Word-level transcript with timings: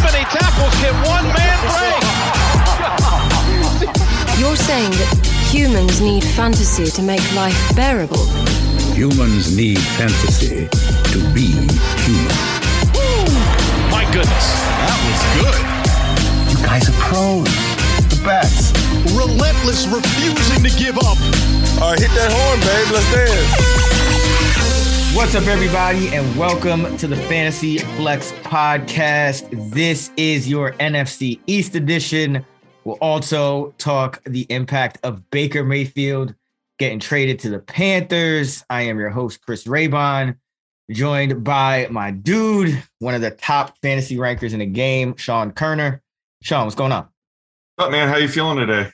How 0.00 0.06
many 0.12 0.24
tackles 0.24 0.74
can 0.80 0.94
one 1.04 1.24
man 1.36 1.58
break? 1.68 2.00
You're 4.40 4.56
saying 4.56 4.92
that 4.92 5.12
humans 5.52 6.00
need 6.00 6.24
fantasy 6.24 6.86
to 6.86 7.02
make 7.02 7.20
life 7.34 7.76
bearable. 7.76 8.24
Humans 8.96 9.54
need 9.54 9.78
fantasy 10.00 10.68
to 11.12 11.18
be 11.34 11.52
human. 12.00 12.32
My 13.92 14.08
goodness, 14.08 14.46
that 14.88 14.96
was 15.04 15.20
good. 15.36 15.60
You 16.48 16.56
guys 16.64 16.88
are 16.88 16.96
pros. 17.04 17.44
The 18.08 18.20
best. 18.24 18.74
Relentless, 19.12 19.86
refusing 19.86 20.64
to 20.64 20.70
give 20.78 20.96
up. 20.96 21.20
All 21.82 21.92
right, 21.92 22.00
hit 22.00 22.08
that 22.16 22.32
horn, 22.32 22.58
babe. 22.64 22.88
Let's 22.88 23.04
dance. 23.12 24.49
What's 25.12 25.34
up, 25.34 25.48
everybody, 25.48 26.14
and 26.14 26.38
welcome 26.38 26.96
to 26.98 27.08
the 27.08 27.16
Fantasy 27.16 27.78
Flex 27.78 28.30
Podcast. 28.44 29.48
This 29.70 30.12
is 30.16 30.48
your 30.48 30.72
NFC 30.74 31.40
East 31.46 31.74
edition. 31.74 32.44
We'll 32.84 32.96
also 33.00 33.74
talk 33.76 34.22
the 34.24 34.46
impact 34.50 34.98
of 35.02 35.28
Baker 35.30 35.64
Mayfield 35.64 36.34
getting 36.78 37.00
traded 37.00 37.40
to 37.40 37.50
the 37.50 37.58
Panthers. 37.58 38.64
I 38.70 38.82
am 38.82 38.98
your 39.00 39.10
host, 39.10 39.42
Chris 39.44 39.64
Raybon, 39.64 40.36
joined 40.92 41.42
by 41.42 41.88
my 41.90 42.12
dude, 42.12 42.80
one 43.00 43.14
of 43.14 43.20
the 43.20 43.32
top 43.32 43.76
fantasy 43.82 44.16
rankers 44.16 44.52
in 44.52 44.60
the 44.60 44.66
game, 44.66 45.16
Sean 45.16 45.50
Koerner. 45.50 46.00
Sean, 46.40 46.64
what's 46.64 46.76
going 46.76 46.92
on? 46.92 47.08
What's 47.74 47.86
up, 47.86 47.90
man? 47.90 48.08
How 48.08 48.16
you 48.16 48.28
feeling 48.28 48.58
today? 48.58 48.90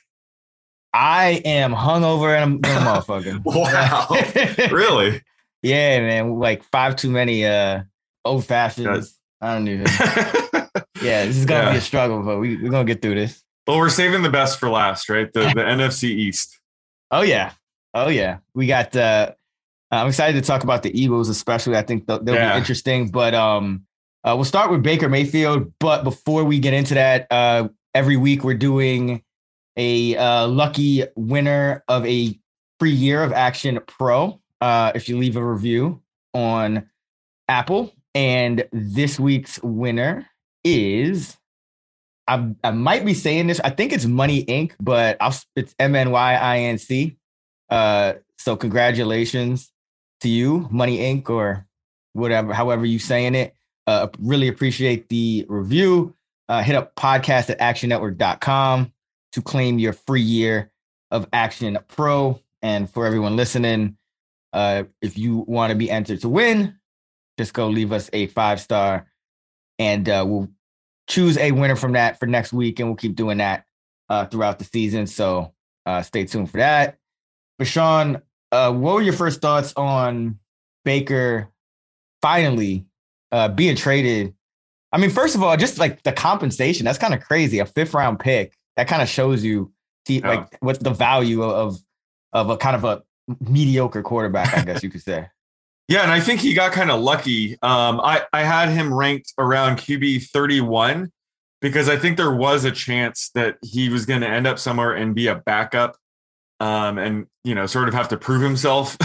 I 0.93 1.43
am 1.45 1.73
hungover 1.73 2.35
and 2.35 2.65
I'm 2.65 2.87
a 2.87 2.89
motherfucker. 3.01 3.41
wow. 3.45 4.69
really? 4.75 5.21
Yeah, 5.63 5.99
man. 6.01 6.39
Like 6.39 6.63
five 6.63 6.95
too 6.95 7.09
many 7.09 7.45
uh 7.45 7.81
old 8.25 8.45
fashions. 8.45 9.17
I 9.41 9.53
don't 9.55 9.67
even. 9.67 9.85
yeah, 11.01 11.25
this 11.25 11.37
is 11.37 11.45
gonna 11.45 11.65
Yeah. 11.65 11.71
be 11.73 11.77
a 11.77 11.81
struggle, 11.81 12.21
but 12.23 12.39
we, 12.39 12.57
we're 12.57 12.69
gonna 12.71 12.85
get 12.85 13.01
through 13.01 13.15
this. 13.15 13.43
Well, 13.67 13.77
we're 13.77 13.89
saving 13.89 14.21
the 14.21 14.29
best 14.29 14.59
for 14.59 14.69
last, 14.69 15.09
right? 15.09 15.31
The 15.31 15.41
the 15.41 15.45
NFC 15.61 16.05
East. 16.05 16.59
Oh 17.11 17.21
yeah, 17.21 17.51
oh 17.93 18.09
yeah. 18.09 18.37
We 18.53 18.67
got. 18.67 18.95
uh 18.95 19.31
I'm 19.89 20.07
excited 20.07 20.41
to 20.41 20.45
talk 20.45 20.63
about 20.65 20.83
the 20.83 20.99
Eagles, 20.99 21.29
especially. 21.29 21.77
I 21.77 21.81
think 21.81 22.07
they'll, 22.07 22.21
they'll 22.21 22.35
Yeah. 22.35 22.51
be 22.53 22.57
interesting. 22.59 23.07
But 23.09 23.33
um, 23.33 23.83
uh, 24.25 24.33
we'll 24.35 24.43
start 24.43 24.69
with 24.69 24.83
Baker 24.83 25.07
Mayfield. 25.07 25.71
But 25.79 26.03
before 26.03 26.43
we 26.43 26.59
get 26.59 26.73
into 26.73 26.95
that, 26.95 27.25
uh, 27.31 27.69
every 27.95 28.17
week 28.17 28.43
we're 28.43 28.53
doing 28.55 29.23
a 29.77 30.17
uh, 30.17 30.45
lucky 30.47 31.05
winner 31.15 31.85
of 31.87 32.05
a 32.05 32.37
free 32.81 32.91
year 32.91 33.23
of 33.23 33.31
Action 33.31 33.79
Pro. 33.87 34.41
Uh, 34.61 34.91
if 34.95 35.07
you 35.07 35.17
leave 35.17 35.35
a 35.37 35.43
review 35.43 36.01
on 36.33 36.89
Apple, 37.47 37.93
and 38.15 38.67
this 38.71 39.19
week's 39.19 39.61
winner 39.61 40.27
is. 40.63 41.37
I, 42.27 42.49
I 42.63 42.71
might 42.71 43.05
be 43.05 43.13
saying 43.13 43.47
this. 43.47 43.61
I 43.61 43.69
think 43.69 43.93
it's 43.93 44.05
Money 44.05 44.43
Inc., 44.45 44.73
but 44.79 45.17
I'll, 45.21 45.35
it's 45.55 45.73
M 45.79 45.95
N 45.95 46.11
Y 46.11 46.35
I 46.35 46.57
N 46.59 46.77
C. 46.77 47.17
Uh, 47.69 48.13
so 48.37 48.55
congratulations 48.55 49.71
to 50.21 50.29
you, 50.29 50.67
Money 50.71 50.97
Inc. 50.97 51.29
or 51.29 51.67
whatever, 52.13 52.53
however 52.53 52.85
you 52.85 52.99
saying 52.99 53.35
it. 53.35 53.53
Uh, 53.85 54.07
really 54.19 54.47
appreciate 54.47 55.07
the 55.09 55.45
review. 55.47 56.13
Uh, 56.49 56.63
hit 56.63 56.75
up 56.75 56.95
podcast 56.95 57.49
at 57.49 57.59
actionnetwork.com 57.59 58.91
to 59.33 59.41
claim 59.41 59.79
your 59.79 59.93
free 59.93 60.21
year 60.21 60.71
of 61.11 61.27
Action 61.31 61.77
Pro. 61.87 62.41
And 62.61 62.89
for 62.89 63.05
everyone 63.05 63.35
listening, 63.35 63.97
uh, 64.53 64.83
if 65.01 65.17
you 65.17 65.45
want 65.47 65.71
to 65.71 65.75
be 65.75 65.89
entered 65.91 66.21
to 66.21 66.29
win, 66.29 66.75
just 67.37 67.53
go 67.53 67.67
leave 67.67 67.91
us 67.91 68.09
a 68.13 68.27
five 68.27 68.59
star 68.59 69.07
and 69.79 70.07
uh, 70.09 70.25
we'll 70.27 70.49
choose 71.07 71.37
a 71.37 71.51
winner 71.51 71.75
from 71.75 71.93
that 71.93 72.19
for 72.19 72.25
next 72.25 72.51
week. 72.53 72.79
And 72.79 72.89
we'll 72.89 72.95
keep 72.95 73.15
doing 73.15 73.37
that 73.37 73.65
uh, 74.09 74.25
throughout 74.25 74.59
the 74.59 74.65
season. 74.65 75.07
So 75.07 75.53
uh, 75.85 76.01
stay 76.01 76.25
tuned 76.25 76.49
for 76.51 76.57
that. 76.57 76.97
But 77.57 77.67
Sean, 77.67 78.21
uh, 78.51 78.71
what 78.73 78.95
were 78.95 79.01
your 79.01 79.13
first 79.13 79.41
thoughts 79.41 79.73
on 79.75 80.39
Baker 80.85 81.49
finally 82.21 82.85
uh, 83.31 83.49
being 83.49 83.75
traded? 83.75 84.33
I 84.91 84.97
mean, 84.97 85.09
first 85.09 85.35
of 85.35 85.43
all, 85.43 85.55
just 85.57 85.77
like 85.77 86.03
the 86.03 86.13
compensation, 86.13 86.85
that's 86.85 86.97
kind 86.97 87.13
of 87.13 87.21
crazy. 87.21 87.59
A 87.59 87.65
fifth 87.65 87.93
round 87.93 88.19
pick 88.19 88.57
that 88.77 88.87
kind 88.87 89.01
of 89.01 89.09
shows 89.09 89.43
you 89.43 89.71
see, 90.07 90.19
Yeah. 90.19 90.29
like 90.29 90.57
what's 90.61 90.79
the 90.79 90.91
value 90.91 91.43
of 91.43 91.77
of 92.33 92.49
a 92.49 92.57
kind 92.57 92.75
of 92.75 92.83
a 92.83 93.03
mediocre 93.39 94.01
quarterback, 94.01 94.57
I 94.57 94.63
guess 94.63 94.83
you 94.83 94.89
could 94.89 95.01
say. 95.01 95.27
Yeah, 95.89 96.01
and 96.01 96.11
I 96.11 96.19
think 96.19 96.41
he 96.41 96.53
got 96.53 96.73
kind 96.73 96.91
of 96.91 96.99
lucky. 96.99 97.53
Um, 97.61 98.01
I 98.01 98.23
I 98.33 98.43
had 98.43 98.67
him 98.67 98.93
ranked 98.93 99.31
around 99.37 99.77
QB 99.77 100.29
thirty 100.31 100.59
one 100.59 101.13
because 101.61 101.87
I 101.87 101.95
think 101.95 102.17
there 102.17 102.33
was 102.33 102.65
a 102.65 102.71
chance 102.71 103.31
that 103.35 103.57
he 103.63 103.87
was 103.87 104.05
going 104.05 104.19
to 104.19 104.27
end 104.27 104.47
up 104.47 104.59
somewhere 104.59 104.93
and 104.93 105.15
be 105.15 105.27
a 105.27 105.35
backup, 105.35 105.95
um, 106.59 106.97
and 106.97 107.27
you 107.45 107.55
know, 107.55 107.65
sort 107.65 107.87
of 107.87 107.93
have 107.93 108.09
to 108.09 108.17
prove 108.17 108.41
himself 108.41 108.97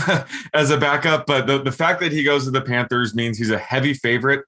as 0.55 0.71
a 0.71 0.77
backup. 0.77 1.25
But 1.25 1.47
the 1.47 1.63
the 1.63 1.71
fact 1.71 2.01
that 2.01 2.11
he 2.11 2.25
goes 2.25 2.47
to 2.47 2.51
the 2.51 2.61
Panthers 2.61 3.15
means 3.15 3.39
he's 3.39 3.51
a 3.51 3.59
heavy 3.59 3.95
favorite 3.95 4.45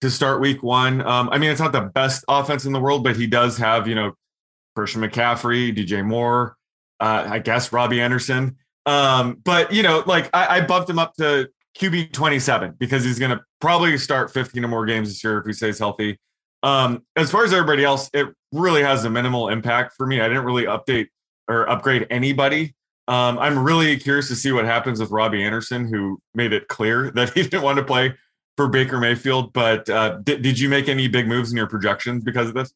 to 0.00 0.10
start 0.10 0.40
Week 0.40 0.62
One. 0.62 1.06
Um, 1.06 1.28
I 1.30 1.38
mean, 1.38 1.50
it's 1.50 1.60
not 1.60 1.72
the 1.72 1.82
best 1.82 2.24
offense 2.28 2.64
in 2.64 2.72
the 2.72 2.80
world, 2.80 3.04
but 3.04 3.14
he 3.16 3.26
does 3.26 3.58
have 3.58 3.86
you 3.86 3.94
know 3.94 4.12
Christian 4.74 5.02
McCaffrey, 5.02 5.76
DJ 5.76 6.04
Moore, 6.04 6.56
uh, 7.00 7.26
I 7.28 7.40
guess 7.40 7.72
Robby 7.72 8.00
Anderson. 8.00 8.56
Um, 8.86 9.40
but 9.44 9.72
you 9.72 9.82
know, 9.82 10.02
like 10.06 10.30
I, 10.34 10.58
I 10.58 10.60
bumped 10.60 10.90
him 10.90 10.98
up 10.98 11.14
to 11.14 11.48
QB 11.78 12.12
27 12.12 12.74
because 12.78 13.04
he's 13.04 13.18
going 13.18 13.30
to 13.30 13.40
probably 13.60 13.96
start 13.98 14.32
15 14.32 14.64
or 14.64 14.68
more 14.68 14.86
games 14.86 15.08
this 15.08 15.24
year 15.24 15.38
if 15.38 15.46
he 15.46 15.52
stays 15.52 15.78
healthy. 15.78 16.18
Um, 16.62 17.02
as 17.16 17.30
far 17.30 17.44
as 17.44 17.52
everybody 17.52 17.84
else, 17.84 18.08
it 18.14 18.28
really 18.52 18.82
has 18.82 19.04
a 19.04 19.10
minimal 19.10 19.48
impact 19.48 19.94
for 19.96 20.06
me. 20.06 20.20
I 20.20 20.28
didn't 20.28 20.44
really 20.44 20.64
update 20.64 21.08
or 21.48 21.68
upgrade 21.68 22.06
anybody. 22.10 22.74
Um, 23.06 23.38
I'm 23.38 23.58
really 23.58 23.98
curious 23.98 24.28
to 24.28 24.36
see 24.36 24.50
what 24.52 24.64
happens 24.64 24.98
with 24.98 25.10
Robby 25.10 25.44
Anderson, 25.44 25.86
who 25.86 26.18
made 26.34 26.52
it 26.52 26.68
clear 26.68 27.10
that 27.14 27.34
he 27.34 27.42
didn't 27.42 27.62
want 27.62 27.78
to 27.78 27.84
play 27.84 28.14
for 28.56 28.68
Baker 28.68 28.98
Mayfield. 28.98 29.52
But 29.52 29.88
uh, 29.90 30.18
did, 30.22 30.42
did 30.42 30.58
you 30.58 30.68
make 30.68 30.88
any 30.88 31.08
big 31.08 31.26
moves 31.26 31.50
in 31.50 31.56
your 31.56 31.66
projections 31.66 32.24
because 32.24 32.48
of 32.48 32.54
this? 32.54 32.72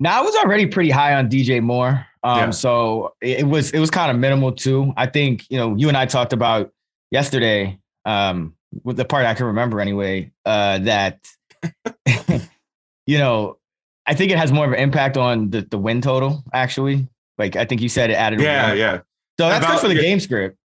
Now 0.00 0.18
I 0.18 0.24
was 0.24 0.34
already 0.36 0.66
pretty 0.66 0.90
high 0.90 1.14
on 1.14 1.28
DJ 1.28 1.62
Moore. 1.62 2.06
Um, 2.22 2.38
Yeah. 2.38 2.50
so 2.50 3.14
it, 3.20 3.40
it 3.40 3.46
was 3.46 3.70
it 3.70 3.78
was 3.78 3.90
kind 3.90 4.10
of 4.10 4.18
minimal 4.18 4.52
too. 4.52 4.92
I 4.96 5.06
think, 5.06 5.44
you 5.50 5.58
know, 5.58 5.76
you 5.76 5.88
and 5.88 5.96
I 5.96 6.06
talked 6.06 6.32
about 6.32 6.72
yesterday, 7.10 7.78
um, 8.04 8.54
with 8.82 8.96
the 8.96 9.04
part 9.04 9.26
I 9.26 9.34
can 9.34 9.46
remember 9.46 9.80
anyway, 9.80 10.32
uh, 10.46 10.78
that 10.78 11.26
you 13.06 13.18
know, 13.18 13.58
I 14.06 14.14
think 14.14 14.32
it 14.32 14.38
has 14.38 14.50
more 14.50 14.64
of 14.66 14.72
an 14.72 14.78
impact 14.78 15.16
on 15.16 15.50
the, 15.50 15.62
the 15.62 15.78
win 15.78 16.00
total, 16.00 16.42
actually. 16.52 17.06
Like 17.38 17.56
I 17.56 17.64
think 17.64 17.80
you 17.80 17.88
said 17.88 18.10
it 18.10 18.14
added 18.14 18.40
Yeah, 18.40 18.72
yeah. 18.72 19.00
So 19.38 19.48
that's 19.48 19.66
good 19.66 19.80
for 19.80 19.88
the 19.88 19.94
game 19.94 20.20
script. 20.20 20.56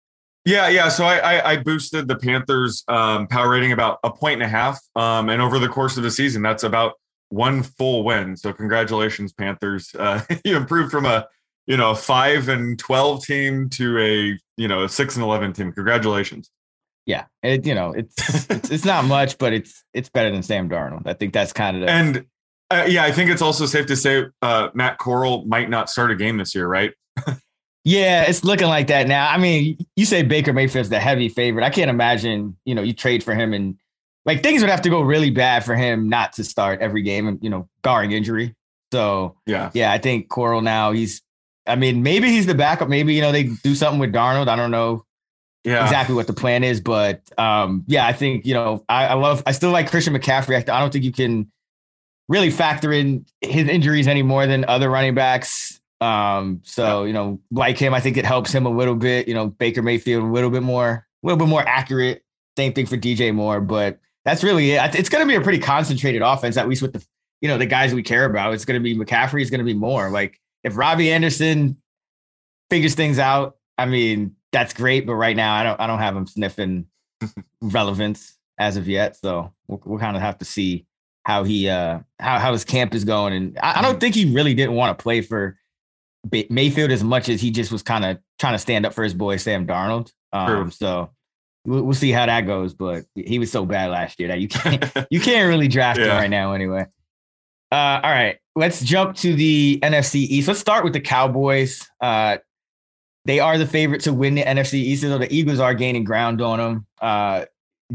Yeah, 0.46 0.68
yeah. 0.68 0.90
So 0.90 1.06
I, 1.06 1.18
I, 1.18 1.52
I 1.52 1.58
boosted 1.58 2.08
the 2.08 2.16
Panthers 2.16 2.84
um, 2.88 3.28
power 3.28 3.50
rating 3.50 3.72
about 3.72 4.00
a 4.04 4.12
point 4.12 4.36
and 4.36 4.44
a 4.44 4.48
half, 4.48 4.80
um, 4.96 5.30
and 5.30 5.42
over 5.42 5.58
the 5.58 5.68
course 5.68 5.98
of 5.98 6.04
the 6.04 6.12
season, 6.12 6.42
that's 6.44 6.64
about 6.64 6.94
one 7.30 7.64
full 7.64 8.04
win. 8.04 8.38
So 8.38 8.54
congratulations, 8.54 9.34
Panthers. 9.34 9.94
Uh, 9.98 10.22
you 10.46 10.56
improved 10.56 10.92
from 10.92 11.06
a 11.06 11.28
you 11.68 11.78
know 11.78 11.96
five 11.96 12.50
and 12.50 12.78
twelve 12.78 13.26
team 13.26 13.70
to 13.72 13.98
a 14.00 14.40
you 14.58 14.68
know 14.68 14.84
a 14.84 14.90
six 14.90 15.16
and 15.16 15.24
eleven 15.24 15.54
team. 15.54 15.72
Congratulations. 15.72 16.50
Yeah, 17.06 17.26
it 17.44 17.66
you 17.66 17.76
know 17.76 17.92
it's 17.92 18.50
it's, 18.50 18.72
it's 18.72 18.86
not 18.86 19.06
much, 19.06 19.38
but 19.38 19.54
it's 19.54 19.84
it's 19.94 20.10
better 20.10 20.32
than 20.32 20.44
Sam 20.44 20.70
Darnold. 20.70 21.04
I 21.06 21.14
think 21.14 21.34
that's 21.34 21.54
kind 21.54 21.78
of 21.78 21.84
the, 21.84 21.90
and 21.90 22.26
uh, 22.72 22.86
yeah, 22.88 23.04
I 23.04 23.12
think 23.12 23.30
it's 23.30 23.42
also 23.42 23.66
safe 23.66 23.86
to 23.88 23.96
say 23.96 24.26
uh, 24.42 24.70
Matt 24.74 24.98
Corral 24.98 25.46
might 25.46 25.70
not 25.70 25.90
start 25.90 26.12
a 26.12 26.16
game 26.16 26.38
this 26.38 26.56
year, 26.56 26.68
right? 26.68 26.94
yeah, 27.84 28.24
it's 28.24 28.44
looking 28.44 28.68
like 28.68 28.88
that 28.88 29.08
now. 29.08 29.30
I 29.30 29.38
mean, 29.38 29.78
you 29.96 30.06
say 30.06 30.24
Baker 30.24 30.52
Mayfield's 30.52 30.90
the 30.90 31.00
heavy 31.00 31.30
favorite. 31.30 31.64
I 31.64 31.70
can't 31.70 31.90
imagine 31.90 32.58
you 32.66 32.74
know 32.74 32.82
you 32.82 32.94
trade 32.94 33.24
for 33.24 33.36
him 33.36 33.54
and 33.54 33.78
like 34.26 34.42
things 34.42 34.62
would 34.62 34.70
have 34.70 34.82
to 34.82 34.90
go 34.90 35.02
really 35.02 35.30
bad 35.30 35.64
for 35.64 35.76
him 35.76 36.10
not 36.10 36.34
to 36.34 36.44
start 36.44 36.82
every 36.82 37.04
game 37.04 37.28
and 37.28 37.40
you 37.44 37.50
know 37.50 37.68
barring 37.82 38.12
injury. 38.12 38.56
So 38.92 39.38
yeah, 39.46 39.72
yeah, 39.74 39.92
I 39.92 39.98
think 39.98 40.30
Corral 40.30 40.62
now 40.62 40.92
he's. 40.92 41.22
I 41.68 41.76
mean, 41.76 42.04
maybe 42.04 42.30
he's 42.30 42.46
the 42.46 42.54
backup. 42.54 42.90
Maybe 42.90 43.14
you 43.14 43.22
know 43.22 43.32
they 43.32 43.44
do 43.44 43.76
something 43.76 44.00
with 44.00 44.14
Darnold. 44.14 44.48
I 44.48 44.56
don't 44.56 44.72
know 44.72 45.06
yeah. 45.64 45.84
exactly 45.84 46.16
what 46.16 46.28
the 46.28 46.34
plan 46.34 46.64
is, 46.64 46.80
but 46.80 47.22
um, 47.40 47.84
yeah, 47.88 48.06
I 48.06 48.14
think 48.14 48.46
you 48.46 48.54
know 48.54 48.84
I, 48.88 49.08
I 49.08 49.14
love. 49.16 49.44
I 49.46 49.52
still 49.52 49.72
like 49.72 49.90
Christian 49.90 50.14
McCaffrey. 50.14 50.56
I, 50.56 50.76
I 50.76 50.80
don't 50.80 50.92
think 50.92 51.04
you 51.04 51.12
can 51.12 51.52
really 52.28 52.50
factor 52.50 52.92
in 52.92 53.26
his 53.42 53.68
injuries 53.68 54.08
any 54.08 54.24
more 54.24 54.48
than 54.48 54.66
other 54.66 54.90
running 54.90 55.16
backs. 55.16 55.80
Um, 56.02 56.62
so 56.64 57.04
you 57.04 57.14
know, 57.14 57.40
like 57.52 57.78
him, 57.78 57.94
I 57.94 58.00
think 58.00 58.18
it 58.18 58.26
helps 58.26 58.52
him 58.52 58.66
a 58.66 58.70
little 58.70 58.96
bit. 58.96 59.28
You 59.28 59.34
know, 59.34 59.48
Baker 59.48 59.82
Mayfield 59.82 60.24
a 60.24 60.28
little 60.28 60.52
bit 60.52 60.64
more, 60.64 61.08
a 61.24 61.28
little 61.28 61.38
bit 61.38 61.48
more 61.48 61.68
accurate. 61.68 62.24
Same 62.58 62.74
thing 62.74 62.86
for 62.86 62.96
DJ 62.96 63.34
Moore, 63.34 63.60
but 63.60 64.00
that's 64.26 64.44
really 64.44 64.72
it. 64.72 64.96
It's 64.96 65.10
going 65.10 65.26
to 65.26 65.28
be 65.28 65.36
a 65.36 65.42
pretty 65.42 65.60
concentrated 65.60 66.22
offense, 66.22 66.58
at 66.58 66.68
least 66.68 66.82
with 66.82 66.94
the 66.94 67.06
you 67.42 67.48
know 67.48 67.58
the 67.58 67.66
guys 67.66 67.94
we 67.94 68.04
care 68.04 68.26
about. 68.26 68.54
It's 68.54 68.66
going 68.66 68.82
to 68.82 68.84
be 68.84 68.96
McCaffrey. 68.98 69.42
Is 69.42 69.50
going 69.50 69.60
to 69.60 69.66
be 69.66 69.74
more 69.74 70.10
like 70.10 70.40
if 70.64 70.76
Robby 70.76 71.12
Anderson 71.12 71.78
figures 72.70 72.96
things 72.96 73.20
out. 73.20 73.58
I 73.78 73.86
mean, 73.86 74.36
that's 74.52 74.74
great, 74.74 75.06
but 75.06 75.16
right 75.16 75.36
now 75.36 75.54
I 75.54 75.64
don't 75.64 75.80
I 75.80 75.88
don't 75.88 76.00
have 76.00 76.16
him 76.16 76.28
sniffing 76.28 76.88
relevance 77.62 78.38
as 78.58 78.78
of 78.78 78.88
yet. 78.88 79.16
So 79.18 79.54
we'll, 79.68 79.82
we'll 79.86 80.00
kind 80.00 80.16
of 80.16 80.22
have 80.22 80.40
to 80.40 80.46
see 80.46 80.86
how 81.24 81.44
he 81.44 81.70
uh 81.70 82.00
how 82.20 82.40
how 82.40 82.52
his 82.52 82.64
camp 82.66 82.96
is 82.96 83.04
going. 83.04 83.34
And 83.34 83.60
I, 83.62 83.80
I 83.80 83.82
don't 83.82 84.00
think 84.00 84.16
he 84.16 84.34
really 84.34 84.54
didn't 84.54 84.76
want 84.76 84.98
to 84.98 85.02
play 85.02 85.22
for 85.22 85.58
Mayfield 86.50 86.92
as 86.92 87.04
much 87.04 87.30
as 87.30 87.42
he 87.42 87.52
just 87.52 87.72
was 87.72 87.84
kind 87.84 88.06
of 88.06 88.18
trying 88.40 88.54
to 88.54 88.60
stand 88.60 88.86
up 88.86 88.94
for 88.94 89.04
his 89.04 89.14
boy 89.14 89.38
Sam 89.38 89.68
Darnold. 89.68 90.12
Um, 90.34 90.72
so 90.72 91.12
we'll, 91.66 91.84
we'll, 91.84 91.94
see 91.94 92.12
how 92.12 92.26
that 92.26 92.42
goes. 92.42 92.74
But 92.74 93.06
he 93.16 93.40
was 93.40 93.52
so 93.52 93.66
bad 93.66 93.92
last 93.92 94.20
year 94.20 94.30
that 94.30 94.40
you 94.40 94.48
can't 94.48 94.84
you 95.10 95.20
can't 95.20 95.48
really 95.48 95.68
draft 95.68 96.00
yeah. 96.00 96.06
him 96.06 96.12
right 96.12 96.30
now 96.30 96.54
anyway. 96.54 96.86
Uh, 97.72 98.00
all 98.04 98.12
right, 98.12 98.38
let's 98.56 98.82
jump 98.82 99.16
to 99.18 99.34
the 99.34 99.80
NFC 99.82 100.16
East. 100.16 100.48
Let's 100.48 100.60
start 100.60 100.84
with 100.84 100.94
the 100.94 101.02
Cowboys. 101.02 101.88
Uh, 102.00 102.38
they 103.26 103.40
are 103.40 103.58
the 103.58 103.66
favorite 103.66 104.02
to 104.02 104.14
win 104.14 104.36
the 104.36 104.44
NFC 104.44 104.76
East, 104.76 105.02
though 105.02 105.18
the 105.18 105.34
Eagles 105.34 105.60
are 105.60 105.74
gaining 105.74 106.04
ground 106.04 106.42
on 106.42 106.60
them. 106.60 106.86
Uh, 107.02 107.46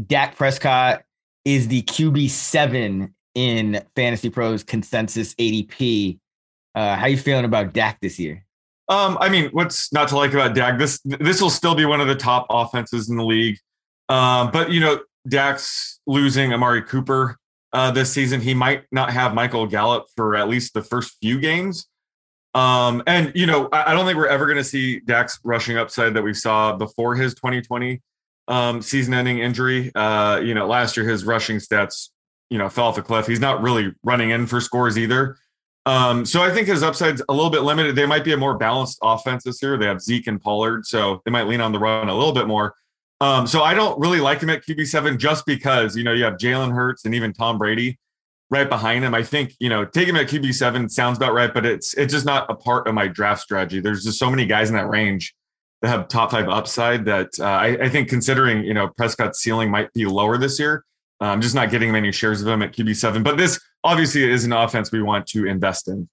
Dak 0.07 0.35
Prescott 0.35 1.03
is 1.45 1.67
the 1.67 1.81
QB 1.83 2.29
seven 2.29 3.15
in 3.33 3.81
Fantasy 3.95 4.29
Pros 4.29 4.63
consensus 4.63 5.33
ADP. 5.35 6.19
Uh, 6.75 6.95
how 6.95 7.07
you 7.07 7.17
feeling 7.17 7.45
about 7.45 7.73
Dak 7.73 7.99
this 8.01 8.19
year? 8.19 8.45
Um, 8.91 9.17
I 9.21 9.29
mean, 9.29 9.49
what's 9.51 9.93
not 9.93 10.09
to 10.09 10.17
like 10.17 10.33
about 10.33 10.53
Dak? 10.53 10.77
This 10.77 10.99
this 11.05 11.41
will 11.41 11.49
still 11.49 11.75
be 11.75 11.85
one 11.85 12.01
of 12.01 12.09
the 12.09 12.15
top 12.15 12.45
offenses 12.49 13.09
in 13.09 13.15
the 13.15 13.23
league. 13.23 13.57
Um, 14.09 14.51
but 14.51 14.69
you 14.69 14.81
know, 14.81 14.99
Dak's 15.29 16.01
losing 16.05 16.51
Amari 16.51 16.81
Cooper 16.81 17.37
uh, 17.71 17.91
this 17.91 18.11
season. 18.11 18.41
He 18.41 18.53
might 18.53 18.83
not 18.91 19.09
have 19.11 19.33
Michael 19.33 19.65
Gallup 19.65 20.07
for 20.17 20.35
at 20.35 20.49
least 20.49 20.73
the 20.73 20.81
first 20.81 21.15
few 21.21 21.39
games. 21.39 21.87
Um, 22.53 23.01
and 23.07 23.31
you 23.33 23.45
know, 23.45 23.69
I, 23.71 23.91
I 23.91 23.93
don't 23.93 24.05
think 24.05 24.17
we're 24.17 24.27
ever 24.27 24.45
going 24.45 24.57
to 24.57 24.63
see 24.63 24.99
Dak's 24.99 25.39
rushing 25.45 25.77
upside 25.77 26.13
that 26.15 26.23
we 26.23 26.33
saw 26.33 26.75
before 26.75 27.15
his 27.15 27.33
2020 27.35 28.01
um, 28.49 28.81
season-ending 28.81 29.39
injury. 29.39 29.89
Uh, 29.95 30.41
you 30.43 30.53
know, 30.53 30.67
last 30.67 30.97
year 30.97 31.07
his 31.07 31.23
rushing 31.23 31.59
stats, 31.59 32.09
you 32.49 32.57
know, 32.57 32.67
fell 32.67 32.87
off 32.87 32.97
a 32.97 33.01
cliff. 33.01 33.25
He's 33.25 33.39
not 33.39 33.61
really 33.61 33.93
running 34.03 34.31
in 34.31 34.47
for 34.47 34.59
scores 34.59 34.97
either. 34.97 35.37
Um, 35.85 36.25
so 36.25 36.43
I 36.43 36.51
think 36.51 36.67
his 36.67 36.83
upside's 36.83 37.23
a 37.27 37.33
little 37.33 37.49
bit 37.49 37.61
limited. 37.61 37.95
They 37.95 38.05
might 38.05 38.23
be 38.23 38.33
a 38.33 38.37
more 38.37 38.57
balanced 38.57 38.99
offense 39.01 39.43
this 39.43 39.61
year. 39.63 39.77
They 39.77 39.87
have 39.87 40.01
Zeke 40.01 40.27
and 40.27 40.39
Pollard, 40.39 40.85
so 40.85 41.21
they 41.25 41.31
might 41.31 41.47
lean 41.47 41.61
on 41.61 41.71
the 41.71 41.79
run 41.79 42.07
a 42.07 42.13
little 42.13 42.33
bit 42.33 42.47
more. 42.47 42.75
Um, 43.19 43.45
so 43.45 43.63
I 43.63 43.73
don't 43.73 43.99
really 43.99 44.19
like 44.19 44.41
him 44.41 44.49
at 44.49 44.65
QB 44.65 44.87
seven 44.87 45.17
just 45.17 45.45
because 45.45 45.95
you 45.95 46.03
know 46.03 46.13
you 46.13 46.23
have 46.23 46.35
Jalen 46.35 46.73
Hurts 46.73 47.05
and 47.05 47.13
even 47.13 47.33
Tom 47.33 47.57
Brady 47.57 47.99
right 48.49 48.67
behind 48.69 49.03
him. 49.03 49.13
I 49.13 49.23
think 49.23 49.55
you 49.59 49.69
know 49.69 49.85
take 49.85 50.07
him 50.07 50.15
at 50.15 50.27
QB 50.27 50.53
seven 50.53 50.89
sounds 50.89 51.17
about 51.17 51.33
right, 51.33 51.53
but 51.53 51.65
it's 51.65 51.93
it's 51.95 52.13
just 52.13 52.25
not 52.25 52.49
a 52.49 52.55
part 52.55 52.87
of 52.87 52.93
my 52.93 53.07
draft 53.07 53.41
strategy. 53.41 53.79
There's 53.79 54.03
just 54.03 54.19
so 54.19 54.29
many 54.29 54.45
guys 54.45 54.69
in 54.69 54.75
that 54.75 54.89
range 54.89 55.35
that 55.81 55.89
have 55.89 56.07
top 56.07 56.31
five 56.31 56.47
upside 56.47 57.05
that 57.05 57.29
uh, 57.39 57.45
I, 57.45 57.67
I, 57.83 57.89
think 57.89 58.07
considering 58.07 58.63
you 58.63 58.73
know 58.73 58.89
Prescott's 58.89 59.39
ceiling 59.39 59.71
might 59.71 59.91
be 59.93 60.05
lower 60.05 60.37
this 60.37 60.59
year. 60.59 60.83
Uh, 61.19 61.25
I'm 61.25 61.41
just 61.41 61.55
not 61.55 61.69
getting 61.69 61.91
many 61.91 62.11
shares 62.11 62.41
of 62.41 62.47
him 62.47 62.61
at 62.61 62.73
QB 62.73 62.95
seven, 62.95 63.23
but 63.23 63.37
this 63.37 63.59
obviously 63.83 64.23
it 64.23 64.29
is 64.29 64.45
an 64.45 64.53
offense 64.53 64.91
we 64.91 65.01
want 65.01 65.27
to 65.27 65.45
invest 65.45 65.87
in. 65.87 66.07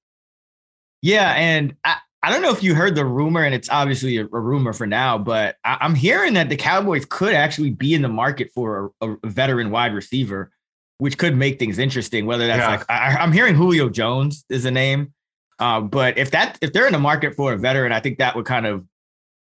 Yeah, 1.03 1.33
and 1.33 1.75
I, 1.85 1.97
I 2.23 2.31
don't 2.31 2.43
know 2.43 2.51
if 2.51 2.63
you 2.63 2.75
heard 2.75 2.95
the 2.95 3.05
rumor, 3.05 3.45
and 3.45 3.55
it's 3.55 3.69
obviously 3.71 4.17
a, 4.17 4.25
a 4.25 4.41
rumor 4.41 4.73
for 4.73 4.87
now, 4.87 5.19
but 5.19 5.57
I, 5.65 5.79
am 5.81 5.95
hearing 5.95 6.35
that 6.35 6.49
the 6.49 6.57
Cowboys 6.57 7.05
could 7.05 7.35
actually 7.35 7.71
be 7.71 7.95
in 7.95 8.03
the 8.03 8.09
market 8.09 8.51
for 8.55 8.93
a, 9.01 9.13
a 9.13 9.29
veteran 9.29 9.71
wide 9.71 9.95
receiver 9.95 10.51
which 10.99 11.17
could 11.17 11.37
make 11.37 11.59
things 11.59 11.79
interesting. 11.79 12.27
Whether 12.27 12.47
that's 12.47 12.59
yeah. 12.59 12.69
like 12.69 12.85
I, 12.91 13.23
am 13.23 13.33
hearing 13.33 13.55
Julio 13.55 13.89
Jones 13.89 14.45
is 14.49 14.65
a 14.65 14.71
name, 14.71 15.15
uh, 15.59 15.81
but 15.81 16.19
if 16.19 16.33
that 16.33 16.59
if 16.61 16.73
they're 16.73 16.87
in 16.87 16.93
the 16.93 16.99
market 16.99 17.35
for 17.35 17.53
a 17.53 17.57
veteran, 17.57 17.93
I 17.93 18.01
think 18.01 18.19
that 18.19 18.37
would 18.37 18.45
kind 18.45 18.67
of 18.67 18.85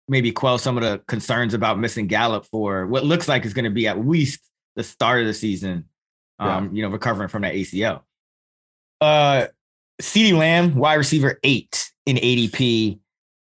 maybe 0.08 0.32
quell 0.32 0.58
some 0.58 0.76
of 0.76 0.82
the 0.82 0.98
concerns 1.06 1.54
about 1.54 1.78
missing 1.78 2.06
Gallup 2.06 2.44
for 2.46 2.86
what 2.86 3.04
looks 3.04 3.26
like 3.26 3.46
is 3.46 3.54
going 3.54 3.64
to 3.64 3.70
be 3.70 3.86
at 3.86 4.06
least 4.06 4.40
the 4.76 4.84
start 4.84 5.20
of 5.20 5.26
the 5.26 5.34
season. 5.34 5.88
Um, 6.40 6.64
yeah. 6.66 6.70
you 6.72 6.82
know, 6.82 6.88
recovering 6.88 7.28
from 7.28 7.42
that 7.42 7.54
ACL. 7.54 8.02
Uh, 9.00 9.46
CeeDee 10.00 10.36
Lamb, 10.36 10.74
wide 10.74 10.94
receiver 10.94 11.38
eight 11.42 11.90
in 12.06 12.16
ADP. 12.16 12.98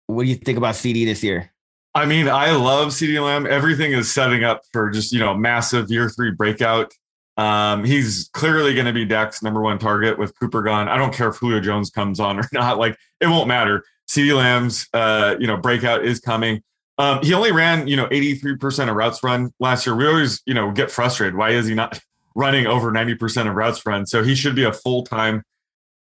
What 0.06 0.25
do 0.25 0.29
you 0.29 0.37
think 0.37 0.59
about 0.59 0.75
CeeDee 0.75 1.05
this 1.05 1.23
year? 1.23 1.53
I 1.95 2.06
mean, 2.06 2.29
I 2.29 2.53
love 2.53 2.89
CeeDee 2.89 3.23
Lamb. 3.23 3.47
Everything 3.47 3.93
is 3.93 4.12
setting 4.12 4.45
up 4.45 4.62
for 4.73 4.91
just, 4.91 5.12
you 5.12 5.19
know, 5.19 5.35
massive 5.35 5.91
year 5.91 6.09
three 6.09 6.31
breakout. 6.31 6.93
Um, 7.37 7.85
he's 7.85 8.31
clearly 8.33 8.75
going 8.75 8.87
to 8.87 8.93
be 8.93 9.05
Dak's 9.05 9.43
number 9.43 9.61
one 9.61 9.79
target 9.79 10.19
with 10.19 10.39
Cooper 10.39 10.62
gone. 10.62 10.89
I 10.89 10.97
don't 10.97 11.15
care 11.15 11.29
if 11.29 11.37
Julio 11.37 11.61
Jones 11.61 11.91
comes 11.91 12.21
on 12.21 12.38
or 12.38 12.49
not. 12.52 12.78
Like 12.78 12.97
it 13.21 13.26
won't 13.26 13.49
matter. 13.49 13.85
CeeDee 14.09 14.37
Lamb's, 14.37 14.88
uh, 14.93 15.37
you 15.38 15.47
know, 15.47 15.57
breakout 15.57 16.05
is 16.05 16.21
coming. 16.21 16.62
Um, 16.99 17.23
he 17.23 17.33
only 17.33 17.52
ran, 17.52 17.87
you 17.87 17.97
know, 17.97 18.07
83% 18.07 18.88
of 18.88 18.97
routes 18.97 19.23
run 19.23 19.52
last 19.61 19.87
year. 19.87 19.95
We 19.95 20.07
always, 20.07 20.43
you 20.47 20.55
know, 20.55 20.73
get 20.73 20.90
frustrated. 20.90 21.37
Why 21.37 21.50
is 21.50 21.67
he 21.67 21.75
not 21.75 22.00
running 22.38 22.66
over 22.66 22.90
90% 22.92 23.49
of 23.49 23.54
routes 23.54 23.85
run? 23.85 24.07
So 24.07 24.23
he 24.23 24.35
should 24.35 24.54
be 24.54 24.64
a 24.64 24.73
full 24.73 25.02
time 25.02 25.42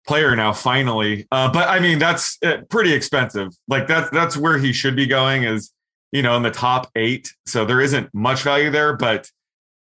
player 0.06 0.34
now, 0.34 0.52
finally. 0.52 1.26
Uh, 1.30 1.52
but 1.52 1.68
I 1.68 1.80
mean, 1.80 1.98
that's 1.98 2.38
uh, 2.44 2.58
pretty 2.70 2.94
expensive. 2.94 3.52
Like 3.68 3.86
that's 3.86 4.08
that's 4.10 4.36
where 4.36 4.56
he 4.56 4.72
should 4.72 4.96
be 4.96 5.06
going 5.06 5.44
is, 5.44 5.72
you 6.12 6.22
know, 6.22 6.36
in 6.36 6.42
the 6.42 6.50
top 6.50 6.90
eight. 6.96 7.34
So 7.46 7.64
there 7.64 7.80
isn't 7.80 8.12
much 8.14 8.42
value 8.42 8.70
there, 8.70 8.96
but 8.96 9.30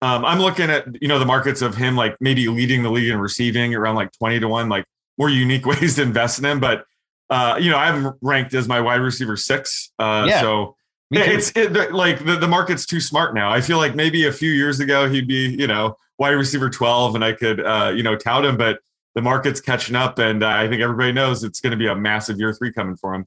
um, 0.02 0.25
I'm 0.25 0.40
looking 0.40 0.68
at 0.68 0.86
you 1.00 1.08
know 1.08 1.18
the 1.18 1.25
markets 1.25 1.62
of 1.62 1.76
him 1.76 1.96
like 1.96 2.16
maybe 2.20 2.48
leading 2.48 2.82
the 2.82 2.90
league 2.90 3.08
in 3.08 3.18
receiving 3.18 3.75
around 3.75 3.94
like 3.94 4.10
20 4.18 4.40
to 4.40 4.48
one, 4.48 4.68
like 4.68 4.84
more 5.18 5.30
unique 5.30 5.66
ways 5.72 5.96
to 5.96 6.02
invest 6.02 6.38
in 6.38 6.44
him. 6.44 6.60
But 6.60 6.84
uh, 7.30 7.58
you 7.60 7.70
know, 7.70 7.78
I 7.78 7.86
have 7.86 8.02
him 8.02 8.12
ranked 8.20 8.54
as 8.54 8.68
my 8.68 8.80
wide 8.80 9.00
receiver 9.00 9.36
six. 9.36 9.92
Uh, 9.98 10.26
yeah. 10.28 10.40
So 10.40 10.75
it's 11.10 11.52
it, 11.56 11.92
like 11.92 12.25
the, 12.25 12.36
the 12.36 12.48
market's 12.48 12.86
too 12.86 13.00
smart 13.00 13.34
now. 13.34 13.50
I 13.50 13.60
feel 13.60 13.78
like 13.78 13.94
maybe 13.94 14.26
a 14.26 14.32
few 14.32 14.50
years 14.50 14.80
ago 14.80 15.08
he'd 15.08 15.28
be 15.28 15.54
you 15.58 15.66
know 15.66 15.96
wide 16.18 16.30
receiver 16.30 16.70
12 16.70 17.14
and 17.14 17.25
I 17.25 17.32
could 17.32 17.60
uh, 17.60 17.92
you 17.94 18.02
know 18.02 18.16
tout 18.16 18.44
him, 18.44 18.56
but 18.56 18.80
the 19.14 19.22
market's 19.22 19.60
catching 19.60 19.96
up, 19.96 20.18
and 20.18 20.42
uh, 20.42 20.48
I 20.48 20.68
think 20.68 20.82
everybody 20.82 21.12
knows 21.12 21.42
it's 21.42 21.60
going 21.60 21.70
to 21.70 21.76
be 21.76 21.86
a 21.86 21.94
massive 21.94 22.38
year 22.38 22.52
three 22.52 22.72
coming 22.72 22.96
for 22.96 23.14
him. 23.14 23.26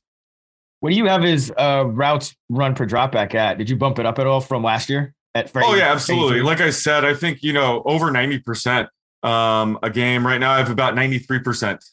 What 0.81 0.91
do 0.91 0.95
you 0.95 1.07
have 1.07 1.23
his 1.23 1.51
uh, 1.57 1.85
routes 1.87 2.35
run 2.47 2.75
per 2.75 2.85
dropback 2.85 3.33
at? 3.33 3.57
Did 3.57 3.69
you 3.69 3.75
bump 3.75 3.99
it 3.99 4.05
up 4.05 4.19
at 4.19 4.27
all 4.27 4.39
from 4.39 4.63
last 4.63 4.89
year? 4.89 5.15
at 5.35 5.51
Oh 5.55 5.75
yeah, 5.75 5.91
absolutely. 5.91 6.41
Like 6.41 6.61
I 6.61 6.69
said, 6.69 7.05
I 7.05 7.13
think 7.13 7.43
you 7.43 7.53
know 7.53 7.83
over 7.85 8.11
ninety 8.11 8.39
percent 8.39 8.89
um, 9.23 9.79
a 9.83 9.89
game 9.89 10.25
right 10.25 10.39
now. 10.39 10.51
I 10.51 10.57
have 10.57 10.69
about 10.69 10.95
ninety 10.95 11.19
three 11.19 11.39
percent. 11.39 11.83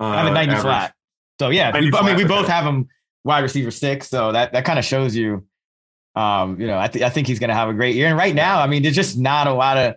Uh, 0.00 0.04
I'm 0.04 0.26
at 0.26 0.32
ninety 0.32 0.52
average. 0.52 0.62
flat. 0.62 0.94
So 1.40 1.50
yeah, 1.50 1.70
I 1.74 1.80
mean 1.80 2.16
we 2.16 2.24
both 2.24 2.48
have 2.48 2.64
him 2.64 2.88
wide 3.24 3.40
receiver 3.40 3.70
six, 3.70 4.08
so 4.08 4.32
that 4.32 4.52
that 4.52 4.64
kind 4.64 4.78
of 4.78 4.84
shows 4.84 5.16
you. 5.16 5.46
Um, 6.16 6.60
you 6.60 6.68
know, 6.68 6.78
I, 6.78 6.86
th- 6.86 7.04
I 7.04 7.08
think 7.08 7.26
he's 7.26 7.40
going 7.40 7.48
to 7.48 7.54
have 7.54 7.68
a 7.68 7.74
great 7.74 7.96
year. 7.96 8.06
And 8.06 8.16
right 8.16 8.34
now, 8.34 8.60
I 8.60 8.68
mean, 8.68 8.82
there's 8.82 8.94
just 8.94 9.18
not 9.18 9.46
a 9.46 9.52
lot 9.52 9.76
of. 9.76 9.96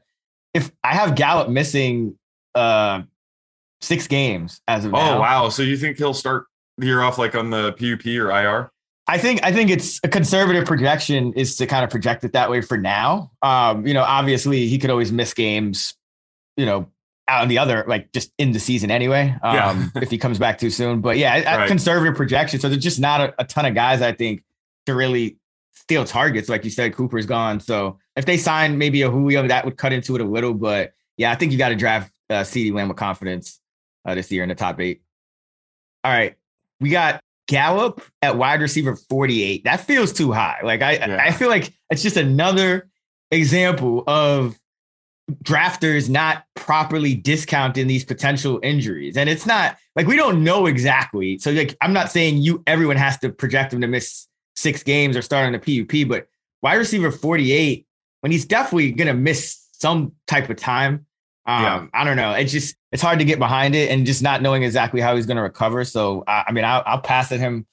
If 0.53 0.71
I 0.83 0.95
have 0.95 1.15
Gallup 1.15 1.49
missing 1.49 2.17
uh 2.55 3.03
six 3.81 4.07
games 4.07 4.61
as 4.67 4.85
of 4.85 4.93
oh 4.93 4.97
now. 4.97 5.19
wow! 5.19 5.49
So 5.49 5.61
you 5.61 5.77
think 5.77 5.97
he'll 5.97 6.13
start 6.13 6.45
the 6.77 6.87
year 6.87 7.01
off 7.01 7.17
like 7.17 7.35
on 7.35 7.49
the 7.49 7.73
PUP 7.73 8.05
or 8.07 8.31
IR? 8.31 8.71
I 9.07 9.17
think 9.17 9.43
I 9.43 9.51
think 9.53 9.69
it's 9.69 9.99
a 10.03 10.07
conservative 10.07 10.65
projection 10.65 11.33
is 11.33 11.55
to 11.57 11.65
kind 11.67 11.83
of 11.83 11.89
project 11.89 12.23
it 12.23 12.33
that 12.33 12.49
way 12.49 12.61
for 12.61 12.77
now. 12.77 13.31
Um, 13.41 13.87
you 13.87 13.93
know, 13.93 14.03
obviously 14.03 14.67
he 14.67 14.77
could 14.77 14.89
always 14.89 15.11
miss 15.11 15.33
games, 15.33 15.95
you 16.57 16.65
know, 16.65 16.89
out 17.27 17.41
on 17.41 17.47
the 17.47 17.57
other, 17.57 17.83
like 17.87 18.11
just 18.13 18.31
in 18.37 18.51
the 18.51 18.59
season 18.59 18.89
anyway. 18.91 19.35
Um, 19.43 19.55
Yeah. 19.55 19.87
if 20.01 20.09
he 20.11 20.17
comes 20.17 20.39
back 20.39 20.57
too 20.57 20.69
soon. 20.69 21.01
But 21.01 21.17
yeah, 21.17 21.57
Right. 21.57 21.67
conservative 21.67 22.15
projection. 22.15 22.59
So 22.59 22.69
there's 22.69 22.83
just 22.83 22.99
not 22.99 23.21
a, 23.21 23.33
a 23.39 23.45
ton 23.45 23.65
of 23.65 23.73
guys, 23.75 24.01
I 24.01 24.11
think, 24.13 24.43
to 24.85 24.95
really 24.95 25.37
steal 25.73 26.05
targets. 26.05 26.49
Like 26.49 26.63
you 26.63 26.69
said, 26.71 26.93
Cooper's 26.95 27.25
gone. 27.25 27.59
So 27.59 27.99
if 28.15 28.25
they 28.25 28.37
sign 28.37 28.77
maybe 28.77 29.01
a 29.01 29.09
Julio, 29.11 29.47
that 29.47 29.65
would 29.65 29.77
cut 29.77 29.93
into 29.93 30.15
it 30.15 30.21
a 30.21 30.25
little. 30.25 30.53
But 30.53 30.93
yeah, 31.17 31.31
I 31.31 31.35
think 31.35 31.51
you 31.51 31.57
got 31.57 31.69
to 31.69 31.75
draft 31.75 32.11
uh, 32.29 32.35
CeeDee 32.41 32.73
Lamb 32.73 32.87
with 32.87 32.97
confidence 32.97 33.59
uh, 34.05 34.15
this 34.15 34.31
year 34.31 34.43
in 34.43 34.49
the 34.49 34.55
top 34.55 34.79
eight. 34.79 35.01
All 36.03 36.11
right. 36.11 36.35
We 36.79 36.89
got 36.89 37.21
Gallup 37.47 38.01
at 38.21 38.37
wide 38.37 38.61
receiver 38.61 38.95
48. 38.95 39.63
That 39.65 39.81
feels 39.81 40.13
too 40.13 40.31
high. 40.31 40.59
Like 40.63 40.81
I, 40.81 40.93
Yeah. 40.93 41.17
I 41.21 41.31
feel 41.31 41.49
like 41.49 41.73
it's 41.89 42.03
just 42.03 42.17
another 42.17 42.89
example 43.31 44.03
of 44.07 44.57
drafters 45.43 46.09
not 46.09 46.43
properly 46.55 47.13
discounting 47.15 47.87
these 47.87 48.05
potential 48.05 48.59
injuries. 48.63 49.17
And 49.17 49.29
it's 49.29 49.45
not 49.45 49.77
like 49.95 50.07
we 50.07 50.15
don't 50.15 50.43
know 50.43 50.65
exactly. 50.67 51.37
So 51.39 51.51
like 51.51 51.75
I'm 51.81 51.93
not 51.93 52.11
saying 52.11 52.37
you 52.37 52.63
everyone 52.65 52.97
has 52.97 53.17
to 53.19 53.29
project 53.29 53.73
him 53.73 53.81
to 53.81 53.87
miss 53.87 54.27
six 54.55 54.83
games 54.83 55.17
or 55.17 55.21
start 55.21 55.45
on 55.45 55.51
the 55.53 55.59
PUP, 55.85 56.07
but 56.07 56.27
wide 56.61 56.75
receiver 56.75 57.11
48, 57.11 57.85
when 58.21 58.31
he's 58.31 58.45
definitely 58.45 58.91
gonna 58.91 59.13
miss 59.13 59.67
some 59.73 60.13
type 60.27 60.49
of 60.49 60.57
time. 60.57 61.05
Um, 61.45 61.63
Yeah. 61.63 61.85
I 61.93 62.03
don't 62.03 62.17
know. 62.17 62.31
It's 62.33 62.51
just 62.51 62.75
it's 62.91 63.01
hard 63.01 63.19
to 63.19 63.25
get 63.25 63.37
behind 63.39 63.75
it 63.75 63.91
and 63.91 64.05
just 64.05 64.23
not 64.23 64.41
knowing 64.41 64.63
exactly 64.63 65.01
how 65.01 65.15
he's 65.15 65.25
going 65.25 65.37
to 65.37 65.43
recover. 65.43 65.83
So 65.83 66.23
I 66.27 66.45
I 66.47 66.51
mean, 66.51 66.65
I'll, 66.65 66.83
I'll 66.85 67.01
pass 67.01 67.31
at 67.31 67.39
him 67.39 67.65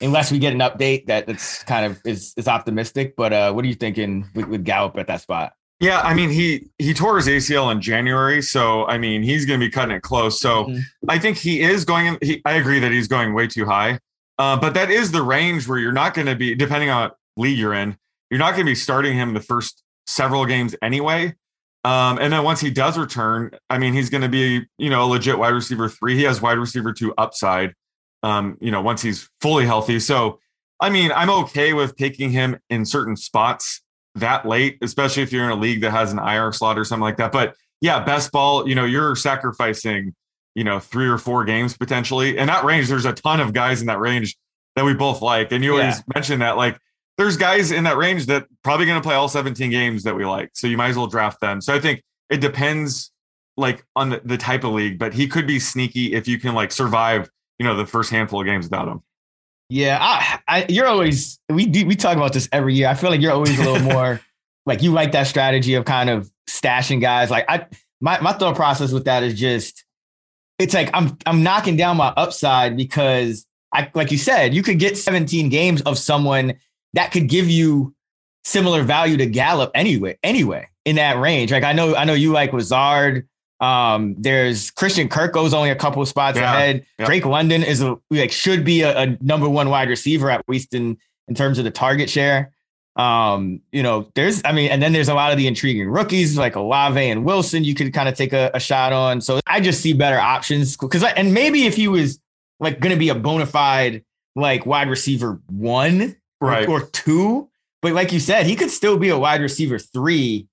unless 0.00 0.32
we 0.32 0.38
get 0.38 0.52
an 0.52 0.60
update 0.60 1.06
that 1.06 1.26
that's 1.26 1.62
kind 1.64 1.86
of 1.86 2.00
is 2.04 2.34
is 2.36 2.48
optimistic. 2.48 3.14
But 3.16 3.32
uh, 3.32 3.52
what 3.52 3.64
are 3.64 3.68
you 3.68 3.74
thinking 3.74 4.28
with, 4.34 4.46
with 4.46 4.64
Gallup 4.64 4.96
at 4.96 5.06
that 5.08 5.20
spot? 5.20 5.52
Yeah, 5.80 6.00
I 6.02 6.12
mean 6.12 6.28
he 6.30 6.68
he 6.78 6.92
tore 6.92 7.16
his 7.16 7.26
ACL 7.26 7.72
in 7.72 7.80
January, 7.80 8.42
so 8.42 8.86
I 8.86 8.98
mean 8.98 9.22
he's 9.22 9.46
going 9.46 9.58
to 9.58 9.66
be 9.66 9.70
cutting 9.70 9.96
it 9.96 10.02
close. 10.02 10.38
So 10.40 10.66
Mhm. 10.66 10.82
I 11.08 11.18
think 11.18 11.38
he 11.38 11.62
is 11.62 11.84
going. 11.86 12.18
He, 12.22 12.42
I 12.44 12.52
agree 12.54 12.78
that 12.80 12.92
he's 12.92 13.08
going 13.08 13.32
way 13.32 13.46
too 13.46 13.64
high, 13.64 13.98
uh, 14.38 14.58
but 14.58 14.74
that 14.74 14.90
is 14.90 15.10
the 15.10 15.22
range 15.22 15.66
where 15.66 15.78
you're 15.78 15.90
not 15.92 16.12
going 16.12 16.26
to 16.26 16.36
be, 16.36 16.54
depending 16.54 16.90
on 16.90 17.02
what 17.04 17.16
league 17.38 17.58
you're 17.58 17.72
in, 17.72 17.96
you're 18.30 18.38
not 18.38 18.50
going 18.50 18.66
to 18.66 18.70
be 18.70 18.74
starting 18.74 19.16
him 19.16 19.32
the 19.32 19.40
first 19.40 19.82
several 20.06 20.44
games 20.44 20.76
anyway. 20.82 21.34
Um, 21.82 22.18
and 22.20 22.30
then 22.30 22.44
once 22.44 22.60
he 22.60 22.70
does 22.70 22.98
return, 22.98 23.52
I 23.70 23.78
mean 23.78 23.94
he's 23.94 24.10
going 24.10 24.20
to 24.22 24.28
be 24.28 24.66
you 24.76 24.90
know 24.90 25.04
a 25.04 25.06
legit 25.06 25.38
wide 25.38 25.54
receiver 25.54 25.88
three. 25.88 26.14
He 26.14 26.24
has 26.24 26.42
wide 26.42 26.58
receiver 26.58 26.92
two 26.92 27.14
upside. 27.16 27.74
Um, 28.22 28.58
you 28.60 28.70
know 28.70 28.82
once 28.82 29.00
he's 29.00 29.30
fully 29.40 29.64
healthy. 29.64 29.98
So 29.98 30.40
I 30.78 30.90
mean 30.90 31.10
I'm 31.10 31.30
okay 31.30 31.72
with 31.72 31.96
taking 31.96 32.32
him 32.32 32.58
in 32.68 32.84
certain 32.84 33.16
spots 33.16 33.80
that 34.20 34.46
late, 34.46 34.78
especially 34.82 35.22
if 35.22 35.32
you're 35.32 35.44
in 35.44 35.50
a 35.50 35.54
league 35.60 35.80
that 35.82 35.90
has 35.90 36.12
an 36.12 36.18
IR 36.18 36.52
slot 36.52 36.78
or 36.78 36.84
something 36.84 37.02
like 37.02 37.16
that. 37.18 37.32
But 37.32 37.54
yeah, 37.80 38.02
best 38.04 38.30
ball, 38.32 38.68
you 38.68 38.74
know, 38.74 38.84
you're 38.84 39.16
sacrificing, 39.16 40.14
you 40.54 40.64
know, 40.64 40.78
three 40.80 41.08
or 41.08 41.18
four 41.18 41.44
games 41.44 41.76
potentially. 41.76 42.38
And 42.38 42.48
that 42.48 42.64
range, 42.64 42.88
there's 42.88 43.04
a 43.06 43.12
ton 43.12 43.40
of 43.40 43.52
guys 43.52 43.80
in 43.80 43.86
that 43.88 43.98
range 43.98 44.36
that 44.76 44.84
we 44.84 44.94
both 44.94 45.22
like. 45.22 45.52
And 45.52 45.64
you 45.64 45.72
always 45.72 45.96
Yeah. 45.98 46.02
mention 46.14 46.38
that, 46.40 46.56
like, 46.56 46.78
there's 47.18 47.36
guys 47.36 47.70
in 47.70 47.84
that 47.84 47.96
range 47.96 48.26
that 48.26 48.46
probably 48.62 48.86
going 48.86 49.00
to 49.00 49.06
play 49.06 49.14
all 49.14 49.28
17 49.28 49.70
games 49.70 50.04
that 50.04 50.14
we 50.14 50.24
like. 50.24 50.50
So 50.54 50.66
you 50.66 50.76
might 50.76 50.88
as 50.88 50.96
well 50.96 51.06
draft 51.06 51.40
them. 51.40 51.60
So 51.60 51.74
I 51.74 51.80
think 51.80 52.02
it 52.30 52.40
depends 52.40 53.10
like 53.56 53.84
on 53.94 54.10
the, 54.10 54.20
the 54.24 54.38
type 54.38 54.64
of 54.64 54.72
league, 54.72 54.98
but 54.98 55.12
he 55.12 55.26
could 55.26 55.46
be 55.46 55.58
sneaky 55.58 56.14
if 56.14 56.26
you 56.28 56.38
can 56.38 56.54
like 56.54 56.72
survive, 56.72 57.28
you 57.58 57.66
know, 57.66 57.76
the 57.76 57.84
first 57.84 58.10
handful 58.10 58.40
of 58.40 58.46
games 58.46 58.66
without 58.66 58.88
him. 58.88 59.02
Yeah, 59.70 59.98
I, 60.00 60.40
I 60.48 60.66
you're 60.68 60.86
always 60.86 61.38
we 61.48 61.64
do 61.64 61.86
we 61.86 61.94
talk 61.94 62.16
about 62.16 62.32
this 62.32 62.48
every 62.50 62.74
year. 62.74 62.88
I 62.88 62.94
feel 62.94 63.08
like 63.08 63.20
you're 63.20 63.32
always 63.32 63.56
a 63.58 63.62
little 63.62 63.80
more 63.80 64.20
like 64.66 64.82
you 64.82 64.90
like 64.90 65.12
that 65.12 65.28
strategy 65.28 65.74
of 65.74 65.84
kind 65.84 66.10
of 66.10 66.30
stashing 66.48 67.00
guys. 67.00 67.30
Like 67.30 67.44
I 67.48 67.66
my 68.00 68.20
my 68.20 68.32
thought 68.32 68.56
process 68.56 68.90
with 68.90 69.04
that 69.04 69.22
is 69.22 69.38
just 69.38 69.84
it's 70.58 70.74
like 70.74 70.90
I'm 70.92 71.16
I'm 71.24 71.44
knocking 71.44 71.76
down 71.76 71.96
my 71.96 72.08
upside 72.16 72.76
because 72.76 73.46
I 73.72 73.88
like 73.94 74.10
you 74.10 74.18
said, 74.18 74.54
you 74.54 74.64
could 74.64 74.80
get 74.80 74.98
17 74.98 75.48
games 75.48 75.82
of 75.82 75.96
someone 75.98 76.54
that 76.94 77.12
could 77.12 77.28
give 77.28 77.48
you 77.48 77.94
similar 78.42 78.82
value 78.82 79.16
to 79.18 79.26
Gallup 79.26 79.70
anyway, 79.74 80.18
anyway, 80.24 80.68
in 80.84 80.96
that 80.96 81.18
range. 81.20 81.52
Like 81.52 81.62
I 81.62 81.72
know, 81.72 81.94
I 81.94 82.04
know 82.04 82.14
you 82.14 82.32
like 82.32 82.52
Lazard. 82.52 83.28
Um, 83.60 84.14
there's 84.18 84.70
Christian 84.70 85.08
Kirk's 85.08 85.36
only 85.52 85.70
a 85.70 85.76
couple 85.76 86.00
of 86.00 86.08
spots 86.08 86.38
Yeah, 86.38 86.52
ahead. 86.54 86.86
yeah. 86.98 87.04
Drake 87.06 87.26
London 87.26 87.62
is 87.62 87.82
a 87.82 87.98
like 88.10 88.32
should 88.32 88.64
be 88.64 88.80
a, 88.82 88.96
a 88.98 89.06
number 89.20 89.48
one 89.48 89.68
wide 89.68 89.88
receiver 89.88 90.30
at 90.30 90.42
least 90.48 90.72
in 90.74 90.96
in 91.28 91.34
terms 91.34 91.58
of 91.58 91.64
the 91.64 91.70
target 91.70 92.08
share. 92.08 92.52
Um, 92.96 93.60
you 93.70 93.82
know, 93.82 94.10
there's 94.14 94.42
I 94.44 94.52
mean, 94.52 94.70
and 94.70 94.82
then 94.82 94.92
there's 94.92 95.08
a 95.08 95.14
lot 95.14 95.30
of 95.30 95.38
the 95.38 95.46
intriguing 95.46 95.88
rookies 95.88 96.36
like 96.38 96.56
Olave 96.56 96.98
and 97.10 97.24
Wilson. 97.24 97.62
You 97.64 97.74
could 97.74 97.92
kind 97.94 98.08
of 98.08 98.14
take 98.16 98.32
a, 98.32 98.50
a 98.54 98.60
shot 98.60 98.92
on. 98.92 99.20
So 99.20 99.40
I 99.46 99.60
just 99.60 99.80
see 99.80 99.92
better 99.92 100.18
options 100.18 100.76
because 100.76 101.02
and 101.04 101.32
maybe 101.34 101.66
if 101.66 101.76
he 101.76 101.86
was 101.86 102.18
like 102.60 102.80
going 102.80 102.92
to 102.92 102.98
be 102.98 103.08
a 103.10 103.14
bona 103.14 103.46
fide 103.46 104.04
like 104.36 104.64
wide 104.66 104.88
receiver 104.88 105.40
one 105.48 106.16
or- 106.40 106.48
Right. 106.48 106.68
or, 106.68 106.82
two, 106.86 107.48
but 107.82 107.92
like 107.92 108.12
you 108.12 108.20
said, 108.20 108.46
he 108.46 108.56
could 108.56 108.70
still 108.70 108.96
be 108.96 109.10
a 109.10 109.18
wide 109.18 109.42
receiver 109.42 109.78
three. 109.78 110.48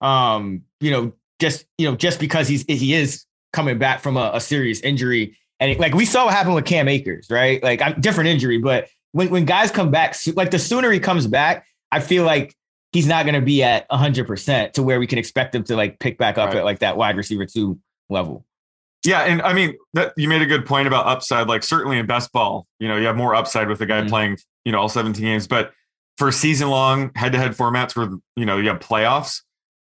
Um, 0.00 0.62
you 0.80 0.90
know, 0.90 1.12
just 1.48 1.66
you 1.78 1.88
know, 1.90 1.96
just 1.96 2.18
because 2.20 2.48
he's 2.48 2.64
he 2.68 2.94
is 2.94 3.24
coming 3.52 3.78
back 3.78 4.00
from 4.00 4.16
a, 4.16 4.30
a 4.34 4.40
serious 4.40 4.80
injury, 4.80 5.36
and 5.60 5.70
it- 5.72 5.80
like 5.80 5.94
we 5.94 6.04
saw 6.04 6.24
what 6.24 6.34
happened 6.34 6.54
with 6.54 6.64
Cam 6.64 6.88
Akers, 6.88 7.28
right? 7.30 7.62
Like 7.62 7.82
I'm 7.82 8.00
different 8.00 8.28
injury, 8.30 8.58
but 8.58 8.88
when 9.12 9.30
when 9.30 9.44
guys 9.44 9.70
come 9.70 9.90
back, 9.90 10.16
like 10.34 10.50
the 10.50 10.58
sooner 10.58 10.90
he 10.90 11.00
comes 11.00 11.26
back, 11.26 11.66
I 11.92 12.00
feel 12.00 12.24
like 12.24 12.54
he's 12.92 13.06
not 13.06 13.24
going 13.24 13.34
to 13.34 13.40
be 13.40 13.62
at 13.62 13.86
100 13.90 14.26
percent 14.26 14.74
to 14.74 14.82
where 14.82 14.98
we 15.00 15.06
can 15.06 15.18
expect 15.18 15.54
him 15.54 15.64
to 15.64 15.76
like 15.76 15.98
pick 15.98 16.16
back 16.18 16.38
up 16.38 16.48
Right. 16.48 16.58
at 16.58 16.64
like 16.64 16.78
that 16.80 16.96
wide 16.96 17.16
receiver 17.16 17.44
two 17.46 17.78
level. 18.08 18.44
Yeah, 19.04 19.20
and 19.22 19.42
I 19.42 19.52
mean 19.52 19.74
that 19.92 20.14
you 20.16 20.28
made 20.28 20.40
a 20.42 20.46
good 20.46 20.64
point 20.64 20.86
about 20.88 21.06
upside. 21.06 21.46
Like 21.46 21.62
certainly 21.62 21.98
in 21.98 22.06
best 22.06 22.32
ball, 22.32 22.66
you 22.80 22.88
know, 22.88 22.96
you 22.96 23.06
have 23.06 23.16
more 23.16 23.34
upside 23.34 23.68
with 23.68 23.78
the 23.78 23.86
guy 23.86 24.00
Mhm. 24.00 24.08
playing, 24.08 24.38
you 24.64 24.72
know, 24.72 24.80
all 24.80 24.88
17 24.88 25.22
games. 25.22 25.46
But 25.46 25.72
for 26.16 26.32
season 26.32 26.70
long 26.70 27.10
head 27.14 27.32
to 27.32 27.38
head 27.38 27.52
formats 27.52 27.94
where 27.96 28.08
you 28.36 28.46
know 28.46 28.56
you 28.58 28.68
have 28.68 28.78
playoffs, 28.80 29.42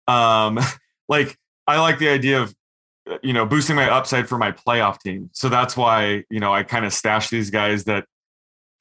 um, 0.06 0.58
like 1.08 1.36
I 1.66 1.80
like 1.80 1.98
the 1.98 2.08
idea 2.08 2.40
of 2.42 2.54
you 3.22 3.32
know 3.32 3.46
boosting 3.46 3.76
my 3.76 3.88
upside 3.88 4.28
for 4.28 4.38
my 4.38 4.52
playoff 4.52 5.00
team. 5.00 5.30
So 5.32 5.48
that's 5.48 5.76
why 5.76 6.24
you 6.30 6.40
know 6.40 6.52
I 6.52 6.62
kind 6.62 6.84
of 6.84 6.92
stash 6.92 7.30
these 7.30 7.50
guys 7.50 7.84
that 7.84 8.06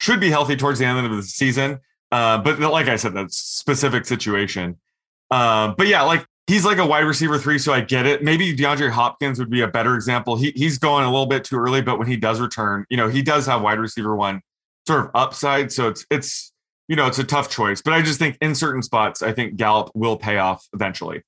should 0.00 0.20
be 0.20 0.30
healthy 0.30 0.56
towards 0.56 0.78
the 0.78 0.84
end 0.84 1.04
of 1.04 1.16
the 1.16 1.22
season. 1.22 1.80
Uh, 2.12 2.38
but 2.38 2.58
like 2.60 2.88
I 2.88 2.96
said, 2.96 3.14
that's 3.14 3.36
specific 3.36 4.06
situation. 4.06 4.78
Um, 5.30 5.74
but 5.76 5.88
yeah, 5.88 6.02
like 6.02 6.24
he's 6.46 6.64
like 6.64 6.78
a 6.78 6.86
wide 6.86 7.00
receiver 7.00 7.38
three, 7.38 7.58
so 7.58 7.72
I 7.72 7.80
get 7.80 8.06
it. 8.06 8.22
Maybe 8.22 8.54
DeAndre 8.54 8.90
Hopkins 8.90 9.38
would 9.38 9.50
be 9.50 9.62
a 9.62 9.68
better 9.68 9.94
example. 9.94 10.36
He 10.36 10.52
he's 10.54 10.78
going 10.78 11.04
a 11.04 11.10
little 11.10 11.26
bit 11.26 11.44
too 11.44 11.56
early, 11.56 11.82
but 11.82 11.98
when 11.98 12.06
he 12.06 12.16
does 12.16 12.40
return, 12.40 12.84
you 12.88 12.96
know, 12.96 13.08
he 13.08 13.22
does 13.22 13.46
have 13.46 13.62
wide 13.62 13.78
receiver 13.78 14.14
one 14.14 14.40
sort 14.86 15.04
of 15.04 15.10
upside. 15.14 15.72
So 15.72 15.88
it's 15.88 16.06
it's 16.10 16.52
you 16.88 16.96
know 16.96 17.06
it's 17.06 17.18
a 17.18 17.24
tough 17.24 17.50
choice. 17.50 17.82
But 17.82 17.94
I 17.94 18.02
just 18.02 18.18
think 18.18 18.38
in 18.40 18.54
certain 18.54 18.82
spots, 18.82 19.22
I 19.22 19.32
think 19.32 19.56
Gallup 19.56 19.90
will 19.94 20.16
pay 20.16 20.38
off 20.38 20.66
eventually. 20.72 21.22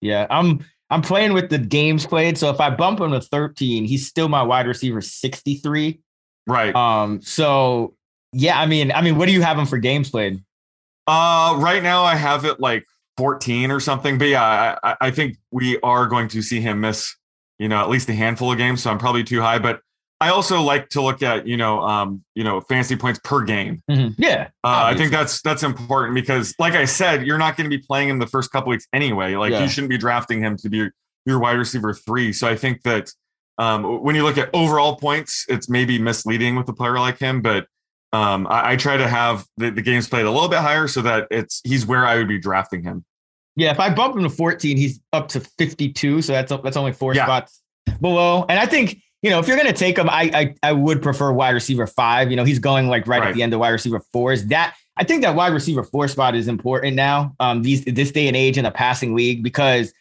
Yeah, 0.00 0.26
I'm 0.28 0.66
I'm 0.92 1.02
playing 1.02 1.32
with 1.32 1.48
the 1.50 1.58
games 1.58 2.06
played. 2.06 2.36
So 2.38 2.50
if 2.50 2.60
I 2.60 2.70
bump 2.70 3.00
him 3.00 3.12
to 3.12 3.20
13, 3.20 3.84
he's 3.84 4.06
still 4.06 4.28
my 4.28 4.42
wide 4.42 4.66
receiver 4.66 5.00
63. 5.00 6.00
Right. 6.46 6.74
Um, 6.74 7.22
so 7.22 7.94
yeah, 8.32 8.60
I 8.60 8.66
mean, 8.66 8.92
I 8.92 9.00
mean, 9.02 9.16
what 9.16 9.26
do 9.26 9.32
you 9.32 9.42
have 9.42 9.58
him 9.58 9.66
for 9.66 9.78
games 9.78 10.10
played? 10.10 10.42
Uh, 11.06 11.56
right 11.58 11.82
now 11.82 12.04
I 12.04 12.14
have 12.14 12.44
it 12.44 12.60
like 12.60 12.86
14 13.16 13.70
or 13.70 13.80
something. 13.80 14.18
But 14.18 14.28
yeah, 14.28 14.44
I, 14.82 14.90
I- 14.90 14.96
I 15.00 15.10
think 15.10 15.38
we 15.50 15.78
are 15.80 16.06
going 16.06 16.28
to 16.28 16.42
see 16.42 16.60
him 16.60 16.80
miss, 16.80 17.14
you 17.58 17.68
know, 17.68 17.80
at 17.80 17.88
least 17.88 18.08
a 18.08 18.14
handful 18.14 18.52
of 18.52 18.58
games. 18.58 18.82
So 18.82 18.90
I'm 18.90 18.98
probably 18.98 19.24
too 19.24 19.40
high. 19.40 19.58
But 19.58 19.80
I 20.22 20.28
also 20.30 20.62
like 20.62 20.88
to 20.90 21.02
look 21.02 21.22
at, 21.22 21.46
you 21.48 21.56
know, 21.56 21.80
um, 21.82 22.22
you 22.34 22.44
know, 22.44 22.60
fantasy 22.60 22.94
points 22.96 23.18
per 23.24 23.42
game. 23.42 23.82
Yeah, 23.88 24.48
Uh, 24.62 24.82
I 24.86 24.94
think 24.96 25.10
that's 25.10 25.42
that's 25.42 25.62
important 25.64 26.14
because, 26.14 26.54
like 26.60 26.74
I 26.74 26.84
said, 26.84 27.26
you're 27.26 27.38
not 27.38 27.56
going 27.56 27.68
to 27.68 27.76
be 27.76 27.82
playing 27.82 28.08
him 28.08 28.18
the 28.20 28.26
first 28.28 28.52
couple 28.52 28.70
weeks 28.70 28.86
anyway. 28.92 29.34
Like 29.34 29.50
Yeah. 29.50 29.62
you 29.62 29.68
shouldn't 29.68 29.90
be 29.90 29.98
drafting 29.98 30.40
him 30.40 30.56
to 30.58 30.68
be 30.68 30.88
your 31.26 31.38
wide 31.40 31.58
receiver 31.58 31.92
three. 31.92 32.32
So 32.32 32.46
I 32.48 32.54
think 32.56 32.82
that 32.82 33.10
um, 33.58 34.02
when 34.02 34.14
you 34.14 34.22
look 34.22 34.38
at 34.38 34.48
overall 34.54 34.96
points, 34.96 35.44
it's 35.48 35.68
maybe 35.68 35.98
misleading 35.98 36.54
with 36.56 36.68
a 36.68 36.72
player 36.72 36.98
like 37.00 37.18
him. 37.18 37.42
But 37.42 37.66
um, 38.12 38.46
I, 38.48 38.72
I 38.72 38.76
try 38.76 38.96
to 38.96 39.08
have 39.08 39.44
the, 39.56 39.70
the 39.70 39.82
games 39.82 40.08
played 40.08 40.26
a 40.26 40.30
little 40.30 40.48
bit 40.48 40.60
higher 40.60 40.86
so 40.86 41.02
that 41.02 41.26
it's 41.30 41.60
he's 41.64 41.84
where 41.84 42.06
I 42.06 42.16
would 42.16 42.28
be 42.28 42.38
drafting 42.38 42.82
him. 42.84 43.04
Yeah, 43.56 43.70
if 43.72 43.80
I 43.80 43.92
bump 43.92 44.16
him 44.16 44.22
to 44.22 44.30
14, 44.30 44.76
he's 44.76 45.00
up 45.12 45.28
to 45.28 45.40
52. 45.40 46.22
So 46.22 46.32
that's 46.32 46.52
that's 46.62 46.76
only 46.76 46.92
four 46.92 47.14
Yeah. 47.14 47.24
spots 47.26 47.60
below. 48.00 48.46
And 48.48 48.58
I 48.58 48.66
think 48.66 49.02
you 49.22 49.30
know 49.30 49.38
if 49.38 49.48
you're 49.48 49.56
gonna 49.56 49.72
take 49.72 49.96
him, 49.96 50.10
I 50.10 50.30
I, 50.34 50.54
I 50.68 50.72
would 50.72 51.00
prefer 51.00 51.32
wide 51.32 51.50
receiver 51.50 51.86
five. 51.86 52.30
You 52.30 52.36
know, 52.36 52.44
he's 52.44 52.58
going 52.58 52.88
like 52.88 53.06
right, 53.06 53.22
at 53.22 53.34
the 53.34 53.42
end 53.42 53.54
of 53.54 53.60
wide 53.60 53.70
receiver 53.70 54.00
fours. 54.12 54.46
That 54.46 54.74
I 54.96 55.04
think 55.04 55.22
that 55.22 55.34
wide 55.34 55.52
receiver 55.52 55.82
four 55.84 56.08
spot 56.08 56.34
is 56.34 56.48
important 56.48 56.96
now. 56.96 57.34
Um, 57.40 57.62
these 57.62 57.84
this 57.84 58.10
day 58.10 58.26
and 58.26 58.36
age 58.36 58.58
in 58.58 58.66
a 58.66 58.70
passing 58.70 59.14
league 59.14 59.42
because 59.42 59.92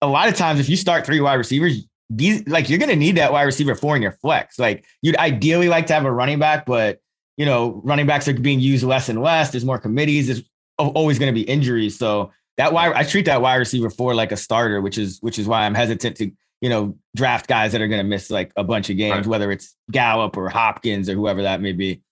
a 0.00 0.06
lot 0.06 0.28
of 0.28 0.34
times 0.34 0.60
if 0.60 0.68
you 0.68 0.76
start 0.76 1.04
three 1.04 1.20
wide 1.20 1.34
receivers, 1.34 1.84
these 2.10 2.46
like 2.46 2.68
you're 2.68 2.78
gonna 2.78 2.96
need 2.96 3.16
that 3.16 3.32
wide 3.32 3.44
receiver 3.44 3.74
four 3.74 3.96
in 3.96 4.02
your 4.02 4.12
flex. 4.12 4.58
Like 4.58 4.84
you'd 5.02 5.16
ideally 5.16 5.68
like 5.68 5.86
to 5.86 5.94
have 5.94 6.04
a 6.04 6.12
running 6.12 6.38
back, 6.38 6.66
but 6.66 7.00
you 7.36 7.46
know 7.46 7.80
running 7.84 8.06
backs 8.06 8.28
are 8.28 8.34
being 8.34 8.60
used 8.60 8.84
less 8.84 9.08
and 9.08 9.22
less. 9.22 9.50
There's 9.50 9.64
more 9.64 9.78
committees. 9.78 10.26
There's 10.26 10.42
always 10.78 11.18
going 11.18 11.32
to 11.32 11.38
be 11.38 11.48
injuries. 11.48 11.98
So 11.98 12.32
that 12.58 12.72
wide 12.72 12.92
I 12.92 13.04
treat 13.04 13.24
that 13.24 13.40
wide 13.40 13.56
receiver 13.56 13.88
four 13.88 14.14
like 14.14 14.32
a 14.32 14.36
starter, 14.36 14.80
which 14.80 14.98
is 14.98 15.18
which 15.20 15.38
is 15.38 15.46
why 15.46 15.62
I'm 15.64 15.74
hesitant 15.74 16.16
to 16.18 16.30
you 16.60 16.68
know, 16.68 16.96
draft 17.16 17.46
guys 17.46 17.72
that 17.72 17.80
are 17.80 17.88
going 17.88 18.00
to 18.00 18.08
miss 18.08 18.30
like 18.30 18.52
a 18.56 18.64
bunch 18.64 18.90
of 18.90 18.96
games, 18.96 19.16
Right. 19.18 19.26
whether 19.26 19.50
it's 19.52 19.76
Gallup 19.90 20.36
or 20.36 20.48
Hopkins 20.48 21.08
or 21.08 21.14
whoever 21.14 21.42
that 21.42 21.60
may 21.60 21.72
be. 21.72 22.02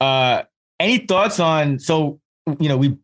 Uh, 0.00 0.42
any 0.78 0.98
thoughts 0.98 1.40
on? 1.40 1.78
So 1.78 2.20
you 2.60 2.68
know, 2.68 2.76
we 2.76 2.96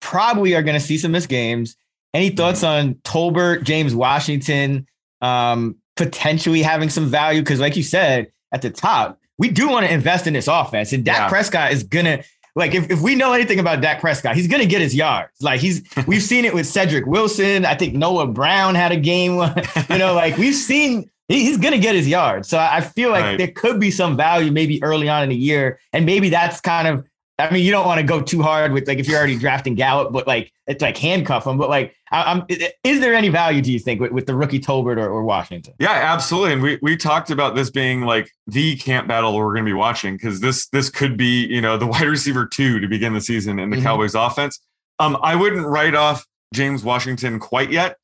probably 0.00 0.54
are 0.54 0.62
going 0.62 0.78
to 0.78 0.84
see 0.84 0.98
some 0.98 1.12
missed 1.12 1.28
games. 1.28 1.76
Any 2.14 2.30
thoughts 2.30 2.62
on 2.62 2.94
Tolbert, 2.96 3.64
James 3.64 3.94
Washington, 3.94 4.86
um, 5.20 5.76
potentially 5.96 6.62
having 6.62 6.88
some 6.88 7.06
value? 7.06 7.40
Because, 7.42 7.60
like 7.60 7.76
you 7.76 7.82
said 7.82 8.28
at 8.52 8.62
the 8.62 8.70
top, 8.70 9.18
we 9.38 9.48
do 9.50 9.68
want 9.68 9.86
to 9.86 9.92
invest 9.92 10.26
in 10.26 10.32
this 10.32 10.48
offense, 10.48 10.92
and 10.92 11.04
Dak 11.04 11.16
Yeah. 11.16 11.28
Prescott 11.28 11.72
is 11.72 11.82
gonna 11.82 12.22
like 12.56 12.74
if, 12.74 12.90
if 12.90 13.00
we 13.00 13.14
know 13.14 13.32
anything 13.32 13.60
about 13.60 13.80
Dak 13.80 14.00
Prescott, 14.00 14.34
he's 14.34 14.48
gonna 14.48 14.66
get 14.66 14.80
his 14.80 14.94
yards. 14.94 15.30
Like 15.40 15.60
he's 15.60 15.82
we've 16.08 16.22
seen 16.22 16.44
it 16.44 16.52
with 16.54 16.66
Cedric 16.66 17.06
Wilson. 17.06 17.64
I 17.64 17.74
think 17.76 17.94
Noah 17.94 18.26
Brown 18.26 18.74
had 18.74 18.90
a 18.90 18.96
game. 18.96 19.34
you 19.90 19.98
know, 19.98 20.14
like 20.14 20.36
we've 20.36 20.54
seen 20.54 21.08
he- 21.28 21.44
he's 21.44 21.58
gonna 21.58 21.78
get 21.78 21.94
his 21.94 22.08
yards. 22.08 22.48
So 22.48 22.58
I 22.58 22.80
feel 22.80 23.10
like 23.10 23.24
Right. 23.24 23.38
there 23.38 23.48
could 23.48 23.78
be 23.78 23.90
some 23.90 24.16
value 24.16 24.50
maybe 24.50 24.82
early 24.82 25.08
on 25.08 25.22
in 25.22 25.28
the 25.28 25.36
year, 25.36 25.78
and 25.92 26.04
maybe 26.06 26.30
that's 26.30 26.60
kind 26.60 26.88
of. 26.88 27.06
I 27.38 27.50
mean, 27.52 27.64
you 27.66 27.70
don't 27.70 27.84
want 27.84 28.00
to 28.00 28.06
go 28.06 28.22
too 28.22 28.40
hard 28.42 28.72
with 28.72 28.88
like 28.88 28.98
if 28.98 29.06
you're 29.06 29.18
already 29.18 29.36
drafting 29.38 29.74
Gallup, 29.74 30.10
but 30.10 30.26
like 30.26 30.52
it's 30.66 30.80
like 30.80 30.96
handcuff 30.96 31.46
him. 31.46 31.58
But 31.58 31.68
like, 31.68 31.94
I, 32.10 32.32
I'm 32.32 32.46
is 32.48 33.00
there 33.00 33.14
any 33.14 33.28
value 33.28 33.60
do 33.60 33.70
you 33.70 33.78
think 33.78 34.00
with, 34.00 34.10
with 34.10 34.24
the 34.26 34.34
rookie 34.34 34.58
Tolbert 34.58 34.96
or, 34.96 35.08
or 35.10 35.22
Washington? 35.22 35.74
Yeah, 35.78 35.90
absolutely. 35.90 36.54
And 36.54 36.62
we 36.62 36.78
we 36.80 36.96
talked 36.96 37.30
about 37.30 37.54
this 37.54 37.68
being 37.70 38.02
like 38.02 38.30
the 38.46 38.76
camp 38.76 39.06
battle 39.06 39.36
we're 39.36 39.52
going 39.52 39.64
to 39.66 39.68
be 39.68 39.74
watching 39.74 40.14
because 40.16 40.40
this 40.40 40.68
this 40.68 40.88
could 40.88 41.18
be 41.18 41.44
you 41.46 41.60
know 41.60 41.76
the 41.76 41.86
wide 41.86 42.08
receiver 42.08 42.46
two 42.46 42.80
to 42.80 42.88
begin 42.88 43.12
the 43.12 43.20
season 43.20 43.58
in 43.58 43.68
the 43.68 43.76
Mhm. 43.76 43.82
Cowboys 43.82 44.14
offense. 44.14 44.58
Um, 44.98 45.18
I 45.22 45.36
wouldn't 45.36 45.66
write 45.66 45.94
off 45.94 46.26
James 46.54 46.82
Washington 46.82 47.38
quite 47.38 47.70
yet. 47.70 47.96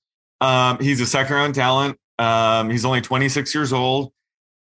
Um, 0.42 0.78
he's 0.78 1.00
a 1.00 1.06
second 1.06 1.34
round 1.36 1.54
talent. 1.54 1.96
Um, 2.18 2.68
he's 2.68 2.84
only 2.84 3.00
26 3.00 3.54
years 3.54 3.72
old. 3.72 4.12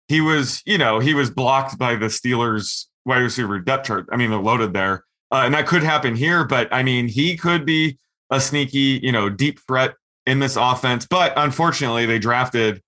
He 0.09 0.21
was 0.21 0.63
you 0.67 0.77
know 0.77 0.99
he 0.99 1.15
was 1.15 1.31
blocked 1.31 1.79
by 1.79 1.97
the 1.97 2.07
Steelers 2.07 2.85
wide 3.09 3.19
receiver 3.19 3.59
depth 3.59 3.87
chart. 3.87 4.07
I 4.13 4.17
mean 4.17 4.31
they're 4.31 4.39
loaded 4.39 4.73
there, 4.73 5.05
uh, 5.33 5.43
and 5.45 5.55
that 5.55 5.67
could 5.67 5.83
happen 5.83 6.15
here. 6.15 6.45
But 6.45 6.69
I 6.71 6.83
mean 6.83 7.09
he 7.09 7.37
could 7.37 7.67
be 7.67 7.99
a 8.31 8.41
sneaky 8.41 9.01
you 9.03 9.11
know 9.11 9.29
deep 9.29 9.59
threat 9.67 9.95
in 10.29 10.39
this 10.39 10.57
offense. 10.57 11.07
But 11.07 11.33
unfortunately, 11.37 12.07
they 12.07 12.19
drafted 12.19 12.83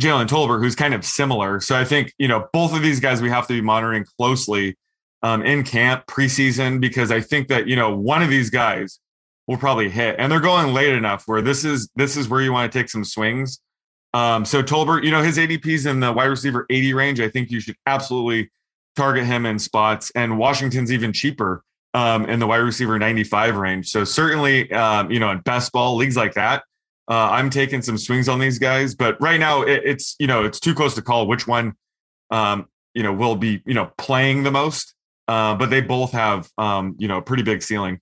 Jalen 0.00 0.28
Tolbert, 0.28 0.60
who's 0.60 0.76
kind 0.76 0.94
of 0.94 1.04
similar. 1.04 1.60
So 1.60 1.76
I 1.76 1.84
think, 1.84 2.14
you 2.18 2.28
know, 2.28 2.48
both 2.52 2.74
of 2.74 2.82
these 2.82 3.00
guys 3.00 3.20
we 3.20 3.30
have 3.30 3.46
to 3.48 3.52
be 3.52 3.60
monitoring 3.60 4.06
closely 4.16 4.76
um, 5.22 5.42
in 5.42 5.64
camp 5.64 6.06
preseason 6.06 6.80
because 6.80 7.10
I 7.10 7.20
think 7.20 7.48
that, 7.48 7.66
you 7.66 7.74
know, 7.74 7.94
one 7.94 8.22
of 8.22 8.30
these 8.30 8.48
guys 8.48 9.00
will 9.48 9.56
probably 9.56 9.88
hit 9.88 10.14
and 10.18 10.30
they're 10.30 10.40
going 10.40 10.72
late 10.72 10.94
enough 10.94 11.24
where 11.26 11.42
this 11.42 11.64
is 11.64 11.88
this 11.96 12.16
is 12.16 12.28
where 12.28 12.42
you 12.42 12.52
want 12.52 12.70
to 12.70 12.78
take 12.78 12.88
some 12.88 13.04
swings. 13.04 13.58
Um, 14.14 14.44
so 14.44 14.62
Tolbert, 14.62 15.04
you 15.04 15.10
know, 15.10 15.22
his 15.22 15.36
ADP's 15.36 15.84
in 15.84 16.00
the 16.00 16.12
wide 16.12 16.26
receiver 16.26 16.64
80 16.70 16.94
range. 16.94 17.20
I 17.20 17.28
think 17.28 17.50
you 17.50 17.58
should 17.60 17.76
absolutely 17.86 18.50
target 18.98 19.24
him 19.24 19.46
in 19.46 19.58
spots. 19.58 20.10
And 20.14 20.38
Washington's 20.38 20.92
even 20.92 21.12
cheaper 21.12 21.62
um, 21.94 22.26
in 22.26 22.38
the 22.38 22.46
wide 22.46 22.58
receiver 22.58 22.98
95 22.98 23.56
range. 23.56 23.88
So 23.88 24.04
certainly, 24.04 24.70
um, 24.72 25.10
you 25.10 25.18
know, 25.20 25.30
in 25.30 25.38
best 25.40 25.72
ball 25.72 25.96
leagues 25.96 26.16
like 26.16 26.34
that, 26.34 26.64
uh, 27.10 27.30
I'm 27.30 27.48
taking 27.48 27.80
some 27.80 27.96
swings 27.96 28.28
on 28.28 28.38
these 28.38 28.58
guys, 28.58 28.94
but 28.94 29.18
right 29.20 29.40
now 29.40 29.62
it, 29.62 29.80
it's 29.84 30.14
you 30.18 30.26
know 30.26 30.44
it's 30.44 30.60
too 30.60 30.74
close 30.74 30.94
to 30.96 31.00
call 31.02 31.26
which 31.26 31.46
one 31.46 31.72
um, 32.30 32.66
you 32.92 33.02
know 33.02 33.14
will 33.14 33.34
be 33.36 33.62
you 33.64 33.72
know 33.72 33.90
playing 33.96 34.42
the 34.42 34.50
most. 34.50 34.94
Uh, 35.26 35.54
but 35.54 35.70
they 35.70 35.80
both 35.80 36.12
have 36.12 36.50
um, 36.58 36.96
you 36.98 37.08
know 37.08 37.22
pretty 37.22 37.42
big 37.42 37.62
ceiling. 37.62 37.98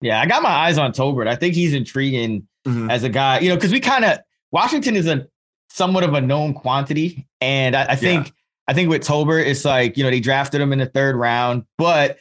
Yeah, 0.00 0.20
I 0.20 0.26
got 0.26 0.42
my 0.42 0.50
eyes 0.50 0.78
on 0.78 0.92
Tolbert. 0.92 1.28
I 1.28 1.36
think 1.36 1.54
he's 1.54 1.74
intriguing 1.74 2.48
Mhm. 2.66 2.90
as 2.90 3.04
a 3.04 3.08
guy, 3.10 3.40
you 3.40 3.50
know, 3.50 3.56
because 3.56 3.72
we 3.72 3.78
kind 3.78 4.04
of 4.04 4.18
Washington 4.50 4.96
is 4.96 5.06
a 5.06 5.26
somewhat 5.70 6.02
of 6.02 6.14
a 6.14 6.20
known 6.20 6.54
quantity, 6.54 7.28
and 7.40 7.76
I, 7.76 7.92
I 7.92 7.96
think 7.96 8.32
I 8.66 8.72
think 8.74 8.88
with 8.88 9.02
Tolbert, 9.02 9.46
it's 9.46 9.64
like 9.64 9.96
you 9.96 10.04
know 10.04 10.10
they 10.10 10.20
drafted 10.20 10.60
him 10.60 10.72
in 10.72 10.78
the 10.78 10.86
third 10.86 11.16
round, 11.16 11.64
but 11.78 12.18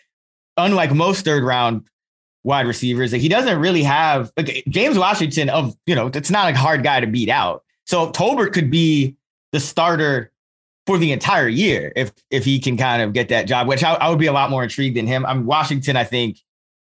unlike 0.58 0.94
most 0.94 1.24
third 1.26 1.44
round 1.44 1.84
wide 2.44 2.68
receivers, 2.68 3.12
like 3.14 3.22
he 3.22 3.30
doesn't 3.30 3.60
really 3.60 3.84
have 3.84 4.32
like 4.36 4.64
James 4.70 4.98
Washington 4.98 5.50
of 5.50 5.76
you 5.86 5.96
know 5.96 6.08
it's 6.08 6.30
not 6.32 6.52
a 6.52 6.58
hard 6.58 6.84
guy 6.84 7.00
to 7.00 7.08
beat 7.08 7.30
out. 7.30 7.64
So 7.86 8.12
Tolbert 8.12 8.54
could 8.54 8.70
be 8.72 9.16
the 9.52 9.60
starter 9.60 10.32
for 10.86 10.98
the 10.98 11.12
entire 11.14 11.48
year 11.48 11.94
if 11.96 12.12
if 12.30 12.44
he 12.44 12.60
can 12.60 12.76
kind 12.78 13.02
of 13.02 13.14
get 13.14 13.30
that 13.30 13.48
job, 13.48 13.68
which 13.68 13.84
I, 13.84 13.94
I 13.94 14.10
would 14.10 14.20
be 14.20 14.28
a 14.28 14.34
lot 14.34 14.50
more 14.50 14.64
intrigued 14.64 14.98
than 14.98 15.08
him. 15.08 15.26
I'm 15.26 15.46
Washington, 15.46 15.96
I 15.96 16.04
think. 16.04 16.40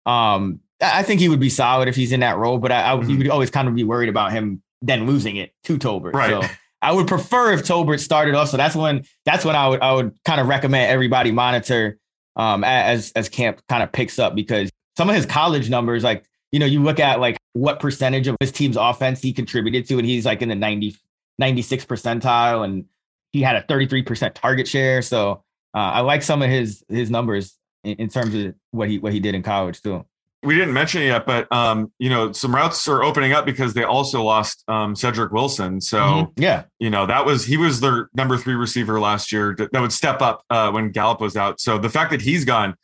Um, 0.06 0.60
I 0.80 1.02
think 1.02 1.20
he 1.20 1.28
would 1.28 1.38
be 1.40 1.50
solid 1.50 1.88
if 1.88 1.94
he's 1.94 2.10
in 2.12 2.20
that 2.20 2.38
role, 2.38 2.58
but 2.58 2.72
I, 2.72 2.80
I 2.82 2.94
would- 2.94 3.08
you 3.08 3.14
Mhm. 3.14 3.18
would 3.18 3.28
always 3.30 3.50
kind 3.50 3.68
of 3.68 3.74
be 3.74 3.84
worried 3.84 4.08
about 4.08 4.32
him 4.32 4.62
then 4.80 5.06
losing 5.06 5.36
it 5.36 5.54
to 5.64 5.78
Tolbert. 5.78 6.12
Right. 6.14 6.30
So 6.42 6.48
I 6.82 6.92
would 6.92 7.06
prefer 7.06 7.52
if 7.52 7.62
Tolbert 7.62 8.00
started 8.00 8.34
off. 8.34 8.48
So 8.48 8.56
that's 8.56 8.74
when 8.74 9.04
that's 9.24 9.44
when 9.44 9.56
I 9.56 9.68
would 9.68 9.80
I 9.80 9.92
would 9.92 10.12
kind 10.24 10.40
of 10.40 10.48
recommend 10.48 10.90
everybody 10.90 11.30
monitor 11.30 11.98
um 12.36 12.64
as 12.64 13.12
as 13.12 13.28
camp 13.28 13.62
kind 13.68 13.82
of 13.82 13.92
picks 13.92 14.18
up 14.18 14.34
because 14.34 14.70
some 14.96 15.08
of 15.08 15.16
his 15.16 15.26
college 15.26 15.70
numbers, 15.70 16.04
like 16.04 16.24
you 16.50 16.58
know, 16.58 16.66
you 16.66 16.82
look 16.82 17.00
at 17.00 17.20
like 17.20 17.38
what 17.54 17.80
percentage 17.80 18.28
of 18.28 18.36
his 18.40 18.52
team's 18.52 18.76
offense 18.76 19.22
he 19.22 19.32
contributed 19.32 19.86
to, 19.88 19.98
and 19.98 20.06
he's 20.06 20.26
like 20.26 20.42
in 20.42 20.50
the 20.50 20.54
90, 20.54 20.94
96 21.38 21.86
percentile, 21.86 22.64
and 22.64 22.84
he 23.32 23.40
had 23.40 23.56
a 23.56 23.62
33% 23.62 24.34
target 24.34 24.68
share. 24.68 25.00
So 25.00 25.44
uh, 25.74 25.78
I 25.78 26.00
like 26.00 26.22
some 26.22 26.42
of 26.42 26.50
his 26.50 26.84
his 26.88 27.10
numbers 27.10 27.56
in, 27.84 27.96
in 27.96 28.08
terms 28.08 28.34
of 28.34 28.54
what 28.70 28.88
he 28.88 28.98
what 28.98 29.12
he 29.12 29.20
did 29.20 29.34
in 29.34 29.42
college 29.42 29.80
too. 29.80 30.04
We 30.44 30.54
didn't 30.56 30.74
mention 30.74 31.02
it 31.02 31.06
yet, 31.06 31.24
but 31.24 31.50
um, 31.52 31.92
you 31.98 32.10
know 32.10 32.32
some 32.32 32.54
routes 32.54 32.86
are 32.88 33.02
opening 33.02 33.32
up 33.32 33.44
because 33.46 33.74
they 33.74 33.84
also 33.84 34.22
lost 34.22 34.64
um, 34.68 34.96
Cedric 34.96 35.30
Wilson. 35.32 35.80
So 35.80 35.98
Mhm. 35.98 36.32
yeah, 36.36 36.64
you 36.80 36.90
know 36.90 37.06
that 37.06 37.24
was 37.24 37.44
he 37.46 37.56
was 37.56 37.80
their 37.80 38.08
number 38.14 38.36
three 38.36 38.54
receiver 38.54 38.98
last 39.00 39.30
year 39.32 39.54
that, 39.58 39.72
that 39.72 39.80
would 39.80 39.92
step 39.92 40.20
up 40.20 40.42
uh, 40.50 40.70
when 40.70 40.90
Gallup 40.90 41.20
was 41.20 41.36
out. 41.36 41.60
So 41.60 41.78
the 41.78 41.90
fact 41.90 42.10
that 42.10 42.20
he's 42.22 42.44
gone 42.44 42.74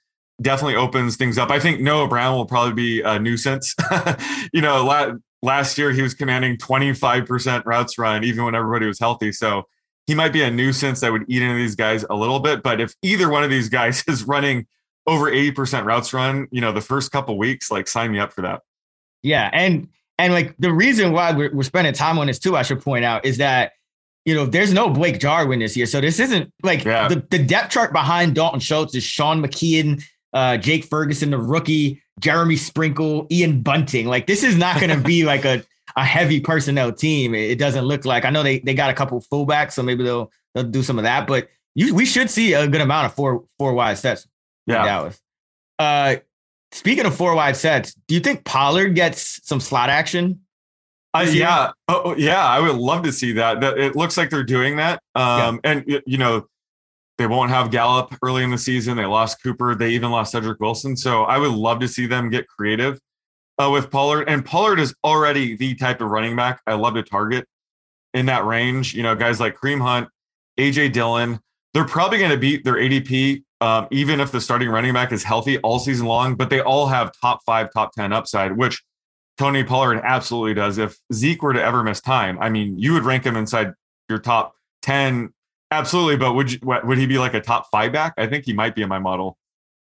definitely 0.40 0.76
opens 0.76 1.16
things 1.16 1.36
up. 1.36 1.50
I 1.50 1.58
think 1.58 1.80
Noah 1.80 2.06
Brown 2.06 2.36
will 2.36 2.46
probably 2.46 2.74
be 2.74 3.00
a 3.02 3.18
nuisance. 3.18 3.74
you 4.52 4.60
know, 4.60 4.84
la- 4.84 5.14
last 5.42 5.76
year 5.78 5.90
he 5.90 6.00
was 6.00 6.14
commanding 6.14 6.56
25% 6.58 7.64
routes 7.66 7.98
run 7.98 8.22
even 8.24 8.44
when 8.44 8.54
everybody 8.54 8.86
was 8.86 9.00
healthy. 9.00 9.32
So 9.32 9.64
he 10.06 10.14
might 10.14 10.32
be 10.32 10.42
a 10.42 10.50
nuisance 10.50 11.00
that 11.00 11.10
would 11.12 11.24
eat 11.28 11.42
into 11.42 11.56
these 11.56 11.74
guys 11.74 12.04
a 12.08 12.14
little 12.14 12.38
bit. 12.40 12.62
But 12.62 12.80
if 12.80 12.94
either 13.02 13.28
one 13.28 13.42
of 13.42 13.50
these 13.50 13.68
guys 13.68 14.04
is 14.08 14.24
running 14.24 14.66
over 15.08 15.30
80% 15.30 15.84
routes 15.84 16.12
run, 16.12 16.46
you 16.50 16.60
know, 16.60 16.70
the 16.70 16.82
first 16.82 17.10
couple 17.10 17.36
weeks, 17.38 17.70
like 17.70 17.88
sign 17.88 18.12
me 18.12 18.18
up 18.18 18.32
for 18.32 18.42
that. 18.42 18.60
Yeah, 19.22 19.50
and 19.52 19.88
and 20.18 20.32
like 20.32 20.54
the 20.58 20.72
reason 20.72 21.12
why 21.12 21.32
we're, 21.32 21.52
we're 21.52 21.62
spending 21.62 21.94
time 21.94 22.18
on 22.18 22.26
this 22.26 22.38
too, 22.38 22.56
I 22.56 22.62
should 22.62 22.82
point 22.82 23.04
out, 23.04 23.24
is 23.24 23.38
that 23.38 23.72
you 24.24 24.34
know 24.34 24.44
there's 24.46 24.72
no 24.72 24.90
Blake 24.90 25.18
Jarwin 25.18 25.60
this 25.60 25.76
year, 25.76 25.86
so 25.86 26.00
this 26.00 26.20
isn't 26.20 26.52
like 26.62 26.84
Yeah. 26.84 27.08
the, 27.08 27.26
the 27.30 27.38
depth 27.38 27.70
chart 27.70 27.92
behind 27.92 28.34
Dalton 28.34 28.60
Schultz 28.60 28.94
is 28.94 29.02
Sean 29.02 29.42
McKeon, 29.42 30.04
uh, 30.34 30.58
Jake 30.58 30.84
Ferguson, 30.84 31.30
the 31.30 31.38
rookie, 31.38 32.02
Jeremy 32.20 32.56
Sprinkle, 32.56 33.26
Ian 33.30 33.62
Bunting. 33.62 34.06
Like 34.06 34.26
this 34.26 34.44
is 34.44 34.56
not 34.56 34.78
going 34.78 34.90
to 34.90 35.02
be 35.02 35.24
like 35.24 35.44
a 35.44 35.64
a 35.96 36.04
heavy 36.04 36.38
personnel 36.38 36.92
team. 36.92 37.34
It, 37.34 37.58
doesn't 37.58 37.84
look 37.84 38.04
like. 38.04 38.24
I 38.24 38.30
know 38.30 38.42
they 38.42 38.58
they 38.60 38.74
got 38.74 38.90
a 38.90 38.94
couple 38.94 39.20
fullbacks, 39.32 39.72
so 39.72 39.82
maybe 39.82 40.04
they'll 40.04 40.30
they'll 40.54 40.64
do 40.64 40.82
some 40.82 40.98
of 40.98 41.04
that, 41.04 41.26
but 41.26 41.48
you 41.74 41.94
we 41.94 42.04
should 42.04 42.30
see 42.30 42.52
a 42.52 42.68
good 42.68 42.82
amount 42.82 43.06
of 43.06 43.14
four 43.14 43.44
four 43.58 43.72
wide 43.72 43.98
sets 43.98 44.28
Yeah. 44.68 44.84
Dallas. 44.84 45.20
Uh, 45.78 46.16
speaking 46.72 47.06
of 47.06 47.16
four 47.16 47.34
wide 47.34 47.56
sets, 47.56 47.94
do 48.06 48.14
you 48.14 48.20
think 48.20 48.44
Pollard 48.44 48.94
gets 48.94 49.40
some 49.46 49.60
slot 49.60 49.90
action? 49.90 50.40
Uh, 51.14 51.26
yeah, 51.30 51.72
oh, 51.88 52.02
oh, 52.04 52.16
yeah, 52.16 52.44
I 52.44 52.60
would 52.60 52.76
love 52.76 53.02
to 53.04 53.12
see 53.12 53.32
that. 53.32 53.60
That 53.60 53.78
it 53.78 53.96
looks 53.96 54.16
like 54.16 54.30
they're 54.30 54.44
doing 54.44 54.76
that. 54.76 55.02
Um, 55.14 55.58
and 55.64 55.82
you 56.06 56.18
know, 56.18 56.46
they 57.16 57.26
won't 57.26 57.50
have 57.50 57.70
Gallup 57.70 58.14
early 58.22 58.44
in 58.44 58.50
the 58.50 58.58
season. 58.58 58.96
They 58.96 59.06
lost 59.06 59.42
Cooper. 59.42 59.74
They 59.74 59.90
even 59.90 60.10
lost 60.10 60.32
Cedric 60.32 60.60
Wilson. 60.60 60.96
So 60.96 61.24
I 61.24 61.38
would 61.38 61.50
love 61.50 61.80
to 61.80 61.88
see 61.88 62.06
them 62.06 62.30
get 62.30 62.46
creative 62.46 63.00
uh, 63.58 63.70
with 63.72 63.90
Pollard. 63.90 64.28
And 64.28 64.44
Pollard 64.44 64.78
is 64.78 64.94
already 65.02 65.56
the 65.56 65.74
type 65.74 66.00
of 66.00 66.10
running 66.10 66.36
back 66.36 66.60
I 66.66 66.74
love 66.74 66.94
to 66.94 67.02
target 67.02 67.46
in 68.14 68.26
that 68.26 68.44
range. 68.44 68.94
You 68.94 69.02
know, 69.02 69.16
guys 69.16 69.40
like 69.40 69.56
Kareem 69.56 69.80
Hunt, 69.80 70.08
AJ 70.58 70.92
Dillon. 70.92 71.40
They're 71.74 71.84
probably 71.84 72.18
going 72.18 72.30
to 72.30 72.38
beat 72.38 72.64
their 72.64 72.74
ADP, 72.74 73.42
um, 73.60 73.88
even 73.90 74.20
if 74.20 74.30
the 74.32 74.40
starting 74.40 74.68
running 74.68 74.92
back 74.92 75.12
is 75.12 75.24
healthy 75.24 75.58
all 75.58 75.78
season 75.78 76.06
long. 76.06 76.34
But 76.34 76.50
they 76.50 76.60
all 76.60 76.86
have 76.86 77.12
top 77.20 77.40
five, 77.44 77.68
top 77.72 77.92
ten 77.92 78.12
upside, 78.12 78.56
which 78.56 78.82
Tony 79.36 79.64
Pollard 79.64 80.00
absolutely 80.04 80.54
does. 80.54 80.78
If 80.78 80.96
Zeke 81.12 81.42
were 81.42 81.52
to 81.52 81.62
ever 81.62 81.82
miss 81.82 82.00
time, 82.00 82.38
I 82.40 82.48
mean, 82.50 82.78
you 82.78 82.92
would 82.94 83.04
rank 83.04 83.24
him 83.24 83.36
inside 83.36 83.72
your 84.08 84.18
top 84.18 84.54
10. 84.82 85.32
Absolutely. 85.70 86.16
But 86.16 86.32
would 86.34 86.52
you, 86.52 86.58
would 86.62 86.98
he 86.98 87.06
be 87.06 87.18
like 87.18 87.34
a 87.34 87.40
top 87.40 87.68
five 87.70 87.92
back? 87.92 88.14
I 88.16 88.26
think 88.26 88.44
he 88.46 88.52
might 88.52 88.74
be 88.74 88.82
in 88.82 88.88
my 88.88 88.98
model. 88.98 89.36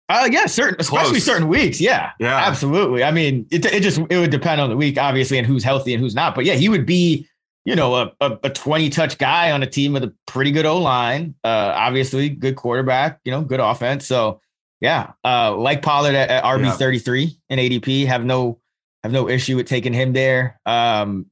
Uh, 0.09 0.29
yeah, 0.31 0.47
certain, 0.47 0.77
especially 0.79 1.11
Close. 1.13 1.25
certain 1.25 1.49
weeks. 1.49 1.81
Yeah, 1.81 2.11
Yeah. 2.21 2.37
absolutely. 2.37 3.03
I 3.03 3.11
mean, 3.11 3.47
it, 3.51 3.65
it 3.67 3.83
just 3.83 3.99
it 4.11 4.19
would 4.19 4.31
depend 4.31 4.61
on 4.61 4.69
the 4.71 4.77
week, 4.77 4.99
obviously, 4.99 5.37
and 5.39 5.47
who's 5.47 5.65
healthy 5.65 5.95
and 5.95 6.03
who's 6.03 6.15
not. 6.15 6.35
But 6.35 6.45
yeah, 6.45 6.55
he 6.55 6.69
would 6.69 6.87
be, 6.87 7.27
you 7.67 7.75
know, 7.75 7.95
a, 7.97 8.13
a, 8.21 8.39
a 8.45 8.51
twenty 8.51 8.89
touch 8.89 9.19
guy 9.19 9.51
on 9.51 9.63
a 9.63 9.67
team 9.67 9.93
with 9.93 10.05
a 10.05 10.15
pretty 10.27 10.53
good 10.53 10.65
O 10.67 10.79
line. 10.79 11.35
Uh, 11.43 11.73
obviously, 11.75 12.29
good 12.29 12.57
quarterback. 12.57 13.21
You 13.25 13.33
know, 13.33 13.43
good 13.43 13.61
offense. 13.61 14.07
So 14.07 14.41
yeah, 14.81 15.13
uh, 15.25 15.55
like 15.57 15.83
Pollard 15.83 16.15
at, 16.15 16.31
at 16.31 16.45
RB 16.45 16.73
thirty 16.77 17.01
three 17.01 17.39
in 17.51 17.59
ADP, 17.59 18.07
have 18.07 18.25
no 18.25 18.61
have 19.03 19.13
no 19.13 19.29
issue 19.29 19.57
with 19.57 19.67
taking 19.67 19.93
him 19.93 20.13
there. 20.13 20.61
Um, 20.65 21.27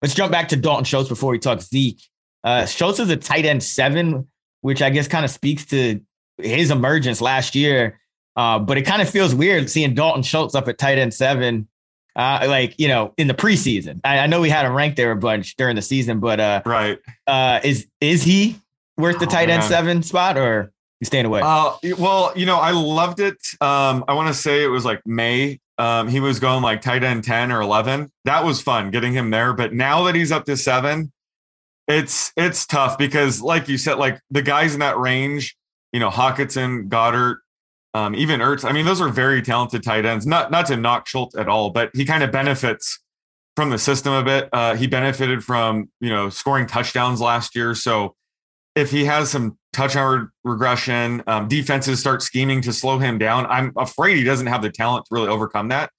let's 0.00 0.14
jump 0.14 0.30
back 0.30 0.48
to 0.48 0.56
Dalton 0.56 0.84
Schultz 0.84 1.08
before 1.08 1.32
we 1.32 1.38
talk 1.38 1.60
Zeke. 1.60 2.00
Uh, 2.44 2.66
Schultz 2.66 3.00
is 3.00 3.10
a 3.10 3.16
tight 3.16 3.44
end 3.44 3.62
seven, 3.62 4.28
which 4.60 4.82
I 4.82 4.90
guess 4.90 5.08
kind 5.08 5.24
of 5.24 5.30
speaks 5.30 5.64
to 5.66 6.00
his 6.38 6.70
emergence 6.70 7.20
last 7.20 7.54
year. 7.54 8.00
Uh, 8.36 8.60
but 8.60 8.78
it 8.78 8.82
kind 8.82 9.02
of 9.02 9.10
feels 9.10 9.34
weird 9.34 9.68
seeing 9.68 9.94
Dalton 9.94 10.22
Schultz 10.22 10.54
up 10.54 10.68
at 10.68 10.78
tight 10.78 10.98
end 10.98 11.12
seven, 11.12 11.68
uh, 12.20 12.46
like 12.48 12.78
you 12.78 12.86
know, 12.86 13.14
in 13.16 13.28
the 13.28 13.34
preseason. 13.34 14.00
I, 14.04 14.18
I, 14.18 14.26
know 14.26 14.42
we 14.42 14.50
had 14.50 14.66
him 14.66 14.74
ranked 14.74 14.98
there 14.98 15.10
a 15.10 15.16
bunch 15.16 15.56
during 15.56 15.74
the 15.74 15.82
season, 15.82 16.20
but 16.20 16.38
uh, 16.38 16.60
right, 16.66 16.98
uh, 17.26 17.60
is 17.64 17.86
is 18.00 18.22
he 18.22 18.56
worth 18.98 19.18
the 19.18 19.26
oh, 19.26 19.30
tight 19.30 19.48
end 19.48 19.64
seven 19.64 20.02
spot 20.02 20.36
or 20.36 20.70
you 21.00 21.06
staying 21.06 21.24
away? 21.24 21.40
Uh, 21.42 21.76
well, 21.98 22.32
you 22.36 22.44
know, 22.44 22.58
I 22.58 22.72
loved 22.72 23.20
it. 23.20 23.38
Um, 23.62 24.04
I 24.06 24.12
want 24.12 24.28
to 24.28 24.34
say 24.34 24.62
it 24.62 24.68
was 24.68 24.84
like 24.84 25.00
May. 25.06 25.60
Um, 25.78 26.08
he 26.08 26.20
was 26.20 26.38
going 26.40 26.62
like 26.62 26.82
tight 26.82 27.02
end 27.02 27.24
ten 27.24 27.50
or 27.50 27.62
eleven. 27.62 28.12
That 28.26 28.44
was 28.44 28.60
fun 28.60 28.90
getting 28.90 29.14
him 29.14 29.30
there. 29.30 29.54
But 29.54 29.72
now 29.72 30.04
that 30.04 30.14
he's 30.14 30.30
up 30.30 30.44
to 30.44 30.58
seven, 30.58 31.10
it's 31.88 32.32
it's 32.36 32.66
tough 32.66 32.98
because, 32.98 33.40
like 33.40 33.66
you 33.66 33.78
said, 33.78 33.94
like 33.94 34.20
the 34.30 34.42
guys 34.42 34.74
in 34.74 34.80
that 34.80 34.98
range, 34.98 35.56
you 35.90 36.00
know, 36.00 36.10
Hockenson, 36.10 36.88
Goedert, 36.88 37.38
um, 37.94 38.14
even 38.14 38.40
Ertz. 38.40 38.64
I 38.64 38.72
mean, 38.72 38.86
those 38.86 39.00
are 39.00 39.08
very 39.08 39.42
talented 39.42 39.82
tight 39.82 40.04
ends. 40.04 40.26
Not 40.26 40.50
not 40.50 40.66
to 40.66 40.76
knock 40.76 41.06
Schultz 41.08 41.36
at 41.36 41.48
all, 41.48 41.70
but 41.70 41.90
he 41.94 42.04
kind 42.04 42.22
of 42.22 42.30
benefits 42.30 43.00
from 43.56 43.70
the 43.70 43.78
system 43.78 44.12
a 44.12 44.22
bit. 44.22 44.48
Uh, 44.52 44.76
he 44.76 44.86
benefited 44.86 45.42
from 45.42 45.90
you 46.00 46.10
know 46.10 46.28
scoring 46.28 46.66
touchdowns 46.66 47.20
last 47.20 47.54
year. 47.56 47.74
So 47.74 48.14
if 48.76 48.90
he 48.90 49.04
has 49.04 49.30
some 49.30 49.58
touchdown 49.72 50.30
regression, 50.44 51.22
um, 51.26 51.48
defenses 51.48 52.00
start 52.00 52.22
scheming 52.22 52.62
to 52.62 52.72
slow 52.72 52.98
him 52.98 53.18
down. 53.18 53.46
I'm 53.46 53.72
afraid 53.76 54.16
he 54.16 54.24
doesn't 54.24 54.46
have 54.46 54.62
the 54.62 54.70
talent 54.70 55.06
to 55.06 55.14
really 55.14 55.28
overcome 55.28 55.68
that. 55.68 55.90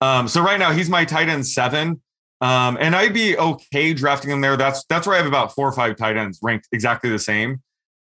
Um, 0.00 0.28
so 0.28 0.42
right 0.42 0.58
now 0.58 0.72
he's 0.72 0.88
my 0.90 1.04
tight 1.04 1.28
end 1.28 1.46
seven. 1.46 2.00
Um, 2.40 2.76
and 2.80 2.94
I'd 2.94 3.14
be 3.14 3.38
okay 3.38 3.94
drafting 3.94 4.30
him 4.30 4.40
there. 4.40 4.56
That's 4.56 4.84
that's 4.88 5.06
where 5.06 5.14
I 5.14 5.18
have 5.18 5.26
about 5.26 5.54
four 5.54 5.68
or 5.68 5.72
five 5.72 5.96
tight 5.96 6.16
ends 6.16 6.38
ranked 6.42 6.68
exactly 6.72 7.10
the 7.10 7.18
same. 7.18 7.62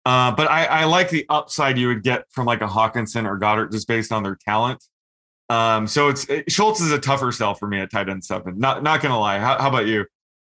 Uh, 0.05 0.31
but 0.31 0.49
I, 0.49 0.65
I, 0.65 0.83
like 0.85 1.09
the 1.09 1.25
upside 1.29 1.79
you 1.79 1.87
would 1.87 2.03
get 2.03 2.25
from 2.29 2.45
like 2.45 2.61
a 2.61 2.67
Hockenson 2.67 3.25
or 3.25 3.39
Goedert 3.39 3.71
just 3.71 3.87
based 3.87 4.11
on 4.11 4.21
their 4.21 4.37
talent. 4.45 4.83
Um, 5.49 5.87
so 5.87 6.09
it's 6.09 6.25
it, 6.29 6.51
Schultz 6.51 6.79
is 6.79 6.91
a 6.91 6.99
tougher 6.99 7.31
sell 7.31 7.55
for 7.55 7.67
me 7.67 7.79
at 7.79 7.91
tight 7.91 8.07
end 8.07 8.23
seven. 8.23 8.59
Not 8.59 8.83
not 8.83 9.01
gonna 9.01 9.19
lie. 9.19 9.39
How, 9.39 9.59
how 9.59 9.69
about 9.69 9.87
you? 9.87 10.05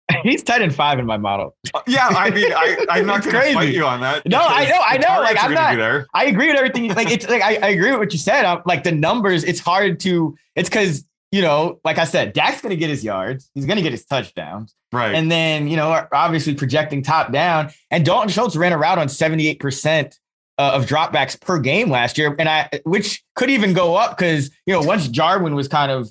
He's 0.23 0.43
tight 0.43 0.61
end 0.61 0.75
five 0.75 0.99
in 0.99 1.05
my 1.05 1.17
model. 1.17 1.55
Uh, 1.73 1.81
yeah, 1.87 2.07
I 2.07 2.29
mean, 2.29 2.51
I, 2.53 2.85
I'm 2.89 3.05
not 3.05 3.23
to 3.23 3.31
fight 3.31 3.73
you 3.73 3.85
on 3.85 4.01
that. 4.01 4.27
No, 4.27 4.39
I 4.41 4.65
know, 4.65 4.79
I 4.79 4.97
know. 4.97 5.21
Like 5.21 5.43
I'm 5.43 5.53
not. 5.53 6.05
I 6.13 6.25
agree 6.25 6.47
with 6.47 6.57
everything. 6.57 6.93
Like 6.93 7.11
it's 7.11 7.27
like 7.27 7.41
I, 7.41 7.55
I 7.55 7.69
agree 7.69 7.91
with 7.91 7.99
what 7.99 8.13
you 8.13 8.19
said. 8.19 8.45
I'm, 8.45 8.61
like 8.65 8.83
the 8.83 8.91
numbers, 8.91 9.43
it's 9.43 9.59
hard 9.59 9.99
to. 10.01 10.35
It's 10.55 10.69
because 10.69 11.03
you 11.31 11.41
know, 11.41 11.79
like 11.83 11.97
I 11.97 12.05
said, 12.05 12.33
Dak's 12.33 12.61
going 12.61 12.69
to 12.71 12.77
get 12.77 12.89
his 12.89 13.03
yards. 13.03 13.49
He's 13.53 13.65
going 13.65 13.77
to 13.77 13.83
get 13.83 13.91
his 13.91 14.05
touchdowns. 14.05 14.73
Right. 14.93 15.13
And 15.13 15.29
then, 15.29 15.67
you 15.67 15.75
know, 15.75 16.07
obviously 16.13 16.55
projecting 16.55 17.03
top 17.03 17.31
down. 17.31 17.71
And 17.91 18.05
Dalton 18.05 18.29
Schultz 18.29 18.55
ran 18.55 18.71
a 18.71 18.77
route 18.77 18.97
on 18.97 19.07
78% 19.07 20.15
uh, 20.57 20.71
of 20.73 20.85
dropbacks 20.85 21.39
per 21.39 21.59
game 21.59 21.89
last 21.89 22.17
year. 22.17 22.33
And 22.39 22.47
I, 22.47 22.69
which 22.85 23.23
could 23.35 23.49
even 23.49 23.73
go 23.73 23.95
up 23.95 24.17
because, 24.17 24.49
you 24.65 24.73
know, 24.73 24.81
once 24.81 25.07
Jarwin 25.09 25.53
was 25.53 25.67
kind 25.67 25.91
of, 25.91 26.09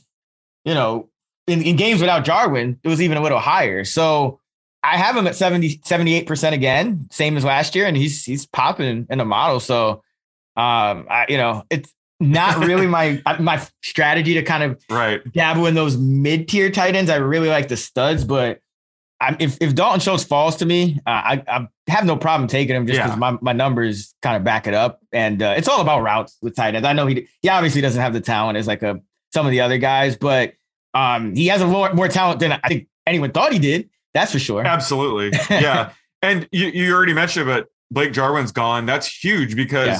you 0.65 0.75
know, 0.75 1.09
in, 1.47 1.63
in 1.63 1.77
games 1.77 2.01
without 2.01 2.25
Jarwin, 2.25 2.79
it 2.83 2.89
was 2.89 3.01
even 3.01 3.17
a 3.17 3.23
little 3.23 3.39
higher. 3.39 3.85
So 3.85 4.41
I 4.83 4.99
have 4.99 5.17
him 5.17 5.27
at 5.27 5.35
70, 5.35 5.79
78% 5.79 6.53
again, 6.53 7.09
same 7.11 7.37
as 7.39 7.45
last 7.45 7.75
year. 7.75 7.87
And 7.87 7.97
he's, 7.97 8.25
he's 8.25 8.47
popping 8.47 9.07
in 9.09 9.19
the 9.19 9.25
model. 9.25 9.61
So, 9.61 10.03
um, 10.57 11.07
I, 11.09 11.27
you 11.29 11.39
know, 11.39 11.65
it's, 11.71 11.93
not 12.21 12.59
really 12.65 12.87
my 12.87 13.23
my 13.39 13.65
strategy 13.83 14.35
to 14.35 14.43
kind 14.43 14.63
of 14.63 14.83
right 14.91 15.21
dabble 15.33 15.67
in 15.67 15.75
those 15.75 15.97
mid 15.97 16.49
tier 16.49 16.71
tight 16.71 16.95
ends. 16.95 17.11
I 17.11 17.17
really 17.17 17.49
like 17.49 17.69
the 17.69 17.77
studs, 17.77 18.25
but 18.25 18.61
I'm, 19.21 19.37
if 19.41 19.57
if 19.61 19.75
Dalton 19.75 20.01
Schultz 20.01 20.25
falls 20.25 20.57
to 20.57 20.67
me, 20.67 21.01
uh, 21.07 21.11
I, 21.11 21.43
I 21.49 21.69
have 21.89 22.05
no 22.05 22.17
problem 22.17 22.49
taking 22.49 22.77
him 22.77 22.87
just 22.87 22.99
because 22.99 23.13
yeah. 23.13 23.17
my, 23.17 23.39
my 23.41 23.53
numbers 23.53 24.15
kind 24.23 24.37
of 24.37 24.45
back 24.45 24.67
it 24.67 24.75
up. 24.75 25.01
And 25.13 25.43
uh, 25.43 25.55
it's 25.57 25.69
all 25.69 25.81
about 25.81 26.03
routes 26.03 26.37
with 26.43 26.55
tight 26.55 26.75
ends. 26.75 26.87
I 26.87 26.93
know 26.93 27.07
he 27.07 27.27
he 27.41 27.49
obviously 27.49 27.81
doesn't 27.81 28.01
have 28.01 28.13
the 28.13 28.21
talent 28.21 28.59
as 28.59 28.67
like 28.67 28.83
a 28.83 29.01
some 29.33 29.47
of 29.47 29.53
the 29.53 29.61
other 29.61 29.79
guys, 29.79 30.17
but 30.17 30.55
um, 30.95 31.35
he 31.35 31.47
has 31.47 31.63
a 31.63 31.67
more 31.67 31.93
more 31.95 32.09
talent 32.09 32.41
than 32.41 32.53
I 32.53 32.69
think 32.69 32.89
anyone 33.07 33.33
thought 33.33 33.53
he 33.53 33.59
did. 33.59 33.89
That's 34.13 34.33
for 34.33 34.39
sure. 34.39 34.65
Absolutely, 34.65 35.39
yeah. 35.51 35.93
and 36.23 36.49
you 36.53 36.67
you 36.67 36.95
already 36.95 37.15
mentioned, 37.15 37.49
it, 37.49 37.53
but 37.53 37.69
Blake 37.91 38.13
Jarwin's 38.13 38.53
gone. 38.53 38.87
That's 38.87 39.07
huge 39.07 39.57
because. 39.57 39.87
Yeah 39.87 39.99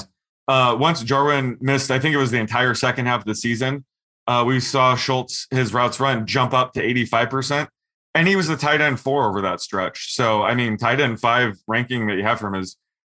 uh, 0.49 0.77
once 0.79 1.03
Jarwin 1.03 1.59
missed, 1.61 1.91
I 1.91 1.99
think 1.99 2.15
it 2.15 2.19
was 2.19 2.31
the 2.31 2.39
entire 2.39 2.75
second 2.75 3.07
half 3.07 3.21
of 3.21 3.27
the 3.27 3.35
season, 3.35 3.85
uh, 4.27 4.45
we 4.47 4.61
saw 4.61 4.97
Schultz, 4.97 5.47
his 5.51 5.73
routes 5.73 6.01
run 6.01 6.27
jump 6.27 6.53
up 6.53 6.73
to 6.75 6.83
85%. 6.83 7.69
And 8.15 8.27
he 8.27 8.35
was 8.35 8.49
the 8.49 8.57
tight 8.57 8.81
end 8.81 8.99
four 8.99 9.29
over 9.29 9.43
that 9.43 9.61
stretch. 9.61 10.15
So, 10.15 10.43
I 10.43 10.55
mean, 10.55 10.79
tight 10.79 11.01
end 11.01 11.21
five 11.21 11.59
ranking 11.67 12.07
that 12.07 12.17
you 12.17 12.23
have 12.23 12.39
from 12.39 12.55
him 12.55 12.63
is 12.63 12.77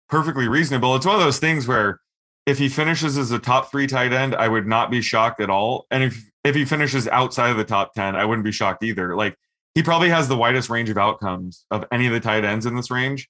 perfectly 0.09 0.49
reasonable. 0.49 0.97
It's 0.97 1.07
one 1.07 1.15
of 1.15 1.21
those 1.21 1.39
things 1.39 1.69
where 1.69 2.01
if 2.47 2.59
he 2.59 2.69
finishes 2.69 3.17
as 3.17 3.31
a 3.31 3.39
top 3.39 3.71
three 3.71 3.87
tight 3.87 4.13
end, 4.13 4.35
I 4.35 4.49
would 4.49 4.67
not 4.67 4.91
be 4.91 5.01
shocked 5.01 5.41
at 5.41 5.51
all. 5.51 5.87
And 5.91 6.03
if, 6.03 6.29
if 6.43 6.57
he 6.57 6.65
finishes 6.65 7.07
outside 7.07 7.51
of 7.51 7.59
the 7.59 7.65
top 7.65 7.95
10, 7.95 8.17
I 8.17 8.25
wouldn't 8.25 8.45
be 8.45 8.53
shocked 8.53 8.83
either. 8.83 9.15
Like, 9.15 9.37
he 9.75 9.83
probably 9.85 10.09
has 10.09 10.27
the 10.27 10.37
widest 10.37 10.69
range 10.69 10.91
of 10.91 10.99
outcomes 10.99 11.65
of 11.71 11.85
any 11.93 12.07
of 12.09 12.13
the 12.13 12.21
tight 12.21 12.45
ends 12.45 12.67
in 12.67 12.75
this 12.75 12.91
range. 12.91 13.29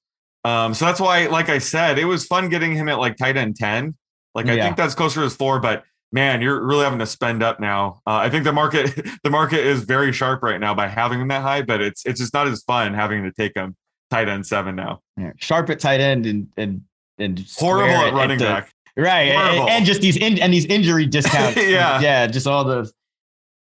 Um, 0.49 0.75
so 0.75 0.87
that's 0.87 1.01
why, 1.01 1.27
like 1.27 1.49
I 1.49 1.59
said, 1.59 1.99
it 1.99 2.07
was 2.07 2.27
fun 2.27 2.49
getting 2.49 2.75
him 2.75 2.89
at 2.89 2.99
like 2.99 3.17
tight 3.17 3.37
end 3.37 3.57
10. 3.57 3.95
Like 4.35 4.47
I 4.47 4.55
yeah. 4.55 4.65
think 4.65 4.77
that's 4.77 4.95
closer 4.95 5.17
to 5.17 5.25
his 5.25 5.37
floor, 5.37 5.61
but 5.61 5.85
man, 6.13 6.41
you're 6.41 6.65
really 6.65 6.85
having 6.85 6.99
to 7.01 7.07
spend 7.07 7.43
up 7.43 7.61
now. 7.61 8.01
Uh, 8.07 8.17
I 8.17 8.31
think 8.31 8.45
the 8.45 8.53
market 8.53 8.95
the 9.23 9.31
market 9.31 9.61
is 9.61 9.85
very 9.85 10.13
sharp 10.13 10.43
right 10.43 10.61
now 10.61 10.75
by 10.75 10.89
having 10.89 11.21
him 11.21 11.29
that 11.29 11.43
high, 11.43 11.63
but 11.63 11.81
it's 11.81 12.07
it's 12.07 12.21
just 12.21 12.33
not 12.33 12.47
as 12.47 12.63
fun 12.63 12.95
having 12.95 13.23
to 13.25 13.33
take 13.33 13.55
him 13.55 13.77
tight 14.11 14.29
end 14.29 14.47
seven 14.47 14.77
now. 14.77 15.01
Yeah. 15.17 15.33
Sharp 15.37 15.69
at 15.71 15.81
tight 15.81 16.01
end 16.01 16.27
and 16.27 16.49
and 16.57 16.83
and 17.19 17.45
horrible 17.57 17.95
at 17.95 18.13
running 18.15 18.37
at 18.37 18.39
the, 18.39 18.45
back. 18.45 18.73
Right. 18.97 19.31
And, 19.31 19.69
and, 19.69 19.87
just 19.87 20.01
these 20.01 20.17
in, 20.17 20.39
and 20.39 20.53
these 20.53 20.67
injury 20.67 21.07
discounts. 21.07 21.57
yeah. 21.57 22.01
Yeah. 22.01 22.27
Just 22.27 22.47
all 22.47 22.65
those. 22.65 22.93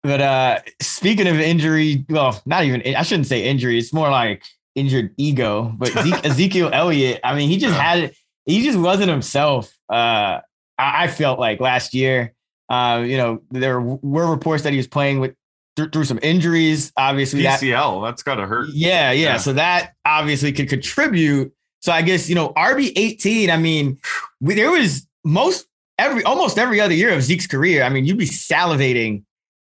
But 0.03 0.21
uh 0.21 0.59
speaking 0.81 1.27
of 1.27 1.39
injury, 1.39 2.05
well, 2.09 2.41
not 2.45 2.63
even 2.63 2.95
I 2.95 3.03
shouldn't 3.03 3.27
say 3.27 3.43
injury. 3.43 3.77
It's 3.77 3.93
more 3.93 4.09
like 4.09 4.43
injured 4.79 5.13
ego. 5.17 5.73
But 5.77 5.89
Zeke, 5.89 6.23
Ezekiel 6.25 6.69
Elliott, 6.73 7.19
I 7.23 7.35
mean, 7.35 7.49
he 7.49 7.57
just 7.57 7.77
had 7.77 7.99
it. 7.99 8.15
He 8.45 8.63
just 8.63 8.79
wasn't 8.79 9.09
himself. 9.09 9.71
Uh, 9.89 10.39
I, 10.77 11.03
I 11.03 11.07
felt 11.07 11.39
like 11.39 11.59
last 11.59 11.93
year. 11.93 12.33
Uh, 12.69 13.03
you 13.05 13.17
know, 13.17 13.41
there 13.49 13.81
were 13.81 14.29
reports 14.29 14.63
that 14.63 14.73
he 14.73 14.77
was 14.77 14.87
playing 14.87 15.19
with 15.19 15.35
through, 15.75 15.89
through 15.89 16.05
some 16.05 16.19
injuries. 16.21 16.91
Obviously, 16.97 17.41
PCL 17.43 18.03
that, 18.03 18.11
has 18.11 18.23
got 18.23 18.35
to 18.35 18.45
hurt. 18.45 18.69
Yeah, 18.73 19.11
yeah, 19.11 19.31
yeah. 19.31 19.37
So 19.37 19.53
that 19.53 19.93
obviously 20.05 20.51
could 20.51 20.69
contribute. 20.69 21.53
So 21.81 21.91
I 21.91 22.01
guess 22.01 22.29
you 22.29 22.35
know 22.35 22.53
RB 22.53 22.91
eighteen. 22.95 23.49
I 23.49 23.57
mean, 23.57 23.97
we, 24.39 24.53
there 24.53 24.71
was 24.71 25.07
most 25.23 25.65
every 25.97 26.23
almost 26.23 26.57
every 26.57 26.79
other 26.79 26.93
year 26.93 27.13
of 27.13 27.23
Zeke's 27.23 27.47
career. 27.47 27.83
I 27.83 27.89
mean, 27.89 28.05
you'd 28.05 28.17
be 28.17 28.25
salivating 28.25 29.23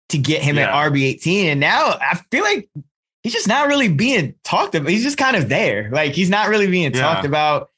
to 0.10 0.18
get 0.18 0.42
him 0.42 0.58
yeah. 0.58 0.64
at 0.64 0.92
RB 0.92 1.04
eighteen, 1.04 1.50
and 1.50 1.60
now 1.60 1.98
I 2.02 2.20
feel 2.30 2.44
like 2.44 2.70
he's 3.24 3.34
just 3.34 3.48
not 3.48 3.68
really 3.68 3.88
being 3.88 4.36
talked 4.44 4.76
about. 4.76 4.90
He's 4.90 5.04
just 5.04 5.18
kind 5.18 5.36
of 5.36 5.50
there. 5.50 5.90
Like 5.92 6.14
he's 6.14 6.30
not 6.30 6.50
really 6.50 6.68
being 6.68 6.94
yeah. 6.94 7.02
talked 7.02 7.26
about. 7.26 7.70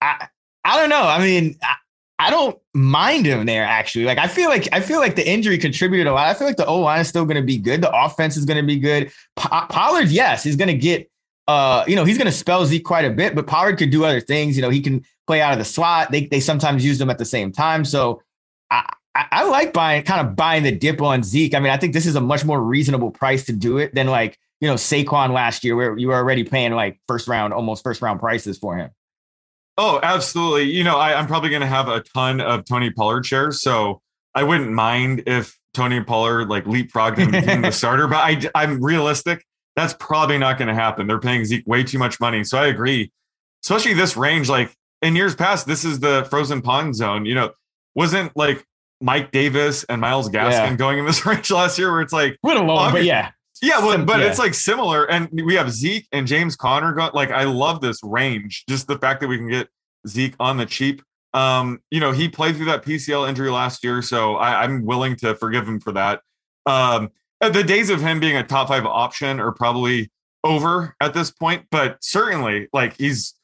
I 0.00 0.28
I 0.64 0.78
don't 0.78 0.90
know. 0.90 1.02
I 1.02 1.18
mean, 1.18 1.56
I, 1.62 1.74
I, 2.18 2.30
don't 2.30 2.56
mind 2.72 3.26
him 3.26 3.46
there 3.46 3.64
actually. 3.64 4.04
Like 4.04 4.18
I 4.18 4.28
feel 4.28 4.48
like 4.48 4.68
I 4.72 4.80
feel 4.80 5.00
like 5.00 5.16
the 5.16 5.28
injury 5.28 5.58
contributed 5.58 6.06
a 6.06 6.12
lot. 6.12 6.28
I 6.28 6.34
feel 6.34 6.46
like 6.46 6.56
the 6.56 6.66
O 6.66 6.78
line 6.80 7.00
is 7.00 7.08
still 7.08 7.24
going 7.24 7.36
to 7.36 7.42
be 7.42 7.58
good. 7.58 7.82
The 7.82 7.92
offense 7.92 8.36
is 8.36 8.44
going 8.44 8.58
to 8.58 8.66
be 8.66 8.78
good. 8.78 9.12
Pollard, 9.36 10.08
yes, 10.08 10.42
he's 10.44 10.56
going 10.56 10.68
to 10.68 10.74
get. 10.74 11.08
Uh, 11.48 11.84
you 11.88 11.96
know, 11.96 12.04
he's 12.04 12.16
going 12.16 12.26
to 12.26 12.32
spell 12.32 12.64
Zeke 12.64 12.84
quite 12.84 13.04
a 13.04 13.10
bit, 13.10 13.34
but 13.34 13.48
Pollard 13.48 13.76
could 13.76 13.90
do 13.90 14.04
other 14.04 14.20
things. 14.20 14.54
You 14.56 14.62
know, 14.62 14.70
he 14.70 14.80
can 14.80 15.04
play 15.26 15.40
out 15.40 15.52
of 15.52 15.58
the 15.58 15.64
slot. 15.64 16.12
They 16.12 16.26
they 16.26 16.38
sometimes 16.38 16.84
use 16.84 16.98
them 16.98 17.10
at 17.10 17.18
the 17.18 17.24
same 17.24 17.50
time. 17.50 17.84
So 17.84 18.22
I, 18.70 18.88
I, 19.16 19.26
I 19.32 19.44
like 19.48 19.72
buying 19.72 20.04
kind 20.04 20.26
of 20.26 20.36
buying 20.36 20.62
the 20.62 20.72
dip 20.72 21.02
on 21.02 21.24
Zeke. 21.24 21.54
I 21.54 21.58
mean, 21.58 21.72
I 21.72 21.76
think 21.76 21.92
this 21.92 22.06
is 22.06 22.14
a 22.14 22.20
much 22.20 22.44
more 22.44 22.62
reasonable 22.62 23.10
price 23.10 23.44
to 23.46 23.52
do 23.52 23.78
it 23.78 23.94
than 23.94 24.06
like 24.06 24.38
you 24.62 24.68
know, 24.68 24.74
Saquon 24.74 25.32
last 25.32 25.64
year, 25.64 25.74
where 25.74 25.98
you 25.98 26.06
were 26.06 26.14
already 26.14 26.44
paying 26.44 26.72
like 26.72 27.00
first 27.08 27.26
round, 27.26 27.52
almost 27.52 27.82
first 27.82 28.00
round 28.00 28.20
prices 28.20 28.58
for 28.58 28.76
him. 28.76 28.90
Oh, 29.76 29.98
absolutely. 30.00 30.70
You 30.70 30.84
know, 30.84 30.98
I, 30.98 31.18
am 31.18 31.26
probably 31.26 31.50
going 31.50 31.62
to 31.62 31.66
have 31.66 31.88
a 31.88 32.00
ton 32.14 32.40
of 32.40 32.64
Tony 32.64 32.90
Pollard 32.90 33.26
shares, 33.26 33.60
so 33.60 34.00
I 34.36 34.44
wouldn't 34.44 34.70
mind 34.70 35.24
if 35.26 35.58
Tony 35.74 36.00
Pollard 36.00 36.48
like 36.48 36.64
leapfrogged 36.64 37.18
and 37.18 37.32
became 37.32 37.62
the 37.62 37.72
starter. 37.72 38.06
But 38.06 38.18
I, 38.18 38.50
I'm 38.54 38.80
realistic. 38.80 39.44
That's 39.74 39.94
probably 39.98 40.38
not 40.38 40.58
going 40.58 40.68
to 40.68 40.74
happen. 40.74 41.08
They're 41.08 41.18
paying 41.18 41.44
Zeke 41.44 41.66
way 41.66 41.82
too 41.82 41.98
much 41.98 42.20
money, 42.20 42.44
so 42.44 42.56
I 42.56 42.68
agree. 42.68 43.10
Especially 43.64 43.94
this 43.94 44.16
range, 44.16 44.48
like 44.48 44.72
in 45.00 45.16
years 45.16 45.34
past, 45.34 45.66
this 45.66 45.84
is 45.84 45.98
the 45.98 46.24
frozen 46.30 46.62
pond 46.62 46.94
zone. 46.94 47.26
You 47.26 47.34
know, 47.34 47.50
wasn't 47.96 48.36
like 48.36 48.64
Mike 49.00 49.32
Davis 49.32 49.82
and 49.84 50.00
Myles 50.00 50.28
Gaskin 50.28 50.52
yeah. 50.52 50.76
going 50.76 51.00
in 51.00 51.06
this 51.06 51.26
range 51.26 51.50
last 51.50 51.80
year, 51.80 51.90
where 51.90 52.00
it's 52.00 52.12
like 52.12 52.38
a 52.44 52.46
little 52.46 52.64
low, 52.64 52.92
but 52.92 53.02
yeah, 53.02 53.32
yeah, 53.62 53.78
well, 53.78 54.04
but 54.04 54.20
yeah. 54.20 54.26
it's 54.26 54.38
like 54.38 54.54
similar, 54.54 55.08
and 55.08 55.28
we 55.32 55.54
have 55.54 55.70
Zeke 55.70 56.08
and 56.10 56.26
James 56.26 56.56
Conner. 56.56 56.92
Go, 56.92 57.10
like, 57.14 57.30
I 57.30 57.44
love 57.44 57.80
this 57.80 58.02
range. 58.02 58.64
Just 58.68 58.88
the 58.88 58.98
fact 58.98 59.20
that 59.20 59.28
we 59.28 59.38
can 59.38 59.48
get 59.48 59.68
Zeke 60.06 60.34
on 60.40 60.56
the 60.56 60.66
cheap. 60.66 61.00
Um, 61.32 61.80
you 61.90 62.00
know, 62.00 62.12
he 62.12 62.28
played 62.28 62.56
through 62.56 62.66
that 62.66 62.84
PCL 62.84 63.28
injury 63.28 63.50
last 63.50 63.84
year, 63.84 64.02
so 64.02 64.34
I, 64.34 64.64
am 64.64 64.84
willing 64.84 65.16
to 65.16 65.34
forgive 65.36 65.66
him 65.66 65.80
for 65.80 65.92
that. 65.92 66.20
Um, 66.66 67.10
the 67.40 67.62
days 67.62 67.88
of 67.88 68.00
him 68.00 68.20
being 68.20 68.36
a 68.36 68.44
top 68.44 68.68
five 68.68 68.84
option 68.84 69.40
are 69.40 69.52
probably 69.52 70.10
over 70.44 70.94
at 71.00 71.14
this 71.14 71.30
point, 71.30 71.66
but 71.70 71.98
certainly 72.02 72.68
like 72.72 72.96
he's 72.98 73.34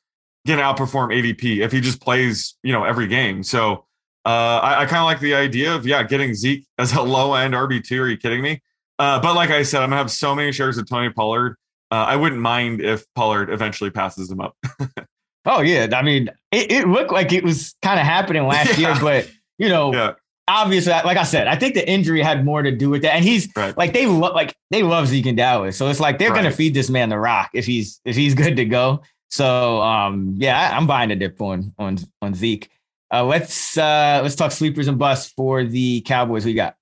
going 0.46 0.58
to 0.58 0.64
outperform 0.64 1.14
ADP 1.14 1.58
if 1.58 1.72
he 1.72 1.80
just 1.80 2.00
plays, 2.00 2.56
you 2.62 2.72
know, 2.72 2.84
every 2.84 3.06
game. 3.06 3.42
So 3.42 3.86
uh, 4.24 4.60
I, 4.62 4.82
I 4.82 4.86
kind 4.86 4.98
of 4.98 5.04
like 5.04 5.20
the 5.20 5.34
idea 5.34 5.74
of, 5.74 5.86
yeah, 5.86 6.02
getting 6.02 6.34
Zeke 6.34 6.66
as 6.78 6.92
a 6.92 7.02
low 7.02 7.34
end 7.34 7.54
RB2. 7.54 8.00
Are 8.00 8.08
you 8.08 8.16
kidding 8.16 8.42
me? 8.42 8.60
Uh, 8.98 9.20
but 9.20 9.34
like 9.34 9.50
I 9.50 9.62
said, 9.62 9.82
I'm 9.82 9.90
to 9.90 9.96
have 9.96 10.10
so 10.10 10.34
many 10.34 10.52
shares 10.52 10.78
of 10.78 10.88
Tony 10.88 11.10
Pollard. 11.10 11.56
Uh, 11.90 12.06
I 12.08 12.16
wouldn't 12.16 12.40
mind 12.40 12.80
if 12.80 13.06
Pollard 13.14 13.50
eventually 13.50 13.90
passes 13.90 14.30
him 14.30 14.40
up. 14.40 14.56
oh, 15.46 15.60
yeah. 15.60 15.88
I 15.94 16.02
mean, 16.02 16.28
it, 16.52 16.70
it, 16.70 16.88
looked 16.88 17.12
like 17.12 17.32
it 17.32 17.44
was 17.44 17.74
kind 17.82 17.98
of 17.98 18.04
happening 18.04 18.46
last 18.46 18.78
yeah. 18.78 18.92
year, 18.92 19.00
but, 19.00 19.30
you 19.56 19.68
know, 19.68 19.92
yeah 19.92 20.12
obviously, 20.48 20.92
like 20.92 21.16
I 21.16 21.22
said, 21.22 21.46
I 21.46 21.54
think 21.54 21.74
the 21.74 21.88
injury 21.88 22.22
had 22.22 22.44
more 22.44 22.62
to 22.62 22.72
do 22.72 22.90
with 22.90 23.02
that. 23.02 23.14
And 23.14 23.24
he's 23.24 23.48
right. 23.54 23.76
like 23.76 23.92
they 23.92 24.06
lo- 24.06 24.32
like 24.32 24.56
they 24.70 24.82
love 24.82 25.06
Zeke 25.06 25.26
and 25.26 25.36
Dallas, 25.36 25.76
so 25.76 25.88
it's 25.88 26.00
like 26.00 26.18
they're 26.18 26.30
right. 26.30 26.42
gonna 26.42 26.50
feed 26.50 26.74
this 26.74 26.90
man 26.90 27.10
the 27.10 27.18
rock 27.18 27.50
if 27.54 27.66
he's 27.66 28.00
if 28.04 28.16
he's 28.16 28.34
good 28.34 28.56
to 28.56 28.64
go. 28.64 29.02
So 29.30 29.80
um, 29.82 30.34
yeah, 30.38 30.70
I, 30.72 30.76
am 30.76 30.86
buying 30.86 31.10
a 31.10 31.16
dip 31.16 31.40
on 31.40 31.74
on 31.78 31.98
on 32.22 32.34
Zeke. 32.34 32.70
Uh, 33.12 33.24
let's 33.24 33.78
uh, 33.78 34.20
let's 34.22 34.34
talk 34.34 34.50
sleepers 34.50 34.88
and 34.88 34.98
busts 34.98 35.32
for 35.32 35.64
the 35.64 36.00
Cowboys. 36.00 36.44
We 36.44 36.54
got. 36.54 36.74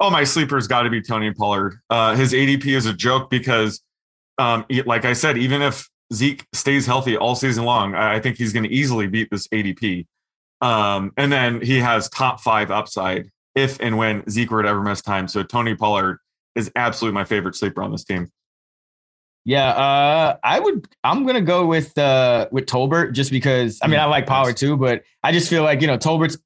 Oh, 0.00 0.10
my 0.10 0.24
sleeper's 0.24 0.66
got 0.66 0.82
to 0.82 0.90
be 0.90 1.02
Tony 1.02 1.32
Pollard. 1.32 1.80
Uh, 1.90 2.14
his 2.14 2.32
ADP 2.32 2.66
is 2.66 2.86
a 2.86 2.92
joke 2.92 3.30
because, 3.30 3.82
um, 4.38 4.64
like 4.86 5.04
I 5.04 5.12
said, 5.12 5.36
even 5.38 5.60
if 5.60 5.88
Zeke 6.12 6.46
stays 6.52 6.86
healthy 6.86 7.16
all 7.16 7.34
season 7.34 7.64
long, 7.64 7.94
I 7.94 8.20
think 8.20 8.36
he's 8.36 8.52
going 8.52 8.62
to 8.62 8.70
easily 8.70 9.08
beat 9.08 9.28
this 9.30 9.48
ADP. 9.48 10.06
Um, 10.60 11.12
and 11.16 11.32
then 11.32 11.60
he 11.60 11.78
has 11.78 12.08
top 12.08 12.40
five 12.40 12.70
upside 12.70 13.30
if 13.54 13.80
and 13.80 13.96
when 13.96 14.28
Zeke 14.28 14.50
were 14.50 14.62
to 14.62 14.68
ever 14.68 14.82
miss 14.82 15.02
time. 15.02 15.28
So 15.28 15.42
Tony 15.42 15.74
Pollard 15.74 16.18
is 16.54 16.70
absolutely 16.76 17.14
my 17.14 17.24
favorite 17.24 17.54
sleeper 17.54 17.82
on 17.82 17.92
this 17.92 18.04
team. 18.04 18.30
Yeah, 19.44 19.68
uh, 19.70 20.36
I 20.42 20.60
would. 20.60 20.86
I'm 21.02 21.24
gonna 21.24 21.40
go 21.40 21.66
with 21.66 21.96
uh, 21.96 22.48
with 22.50 22.66
Tolbert 22.66 23.12
just 23.12 23.30
because. 23.30 23.78
I 23.80 23.86
mean, 23.86 23.98
I 23.98 24.04
like 24.04 24.26
Pollard 24.26 24.58
too, 24.58 24.76
but 24.76 25.04
I 25.22 25.32
just 25.32 25.48
feel 25.48 25.62
like 25.62 25.80
you 25.80 25.86
know 25.86 25.96
Tolbert's 25.96 26.36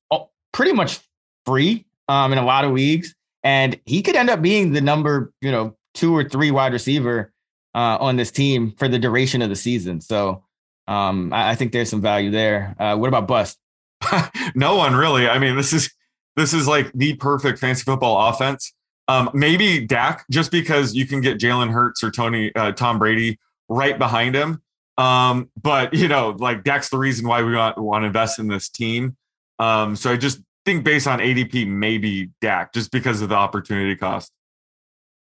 pretty 0.52 0.72
much 0.72 1.00
free 1.44 1.84
um, 2.08 2.32
in 2.32 2.38
a 2.38 2.44
lot 2.44 2.64
of 2.64 2.70
leagues, 2.72 3.14
and 3.44 3.78
he 3.84 4.02
could 4.02 4.16
end 4.16 4.30
up 4.30 4.42
being 4.42 4.72
the 4.72 4.80
number 4.80 5.32
you 5.40 5.50
know 5.50 5.76
two 5.94 6.16
or 6.16 6.28
three 6.28 6.50
wide 6.50 6.72
receiver 6.72 7.32
uh, 7.74 7.96
on 8.00 8.16
this 8.16 8.30
team 8.30 8.72
for 8.76 8.88
the 8.88 8.98
duration 8.98 9.42
of 9.42 9.48
the 9.48 9.56
season. 9.56 10.00
So 10.00 10.44
um, 10.86 11.32
I, 11.32 11.50
I 11.50 11.54
think 11.54 11.72
there's 11.72 11.90
some 11.90 12.02
value 12.02 12.30
there. 12.30 12.74
Uh, 12.78 12.96
what 12.96 13.08
about 13.08 13.26
Bust? 13.26 13.58
no 14.54 14.76
one 14.76 14.94
really. 14.94 15.28
I 15.28 15.38
mean, 15.38 15.56
this 15.56 15.72
is 15.72 15.92
this 16.36 16.54
is 16.54 16.66
like 16.66 16.90
the 16.92 17.14
perfect 17.14 17.58
fantasy 17.58 17.84
football 17.84 18.28
offense. 18.28 18.72
Um, 19.08 19.30
maybe 19.34 19.84
Dak, 19.84 20.24
just 20.30 20.50
because 20.50 20.94
you 20.94 21.06
can 21.06 21.20
get 21.20 21.38
Jalen 21.38 21.70
Hurts 21.70 22.02
or 22.02 22.10
Tony 22.10 22.54
uh, 22.54 22.72
Tom 22.72 22.98
Brady 22.98 23.38
right 23.68 23.98
behind 23.98 24.34
him. 24.34 24.62
Um, 24.98 25.50
but 25.60 25.94
you 25.94 26.08
know, 26.08 26.36
like 26.38 26.64
Dak's 26.64 26.88
the 26.88 26.98
reason 26.98 27.26
why 27.26 27.42
we 27.42 27.54
want, 27.54 27.78
want 27.78 28.02
to 28.02 28.06
invest 28.06 28.38
in 28.38 28.48
this 28.48 28.68
team. 28.68 29.16
Um, 29.58 29.96
so 29.96 30.12
I 30.12 30.16
just 30.16 30.40
think 30.64 30.84
based 30.84 31.06
on 31.06 31.18
ADP, 31.18 31.66
maybe 31.66 32.30
Dak, 32.40 32.72
just 32.72 32.90
because 32.90 33.22
of 33.22 33.28
the 33.28 33.34
opportunity 33.34 33.96
cost. 33.96 34.32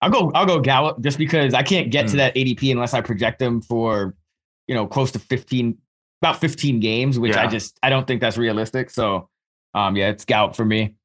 I'll 0.01 0.11
go. 0.11 0.33
I'll 0.35 0.47
go 0.47 0.61
Gallup 0.61 1.01
just 1.01 1.17
because 1.17 1.55
I 1.55 1.63
can't 1.63 1.91
get 1.91 2.07
mm. 2.07 2.09
to 2.09 2.13
hmm. 2.13 2.19
that 2.19 2.35
ADP 2.35 2.73
unless 2.73 2.93
I 2.93 3.01
project 3.01 3.39
them 3.39 3.63
for, 3.63 4.15
you 4.67 4.75
know, 4.75 4.87
close 4.87 5.13
to 5.13 5.19
15, 5.19 5.79
about 6.21 6.41
15 6.41 6.81
games, 6.81 7.19
which 7.19 7.35
yeah. 7.35 7.45
I 7.45 7.47
just 7.47 7.79
I 7.83 7.91
don't 7.91 8.07
think 8.07 8.21
that's 8.21 8.37
realistic. 8.37 8.91
So 8.91 9.29
um 9.75 9.97
yeah, 9.97 10.09
it's 10.09 10.25
Gallup 10.25 10.57
for 10.57 10.65
me. 10.65 10.97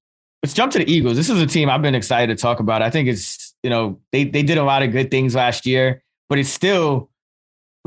Let's 0.43 0.53
jump 0.53 0.71
to 0.73 0.80
the 0.80 0.91
Eagles. 0.91 1.15
This 1.15 1.30
is 1.30 1.41
a 1.41 1.47
team 1.47 1.69
I've 1.69 1.82
been 1.82 1.95
excited 1.95 2.36
to 2.36 2.41
talk 2.41 2.60
about. 2.60 2.82
I 2.82 2.89
think 2.89 3.08
it's, 3.08 3.56
you 3.63 3.69
know, 3.69 3.99
they 4.12 4.23
they 4.23 4.43
did 4.43 4.58
a 4.58 4.63
lot 4.63 4.82
of 4.82 4.91
good 4.91 5.12
things 5.12 5.36
last 5.36 5.65
year, 5.65 6.03
but 6.27 6.39
it's 6.39 6.49
still 6.49 7.10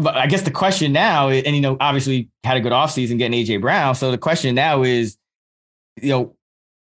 but 0.00 0.16
I 0.16 0.26
guess 0.26 0.42
the 0.42 0.50
question 0.50 0.92
now, 0.92 1.28
and 1.28 1.54
you 1.54 1.60
know, 1.60 1.76
obviously 1.78 2.30
had 2.42 2.56
a 2.56 2.60
good 2.60 2.72
offseason 2.72 3.18
getting 3.18 3.44
AJ 3.44 3.60
Brown. 3.60 3.94
So 3.94 4.10
the 4.10 4.18
question 4.18 4.54
now 4.54 4.82
is, 4.82 5.16
you 6.02 6.10
know, 6.10 6.36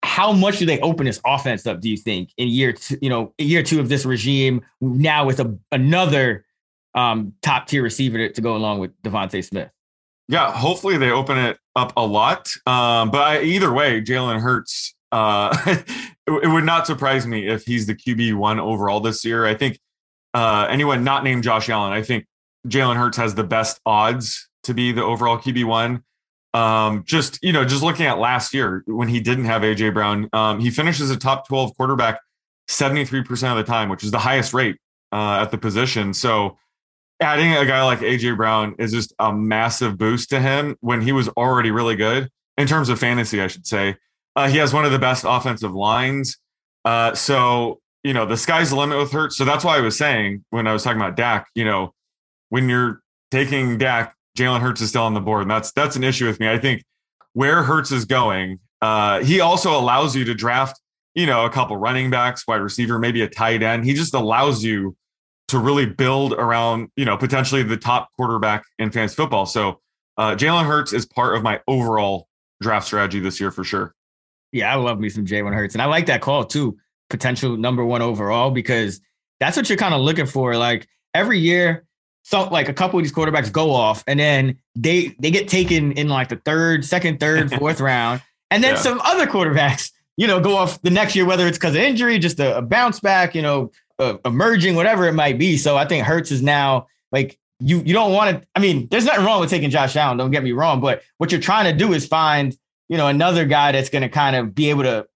how 0.02 0.32
much 0.32 0.58
do 0.58 0.66
they 0.66 0.80
open 0.80 1.06
this 1.06 1.20
offense 1.26 1.66
up? 1.66 1.80
Do 1.80 1.88
you 1.88 1.96
think 1.96 2.30
in 2.36 2.48
year 2.48 2.72
two, 2.72 2.98
you 3.02 3.10
know, 3.10 3.34
year 3.38 3.62
two 3.62 3.80
of 3.80 3.88
this 3.88 4.04
regime 4.04 4.62
now 4.80 5.26
with 5.26 5.40
a, 5.40 5.56
another 5.72 6.46
um, 6.94 7.34
top 7.42 7.66
tier 7.66 7.82
receiver 7.82 8.18
to, 8.18 8.32
to, 8.32 8.40
go 8.40 8.56
along 8.56 8.80
with 8.80 8.90
DeVonta 9.02 9.44
Smith? 9.44 9.70
Yeah, 10.28 10.52
hopefully 10.52 10.96
they 10.96 11.10
open 11.10 11.38
it 11.38 11.58
up 11.76 11.92
a 11.96 12.04
lot. 12.04 12.48
Um, 12.66 13.10
but 13.10 13.22
I, 13.22 13.42
either 13.42 13.72
way, 13.72 14.00
Jalen 14.00 14.40
Hurts. 14.40 14.94
Uh, 15.12 15.56
it, 15.66 15.84
it, 16.26 16.48
would 16.48 16.64
not 16.64 16.86
surprise 16.86 17.26
me 17.26 17.48
if 17.48 17.64
he's 17.64 17.86
the 17.86 17.94
QB 17.94 18.34
one 18.34 18.60
overall 18.60 19.00
this 19.00 19.24
year. 19.24 19.44
I 19.44 19.54
think 19.54 19.78
uh, 20.34 20.66
anyone 20.70 21.02
not 21.02 21.24
named 21.24 21.42
Josh 21.42 21.68
Allen, 21.68 21.92
I 21.92 22.02
think 22.02 22.26
Jalen 22.68 22.96
Hurts 22.96 23.16
has 23.16 23.34
the 23.34 23.44
best 23.44 23.80
odds 23.84 24.48
to 24.64 24.74
be 24.74 24.92
the 24.92 25.02
overall 25.02 25.38
QB 25.38 25.64
one. 25.64 26.04
Um, 26.52 27.04
just 27.04 27.38
you 27.42 27.52
know, 27.52 27.64
just 27.64 27.82
looking 27.82 28.06
at 28.06 28.18
last 28.18 28.52
year 28.52 28.82
when 28.86 29.08
he 29.08 29.20
didn't 29.20 29.44
have 29.44 29.62
AJ 29.62 29.94
Brown, 29.94 30.28
um, 30.32 30.60
he 30.60 30.70
finishes 30.70 31.10
a 31.10 31.16
top 31.16 31.46
twelve 31.46 31.76
quarterback 31.76 32.20
seventy 32.68 33.04
three 33.04 33.22
percent 33.22 33.58
of 33.58 33.64
the 33.64 33.70
time, 33.70 33.88
which 33.88 34.02
is 34.02 34.10
the 34.10 34.18
highest 34.18 34.52
rate 34.52 34.76
uh, 35.12 35.40
at 35.42 35.50
the 35.50 35.58
position. 35.58 36.12
So 36.12 36.56
adding 37.20 37.52
a 37.52 37.66
guy 37.66 37.84
like 37.84 38.00
AJ 38.00 38.36
Brown 38.36 38.74
is 38.78 38.92
just 38.92 39.12
a 39.18 39.32
massive 39.32 39.98
boost 39.98 40.30
to 40.30 40.40
him 40.40 40.76
when 40.80 41.02
he 41.02 41.12
was 41.12 41.28
already 41.30 41.70
really 41.70 41.96
good 41.96 42.30
in 42.56 42.66
terms 42.66 42.88
of 42.88 42.98
fantasy, 42.98 43.40
I 43.40 43.46
should 43.46 43.66
say. 43.66 43.96
Uh, 44.36 44.48
he 44.48 44.58
has 44.58 44.72
one 44.72 44.84
of 44.84 44.92
the 44.92 44.98
best 44.98 45.24
offensive 45.26 45.72
lines. 45.72 46.38
Uh, 46.84 47.14
so, 47.14 47.80
you 48.02 48.14
know, 48.14 48.24
the 48.24 48.36
sky's 48.36 48.70
the 48.70 48.76
limit 48.76 48.98
with 48.98 49.12
Hurts. 49.12 49.36
So 49.36 49.44
that's 49.44 49.64
why 49.64 49.76
I 49.76 49.80
was 49.80 49.98
saying 49.98 50.44
when 50.50 50.66
I 50.66 50.72
was 50.72 50.82
talking 50.82 51.00
about 51.00 51.16
Dak, 51.16 51.48
you 51.54 51.64
know, 51.64 51.94
when 52.48 52.68
you're 52.68 53.02
taking 53.30 53.76
Dak, 53.78 54.14
Jalen 54.36 54.60
Hurts 54.60 54.80
is 54.80 54.90
still 54.90 55.02
on 55.02 55.14
the 55.14 55.20
board. 55.20 55.42
And 55.42 55.50
that's 55.50 55.72
that's 55.72 55.96
an 55.96 56.04
issue 56.04 56.26
with 56.26 56.40
me. 56.40 56.48
I 56.48 56.58
think 56.58 56.84
where 57.32 57.62
Hurts 57.62 57.92
is 57.92 58.04
going, 58.04 58.58
uh, 58.80 59.22
he 59.22 59.40
also 59.40 59.78
allows 59.78 60.16
you 60.16 60.24
to 60.24 60.34
draft, 60.34 60.80
you 61.14 61.26
know, 61.26 61.44
a 61.44 61.50
couple 61.50 61.76
running 61.76 62.10
backs, 62.10 62.46
wide 62.46 62.56
receiver, 62.60 62.98
maybe 62.98 63.22
a 63.22 63.28
tight 63.28 63.62
end. 63.62 63.84
He 63.84 63.94
just 63.94 64.14
allows 64.14 64.64
you 64.64 64.96
to 65.48 65.58
really 65.58 65.86
build 65.86 66.32
around, 66.32 66.88
you 66.96 67.04
know, 67.04 67.16
potentially 67.16 67.62
the 67.62 67.76
top 67.76 68.08
quarterback 68.16 68.62
in 68.78 68.90
fantasy 68.90 69.16
football. 69.16 69.46
So 69.46 69.80
uh, 70.16 70.36
Jalen 70.36 70.66
Hurts 70.66 70.92
is 70.92 71.06
part 71.06 71.36
of 71.36 71.42
my 71.42 71.60
overall 71.66 72.28
draft 72.60 72.86
strategy 72.86 73.20
this 73.20 73.40
year 73.40 73.50
for 73.50 73.64
sure. 73.64 73.94
Yeah, 74.52 74.72
I 74.72 74.76
love 74.76 75.00
me 75.00 75.08
some 75.08 75.26
Jalen 75.26 75.54
Hurts, 75.54 75.74
and 75.74 75.82
I 75.82 75.86
like 75.86 76.06
that 76.06 76.20
call 76.20 76.44
too. 76.44 76.76
Potential 77.08 77.56
number 77.56 77.84
one 77.84 78.02
overall 78.02 78.50
because 78.52 79.00
that's 79.40 79.56
what 79.56 79.68
you're 79.68 79.78
kind 79.78 79.94
of 79.94 80.00
looking 80.00 80.26
for. 80.26 80.56
Like 80.56 80.86
every 81.14 81.40
year, 81.40 81.84
so 82.22 82.44
like 82.44 82.68
a 82.68 82.72
couple 82.72 82.98
of 82.98 83.04
these 83.04 83.12
quarterbacks 83.12 83.50
go 83.50 83.72
off, 83.72 84.04
and 84.06 84.20
then 84.20 84.58
they 84.74 85.14
they 85.18 85.30
get 85.30 85.48
taken 85.48 85.92
in 85.92 86.08
like 86.08 86.28
the 86.28 86.36
third, 86.36 86.84
second, 86.84 87.20
third, 87.20 87.52
fourth 87.58 87.80
round, 87.80 88.22
and 88.50 88.62
then 88.62 88.74
yeah. 88.74 88.80
some 88.80 89.00
other 89.00 89.26
quarterbacks, 89.26 89.90
you 90.16 90.26
know, 90.26 90.40
go 90.40 90.56
off 90.56 90.80
the 90.82 90.90
next 90.90 91.16
year, 91.16 91.24
whether 91.24 91.46
it's 91.46 91.58
because 91.58 91.74
of 91.74 91.80
injury, 91.80 92.18
just 92.18 92.38
a, 92.40 92.58
a 92.58 92.62
bounce 92.62 93.00
back, 93.00 93.34
you 93.34 93.42
know, 93.42 93.70
uh, 93.98 94.16
emerging, 94.24 94.74
whatever 94.76 95.06
it 95.06 95.14
might 95.14 95.38
be. 95.38 95.56
So 95.56 95.76
I 95.76 95.86
think 95.86 96.06
Hurts 96.06 96.30
is 96.30 96.42
now 96.42 96.86
like 97.10 97.38
you. 97.58 97.78
You 97.78 97.92
don't 97.94 98.12
want 98.12 98.36
to. 98.36 98.46
I 98.54 98.60
mean, 98.60 98.88
there's 98.90 99.04
nothing 99.04 99.24
wrong 99.24 99.40
with 99.40 99.50
taking 99.50 99.70
Josh 99.70 99.96
Allen. 99.96 100.16
Don't 100.16 100.30
get 100.30 100.44
me 100.44 100.52
wrong, 100.52 100.80
but 100.80 101.02
what 101.18 101.32
you're 101.32 101.40
trying 101.40 101.70
to 101.70 101.76
do 101.76 101.92
is 101.92 102.06
find 102.06 102.56
you 102.88 102.96
know 102.96 103.06
another 103.06 103.44
guy 103.44 103.72
that's 103.72 103.88
going 103.88 104.02
to 104.02 104.08
kind 104.08 104.36
of 104.36 104.54
be 104.54 104.70
able 104.70 104.82
to 104.82 105.06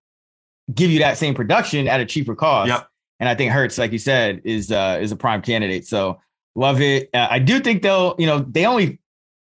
give 0.72 0.90
you 0.90 1.00
that 1.00 1.18
same 1.18 1.34
production 1.34 1.88
at 1.88 2.00
a 2.00 2.06
cheaper 2.06 2.34
cost. 2.34 2.68
Yep. 2.68 2.88
And 3.20 3.28
I 3.28 3.34
think 3.34 3.52
Hurts, 3.52 3.78
like 3.78 3.92
you 3.92 3.98
said, 3.98 4.42
is 4.44 4.72
uh, 4.72 4.98
is 5.00 5.12
a 5.12 5.16
prime 5.16 5.42
candidate. 5.42 5.86
So 5.86 6.20
love 6.54 6.80
it. 6.80 7.10
Uh, 7.14 7.28
I 7.30 7.38
do 7.38 7.60
think 7.60 7.82
they'll. 7.82 8.14
You 8.18 8.26
know, 8.26 8.38
they 8.38 8.66
only 8.66 9.00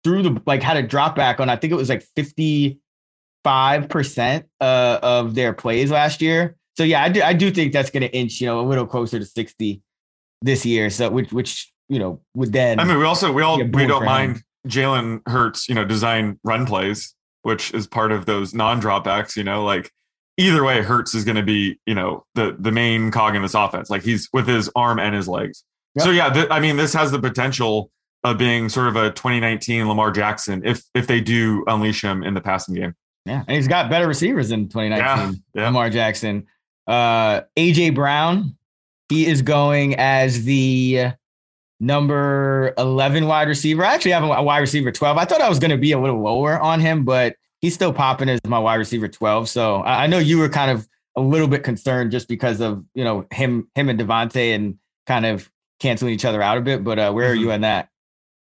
threw 0.05 0.23
the 0.23 0.41
like 0.47 0.63
had 0.63 0.77
a 0.77 0.83
drop 0.83 1.17
back 1.17 1.41
on. 1.41 1.49
I 1.49 1.57
think 1.57 1.73
it 1.73 1.77
was 1.77 1.89
like 1.89 2.03
fifty 2.15 2.81
five 3.45 3.89
percent 3.89 4.47
uh, 4.61 4.99
of 5.03 5.35
their 5.35 5.53
plays 5.53 5.91
last 5.91 6.21
year. 6.21 6.57
So 6.77 6.85
yeah, 6.85 7.03
I 7.03 7.09
do 7.09 7.23
I 7.23 7.33
do 7.33 7.51
think 7.51 7.73
that's 7.73 7.91
going 7.91 8.03
to 8.03 8.13
inch 8.13 8.41
you 8.41 8.47
know 8.47 8.61
a 8.61 8.67
little 8.67 8.87
closer 8.87 9.19
to 9.19 9.25
sixty 9.25 9.83
this 10.43 10.67
year. 10.67 10.91
So 10.91 11.11
which 11.11 11.33
which 11.33 11.73
you 11.89 11.99
know 11.99 12.21
would 12.35 12.53
then. 12.53 12.81
I 12.81 12.85
mean, 12.85 12.99
we 12.99 13.05
also 13.05 13.33
we 13.33 13.43
all 13.43 13.59
we 13.59 13.87
don't 13.87 14.05
mind 14.05 14.43
Jalen 14.67 15.23
Hurts 15.27 15.69
you 15.69 15.75
know 15.75 15.85
design 15.85 16.39
run 16.45 16.67
plays, 16.67 17.15
which 17.43 17.73
is 17.73 17.87
part 17.87 18.13
of 18.13 18.27
those 18.27 18.55
non 18.55 18.81
dropbacks. 18.81 19.37
You 19.37 19.45
know, 19.45 19.65
like 19.65 19.91
either 20.37 20.65
way, 20.65 20.83
Hurts 20.83 21.15
is 21.15 21.25
going 21.25 21.37
to 21.37 21.43
be 21.43 21.79
you 21.87 21.95
know 21.95 22.25
the 22.35 22.57
the 22.59 22.73
main 22.73 23.11
cog 23.11 23.35
in 23.35 23.43
this 23.43 23.55
offense. 23.55 23.91
Like 23.91 24.03
he's 24.03 24.29
with 24.33 24.47
his 24.47 24.71
arm 24.77 24.99
and 24.99 25.15
his 25.15 25.29
legs. 25.29 25.65
Yep. 25.97 26.05
So 26.05 26.11
yeah, 26.11 26.31
th- 26.31 26.49
I 26.51 26.61
mean, 26.61 26.77
this 26.77 26.93
has 26.95 27.11
the 27.11 27.19
potential 27.19 27.91
of 28.25 28.39
being 28.39 28.69
sort 28.69 28.89
of 28.89 28.97
a 28.97 29.11
2019 29.11 29.89
Lamar 29.89 30.11
Jackson 30.11 30.63
if 30.65 30.83
if 30.95 31.07
they 31.07 31.21
do 31.21 31.65
unleash 31.67 32.03
him 32.03 32.23
in 32.23 32.35
the 32.35 32.41
passing 32.41 32.75
game. 32.75 32.95
Yeah, 33.25 33.43
and 33.47 33.57
he's 33.57 33.69
got 33.69 33.91
better 33.91 34.07
receivers 34.07 34.53
in 34.53 34.69
2019. 34.69 35.43
Yeah, 35.55 35.61
yeah. 35.61 35.67
Lamar 35.67 35.91
Jackson. 35.91 36.47
Uh, 36.87 37.43
AJ 37.57 37.95
Brown, 37.95 38.57
he 39.09 39.27
is 39.27 39.43
going 39.43 39.97
as 39.97 40.45
the 40.45 41.13
number 41.81 42.73
11 42.79 43.27
wide 43.27 43.49
receiver. 43.49 43.85
I 43.85 43.95
actually 43.95 44.13
have 44.13 44.23
a 44.23 44.43
wide 44.43 44.59
receiver 44.59 44.93
12. 44.93 45.17
I 45.17 45.25
thought 45.25 45.41
I 45.41 45.49
was 45.49 45.59
going 45.59 45.73
to 45.73 45.77
be 45.77 45.93
a 45.93 45.99
little 45.99 46.23
lower 46.23 46.59
on 46.61 46.81
him, 46.81 47.05
but 47.05 47.37
he's 47.61 47.75
still 47.75 47.93
popping 47.93 48.29
as 48.29 48.41
my 48.47 48.59
wide 48.59 48.77
receiver 48.77 49.09
12. 49.09 49.49
So 49.49 49.83
I 49.83 50.07
know 50.07 50.19
you 50.19 50.39
were 50.39 50.49
kind 50.49 50.71
of 50.71 50.89
a 51.17 51.21
little 51.21 51.49
bit 51.49 51.65
concerned 51.65 52.13
just 52.13 52.29
because 52.29 52.61
of, 52.61 52.85
you 52.95 53.05
know, 53.05 53.27
him, 53.33 53.69
him 53.75 53.89
and 53.89 53.99
DeVonta 53.99 54.55
and 54.55 54.79
kind 55.07 55.27
of 55.27 55.51
canceling 55.81 56.13
each 56.13 56.25
other 56.25 56.43
out 56.43 56.59
a 56.59 56.61
bit. 56.61 56.85
But 56.85 56.99
uh, 56.99 57.13
where 57.13 57.31
are 57.31 57.35
you 57.35 57.53
on 57.53 57.63
that? 57.63 57.89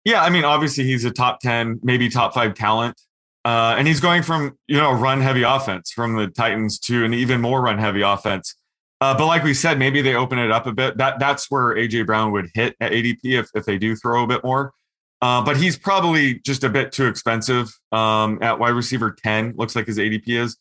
Yeah, 0.06 0.24
I 0.24 0.30
mean, 0.30 0.46
obviously 0.46 0.86
he's 0.86 1.06
a 1.06 1.12
top 1.12 1.40
10, 1.42 1.82
maybe 1.84 2.10
top 2.10 2.34
five 2.34 2.56
talent. 2.56 3.00
Uh, 3.46 3.76
and 3.78 3.88
he's 3.88 4.00
going 4.00 4.22
from, 4.22 4.58
you 4.68 4.78
know, 4.78 4.92
run 4.92 5.22
heavy 5.22 5.44
offense 5.44 5.92
from 5.92 6.16
the 6.16 6.28
Titans 6.28 6.78
to 6.80 7.06
an 7.06 7.14
even 7.14 7.42
more 7.42 7.62
run 7.62 7.78
heavy 7.78 8.02
offense. 8.02 8.56
Uh, 9.02 9.18
but 9.18 9.28
like 9.28 9.44
we 9.44 9.54
said, 9.54 9.80
maybe 9.80 10.02
they 10.02 10.14
open 10.14 10.38
it 10.40 10.52
up 10.52 10.68
a 10.68 10.74
bit. 10.74 10.98
That 10.98 11.20
that's 11.20 11.50
where 11.50 11.76
AJ 11.76 12.06
Brown 12.06 12.32
would 12.34 12.50
hit 12.54 12.76
at 12.82 12.92
ADP 12.92 13.20
if, 13.24 13.50
if 13.56 13.66
they 13.66 13.78
do 13.78 13.96
throw 13.96 14.24
a 14.24 14.28
bit 14.28 14.44
more. 14.44 14.74
Uh, 15.22 15.44
but 15.44 15.58
he's 15.58 15.78
probably 15.78 16.40
just 16.40 16.64
a 16.64 16.70
bit 16.70 16.92
too 16.92 17.06
expensive 17.06 17.70
um, 17.92 18.40
at 18.42 18.60
wide 18.60 18.70
receiver 18.70 19.16
10, 19.24 19.54
looks 19.58 19.76
like 19.76 19.86
his 19.86 19.98
ADP 19.98 20.28
is. 20.28 20.58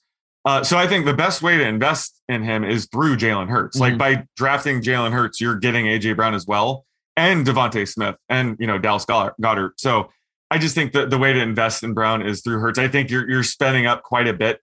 Uh, 0.48 0.64
so 0.64 0.78
I 0.78 0.86
think 0.86 1.04
the 1.04 1.12
best 1.12 1.42
way 1.42 1.58
to 1.58 1.66
invest 1.66 2.22
in 2.26 2.42
him 2.42 2.64
is 2.64 2.86
through 2.86 3.18
Jalen 3.18 3.50
Hurts. 3.50 3.76
Mm-hmm. 3.76 3.82
Like 3.82 3.98
by 3.98 4.26
drafting 4.34 4.80
Jalen 4.80 5.12
Hurts, 5.12 5.42
you're 5.42 5.56
getting 5.56 5.84
AJ 5.84 6.16
Brown 6.16 6.32
as 6.32 6.46
well 6.46 6.86
and 7.18 7.44
DeVonta 7.44 7.86
Smith 7.86 8.16
and 8.30 8.56
you 8.58 8.66
know 8.66 8.78
Dallas 8.78 9.04
Goedert. 9.04 9.72
So 9.76 10.08
I 10.50 10.56
just 10.56 10.74
think 10.74 10.94
that 10.94 11.10
the 11.10 11.18
way 11.18 11.34
to 11.34 11.38
invest 11.38 11.82
in 11.82 11.92
Brown 11.92 12.22
is 12.22 12.40
through 12.40 12.60
Hurts. 12.60 12.78
I 12.78 12.88
think 12.88 13.10
you're 13.10 13.28
you're 13.28 13.42
spending 13.42 13.84
up 13.84 14.02
quite 14.02 14.26
a 14.26 14.32
bit 14.32 14.62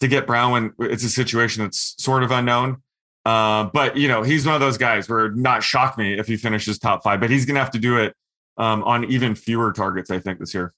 to 0.00 0.08
get 0.08 0.26
Brown 0.26 0.50
when 0.50 0.90
it's 0.90 1.04
a 1.04 1.08
situation 1.08 1.62
that's 1.62 1.94
sort 2.02 2.24
of 2.24 2.32
unknown. 2.32 2.82
Uh, 3.24 3.70
but 3.72 3.96
you 3.96 4.08
know 4.08 4.24
he's 4.24 4.44
one 4.44 4.56
of 4.56 4.60
those 4.60 4.78
guys 4.78 5.08
where 5.08 5.30
not 5.30 5.62
shock 5.62 5.96
me 5.96 6.18
if 6.18 6.26
he 6.26 6.36
finishes 6.36 6.76
top 6.76 7.04
five, 7.04 7.20
but 7.20 7.30
he's 7.30 7.46
gonna 7.46 7.60
have 7.60 7.70
to 7.70 7.78
do 7.78 7.98
it 7.98 8.16
um, 8.56 8.82
on 8.82 9.04
even 9.04 9.36
fewer 9.36 9.72
targets. 9.72 10.10
I 10.10 10.18
think 10.18 10.40
this 10.40 10.54
year. 10.54 10.74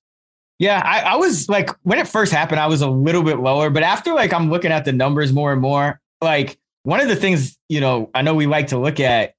Yeah, 0.63 0.81
I, 0.85 1.01
I, 1.01 1.17
was 1.17 1.49
like 1.49 1.71
when 1.83 1.99
it 1.99 2.07
first 2.07 2.33
happened, 2.33 2.61
I 2.61 2.69
was 2.69 2.83
a 2.83 2.89
little 2.89 3.25
bit 3.25 3.41
lower, 3.41 3.69
but 3.69 3.83
after 3.83 4.15
like 4.15 4.33
I'm 4.33 4.49
looking 4.49 4.71
at 4.71 4.85
the 4.85 4.93
numbers 4.93 5.33
more 5.33 5.53
and 5.53 5.61
more, 5.61 6.01
like 6.21 6.57
one 6.85 7.01
of 7.01 7.09
the 7.09 7.17
things 7.17 7.59
you 7.69 7.81
know 7.81 8.11
I 8.15 8.23
know 8.23 8.35
we 8.35 8.47
like 8.47 8.69
to 8.69 8.79
look 8.79 9.01
at 9.01 9.35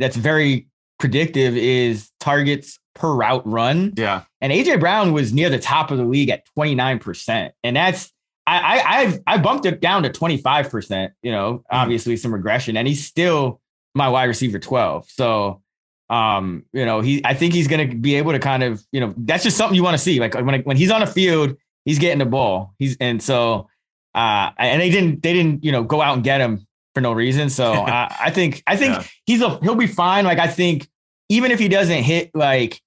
that's 0.00 0.16
very 0.16 0.66
predictive 0.98 1.56
is 1.56 2.10
targets 2.18 2.80
per 2.94 3.14
route 3.14 3.46
run. 3.46 3.92
Yeah. 3.96 4.22
And 4.40 4.52
AJ 4.52 4.80
Brown 4.80 5.12
was 5.12 5.32
near 5.32 5.48
the 5.48 5.60
top 5.60 5.92
of 5.92 5.98
the 5.98 6.04
league 6.04 6.30
at 6.30 6.42
29%. 6.58 7.52
And 7.62 7.76
that's 7.76 8.12
I 8.46 9.20
I 9.26 9.34
i 9.34 9.38
bumped 9.38 9.66
it 9.66 9.80
down 9.80 10.02
to 10.02 10.10
25%, 10.10 11.10
you 11.22 11.30
know, 11.30 11.58
mm. 11.58 11.62
obviously 11.70 12.16
some 12.16 12.34
regression. 12.34 12.76
And 12.76 12.88
he's 12.88 13.06
still 13.06 13.60
my 13.94 14.08
wide 14.08 14.24
receiver 14.24 14.58
12. 14.58 15.08
So 15.08 15.62
um, 16.10 16.64
you 16.72 16.84
know, 16.84 17.00
he 17.00 17.24
I 17.24 17.34
think 17.34 17.54
he's 17.54 17.68
gonna 17.68 17.94
be 17.94 18.16
able 18.16 18.32
to 18.32 18.38
kind 18.38 18.62
of, 18.62 18.84
you 18.92 19.00
know, 19.00 19.14
that's 19.16 19.42
just 19.42 19.56
something 19.56 19.74
you 19.74 19.82
want 19.82 19.94
to 19.94 20.02
see. 20.02 20.20
Like 20.20 20.34
when 20.34 20.62
when 20.62 20.76
he's 20.76 20.90
on 20.90 21.02
a 21.02 21.06
field, 21.06 21.56
he's 21.84 21.98
getting 21.98 22.18
the 22.18 22.26
ball. 22.26 22.74
He's 22.78 22.96
and 23.00 23.22
so 23.22 23.68
uh 24.14 24.50
and 24.58 24.80
they 24.80 24.90
didn't 24.90 25.22
they 25.22 25.32
didn't, 25.32 25.64
you 25.64 25.72
know, 25.72 25.82
go 25.82 26.02
out 26.02 26.14
and 26.14 26.24
get 26.24 26.40
him 26.40 26.66
for 26.94 27.00
no 27.00 27.12
reason. 27.12 27.50
So 27.50 27.72
I, 27.72 28.14
I 28.24 28.30
think 28.30 28.62
I 28.66 28.76
think 28.76 28.94
yeah. 28.94 29.04
he's 29.26 29.42
a 29.42 29.58
he'll 29.60 29.74
be 29.74 29.86
fine. 29.86 30.24
Like 30.24 30.38
I 30.38 30.48
think 30.48 30.88
even 31.28 31.50
if 31.50 31.58
he 31.58 31.68
doesn't 31.68 32.02
hit 32.02 32.30
like 32.34 32.80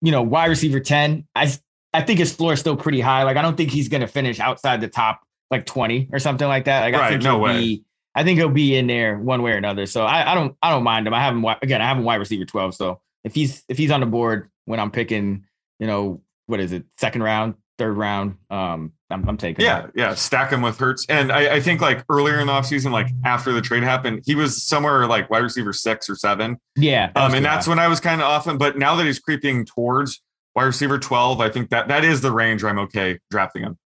you 0.00 0.12
know 0.12 0.22
wide 0.22 0.46
receiver 0.46 0.80
ten, 0.80 1.26
I 1.34 1.52
I 1.92 2.02
think 2.02 2.18
his 2.18 2.32
floor 2.32 2.52
is 2.52 2.60
still 2.60 2.76
pretty 2.76 3.00
high. 3.00 3.24
Like 3.24 3.36
I 3.36 3.42
don't 3.42 3.56
think 3.56 3.70
he's 3.70 3.88
going 3.88 4.00
to 4.00 4.06
finish 4.06 4.38
outside 4.38 4.80
the 4.80 4.88
top 4.88 5.22
like 5.50 5.66
twenty 5.66 6.08
or 6.12 6.18
something 6.18 6.46
like 6.46 6.66
that. 6.66 6.82
Like 6.82 6.94
right, 6.94 7.02
I 7.02 7.08
think 7.10 7.22
no 7.22 7.38
way. 7.38 7.58
Be, 7.58 7.84
I 8.20 8.22
think 8.22 8.38
he'll 8.38 8.50
be 8.50 8.76
in 8.76 8.86
there 8.86 9.18
one 9.18 9.40
way 9.40 9.52
or 9.52 9.56
another. 9.56 9.86
So 9.86 10.04
I, 10.04 10.32
I 10.32 10.34
don't 10.34 10.54
I 10.62 10.68
don't 10.68 10.82
mind 10.82 11.06
him. 11.06 11.14
I 11.14 11.20
have 11.20 11.34
him 11.34 11.42
again. 11.62 11.80
I 11.80 11.88
have 11.88 11.96
him 11.96 12.04
wide 12.04 12.16
receiver 12.16 12.44
twelve. 12.44 12.74
So 12.74 13.00
if 13.24 13.34
he's 13.34 13.64
if 13.70 13.78
he's 13.78 13.90
on 13.90 14.00
the 14.00 14.06
board 14.06 14.50
when 14.66 14.78
I'm 14.78 14.90
picking, 14.90 15.46
you 15.78 15.86
know 15.86 16.20
what 16.44 16.60
is 16.60 16.72
it 16.72 16.84
second 16.98 17.22
round, 17.22 17.54
third 17.78 17.96
round. 17.96 18.36
Um, 18.50 18.92
I'm, 19.08 19.26
I'm 19.26 19.38
taking. 19.38 19.64
Yeah, 19.64 19.82
that. 19.82 19.92
yeah, 19.94 20.14
stack 20.14 20.52
him 20.52 20.60
with 20.60 20.78
Hurts, 20.78 21.06
and 21.08 21.32
I, 21.32 21.54
I, 21.54 21.60
think 21.60 21.80
like 21.80 22.04
earlier 22.10 22.40
in 22.40 22.48
the 22.48 22.52
offseason, 22.52 22.92
like 22.92 23.08
after 23.24 23.52
the 23.52 23.62
trade 23.62 23.82
happened, 23.82 24.22
he 24.26 24.34
was 24.34 24.62
somewhere 24.62 25.06
like 25.06 25.30
wide 25.30 25.42
receiver 25.42 25.72
six 25.72 26.10
or 26.10 26.14
seven. 26.14 26.58
Yeah, 26.76 27.10
um, 27.16 27.32
and 27.32 27.42
that's 27.42 27.66
when 27.66 27.78
I 27.78 27.88
was 27.88 28.00
kind 28.00 28.20
of 28.20 28.26
off 28.26 28.46
him. 28.46 28.58
But 28.58 28.76
now 28.76 28.96
that 28.96 29.06
he's 29.06 29.18
creeping 29.18 29.64
towards 29.64 30.20
wide 30.54 30.64
receiver 30.64 30.98
twelve, 30.98 31.40
I 31.40 31.48
think 31.48 31.70
that 31.70 31.88
that 31.88 32.04
is 32.04 32.20
the 32.20 32.32
range 32.32 32.62
where 32.62 32.70
I'm 32.70 32.80
okay 32.80 33.18
drafting 33.30 33.62
him. 33.62 33.78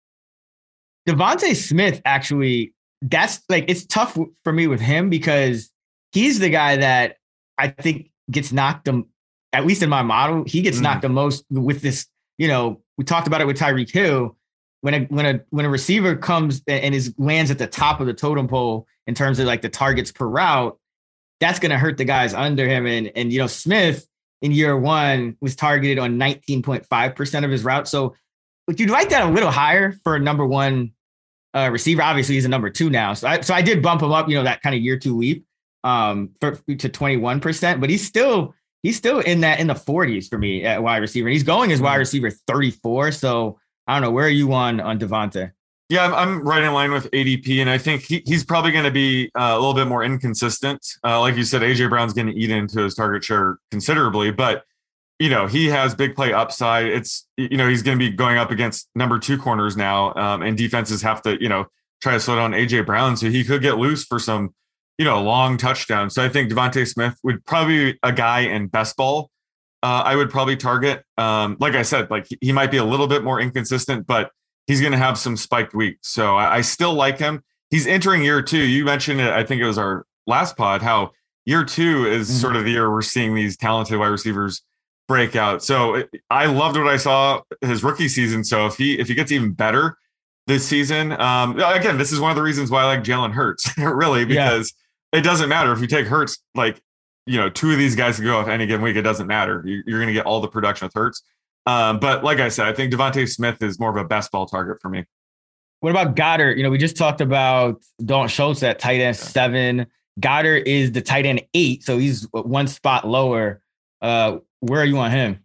DeVonta 1.08 1.56
Smith 1.56 2.02
actually, 2.04 2.74
that's 3.04 3.42
like 3.50 3.66
it's 3.68 3.86
tough 3.86 4.18
for 4.44 4.54
me 4.54 4.68
with 4.68 4.80
him 4.80 5.10
because 5.10 5.70
he's 6.12 6.40
the 6.40 6.50
guy 6.50 6.78
that 6.78 7.18
I 7.58 7.68
think 7.68 8.12
gets 8.32 8.52
knocked 8.52 8.86
the 8.86 9.04
at 9.52 9.68
least 9.68 9.84
in 9.84 9.90
my 9.90 10.02
model, 10.02 10.44
he 10.48 10.62
gets 10.62 10.80
mm. 10.80 10.82
knocked 10.82 11.04
the 11.04 11.10
most 11.10 11.46
with 11.50 11.82
this 11.82 12.08
you 12.38 12.48
know, 12.48 12.82
we 12.98 13.04
talked 13.04 13.28
about 13.28 13.42
it 13.42 13.48
with 13.48 13.58
Tyreek 13.58 13.92
Hill. 13.92 14.36
When 14.82 14.94
a 14.94 15.00
when 15.06 15.26
a 15.26 15.42
when 15.50 15.66
a 15.66 15.70
receiver 15.70 16.16
comes 16.16 16.62
and 16.68 16.94
is 16.94 17.14
lands 17.18 17.52
at 17.52 17.58
the 17.58 17.68
top 17.68 18.02
of 18.02 18.08
the 18.08 18.14
totem 18.14 18.48
pole 18.48 18.88
in 19.08 19.16
terms 19.16 19.40
of 19.40 19.46
like 19.46 19.62
the 19.62 19.70
targets 19.70 20.12
per 20.12 20.26
route, 20.26 20.78
that's 21.40 21.60
gonna 21.60 21.78
hurt 21.78 21.98
the 21.98 22.06
guys 22.06 22.34
under 22.34 22.68
him. 22.68 22.86
And 22.86 23.12
and 23.16 23.32
you 23.32 23.40
know, 23.40 23.48
Smith 23.48 24.08
in 24.42 24.52
year 24.52 24.78
one 24.78 25.38
was 25.40 25.56
targeted 25.56 26.00
on 26.00 26.18
19.5% 26.18 27.46
of 27.46 27.52
his 27.52 27.64
routes. 27.64 27.92
So 27.92 28.16
would 28.68 28.80
you 28.80 28.88
like 28.88 29.10
that 29.10 29.24
a 29.24 29.32
little 29.32 29.52
higher 29.52 29.94
for 30.04 30.16
a 30.16 30.20
number 30.20 30.46
one 30.46 30.93
uh, 31.54 31.70
receiver? 31.72 32.02
Obviously, 32.02 32.36
he's 32.36 32.46
a 32.46 32.50
number 32.50 32.70
two 32.70 32.90
now. 32.90 33.14
So 33.14 33.28
I 33.28 33.42
so 33.42 33.54
I 33.54 33.62
did 33.62 33.82
bump 33.82 34.02
him 34.02 34.12
up, 34.12 34.30
you 34.30 34.36
know, 34.36 34.44
that 34.44 34.62
kind 34.62 34.76
of 34.76 34.82
year 34.82 34.98
two 34.98 35.18
leap 35.18 35.46
um 35.84 36.30
for 36.40 36.52
to 36.52 36.90
21%, 36.90 37.82
but 37.82 37.90
he's 37.90 38.06
still 38.06 38.54
he's 38.84 38.96
still 38.96 39.20
in 39.20 39.42
that 39.42 39.60
in 39.60 39.68
the 39.68 39.74
40s 39.74 40.30
for 40.30 40.38
me 40.38 40.64
at 40.64 40.82
wide 40.82 40.98
receiver. 40.98 41.30
He's 41.30 41.44
going 41.44 41.72
as 41.72 41.82
wide 41.82 41.94
mm-hmm. 41.94 42.00
receiver 42.00 42.32
34. 42.48 43.12
So 43.12 43.60
I 43.88 43.94
don't 43.94 44.02
know. 44.02 44.12
Where 44.12 44.26
are 44.26 44.30
you 44.30 44.54
on 44.54 44.80
on 44.80 45.00
DeVonta? 45.00 45.52
Yeah, 45.90 46.06
I'm, 46.06 46.14
I'm 46.14 46.48
right 46.48 46.64
in 46.64 46.74
line 46.74 46.92
with 46.92 47.12
ADP, 47.12 47.60
and 47.60 47.70
I 47.70 47.78
think 47.78 48.04
he, 48.04 48.24
he's 48.26 48.44
probably 48.44 48.72
going 48.72 48.86
to 48.86 48.92
be 48.92 49.30
uh, 49.36 49.52
a 49.52 49.56
little 49.56 49.74
bit 49.74 49.86
more 49.86 50.04
inconsistent. 50.04 50.84
Uh, 51.04 51.20
like 51.20 51.36
you 51.36 51.44
said, 51.44 51.62
AJ 51.62 51.90
Brown's 51.90 52.14
going 52.14 52.28
to 52.28 52.34
eat 52.34 52.50
into 52.50 52.80
his 52.80 52.96
target 52.96 53.24
share 53.24 53.58
considerably, 53.70 54.32
but 54.32 54.64
you 55.20 55.30
know 55.30 55.48
he 55.48 55.68
has 55.68 55.96
big 55.96 56.16
play 56.16 56.34
upside. 56.34 56.88
It's 56.88 57.28
you 57.38 57.58
know 57.58 57.68
he's 57.68 57.84
going 57.84 57.98
to 57.98 58.10
be 58.10 58.16
going 58.16 58.38
up 58.38 58.52
against 58.52 58.90
number 58.96 59.20
two 59.20 59.38
corners 59.38 59.78
now, 59.78 60.14
um, 60.16 60.42
and 60.42 60.58
defenses 60.58 61.02
have 61.02 61.22
to 61.24 61.42
you 61.42 61.50
know 61.50 61.66
try 62.02 62.14
to 62.14 62.20
slow 62.20 62.36
down 62.36 62.52
AJ 62.52 62.86
Brown, 62.86 63.18
so 63.18 63.30
he 63.30 63.44
could 63.44 63.62
get 63.62 63.78
loose 63.78 64.06
for 64.06 64.20
some 64.20 64.54
you 64.98 65.06
know, 65.06 65.22
long 65.22 65.58
touchdown. 65.58 66.10
So 66.10 66.24
I 66.24 66.30
think 66.30 66.52
DeVonta 66.52 66.88
Smith 66.88 67.18
would 67.24 67.46
probably 67.46 67.94
be 67.94 68.00
a 68.04 68.12
guy 68.12 68.42
in 68.42 68.68
best 68.68 68.96
ball. 68.96 69.30
Uh, 69.82 70.04
I 70.06 70.16
would 70.16 70.30
probably 70.30 70.56
target. 70.56 71.04
Um, 71.18 71.58
like 71.60 71.74
I 71.74 71.82
said, 71.82 72.10
like 72.10 72.28
he 72.40 72.52
might 72.52 72.72
be 72.72 72.78
a 72.78 72.86
little 72.86 73.08
bit 73.08 73.24
more 73.24 73.40
inconsistent, 73.42 74.08
but 74.08 74.32
he's 74.68 74.80
going 74.80 74.94
to 74.94 74.98
have 74.98 75.18
some 75.18 75.36
spiked 75.36 75.74
weeks. 75.74 76.10
So 76.10 76.38
I, 76.38 76.58
I, 76.58 76.62
still 76.62 76.94
like 76.94 77.20
him. 77.20 77.44
He's 77.70 77.86
entering 77.86 78.24
year 78.24 78.42
two. 78.42 78.62
You 78.62 78.86
mentioned 78.86 79.20
it. 79.20 79.34
I 79.34 79.44
think 79.44 79.62
it 79.62 79.66
was 79.66 79.78
our 79.78 80.06
last 80.26 80.56
pod. 80.56 80.82
How 80.82 81.12
year 81.46 81.66
two 81.66 82.06
is 82.06 82.30
mm-hmm. 82.30 82.38
sort 82.38 82.56
of 82.56 82.64
the 82.64 82.72
year 82.72 82.90
we're 82.90 83.02
seeing 83.02 83.36
these 83.36 83.58
talented 83.58 84.00
wide 84.00 84.08
receivers 84.08 84.62
break 85.08 85.36
out. 85.36 85.64
So 85.64 85.96
it, 85.96 86.10
I 86.30 86.46
loved 86.46 86.78
what 86.78 86.88
I 86.88 86.98
saw 86.98 87.42
his 87.62 87.84
rookie 87.84 88.08
season. 88.08 88.44
So 88.44 88.66
if 88.66 88.78
he 88.78 89.00
if 89.00 89.08
he 89.08 89.16
gets 89.16 89.32
even 89.32 89.54
better 89.54 89.98
this 90.48 90.68
season, 90.68 91.14
um, 91.14 91.60
again, 91.60 91.98
this 91.98 92.12
is 92.12 92.20
one 92.20 92.32
of 92.32 92.36
the 92.36 92.44
reasons 92.44 92.72
why 92.72 92.82
I 92.82 92.86
like 92.86 93.04
Jalen 93.04 93.32
Hurts, 93.32 93.70
really, 93.78 94.26
because 94.26 94.74
it 95.12 95.22
doesn't 95.22 95.50
matter 95.50 95.72
if 95.72 95.80
you 95.80 95.88
take 95.88 96.08
Hurts, 96.08 96.40
like, 96.56 96.82
you 97.26 97.40
know, 97.40 97.50
two 97.50 97.72
of 97.72 97.78
these 97.78 97.96
guys 97.96 98.18
can 98.18 98.26
go 98.26 98.40
off 98.40 98.48
any 98.48 98.66
given 98.66 98.84
week. 98.84 98.96
It 98.96 99.04
doesn't 99.04 99.28
matter. 99.28 99.64
You're 99.66 100.00
going 100.00 100.08
to 100.08 100.14
get 100.14 100.26
all 100.26 100.42
the 100.42 100.48
production 100.48 100.88
with 100.88 100.94
Hurts. 100.94 101.24
Um, 101.66 102.00
but 102.00 102.24
like 102.24 102.40
I 102.40 102.50
said, 102.50 102.68
I 102.68 102.74
think 102.74 102.92
DeVonta 102.92 103.30
Smith 103.30 103.62
is 103.62 103.80
more 103.80 103.90
of 103.90 103.96
a 103.96 104.04
best 104.04 104.32
ball 104.32 104.46
target 104.46 104.82
for 104.82 104.90
me. 104.90 105.06
What 105.80 105.92
about 105.92 106.16
Goedert? 106.16 106.58
You 106.58 106.64
know, 106.64 106.70
we 106.70 106.78
just 106.78 106.98
talked 106.98 107.22
about 107.22 107.82
Dalton 108.04 108.30
Schultz 108.30 108.64
at 108.64 108.80
tight 108.80 109.02
end 109.02 109.16
seven. 109.16 109.86
Goedert 110.20 110.66
is 110.66 110.92
the 110.92 111.02
tight 111.02 111.26
end 111.26 111.42
eight, 111.54 111.84
so 111.84 111.98
he's 111.98 112.28
one 112.32 112.68
spot 112.68 113.08
lower. 113.08 113.62
Uh, 114.02 114.40
where 114.64 114.82
are 114.82 114.86
you 114.86 114.98
on 114.98 115.12
him? 115.12 115.40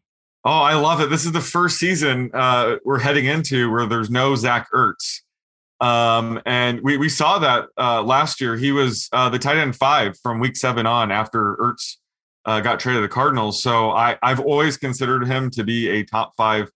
Oh, 0.44 0.50
I 0.50 0.74
love 0.74 1.00
it. 1.00 1.10
This 1.10 1.24
is 1.24 1.32
the 1.32 1.40
first 1.40 1.78
season 1.78 2.30
uh, 2.32 2.76
we're 2.84 3.00
heading 3.00 3.26
into 3.26 3.70
where 3.70 3.86
there's 3.86 4.10
no 4.10 4.36
Zach 4.36 4.68
Ertz. 4.72 5.20
Um, 5.80 6.40
and 6.46 6.80
we, 6.82 6.96
we 6.96 7.08
saw 7.08 7.38
that 7.40 7.66
uh, 7.76 8.02
last 8.02 8.40
year. 8.40 8.56
He 8.56 8.70
was 8.70 9.08
uh, 9.12 9.28
the 9.28 9.38
tight 9.38 9.56
end 9.56 9.76
five 9.76 10.16
from 10.22 10.38
week 10.38 10.56
seven 10.56 10.86
on 10.86 11.10
after 11.10 11.56
Ertz 11.56 11.96
uh, 12.44 12.60
got 12.60 12.78
traded 12.78 12.98
to 12.98 13.02
the 13.02 13.08
Cardinals. 13.08 13.60
So 13.62 13.90
I, 13.90 14.16
I've 14.22 14.40
always 14.40 14.76
considered 14.76 15.26
him 15.26 15.50
to 15.50 15.64
be 15.64 15.88
a 15.88 16.04
top 16.04 16.34
five, 16.36 16.70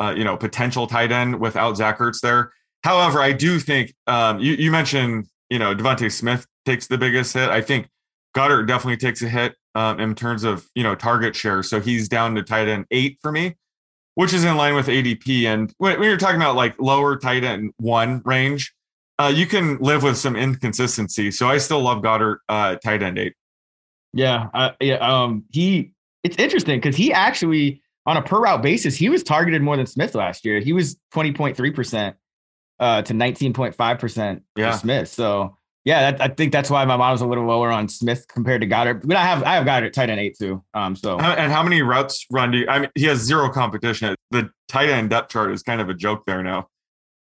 uh, 0.00 0.14
you 0.16 0.24
know, 0.24 0.36
potential 0.36 0.86
tight 0.86 1.10
end 1.10 1.40
without 1.40 1.76
Zach 1.76 1.98
Ertz 1.98 2.20
there. 2.20 2.52
However, 2.84 3.20
I 3.20 3.32
do 3.32 3.58
think 3.58 3.92
um, 4.06 4.38
you, 4.38 4.54
you 4.54 4.70
mentioned, 4.70 5.26
you 5.50 5.58
know, 5.58 5.74
DeVonta 5.74 6.10
Smith 6.12 6.46
takes 6.64 6.86
the 6.86 6.98
biggest 6.98 7.34
hit. 7.34 7.48
I 7.48 7.60
think 7.60 7.88
Goedert 8.36 8.68
definitely 8.68 8.98
takes 8.98 9.20
a 9.22 9.28
hit 9.28 9.56
um, 9.74 10.00
in 10.00 10.14
terms 10.14 10.44
of, 10.44 10.68
you 10.74 10.82
know, 10.82 10.94
target 10.94 11.36
share. 11.36 11.62
So 11.62 11.80
he's 11.80 12.08
down 12.08 12.34
to 12.34 12.42
tight 12.42 12.68
end 12.68 12.86
eight 12.90 13.18
for 13.20 13.32
me 13.32 13.56
which 14.18 14.32
is 14.32 14.42
in 14.42 14.56
line 14.56 14.74
with 14.74 14.88
ADP. 14.88 15.44
And 15.44 15.72
when, 15.78 16.02
you're 16.02 16.16
talking 16.16 16.40
about 16.40 16.56
like 16.56 16.74
lower 16.80 17.16
tight 17.16 17.44
end 17.44 17.72
one 17.76 18.20
range, 18.24 18.74
uh, 19.20 19.32
you 19.32 19.46
can 19.46 19.78
live 19.78 20.02
with 20.02 20.16
some 20.16 20.34
inconsistency. 20.34 21.30
So 21.30 21.46
I 21.46 21.58
still 21.58 21.80
love 21.82 22.02
Goedert 22.02 22.38
uh, 22.48 22.74
tight 22.82 23.04
end 23.04 23.16
eight. 23.16 23.34
Yeah, 24.12 24.48
uh, 24.52 24.70
yeah. 24.80 24.96
Um, 24.96 25.44
he 25.52 25.92
it's 26.24 26.36
interesting 26.36 26.80
because 26.80 26.96
he 26.96 27.12
actually 27.12 27.80
on 28.06 28.16
a 28.16 28.22
per 28.22 28.40
route 28.40 28.60
basis 28.60 28.96
he 28.96 29.08
was 29.08 29.22
targeted 29.22 29.62
more 29.62 29.76
than 29.76 29.86
Smith 29.86 30.16
last 30.16 30.44
year. 30.44 30.58
He 30.58 30.72
was 30.72 30.96
twenty 31.12 31.32
point 31.32 31.56
three 31.56 31.70
percent 31.70 32.16
uh, 32.80 33.02
to 33.02 33.14
nineteen 33.14 33.52
point 33.52 33.76
five 33.76 34.00
percent 34.00 34.42
for 34.56 34.72
Smith. 34.72 35.10
So 35.10 35.57
Yeah, 35.88 36.10
that, 36.10 36.20
I 36.20 36.28
think 36.28 36.52
that's 36.52 36.68
why 36.68 36.84
my 36.84 36.98
model's 36.98 37.22
a 37.22 37.26
little 37.26 37.46
lower 37.46 37.70
on 37.70 37.88
Smith 37.88 38.26
compared 38.28 38.60
to 38.60 38.66
Goedert. 38.66 39.08
But 39.08 39.16
I 39.16 39.24
have 39.24 39.42
I 39.42 39.54
have 39.54 39.64
Goedert 39.64 39.86
at 39.86 39.92
tight 39.94 40.10
end 40.10 40.20
eight 40.20 40.36
too. 40.38 40.62
Um, 40.74 40.94
so 40.94 41.18
and 41.18 41.50
how 41.50 41.62
many 41.62 41.80
routes 41.80 42.26
run 42.30 42.50
do 42.50 42.58
you? 42.58 42.68
I 42.68 42.80
mean, 42.80 42.90
he 42.94 43.04
has 43.04 43.20
zero 43.20 43.48
competition. 43.48 44.14
The 44.30 44.50
tight 44.68 44.90
end 44.90 45.08
depth 45.08 45.30
chart 45.30 45.50
is 45.50 45.62
kind 45.62 45.80
of 45.80 45.88
a 45.88 45.94
joke 45.94 46.26
there 46.26 46.42
now. 46.42 46.68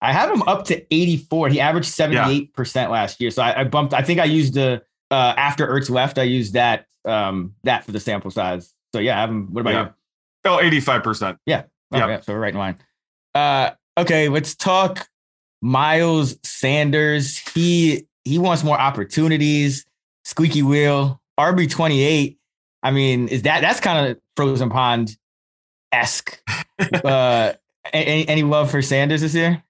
I 0.01 0.13
have 0.13 0.31
him 0.31 0.41
up 0.43 0.63
to 0.67 0.81
84. 0.89 1.49
He 1.49 1.59
averaged 1.59 1.89
78% 1.89 2.89
last 2.89 3.19
year. 3.19 3.29
So 3.29 3.41
I, 3.41 3.61
I, 3.61 3.63
bumped, 3.65 3.93
I 3.93 4.03
think 4.03 4.21
I 4.21 4.25
used 4.25 4.53
the 4.53 4.83
uh 5.11 5.33
after 5.35 5.67
Ertz 5.67 5.89
left, 5.89 6.17
I 6.17 6.23
used 6.23 6.53
that 6.53 6.85
um 7.03 7.55
that 7.65 7.83
for 7.83 7.91
the 7.91 7.99
sample 7.99 8.31
size. 8.31 8.73
So 8.93 9.01
yeah, 9.01 9.17
I 9.17 9.19
have 9.19 9.31
him. 9.31 9.51
What 9.51 9.61
about 9.61 9.73
yeah. 9.73 9.83
you? 10.45 10.51
Oh, 10.51 10.59
85%. 10.63 11.39
Yeah. 11.45 11.63
Oh, 11.91 11.97
yeah. 11.97 12.21
So 12.21 12.31
we're 12.31 12.39
right 12.39 12.53
in 12.53 12.59
line. 12.59 12.77
Uh 13.33 13.71
okay, 13.97 14.29
let's 14.29 14.55
talk 14.55 15.09
Miles 15.61 16.37
Sanders. 16.45 17.37
He 17.37 18.07
he 18.25 18.37
wants 18.37 18.63
more 18.63 18.79
opportunities. 18.79 19.85
Squeaky 20.25 20.63
wheel, 20.63 21.21
RB 21.39 21.69
twenty 21.69 22.03
eight. 22.03 22.39
I 22.83 22.91
mean, 22.91 23.27
is 23.29 23.43
that 23.43 23.61
that's 23.61 23.79
kind 23.79 24.09
of 24.09 24.17
frozen 24.35 24.69
pond 24.69 25.17
esque? 25.91 26.41
uh, 27.03 27.53
any, 27.93 28.27
any 28.27 28.43
love 28.43 28.71
for 28.71 28.81
Sanders 28.81 29.21
this 29.21 29.33
year? 29.33 29.63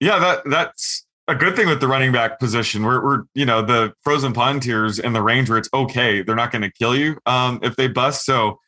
Yeah, 0.00 0.18
that 0.18 0.42
that's 0.44 1.06
a 1.28 1.34
good 1.34 1.56
thing 1.56 1.68
with 1.68 1.80
the 1.80 1.88
running 1.88 2.12
back 2.12 2.40
position. 2.40 2.82
We're, 2.82 3.02
we're 3.02 3.22
you 3.34 3.46
know 3.46 3.62
the 3.62 3.94
frozen 4.02 4.32
pond 4.32 4.62
tiers 4.62 4.98
in 4.98 5.12
the 5.12 5.22
range 5.22 5.48
where 5.48 5.58
it's 5.58 5.68
okay. 5.72 6.22
They're 6.22 6.36
not 6.36 6.50
going 6.50 6.62
to 6.62 6.70
kill 6.70 6.96
you 6.96 7.18
um, 7.26 7.60
if 7.62 7.76
they 7.76 7.88
bust. 7.88 8.24
So 8.24 8.58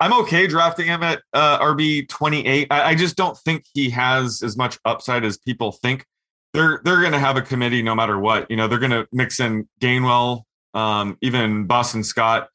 I'm 0.00 0.12
okay 0.20 0.46
drafting 0.46 0.86
him 0.86 1.02
at 1.02 1.22
uh, 1.32 1.58
RB 1.60 2.08
28. 2.08 2.68
I, 2.70 2.82
I, 2.90 2.94
just 2.94 3.16
don't 3.16 3.36
think 3.38 3.64
he 3.72 3.88
has 3.90 4.42
as 4.42 4.56
much 4.56 4.78
upside 4.84 5.24
as 5.24 5.38
people 5.38 5.72
think 5.72 6.04
they're 6.56 6.80
they're 6.84 7.00
going 7.00 7.12
to 7.12 7.18
have 7.18 7.36
a 7.36 7.42
committee 7.42 7.82
no 7.82 7.94
matter 7.94 8.18
what. 8.18 8.50
You 8.50 8.56
know, 8.56 8.66
they're 8.66 8.78
going 8.78 8.90
to 8.90 9.06
mix 9.12 9.38
in 9.40 9.68
Gainwell, 9.80 10.42
um, 10.74 11.18
even 11.20 11.66
Boston 11.66 12.02
Scott, 12.02 12.48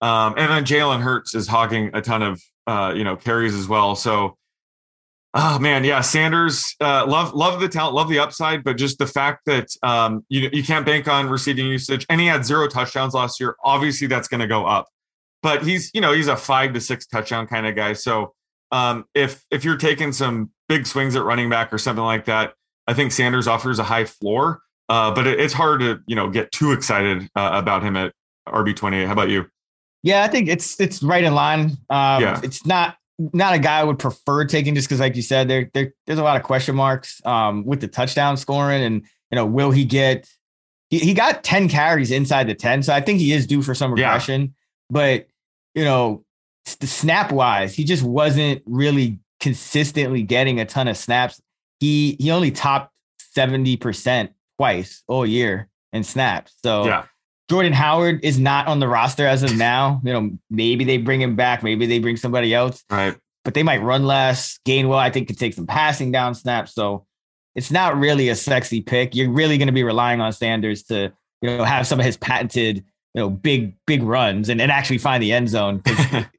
um, 0.00 0.34
and 0.36 0.50
then 0.50 0.64
Jalen 0.64 1.00
Hurts 1.00 1.34
is 1.34 1.46
hogging 1.46 1.90
a 1.94 2.02
ton 2.02 2.22
of 2.22 2.42
uh, 2.66 2.92
you 2.94 3.04
know 3.04 3.16
carries 3.16 3.54
as 3.54 3.68
well. 3.68 3.94
So, 3.94 4.36
oh 5.34 5.58
man, 5.60 5.84
yeah, 5.84 6.00
Sanders, 6.00 6.74
uh, 6.80 7.06
love 7.06 7.32
love 7.32 7.60
the 7.60 7.68
talent, 7.68 7.94
love 7.94 8.08
the 8.08 8.18
upside, 8.18 8.64
but 8.64 8.76
just 8.76 8.98
the 8.98 9.06
fact 9.06 9.42
that 9.46 9.68
um, 9.82 10.26
you 10.28 10.50
you 10.52 10.64
can't 10.64 10.84
bank 10.84 11.06
on 11.06 11.28
receiving 11.28 11.66
usage, 11.66 12.04
and 12.10 12.20
he 12.20 12.26
had 12.26 12.44
zero 12.44 12.66
touchdowns 12.66 13.14
last 13.14 13.38
year. 13.38 13.54
Obviously, 13.62 14.08
that's 14.08 14.26
going 14.26 14.40
to 14.40 14.48
go 14.48 14.66
up, 14.66 14.88
but 15.42 15.62
he's 15.62 15.92
you 15.94 16.00
know 16.00 16.12
he's 16.12 16.28
a 16.28 16.36
five 16.36 16.72
to 16.74 16.80
six 16.80 17.06
touchdown 17.06 17.46
kind 17.46 17.66
of 17.66 17.74
guy. 17.74 17.92
So. 17.92 18.34
Um, 18.72 19.04
if 19.14 19.44
if 19.52 19.62
you're 19.62 19.76
taking 19.76 20.10
some 20.10 20.50
big 20.68 20.84
swings 20.84 21.14
at 21.14 21.22
running 21.22 21.48
back 21.48 21.72
or 21.72 21.78
something 21.78 22.02
like 22.02 22.24
that, 22.24 22.54
I 22.86 22.94
think 22.94 23.12
Sanders 23.12 23.46
offers 23.46 23.78
a 23.78 23.84
high 23.84 24.04
floor, 24.04 24.62
uh, 24.88 25.14
but 25.14 25.26
it, 25.26 25.40
it's 25.40 25.54
hard 25.54 25.80
to 25.80 26.00
you 26.06 26.16
know 26.16 26.28
get 26.30 26.52
too 26.52 26.72
excited 26.72 27.28
uh, 27.34 27.50
about 27.52 27.82
him 27.82 27.96
at 27.96 28.12
RB 28.48 28.74
twenty 28.76 28.98
eight. 28.98 29.06
How 29.06 29.12
about 29.12 29.30
you? 29.30 29.46
Yeah, 30.02 30.22
I 30.22 30.28
think 30.28 30.48
it's 30.48 30.78
it's 30.80 31.02
right 31.02 31.24
in 31.24 31.34
line. 31.34 31.78
Um, 31.88 32.22
yeah. 32.22 32.40
it's 32.42 32.66
not 32.66 32.96
not 33.18 33.54
a 33.54 33.58
guy 33.58 33.80
I 33.80 33.84
would 33.84 33.98
prefer 33.98 34.44
taking 34.44 34.74
just 34.74 34.88
because, 34.88 35.00
like 35.00 35.16
you 35.16 35.22
said, 35.22 35.48
there, 35.48 35.70
there 35.72 35.92
there's 36.06 36.18
a 36.18 36.22
lot 36.22 36.36
of 36.36 36.42
question 36.42 36.74
marks 36.74 37.24
um, 37.24 37.64
with 37.64 37.80
the 37.80 37.88
touchdown 37.88 38.36
scoring, 38.36 38.82
and 38.82 39.02
you 39.30 39.36
know, 39.36 39.46
will 39.46 39.70
he 39.70 39.84
get? 39.84 40.28
He, 40.90 40.98
he 40.98 41.14
got 41.14 41.42
ten 41.42 41.68
carries 41.68 42.10
inside 42.10 42.48
the 42.48 42.54
ten, 42.54 42.82
so 42.82 42.92
I 42.92 43.00
think 43.00 43.18
he 43.18 43.32
is 43.32 43.46
due 43.46 43.62
for 43.62 43.74
some 43.74 43.92
regression. 43.92 44.42
Yeah. 44.42 44.48
But 44.90 45.26
you 45.74 45.84
know, 45.84 46.24
the 46.80 46.86
snap 46.86 47.32
wise, 47.32 47.74
he 47.74 47.84
just 47.84 48.02
wasn't 48.02 48.62
really 48.66 49.18
consistently 49.40 50.22
getting 50.22 50.60
a 50.60 50.64
ton 50.64 50.88
of 50.88 50.96
snaps 50.96 51.40
he 51.80 52.16
he 52.18 52.30
only 52.30 52.50
topped 52.50 52.92
70% 53.36 54.30
twice 54.58 55.02
all 55.08 55.26
year 55.26 55.68
in 55.92 56.04
snaps. 56.04 56.54
So 56.62 56.86
yeah. 56.86 57.04
Jordan 57.50 57.72
Howard 57.72 58.24
is 58.24 58.38
not 58.38 58.66
on 58.66 58.80
the 58.80 58.88
roster 58.88 59.26
as 59.26 59.42
of 59.42 59.56
now. 59.56 60.00
You 60.04 60.12
know, 60.12 60.30
maybe 60.50 60.84
they 60.84 60.96
bring 60.96 61.20
him 61.20 61.36
back, 61.36 61.62
maybe 61.62 61.86
they 61.86 61.98
bring 61.98 62.16
somebody 62.16 62.54
else. 62.54 62.82
Right. 62.90 63.16
But 63.44 63.54
they 63.54 63.62
might 63.62 63.82
run 63.82 64.04
less. 64.04 64.58
Gainwell, 64.66 64.96
I 64.96 65.10
think, 65.10 65.28
could 65.28 65.38
take 65.38 65.52
some 65.52 65.66
passing 65.66 66.10
down 66.10 66.34
snaps. 66.34 66.74
So 66.74 67.06
it's 67.54 67.70
not 67.70 67.98
really 67.98 68.30
a 68.30 68.34
sexy 68.34 68.80
pick. 68.80 69.14
You're 69.14 69.30
really 69.30 69.58
going 69.58 69.68
to 69.68 69.72
be 69.72 69.84
relying 69.84 70.22
on 70.22 70.32
Sanders 70.32 70.82
to, 70.84 71.12
you 71.42 71.50
know, 71.50 71.62
have 71.62 71.86
some 71.86 72.00
of 72.00 72.06
his 72.06 72.16
patented, 72.16 72.78
you 73.12 73.20
know, 73.20 73.28
big, 73.28 73.74
big 73.86 74.02
runs 74.02 74.48
and, 74.48 74.62
and 74.62 74.72
actually 74.72 74.98
find 74.98 75.22
the 75.22 75.32
end 75.32 75.48
zone. 75.48 75.82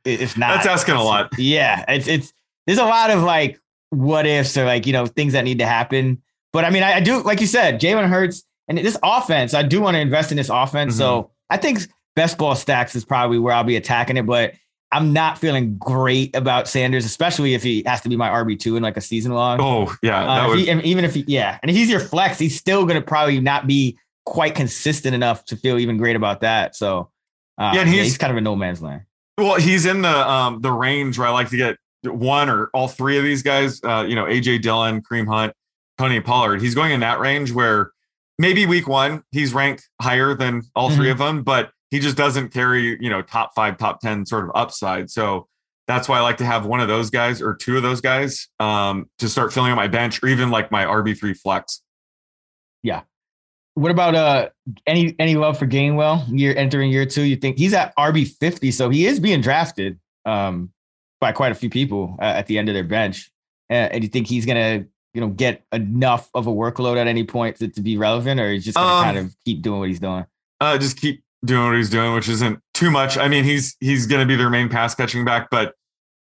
If 0.07 0.37
not, 0.37 0.53
that's 0.53 0.67
asking 0.67 0.95
a 0.95 1.03
lot. 1.03 1.31
Yeah. 1.35 1.83
It's, 1.87 2.07
it's, 2.07 2.31
there's 2.67 2.77
a 2.77 2.85
lot 2.85 3.09
of 3.09 3.23
like 3.23 3.59
what 3.95 4.25
ifs 4.25 4.57
or 4.57 4.65
like, 4.65 4.85
you 4.85 4.93
know, 4.93 5.05
things 5.05 5.33
that 5.33 5.43
need 5.43 5.59
to 5.59 5.65
happen. 5.65 6.21
But 6.53 6.65
I 6.65 6.69
mean, 6.69 6.83
I, 6.83 6.95
I 6.95 6.99
do, 6.99 7.21
like 7.21 7.41
you 7.41 7.47
said, 7.47 7.81
Jalen 7.81 8.07
Hurts 8.07 8.43
and 8.67 8.77
this 8.77 8.97
offense, 9.03 9.53
I 9.53 9.63
do 9.63 9.81
want 9.81 9.95
to 9.95 9.99
invest 9.99 10.31
in 10.31 10.37
this 10.37 10.49
offense. 10.49 10.93
Mm-hmm. 10.93 10.99
So 10.99 11.31
I 11.49 11.57
think 11.57 11.79
best 12.15 12.37
ball 12.37 12.55
stacks 12.55 12.95
is 12.95 13.05
probably 13.05 13.39
where 13.39 13.53
I'll 13.53 13.63
be 13.63 13.75
attacking 13.75 14.17
it. 14.17 14.25
But 14.25 14.53
I'm 14.91 15.13
not 15.13 15.37
feeling 15.37 15.77
great 15.77 16.35
about 16.35 16.67
Sanders, 16.67 17.05
especially 17.05 17.53
if 17.53 17.63
he 17.63 17.83
has 17.85 18.01
to 18.01 18.09
be 18.09 18.15
my 18.15 18.29
RB2 18.29 18.77
in 18.77 18.83
like 18.83 18.97
a 18.97 19.01
season 19.01 19.33
long. 19.33 19.59
Oh, 19.61 19.95
yeah. 20.01 20.45
Uh, 20.45 20.47
would... 20.49 20.59
he, 20.59 20.71
even 20.71 21.03
if 21.03 21.13
he, 21.13 21.25
yeah. 21.27 21.59
And 21.61 21.69
if 21.69 21.75
he's 21.75 21.89
your 21.89 21.99
flex, 21.99 22.39
he's 22.39 22.57
still 22.57 22.85
going 22.85 22.99
to 22.99 23.05
probably 23.05 23.39
not 23.39 23.67
be 23.67 23.97
quite 24.25 24.55
consistent 24.55 25.13
enough 25.13 25.45
to 25.45 25.55
feel 25.55 25.77
even 25.77 25.97
great 25.97 26.15
about 26.15 26.41
that. 26.41 26.75
So, 26.75 27.09
uh, 27.57 27.71
yeah, 27.73 27.85
he's, 27.85 27.95
yeah, 27.95 28.03
he's 28.03 28.17
kind 28.17 28.31
of 28.31 28.37
a 28.37 28.41
no 28.41 28.55
man's 28.55 28.81
land. 28.81 29.03
Well, 29.37 29.55
he's 29.55 29.85
in 29.85 30.01
the 30.01 30.29
um 30.29 30.61
the 30.61 30.71
range 30.71 31.19
where 31.19 31.27
I 31.27 31.31
like 31.31 31.49
to 31.49 31.57
get 31.57 31.77
one 32.05 32.49
or 32.49 32.69
all 32.73 32.87
three 32.87 33.17
of 33.17 33.23
these 33.23 33.43
guys, 33.43 33.81
uh, 33.83 34.05
you 34.07 34.15
know, 34.15 34.25
AJ 34.25 34.61
Dillon, 34.61 35.01
Kareem 35.01 35.27
Hunt, 35.27 35.53
Tony 35.97 36.19
Pollard, 36.19 36.61
he's 36.61 36.75
going 36.75 36.91
in 36.91 36.99
that 37.01 37.19
range 37.19 37.51
where 37.51 37.91
maybe 38.37 38.65
week 38.65 38.87
one 38.87 39.23
he's 39.31 39.53
ranked 39.53 39.87
higher 40.01 40.33
than 40.33 40.61
all 40.75 40.89
mm-hmm. 40.89 40.97
three 40.97 41.09
of 41.11 41.17
them, 41.17 41.43
but 41.43 41.71
he 41.91 41.99
just 41.99 42.17
doesn't 42.17 42.49
carry, 42.49 42.97
you 42.99 43.09
know, 43.09 43.21
top 43.21 43.51
five, 43.55 43.77
top 43.77 44.01
10 44.01 44.25
sort 44.25 44.43
of 44.43 44.51
upside. 44.55 45.09
So 45.09 45.47
that's 45.87 46.09
why 46.09 46.17
I 46.17 46.21
like 46.21 46.37
to 46.37 46.45
have 46.45 46.65
one 46.65 46.79
of 46.79 46.87
those 46.87 47.09
guys 47.09 47.41
or 47.41 47.55
two 47.55 47.77
of 47.77 47.83
those 47.83 48.01
guys 48.01 48.47
um, 48.59 49.09
to 49.19 49.29
start 49.29 49.53
filling 49.53 49.71
out 49.71 49.75
my 49.75 49.87
bench 49.87 50.21
or 50.23 50.27
even 50.27 50.49
like 50.49 50.71
my 50.71 50.83
RB3 50.85 51.37
flex. 51.37 51.81
Yeah. 52.81 53.01
What 53.75 53.91
about 53.91 54.15
uh 54.15 54.49
any 54.87 55.15
any 55.19 55.35
love 55.35 55.59
for 55.59 55.67
Gainwell? 55.67 56.25
Year 56.29 56.55
entering 56.55 56.91
year 56.91 57.05
two, 57.05 57.23
you 57.23 57.35
think 57.35 57.57
he's 57.57 57.73
at 57.73 57.93
RB 57.97 58.25
fifty, 58.39 58.71
so 58.71 58.89
he 58.89 59.05
is 59.05 59.19
being 59.19 59.41
drafted. 59.41 59.99
Um, 60.25 60.71
by 61.25 61.31
quite 61.31 61.51
a 61.51 61.55
few 61.55 61.71
people 61.71 62.15
uh, 62.19 62.25
at 62.25 62.45
the 62.45 62.59
end 62.59 62.69
of 62.69 62.75
their 62.75 62.83
bench. 62.83 63.31
Uh, 63.71 63.73
and 63.73 64.01
do 64.01 64.05
you 64.05 64.11
think 64.11 64.27
he's 64.27 64.45
gonna, 64.45 64.85
you 65.15 65.21
know, 65.21 65.29
get 65.29 65.63
enough 65.73 66.29
of 66.35 66.45
a 66.45 66.51
workload 66.51 66.97
at 66.97 67.07
any 67.07 67.23
point 67.23 67.55
to, 67.55 67.67
to 67.67 67.81
be 67.81 67.97
relevant, 67.97 68.39
or 68.39 68.51
he's 68.51 68.63
just 68.63 68.77
gonna 68.77 68.93
um, 68.93 69.03
kind 69.03 69.17
of 69.17 69.35
keep 69.43 69.63
doing 69.63 69.79
what 69.79 69.89
he's 69.89 69.99
doing? 69.99 70.23
Uh, 70.61 70.77
just 70.77 71.01
keep 71.01 71.23
doing 71.43 71.65
what 71.65 71.75
he's 71.75 71.89
doing, 71.89 72.13
which 72.13 72.29
isn't 72.29 72.59
too 72.75 72.91
much. 72.91 73.17
I 73.17 73.27
mean, 73.27 73.43
he's 73.43 73.75
he's 73.79 74.05
gonna 74.05 74.27
be 74.27 74.35
their 74.35 74.51
main 74.51 74.69
pass 74.69 74.93
catching 74.93 75.25
back, 75.25 75.49
but 75.49 75.73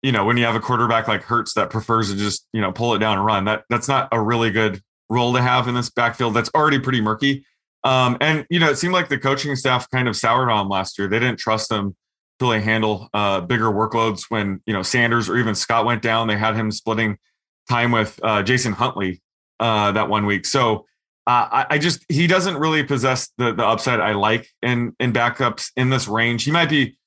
you 0.04 0.12
know, 0.12 0.26
when 0.26 0.36
you 0.36 0.44
have 0.44 0.56
a 0.56 0.60
quarterback 0.60 1.08
like 1.08 1.24
Hurts 1.24 1.54
that 1.54 1.70
prefers 1.70 2.12
to 2.12 2.18
just 2.18 2.46
you 2.52 2.60
know 2.60 2.74
pull 2.74 2.94
it 2.94 3.00
down 3.00 3.18
and 3.18 3.26
run, 3.26 3.46
that 3.46 3.64
that's 3.70 3.88
not 3.88 4.10
a 4.12 4.20
really 4.20 4.52
good 4.52 4.82
role 5.10 5.32
to 5.34 5.42
have 5.42 5.70
in 5.70 5.76
this 5.76 5.90
backfield. 5.90 6.34
That's 6.34 6.50
already 6.54 6.80
pretty 6.80 7.00
murky. 7.00 7.46
Um, 7.86 8.18
and 8.20 8.46
you 8.50 8.60
know, 8.60 8.70
it 8.70 8.78
seemed 8.78 8.94
like 8.94 9.08
the 9.08 9.18
coaching 9.18 9.56
staff 9.56 9.90
kind 9.90 10.10
of 10.10 10.18
soured 10.18 10.50
on 10.50 10.66
him 10.66 10.70
last 10.70 11.00
year. 11.00 11.08
They 11.08 11.20
didn't 11.20 11.40
trust 11.40 11.72
him 11.72 11.96
really 12.42 12.62
handle 12.62 13.10
uh, 13.14 13.42
bigger 13.42 13.66
workloads 13.66 14.26
when 14.30 14.62
you 14.66 14.74
know 14.74 14.84
Sanders 14.84 15.30
or 15.30 15.38
even 15.38 15.56
Scott 15.56 15.86
went 15.86 16.02
down. 16.02 16.28
They 16.28 16.38
had 16.38 16.56
him 16.56 16.72
splitting 16.72 17.18
time 17.70 17.92
with 17.92 18.20
uh, 18.24 18.44
Jason 18.44 18.74
Huntley 18.74 19.22
uh, 19.60 19.92
that 19.92 20.10
one 20.10 20.26
week. 20.26 20.46
So 20.46 20.86
uh, 21.28 21.48
I, 21.52 21.66
I, 21.72 21.78
just 21.78 22.04
he 22.10 22.26
doesn't 22.26 22.58
really 22.58 22.84
possess 22.84 23.32
the 23.38 23.54
the 23.54 23.66
upside 23.66 24.00
I 24.00 24.14
like 24.14 24.48
in 24.62 24.96
in 25.00 25.14
backups 25.14 25.72
in 25.76 25.90
this 25.90 26.08
range. 26.08 26.44
He 26.44 26.52
might 26.52 26.70
be 26.70 26.98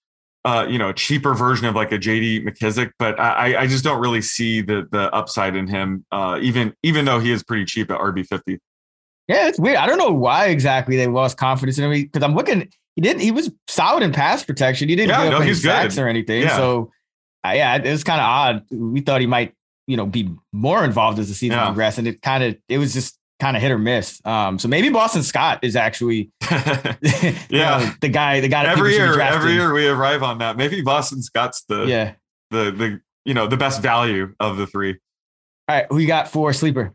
uh, 0.44 0.66
you 0.68 0.78
know 0.78 0.90
a 0.90 0.94
cheaper 0.94 1.34
version 1.34 1.66
of 1.66 1.74
like 1.74 1.90
a 1.90 1.98
JD 1.98 2.46
McKissic, 2.46 2.92
but 2.98 3.18
I, 3.18 3.62
I 3.62 3.66
just 3.66 3.82
don't 3.82 4.00
really 4.00 4.22
see 4.22 4.60
the 4.60 4.86
the 4.90 5.12
upside 5.12 5.56
in 5.56 5.66
him. 5.66 6.04
Uh, 6.12 6.38
even 6.40 6.74
even 6.82 7.04
though 7.04 7.18
he 7.18 7.32
is 7.32 7.42
pretty 7.42 7.64
cheap 7.64 7.90
at 7.90 7.98
RB 7.98 8.26
fifty. 8.26 8.60
Yeah, 9.26 9.48
it's 9.48 9.58
weird. 9.58 9.76
I 9.76 9.86
don't 9.86 9.98
know 9.98 10.12
why 10.12 10.46
exactly 10.46 10.96
they 10.96 11.06
lost 11.06 11.38
confidence 11.38 11.78
in 11.78 11.84
him 11.84 11.90
because 11.90 12.22
I'm 12.22 12.34
looking 12.34 12.70
he 12.96 13.02
didn't. 13.02 13.20
He 13.22 13.30
was 13.30 13.50
solid 13.68 14.02
in 14.02 14.12
pass 14.12 14.44
protection. 14.44 14.88
He 14.88 14.96
didn't 14.96 15.10
yeah, 15.10 15.28
no, 15.28 15.40
he's 15.40 15.62
sacks 15.62 15.96
good. 15.96 16.02
or 16.02 16.08
anything. 16.08 16.42
Yeah. 16.42 16.56
So, 16.56 16.92
uh, 17.44 17.52
yeah, 17.54 17.76
it 17.76 17.90
was 17.90 18.04
kind 18.04 18.20
of 18.20 18.26
odd. 18.26 18.64
We 18.70 19.00
thought 19.00 19.20
he 19.20 19.26
might, 19.26 19.54
you 19.86 19.96
know, 19.96 20.06
be 20.06 20.30
more 20.52 20.84
involved 20.84 21.18
as 21.18 21.28
the 21.28 21.34
season 21.34 21.58
yeah. 21.58 21.66
progressed, 21.66 21.98
and 21.98 22.06
it 22.06 22.22
kind 22.22 22.44
of 22.44 22.56
it 22.68 22.78
was 22.78 22.92
just 22.92 23.18
kind 23.40 23.56
of 23.56 23.62
hit 23.62 23.72
or 23.72 23.78
miss. 23.78 24.24
Um, 24.24 24.58
so 24.58 24.68
maybe 24.68 24.90
Boston 24.90 25.22
Scott 25.22 25.58
is 25.62 25.74
actually, 25.74 26.30
yeah, 26.50 27.34
know, 27.50 27.92
the 28.00 28.08
guy. 28.08 28.40
The 28.40 28.48
guy 28.48 28.64
every 28.64 28.92
year. 28.92 29.20
Every 29.20 29.52
year 29.52 29.72
we 29.72 29.88
arrive 29.88 30.22
on 30.22 30.38
that. 30.38 30.56
Maybe 30.56 30.80
Boston 30.80 31.22
Scott's 31.22 31.64
the 31.68 31.84
yeah 31.84 32.12
the 32.50 32.70
the 32.70 33.00
you 33.24 33.34
know 33.34 33.46
the 33.46 33.56
best 33.56 33.82
value 33.82 34.34
of 34.38 34.56
the 34.56 34.66
three. 34.66 34.98
All 35.68 35.76
right, 35.76 35.86
who 35.90 35.98
you 35.98 36.06
got 36.06 36.28
for 36.28 36.52
sleeper? 36.52 36.94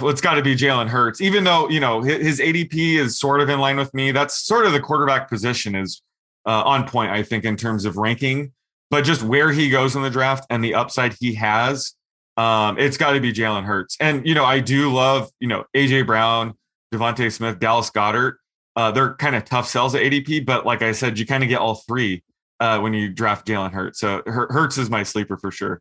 Well, 0.00 0.10
it's 0.10 0.20
got 0.20 0.34
to 0.34 0.42
be 0.42 0.54
Jalen 0.54 0.88
Hurts, 0.88 1.20
even 1.20 1.44
though, 1.44 1.68
you 1.68 1.80
know, 1.80 2.02
his 2.02 2.38
ADP 2.38 2.98
is 2.98 3.18
sort 3.18 3.40
of 3.40 3.48
in 3.48 3.58
line 3.60 3.76
with 3.76 3.92
me. 3.94 4.12
That's 4.12 4.38
sort 4.38 4.66
of 4.66 4.72
the 4.72 4.80
quarterback 4.80 5.28
position 5.28 5.74
is 5.74 6.02
uh, 6.44 6.62
on 6.64 6.86
point, 6.86 7.10
I 7.10 7.22
think, 7.22 7.44
in 7.44 7.56
terms 7.56 7.84
of 7.84 7.96
ranking, 7.96 8.52
but 8.90 9.02
just 9.04 9.22
where 9.22 9.52
he 9.52 9.70
goes 9.70 9.96
in 9.96 10.02
the 10.02 10.10
draft 10.10 10.46
and 10.50 10.62
the 10.62 10.74
upside 10.74 11.14
he 11.18 11.34
has, 11.34 11.94
um, 12.36 12.78
it's 12.78 12.96
got 12.96 13.12
to 13.12 13.20
be 13.20 13.32
Jalen 13.32 13.64
Hurts. 13.64 13.96
And, 13.98 14.26
you 14.26 14.34
know, 14.34 14.44
I 14.44 14.60
do 14.60 14.92
love, 14.92 15.30
you 15.40 15.48
know, 15.48 15.64
AJ 15.74 16.06
Brown, 16.06 16.54
DeVonta 16.94 17.32
Smith, 17.32 17.58
Dallas 17.58 17.90
Goedert. 17.90 18.34
uh, 18.76 18.90
they're 18.90 19.14
kind 19.14 19.34
of 19.34 19.44
tough 19.44 19.66
sells 19.66 19.94
at 19.94 20.02
ADP, 20.02 20.44
but 20.44 20.66
like 20.66 20.82
I 20.82 20.92
said, 20.92 21.18
you 21.18 21.26
kind 21.26 21.42
of 21.42 21.48
get 21.48 21.58
all 21.58 21.76
three 21.88 22.22
uh, 22.60 22.78
when 22.78 22.92
you 22.92 23.08
draft 23.08 23.46
Jalen 23.46 23.72
Hurts. 23.72 23.98
So 23.98 24.22
Hur- 24.26 24.48
Hurts 24.52 24.76
is 24.76 24.90
my 24.90 25.02
sleeper 25.02 25.36
for 25.38 25.50
sure. 25.50 25.80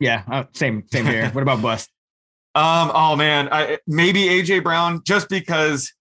Yeah, 0.00 0.24
uh, 0.30 0.44
same 0.52 0.84
same 0.92 1.06
here. 1.06 1.30
what 1.32 1.42
about 1.42 1.62
bust? 1.62 1.88
Um, 2.56 2.90
oh 2.94 3.16
man, 3.16 3.50
I, 3.52 3.78
maybe 3.86 4.22
AJ 4.24 4.62
Brown 4.62 5.02
just 5.04 5.28
because 5.28 5.92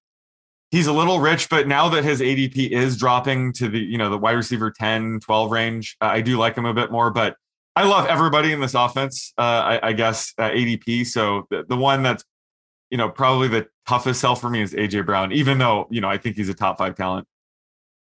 he's 0.71 0.87
a 0.87 0.93
little 0.93 1.19
rich, 1.19 1.49
but 1.49 1.67
now 1.67 1.89
that 1.89 2.05
his 2.05 2.21
ADP 2.21 2.69
is 2.69 2.95
dropping 2.95 3.51
to 3.53 3.67
the 3.67 3.77
you 3.77 3.97
know 3.97 4.09
the 4.09 4.17
wide 4.17 4.37
receiver 4.37 4.71
10, 4.71 5.19
12 5.19 5.51
range, 5.51 5.97
uh, 5.99 6.05
I 6.05 6.21
do 6.21 6.37
like 6.37 6.57
him 6.57 6.63
a 6.63 6.73
bit 6.73 6.93
more. 6.93 7.11
But 7.11 7.35
I 7.75 7.83
love 7.83 8.07
everybody 8.07 8.53
in 8.53 8.61
this 8.61 8.73
offense. 8.73 9.33
Uh, 9.37 9.41
I, 9.41 9.89
I, 9.89 9.93
guess 9.93 10.33
uh, 10.37 10.49
ADP. 10.49 11.05
So 11.07 11.45
the, 11.49 11.65
the 11.67 11.75
one 11.75 12.03
that's 12.03 12.23
you 12.89 12.97
know 12.97 13.09
probably 13.09 13.49
the 13.49 13.67
toughest 13.85 14.21
sell 14.21 14.37
for 14.37 14.49
me 14.49 14.61
is 14.61 14.73
AJ 14.73 15.05
Brown, 15.05 15.33
even 15.33 15.57
though 15.57 15.87
you 15.89 15.99
know 15.99 16.09
I 16.09 16.17
think 16.17 16.37
he's 16.37 16.47
a 16.47 16.53
top 16.53 16.77
five 16.77 16.95
talent. 16.95 17.27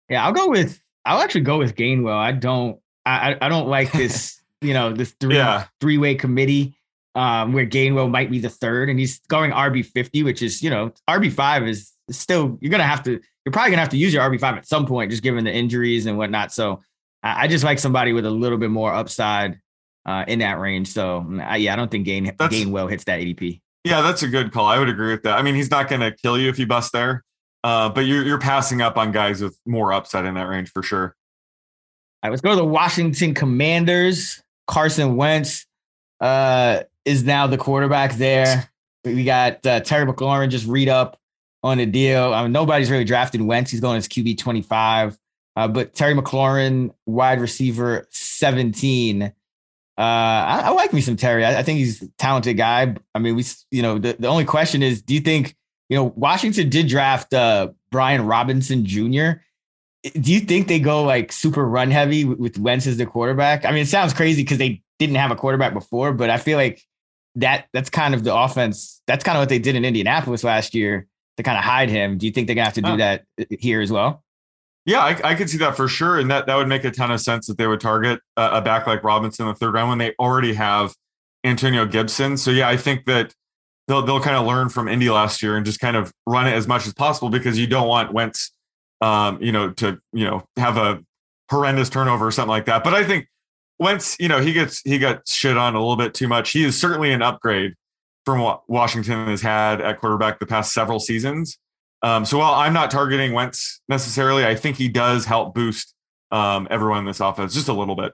Yeah, 0.08 0.26
I'll 0.26 0.32
go 0.32 0.48
with 0.48 0.80
I'll 1.04 1.20
actually 1.20 1.42
go 1.42 1.58
with 1.58 1.76
Gainwell. 1.76 2.16
I 2.16 2.32
don't 2.32 2.80
I 3.06 3.36
I 3.40 3.48
don't 3.48 3.68
like 3.68 3.92
this 3.92 4.42
you 4.60 4.74
know 4.74 4.92
this 4.92 5.14
three 5.20 5.36
yeah. 5.36 5.66
three 5.80 5.96
way 5.96 6.16
committee 6.16 6.74
um, 7.14 7.52
where 7.52 7.66
Gainwell 7.66 8.10
might 8.10 8.30
be 8.30 8.38
the 8.38 8.48
third, 8.48 8.88
and 8.88 8.98
he's 8.98 9.20
going 9.28 9.50
RB 9.50 9.84
fifty, 9.84 10.22
which 10.22 10.42
is 10.42 10.62
you 10.62 10.70
know 10.70 10.92
RB 11.08 11.32
five 11.32 11.66
is 11.66 11.92
still 12.10 12.58
you're 12.60 12.70
gonna 12.70 12.84
have 12.84 13.02
to 13.04 13.20
you're 13.44 13.52
probably 13.52 13.70
gonna 13.70 13.82
have 13.82 13.90
to 13.90 13.96
use 13.96 14.14
your 14.14 14.22
RB 14.22 14.40
five 14.40 14.56
at 14.56 14.66
some 14.66 14.86
point, 14.86 15.10
just 15.10 15.22
given 15.22 15.44
the 15.44 15.52
injuries 15.52 16.06
and 16.06 16.16
whatnot. 16.16 16.52
So 16.52 16.82
I, 17.22 17.44
I 17.44 17.48
just 17.48 17.64
like 17.64 17.78
somebody 17.78 18.12
with 18.12 18.26
a 18.26 18.30
little 18.30 18.58
bit 18.58 18.70
more 18.70 18.92
upside 18.92 19.60
uh, 20.06 20.24
in 20.26 20.40
that 20.40 20.58
range. 20.58 20.88
So 20.88 21.26
I, 21.40 21.56
yeah, 21.56 21.72
I 21.72 21.76
don't 21.76 21.90
think 21.90 22.06
Gain 22.06 22.32
That's, 22.38 22.54
Gainwell 22.54 22.90
hits 22.90 23.04
that 23.04 23.20
ADP. 23.20 23.60
Yeah, 23.84 24.00
that's 24.00 24.22
a 24.22 24.28
good 24.28 24.52
call. 24.52 24.66
I 24.66 24.78
would 24.78 24.88
agree 24.88 25.12
with 25.12 25.24
that. 25.24 25.38
I 25.38 25.42
mean, 25.42 25.54
he's 25.54 25.70
not 25.70 25.88
going 25.88 26.00
to 26.00 26.12
kill 26.12 26.38
you 26.38 26.48
if 26.48 26.58
you 26.58 26.66
bust 26.66 26.92
there, 26.92 27.24
uh, 27.64 27.88
but 27.88 28.06
you're 28.06 28.24
you're 28.24 28.38
passing 28.38 28.80
up 28.80 28.96
on 28.96 29.10
guys 29.12 29.42
with 29.42 29.58
more 29.66 29.92
upside 29.92 30.24
in 30.24 30.34
that 30.34 30.48
range 30.48 30.70
for 30.70 30.82
sure. 30.82 31.16
All 32.22 32.28
right, 32.28 32.30
let's 32.30 32.42
go 32.42 32.50
to 32.50 32.56
the 32.56 32.64
Washington 32.64 33.34
Commanders. 33.34 34.40
Carson 34.68 35.16
Wentz 35.16 35.66
uh, 36.20 36.82
is 37.04 37.24
now 37.24 37.46
the 37.46 37.58
quarterback 37.58 38.14
there. 38.14 38.70
We 39.04 39.24
got 39.24 39.66
uh, 39.66 39.80
Terry 39.80 40.06
McLaurin 40.06 40.48
just 40.48 40.66
read 40.66 40.88
up 40.88 41.18
on 41.62 41.78
the 41.78 41.86
deal. 41.86 42.32
I 42.32 42.42
mean, 42.42 42.52
nobody's 42.52 42.90
really 42.90 43.04
drafted 43.04 43.42
Wentz. 43.42 43.70
He's 43.70 43.80
going 43.80 43.96
as 43.96 44.08
QB 44.08 44.38
25. 44.38 45.18
Uh, 45.54 45.68
but 45.68 45.94
Terry 45.94 46.14
McLaurin, 46.14 46.94
wide 47.06 47.40
receiver 47.40 48.06
17. 48.10 49.22
Uh, 49.22 49.30
I, 49.98 50.62
I, 50.64 50.68
like 50.70 50.92
me 50.92 51.00
some 51.02 51.16
Terry. 51.16 51.44
I, 51.44 51.58
I, 51.58 51.62
think 51.62 51.78
he's 51.78 52.02
a 52.02 52.08
talented 52.18 52.56
guy. 52.56 52.96
I 53.14 53.18
mean, 53.18 53.36
we, 53.36 53.44
you 53.70 53.82
know, 53.82 53.98
the, 53.98 54.16
the 54.18 54.28
only 54.28 54.46
question 54.46 54.82
is, 54.82 55.02
do 55.02 55.12
you 55.12 55.20
think, 55.20 55.54
you 55.90 55.96
know, 55.96 56.14
Washington 56.16 56.70
did 56.70 56.88
draft 56.88 57.34
uh, 57.34 57.68
Brian 57.90 58.24
Robinson 58.24 58.86
Jr. 58.86 59.42
Do 60.14 60.32
you 60.32 60.40
think 60.40 60.66
they 60.66 60.80
go 60.80 61.04
like 61.04 61.30
super 61.30 61.64
run 61.68 61.90
heavy 61.90 62.24
with, 62.24 62.38
with 62.38 62.58
Wentz 62.58 62.86
as 62.86 62.96
the 62.96 63.04
quarterback? 63.04 63.66
I 63.66 63.70
mean, 63.70 63.82
it 63.82 63.88
sounds 63.88 64.14
crazy 64.14 64.42
because 64.42 64.58
they 64.58 64.82
didn't 64.98 65.16
have 65.16 65.30
a 65.30 65.36
quarterback 65.36 65.74
before, 65.74 66.12
but 66.12 66.30
I 66.30 66.38
feel 66.38 66.56
like 66.56 66.82
that 67.36 67.66
that's 67.72 67.90
kind 67.90 68.14
of 68.14 68.24
the 68.24 68.34
offense. 68.34 69.02
That's 69.06 69.24
kind 69.24 69.36
of 69.36 69.42
what 69.42 69.48
they 69.48 69.58
did 69.58 69.76
in 69.76 69.84
Indianapolis 69.84 70.44
last 70.44 70.74
year 70.74 71.06
to 71.36 71.42
kind 71.42 71.56
of 71.56 71.64
hide 71.64 71.88
him. 71.88 72.18
Do 72.18 72.26
you 72.26 72.32
think 72.32 72.46
they're 72.46 72.56
gonna 72.56 72.66
have 72.66 72.74
to 72.74 72.82
do 72.82 72.96
that 72.98 73.24
here 73.58 73.80
as 73.80 73.90
well? 73.90 74.22
Yeah, 74.84 74.98
I, 74.98 75.30
I, 75.30 75.34
could 75.36 75.48
see 75.48 75.58
that 75.58 75.76
for 75.76 75.86
sure, 75.86 76.18
and 76.18 76.28
that 76.30 76.46
that 76.46 76.56
would 76.56 76.66
make 76.66 76.84
a 76.84 76.90
ton 76.90 77.12
of 77.12 77.20
sense 77.20 77.46
that 77.46 77.56
they 77.56 77.68
would 77.68 77.80
target 77.80 78.20
a, 78.36 78.58
a 78.58 78.60
back 78.60 78.86
like 78.86 79.04
Robinson 79.04 79.46
in 79.46 79.52
the 79.52 79.54
third 79.54 79.74
round 79.74 79.90
when 79.90 79.98
they 79.98 80.12
already 80.18 80.54
have 80.54 80.94
Antonio 81.44 81.86
Gibson. 81.86 82.36
So 82.36 82.50
yeah, 82.50 82.68
I 82.68 82.76
think 82.76 83.04
that 83.06 83.32
they'll 83.86 84.02
they'll 84.02 84.20
kind 84.20 84.36
of 84.36 84.44
learn 84.44 84.68
from 84.68 84.88
Indy 84.88 85.08
last 85.08 85.42
year 85.42 85.56
and 85.56 85.64
just 85.64 85.78
kind 85.78 85.96
of 85.96 86.12
run 86.26 86.48
it 86.48 86.52
as 86.52 86.66
much 86.66 86.86
as 86.86 86.94
possible 86.94 87.28
because 87.28 87.58
you 87.58 87.68
don't 87.68 87.86
want 87.86 88.12
Wentz, 88.12 88.52
um, 89.00 89.40
you 89.40 89.52
know, 89.52 89.70
to 89.70 90.00
you 90.12 90.24
know 90.24 90.44
have 90.56 90.76
a 90.76 91.02
horrendous 91.48 91.88
turnover 91.88 92.26
or 92.26 92.30
something 92.32 92.50
like 92.50 92.66
that. 92.66 92.82
But 92.82 92.94
I 92.94 93.04
think 93.04 93.28
Wentz, 93.82 94.16
you 94.18 94.28
know, 94.28 94.40
he 94.40 94.52
gets 94.52 94.80
he 94.82 94.98
got 94.98 95.26
shit 95.28 95.56
on 95.56 95.74
a 95.74 95.78
little 95.78 95.96
bit 95.96 96.14
too 96.14 96.28
much. 96.28 96.52
He 96.52 96.64
is 96.64 96.78
certainly 96.80 97.12
an 97.12 97.22
upgrade 97.22 97.74
from 98.24 98.40
what 98.40 98.62
Washington 98.68 99.26
has 99.26 99.42
had 99.42 99.80
at 99.80 100.00
quarterback 100.00 100.38
the 100.38 100.46
past 100.46 100.72
several 100.72 101.00
seasons. 101.00 101.58
Um, 102.02 102.24
so 102.24 102.38
while 102.38 102.54
I'm 102.54 102.72
not 102.72 102.90
targeting 102.90 103.32
Wentz 103.32 103.80
necessarily, 103.88 104.44
I 104.44 104.54
think 104.54 104.76
he 104.76 104.88
does 104.88 105.24
help 105.24 105.54
boost 105.54 105.94
um, 106.30 106.66
everyone 106.70 107.00
in 107.00 107.04
this 107.04 107.20
offense 107.20 107.54
just 107.54 107.68
a 107.68 107.72
little 107.72 107.94
bit. 107.94 108.12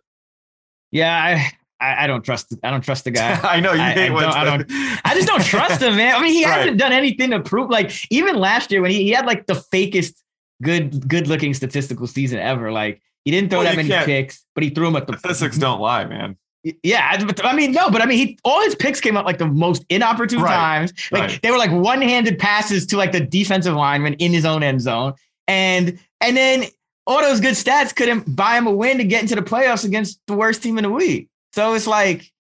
Yeah, 0.90 1.14
I 1.14 1.52
I, 1.80 2.06
don't 2.06 2.22
trust 2.22 2.54
I 2.64 2.70
don't 2.70 2.80
trust 2.80 3.04
the 3.04 3.10
guy. 3.10 3.38
I 3.42 3.60
know 3.60 3.72
you 3.72 3.80
I, 3.80 3.92
hate 3.92 4.10
I 4.10 4.14
Wentz. 4.14 4.34
I, 4.34 4.44
don't, 4.44 4.66
I 5.04 5.14
just 5.14 5.28
don't 5.28 5.44
trust 5.44 5.80
him, 5.80 5.96
man. 5.96 6.16
I 6.16 6.22
mean, 6.22 6.32
he 6.32 6.44
right. 6.46 6.58
hasn't 6.58 6.78
done 6.78 6.92
anything 6.92 7.30
to 7.30 7.40
prove. 7.40 7.70
Like 7.70 7.92
even 8.10 8.36
last 8.36 8.72
year 8.72 8.82
when 8.82 8.90
he, 8.90 9.04
he 9.04 9.10
had 9.10 9.26
like 9.26 9.46
the 9.46 9.54
fakest 9.54 10.14
good 10.62 11.08
good 11.08 11.28
looking 11.28 11.54
statistical 11.54 12.06
season 12.06 12.40
ever. 12.40 12.72
Like 12.72 13.00
he 13.29 13.33
didn't 13.33 13.51
throw 13.51 13.59
well, 13.59 13.76
that 13.76 13.76
many 13.76 13.91
picks, 14.07 14.43
but 14.55 14.64
he 14.64 14.70
threw 14.70 14.87
them 14.87 14.97
at 14.97 15.07
the 15.07 15.18
statistics 15.18 15.59
don't 15.59 15.83
lie, 15.83 16.07
man. 16.07 16.35
Yeah, 16.83 17.22
I 17.45 17.55
mean, 17.55 17.72
no, 17.72 17.91
but 17.91 18.01
I 18.01 18.07
mean, 18.07 18.16
he 18.16 18.39
all 18.43 18.62
his 18.62 18.74
picks 18.74 19.03
came 19.03 19.18
up 19.18 19.26
like 19.26 19.37
the 19.37 19.47
most 19.47 19.85
inopportune 19.91 20.41
right. 20.41 20.55
times. 20.55 20.95
Like 21.12 21.22
right. 21.22 21.43
they 21.43 21.51
were 21.51 21.59
like 21.59 21.70
one-handed 21.70 22.39
passes 22.39 22.87
to 22.87 22.97
like 22.97 23.12
the 23.12 23.20
defensive 23.20 23.74
lineman 23.74 24.14
in 24.14 24.33
his 24.33 24.47
own 24.47 24.62
end 24.62 24.81
zone, 24.81 25.12
and 25.47 25.99
and 26.22 26.39
then 26.39 26.64
all 27.07 27.20
those 27.20 27.39
good 27.41 27.53
stats 27.53 27.95
couldn't 27.95 28.35
buy 28.35 28.57
him 28.57 28.66
a 28.66 28.72
win 28.72 28.97
to 28.97 29.05
get 29.05 29.20
into 29.20 29.35
the 29.35 29.43
playoffs 29.43 29.85
against 29.85 30.20
the 30.26 30.33
worst 30.33 30.62
team 30.62 30.79
in 30.79 30.85
the 30.85 30.91
league. 30.91 31.29
So 31.53 31.74
it's 31.74 31.87
like, 31.87 32.33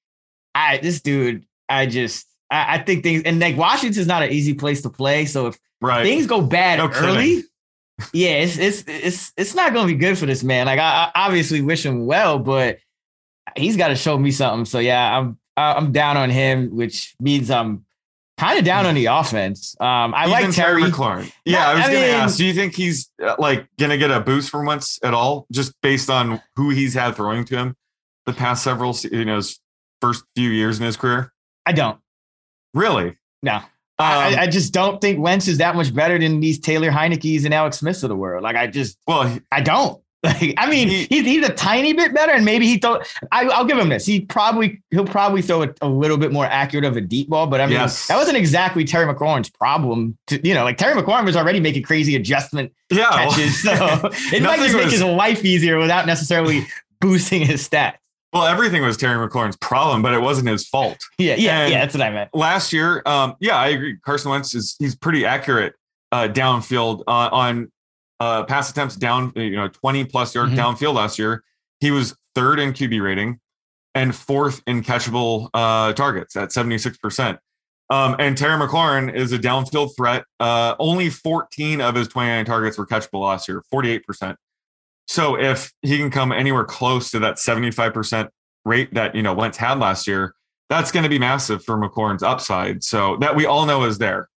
I 0.54 0.78
this 0.78 1.02
dude, 1.02 1.44
I 1.68 1.84
just 1.84 2.26
I, 2.50 2.76
I 2.76 2.78
think 2.78 3.02
things 3.02 3.24
and 3.24 3.38
like 3.40 3.58
Washington's 3.58 4.06
not 4.06 4.22
an 4.22 4.30
easy 4.30 4.54
place 4.54 4.80
to 4.82 4.88
play. 4.88 5.26
So 5.26 5.48
if 5.48 5.58
right. 5.82 6.02
things 6.02 6.26
go 6.26 6.40
bad 6.40 6.78
no 6.78 6.88
early, 6.88 7.44
yeah, 8.12 8.30
it's 8.30 8.58
it's 8.58 8.84
it's 8.86 9.32
it's 9.36 9.54
not 9.54 9.74
gonna 9.74 9.86
be 9.86 9.94
good 9.94 10.18
for 10.18 10.26
this 10.26 10.42
man. 10.42 10.66
Like 10.66 10.78
I, 10.78 11.10
I 11.14 11.26
obviously 11.26 11.60
wish 11.60 11.84
him 11.84 12.06
well, 12.06 12.38
but 12.38 12.78
he's 13.56 13.76
got 13.76 13.88
to 13.88 13.96
show 13.96 14.18
me 14.18 14.30
something. 14.30 14.64
So 14.64 14.78
yeah, 14.78 15.18
I'm 15.18 15.38
I'm 15.56 15.92
down 15.92 16.16
on 16.16 16.30
him, 16.30 16.74
which 16.74 17.14
means 17.20 17.50
I'm 17.50 17.84
kind 18.38 18.58
of 18.58 18.64
down 18.64 18.86
on 18.86 18.94
the 18.94 19.06
offense. 19.06 19.76
Um, 19.80 20.14
I 20.14 20.28
Even 20.28 20.30
like 20.30 20.54
Terry, 20.54 20.82
McLaurin. 20.82 21.30
Yeah, 21.44 21.68
I 21.68 21.74
was 21.74 21.84
I 21.84 21.86
gonna 21.88 22.00
mean, 22.00 22.14
ask. 22.14 22.36
Do 22.38 22.44
you 22.44 22.54
think 22.54 22.74
he's 22.74 23.10
uh, 23.22 23.34
like 23.38 23.66
gonna 23.78 23.98
get 23.98 24.10
a 24.10 24.20
boost 24.20 24.50
from 24.50 24.66
Wentz 24.66 24.98
at 25.02 25.12
all, 25.14 25.46
just 25.50 25.74
based 25.82 26.08
on 26.08 26.40
who 26.56 26.70
he's 26.70 26.94
had 26.94 27.16
throwing 27.16 27.44
to 27.46 27.56
him 27.56 27.76
the 28.26 28.32
past 28.32 28.62
several, 28.62 28.96
you 29.10 29.24
know, 29.24 29.36
his 29.36 29.58
first 30.00 30.24
few 30.36 30.50
years 30.50 30.78
in 30.78 30.86
his 30.86 30.96
career? 30.96 31.32
I 31.66 31.72
don't. 31.72 31.98
Really? 32.74 33.16
No. 33.42 33.60
Um, 34.00 34.06
I, 34.06 34.36
I, 34.42 34.46
just 34.46 34.72
don't 34.72 35.00
think 35.00 35.18
Wentz 35.18 35.48
is 35.48 35.58
that 35.58 35.74
much 35.74 35.92
better 35.92 36.20
than 36.20 36.38
these 36.38 36.60
Taylor 36.60 36.88
Heinicke's 36.88 37.44
and 37.44 37.52
Alex 37.52 37.78
Smiths 37.78 38.04
of 38.04 38.08
the 38.08 38.16
world. 38.16 38.44
Like 38.44 38.54
I 38.54 38.68
just, 38.68 38.96
well, 39.08 39.38
I 39.50 39.60
don't. 39.60 40.00
Like, 40.24 40.54
I 40.58 40.68
mean, 40.68 40.88
he, 40.88 41.04
he's, 41.04 41.24
he's 41.24 41.48
a 41.48 41.52
tiny 41.52 41.92
bit 41.92 42.12
better, 42.12 42.32
and 42.32 42.44
maybe 42.44 42.66
he 42.66 42.78
throw. 42.78 43.00
I, 43.30 43.44
will 43.44 43.64
give 43.66 43.78
him 43.78 43.88
this. 43.88 44.04
He 44.04 44.20
probably 44.20 44.82
he'll 44.90 45.06
probably 45.06 45.42
throw 45.42 45.62
a, 45.62 45.68
a, 45.80 45.88
little 45.88 46.16
bit 46.16 46.32
more 46.32 46.44
accurate 46.44 46.84
of 46.84 46.96
a 46.96 47.00
deep 47.00 47.28
ball, 47.28 47.46
but 47.46 47.60
I 47.60 47.66
mean, 47.66 47.74
yes. 47.74 48.08
that 48.08 48.16
wasn't 48.16 48.36
exactly 48.36 48.84
Terry 48.84 49.06
McLaurin's 49.06 49.48
problem. 49.48 50.18
To, 50.26 50.44
you 50.46 50.54
know, 50.54 50.64
like 50.64 50.76
Terry 50.76 51.00
McLaurin 51.00 51.24
was 51.24 51.36
already 51.36 51.60
making 51.60 51.84
crazy 51.84 52.16
adjustment 52.16 52.72
yeah, 52.90 53.10
catches, 53.10 53.62
so 53.62 53.70
it 54.34 54.42
might 54.42 54.56
just 54.56 54.74
was, 54.74 54.84
make 54.86 54.90
his 54.90 55.04
life 55.04 55.44
easier 55.44 55.78
without 55.78 56.04
necessarily 56.04 56.66
boosting 57.00 57.42
his 57.42 57.68
stats. 57.68 57.98
Well, 58.32 58.44
everything 58.44 58.82
was 58.82 58.96
Terry 58.96 59.16
McLaurin's 59.16 59.56
problem, 59.56 60.02
but 60.02 60.12
it 60.12 60.20
wasn't 60.20 60.48
his 60.48 60.66
fault. 60.66 60.98
Yeah, 61.18 61.34
yeah, 61.36 61.60
and 61.62 61.72
yeah. 61.72 61.80
That's 61.80 61.94
what 61.94 62.02
I 62.02 62.10
meant. 62.10 62.30
Last 62.32 62.72
year, 62.72 63.02
um, 63.06 63.34
yeah, 63.40 63.56
I 63.56 63.68
agree. 63.68 63.96
Carson 64.04 64.30
Wentz 64.30 64.54
is 64.54 64.76
he's 64.78 64.94
pretty 64.94 65.24
accurate 65.24 65.74
uh, 66.12 66.28
downfield 66.28 67.02
uh, 67.06 67.28
on 67.32 67.72
uh, 68.20 68.44
pass 68.44 68.70
attempts 68.70 68.96
down, 68.96 69.32
you 69.34 69.56
know, 69.56 69.68
20 69.68 70.04
plus 70.04 70.34
yard 70.34 70.50
mm-hmm. 70.50 70.58
downfield 70.58 70.94
last 70.94 71.18
year. 71.18 71.42
He 71.80 71.90
was 71.90 72.16
third 72.34 72.58
in 72.58 72.72
QB 72.72 73.02
rating 73.02 73.40
and 73.94 74.14
fourth 74.14 74.62
in 74.66 74.82
catchable 74.82 75.48
uh, 75.54 75.92
targets 75.92 76.36
at 76.36 76.50
76%. 76.50 77.38
Um, 77.90 78.16
and 78.18 78.36
Terry 78.36 78.58
McLaurin 78.60 79.12
is 79.14 79.32
a 79.32 79.38
downfield 79.38 79.96
threat. 79.96 80.24
Uh, 80.38 80.74
only 80.78 81.10
14 81.10 81.80
of 81.80 81.94
his 81.94 82.06
29 82.08 82.44
targets 82.44 82.76
were 82.76 82.86
catchable 82.86 83.26
last 83.26 83.48
year, 83.48 83.62
48%. 83.72 84.36
So 85.08 85.38
if 85.38 85.72
he 85.82 85.96
can 85.96 86.10
come 86.10 86.32
anywhere 86.32 86.64
close 86.64 87.10
to 87.12 87.18
that 87.20 87.36
75% 87.36 88.28
rate 88.64 88.92
that, 88.94 89.14
you 89.14 89.22
know, 89.22 89.32
Wentz 89.32 89.56
had 89.56 89.78
last 89.78 90.06
year, 90.06 90.34
that's 90.68 90.92
going 90.92 91.02
to 91.02 91.08
be 91.08 91.18
massive 91.18 91.64
for 91.64 91.76
McLaurin's 91.78 92.22
upside. 92.22 92.84
So 92.84 93.16
that 93.16 93.34
we 93.34 93.46
all 93.46 93.64
know 93.66 93.84
is 93.84 93.98
there. 93.98 94.28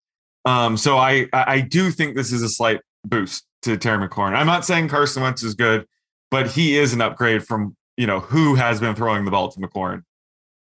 Um, 0.45 0.77
so 0.77 0.97
I 0.97 1.29
I 1.33 1.61
do 1.61 1.91
think 1.91 2.16
this 2.16 2.33
is 2.33 2.43
a 2.43 2.49
slight 2.49 2.81
boost 3.05 3.45
to 3.62 3.77
Terry 3.77 4.09
McLaurin. 4.09 4.35
I'm 4.35 4.47
not 4.47 4.64
saying 4.64 4.89
Carson 4.89 5.23
Wentz 5.23 5.43
is 5.43 5.55
good, 5.55 5.87
but 6.31 6.51
he 6.51 6.79
is 6.79 6.95
an 6.95 7.03
upgrade 7.03 7.45
from 7.45 7.77
you 7.97 8.07
know 8.07 8.21
who 8.21 8.55
has 8.55 8.81
been 8.81 8.95
throwing 8.95 9.25
the 9.25 9.31
ball 9.31 9.51
to 9.51 9.61
McLaurin. 9.61 10.05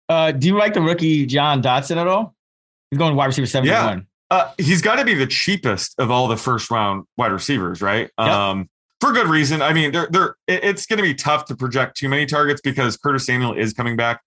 Uh, 0.08 0.32
do 0.32 0.46
you 0.46 0.56
like 0.56 0.72
the 0.72 0.80
rookie 0.80 1.26
Jahan 1.26 1.60
Dotson 1.60 1.96
at 1.96 2.06
all? 2.06 2.34
He's 2.90 2.98
going 2.98 3.14
wide 3.14 3.26
receiver 3.26 3.46
71. 3.46 3.98
Yeah. 3.98 4.04
Uh, 4.30 4.52
he's 4.56 4.80
got 4.80 4.96
to 4.96 5.04
be 5.04 5.14
the 5.14 5.26
cheapest 5.26 5.94
of 5.98 6.10
all 6.10 6.28
the 6.28 6.36
first 6.36 6.70
round 6.70 7.04
wide 7.18 7.32
receivers, 7.32 7.82
right? 7.82 8.10
Yep. 8.18 8.28
Um, 8.28 8.70
for 9.00 9.12
good 9.12 9.26
reason. 9.28 9.62
I 9.62 9.72
mean, 9.72 9.92
they're, 9.92 10.08
they're, 10.10 10.34
it's 10.46 10.86
going 10.86 10.96
to 10.98 11.02
be 11.02 11.14
tough 11.14 11.44
to 11.46 11.56
project 11.56 11.96
too 11.96 12.08
many 12.08 12.26
targets 12.26 12.60
because 12.60 12.96
Curtis 12.96 13.26
Samuel 13.26 13.54
is 13.54 13.72
coming 13.72 13.96
back. 13.96 14.22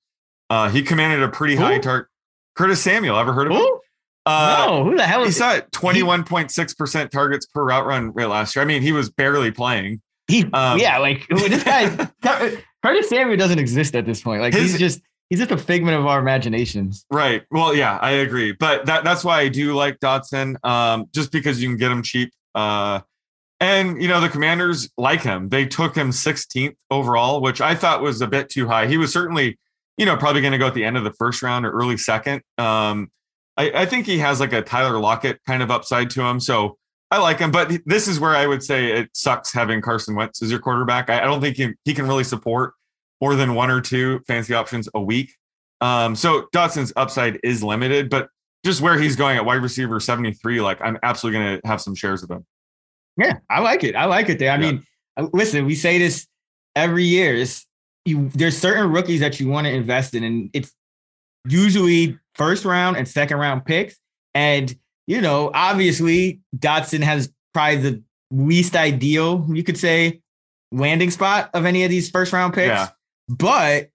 Uh, 0.50 0.70
he 0.70 0.82
commanded 0.82 1.24
a 1.24 1.30
pretty 1.30 1.56
high 1.56 1.80
target. 1.80 2.08
Curtis 2.56 2.82
Samuel, 2.82 3.18
ever 3.18 3.34
heard 3.34 3.48
of 3.48 3.54
Ooh. 3.54 3.66
him? 3.66 3.80
Uh, 4.26 4.66
no, 4.68 4.84
who 4.84 4.96
the 4.98 5.06
hell 5.08 5.24
is 5.24 5.30
he 5.30 5.34
saw 5.34 5.60
21.6% 5.72 7.10
targets 7.10 7.46
per 7.48 7.64
route 7.64 7.86
run 7.86 8.14
rate 8.14 8.26
last 8.28 8.56
year. 8.56 8.64
I 8.64 8.66
mean, 8.66 8.82
he 8.82 8.92
was 8.92 9.10
barely 9.10 9.52
playing. 9.52 10.02
he? 10.28 10.44
um, 10.54 10.78
yeah, 10.80 10.98
like 11.00 11.28
this 11.30 11.64
guy. 11.64 12.08
Curtis 12.84 13.10
Samuel 13.10 13.38
doesn't 13.38 13.60
exist 13.60 13.96
at 13.96 14.06
this 14.06 14.22
point. 14.22 14.42
Like 14.42 14.54
His- 14.54 14.72
he's 14.72 14.80
just 14.80 15.02
he's 15.30 15.40
just 15.40 15.52
a 15.52 15.58
figment 15.58 15.98
of 15.98 16.06
our 16.06 16.20
imaginations. 16.20 17.06
Right. 17.12 17.44
Well, 17.52 17.74
yeah, 17.74 17.98
I 18.02 18.12
agree. 18.12 18.52
But 18.52 18.86
that 18.86 19.04
that's 19.04 19.24
why 19.24 19.40
I 19.40 19.48
do 19.48 19.74
like 19.74 20.00
Dotson, 20.00 20.56
um, 20.66 21.06
just 21.14 21.32
because 21.32 21.62
you 21.62 21.70
can 21.70 21.78
get 21.78 21.92
him 21.92 22.04
cheap. 22.04 22.32
Uh, 22.54 23.00
and 23.62 24.02
you 24.02 24.08
know 24.08 24.20
the 24.20 24.28
Commanders 24.28 24.90
like 24.98 25.22
him. 25.22 25.48
They 25.48 25.66
took 25.66 25.96
him 25.96 26.10
16th 26.10 26.76
overall, 26.90 27.42
which 27.42 27.62
I 27.62 27.76
thought 27.76 28.02
was 28.02 28.20
a 28.20 28.28
bit 28.28 28.50
too 28.50 28.68
high. 28.68 28.88
He 28.88 28.98
was 28.98 29.14
certainly, 29.14 29.58
you 29.98 30.06
know, 30.06 30.18
probably 30.18 30.42
going 30.42 30.52
to 30.52 30.58
go 30.58 30.68
at 30.68 30.74
the 30.74 30.84
end 30.84 30.98
of 30.98 31.04
the 31.04 31.14
first 31.14 31.42
round 31.44 31.66
or 31.66 31.72
early 31.72 31.96
second. 31.96 32.42
Um, 32.58 33.12
I, 33.56 33.72
I 33.72 33.86
think 33.86 34.08
he 34.08 34.18
has 34.18 34.40
like 34.40 34.52
a 34.52 34.64
Tyler 34.64 35.00
Lockett 35.00 35.40
kind 35.46 35.62
of 35.62 35.70
upside 35.70 36.10
to 36.12 36.24
him, 36.24 36.40
so 36.40 36.78
I 37.12 37.20
like 37.20 37.38
him. 37.38 37.52
But 37.52 37.72
this 37.86 38.08
is 38.08 38.20
where 38.20 38.36
I 38.36 38.48
would 38.48 38.64
say 38.64 38.92
it 38.92 39.10
sucks 39.14 39.54
having 39.54 39.82
Carson 39.82 40.16
Wentz 40.16 40.42
as 40.42 40.50
your 40.50 40.60
quarterback. 40.60 41.10
I, 41.10 41.22
I 41.22 41.26
don't 41.26 41.40
think 41.40 41.58
he, 41.58 41.74
he 41.86 41.94
can 41.94 42.08
really 42.08 42.24
support 42.24 42.74
more 43.22 43.36
than 43.36 43.54
one 43.54 43.70
or 43.70 43.80
two 43.80 44.22
fancy 44.28 44.56
options 44.56 44.90
a 44.96 45.00
week. 45.00 45.36
Um, 45.82 46.16
so 46.16 46.48
Dotson's 46.52 46.92
upside 46.96 47.40
is 47.44 47.64
limited, 47.64 48.10
but 48.10 48.30
just 48.66 48.82
where 48.82 49.00
he's 49.00 49.16
going 49.16 49.38
at 49.38 49.46
wide 49.46 49.62
receiver 49.62 50.00
73, 50.00 50.62
like 50.62 50.80
I'm 50.82 50.98
absolutely 51.04 51.40
going 51.40 51.62
to 51.62 51.68
have 51.68 51.82
some 51.82 51.94
shares 51.94 52.24
of 52.24 52.32
him. 52.32 52.46
Yeah, 53.18 53.38
I 53.50 53.60
like 53.62 53.84
it. 53.84 53.96
I 53.96 54.06
like 54.06 54.30
it 54.30 54.40
there. 54.40 54.52
I 54.52 54.56
Yeah. 54.56 54.72
mean, 54.72 54.86
uh, 55.18 55.28
listen, 55.34 55.66
we 55.66 55.76
say 55.76 55.98
this 55.98 56.28
every 56.76 57.04
year. 57.04 57.34
Is 57.36 57.66
you 58.06 58.30
there's 58.34 58.58
certain 58.58 58.92
rookies 58.92 59.20
that 59.20 59.40
you 59.40 59.48
want 59.48 59.68
to 59.68 59.74
invest 59.74 60.16
in, 60.16 60.24
and 60.24 60.50
it's 60.54 60.72
usually 61.48 62.18
first 62.36 62.66
round 62.66 62.98
and 62.98 63.08
second 63.08 63.38
round 63.38 63.66
picks. 63.66 63.98
And 64.34 64.74
you 65.08 65.20
know, 65.22 65.52
obviously, 65.54 66.40
Dotson 66.58 67.02
has 67.04 67.32
probably 67.54 67.78
the 67.78 68.04
least 68.32 68.76
ideal, 68.76 69.46
you 69.52 69.64
could 69.64 69.78
say, 69.78 70.22
landing 70.72 71.12
spot 71.12 71.50
of 71.54 71.66
any 71.66 71.84
of 71.84 71.90
these 71.90 72.10
first 72.10 72.32
round 72.32 72.54
picks. 72.54 72.68
Yeah. 72.70 72.90
But 73.28 73.90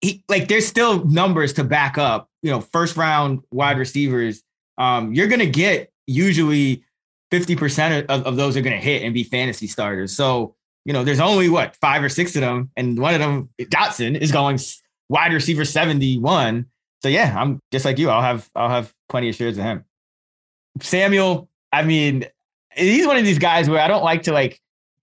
he 0.00 0.24
like 0.28 0.48
there's 0.48 0.66
still 0.66 1.04
numbers 1.04 1.52
to 1.54 1.64
back 1.64 1.98
up, 1.98 2.28
you 2.42 2.50
know, 2.50 2.60
first 2.60 2.96
round 2.96 3.40
wide 3.50 3.78
receivers. 3.78 4.42
Um, 4.78 5.12
you're 5.12 5.26
gonna 5.28 5.46
get 5.46 5.92
usually 6.06 6.84
50% 7.30 8.06
of, 8.06 8.22
of 8.24 8.36
those 8.36 8.56
are 8.56 8.60
gonna 8.62 8.76
hit 8.76 9.02
and 9.02 9.12
be 9.14 9.24
fantasy 9.24 9.66
starters. 9.66 10.14
So, 10.16 10.54
you 10.84 10.92
know, 10.92 11.04
there's 11.04 11.20
only 11.20 11.48
what 11.48 11.76
five 11.76 12.02
or 12.02 12.08
six 12.08 12.34
of 12.36 12.40
them, 12.40 12.70
and 12.76 12.98
one 12.98 13.14
of 13.14 13.20
them, 13.20 13.50
Dotson, 13.60 14.16
is 14.18 14.32
going 14.32 14.58
wide 15.08 15.32
receiver 15.32 15.64
71. 15.64 16.66
So 17.02 17.08
yeah, 17.08 17.34
I'm 17.38 17.60
just 17.70 17.84
like 17.84 17.98
you. 17.98 18.10
I'll 18.10 18.22
have 18.22 18.48
I'll 18.54 18.70
have 18.70 18.92
plenty 19.08 19.28
of 19.28 19.34
shares 19.34 19.56
of 19.58 19.64
him. 19.64 19.84
Samuel, 20.80 21.48
I 21.72 21.82
mean, 21.82 22.24
he's 22.76 23.06
one 23.06 23.16
of 23.16 23.24
these 23.24 23.38
guys 23.38 23.68
where 23.68 23.80
I 23.80 23.88
don't 23.88 24.04
like 24.04 24.22
to 24.24 24.32
like 24.32 24.60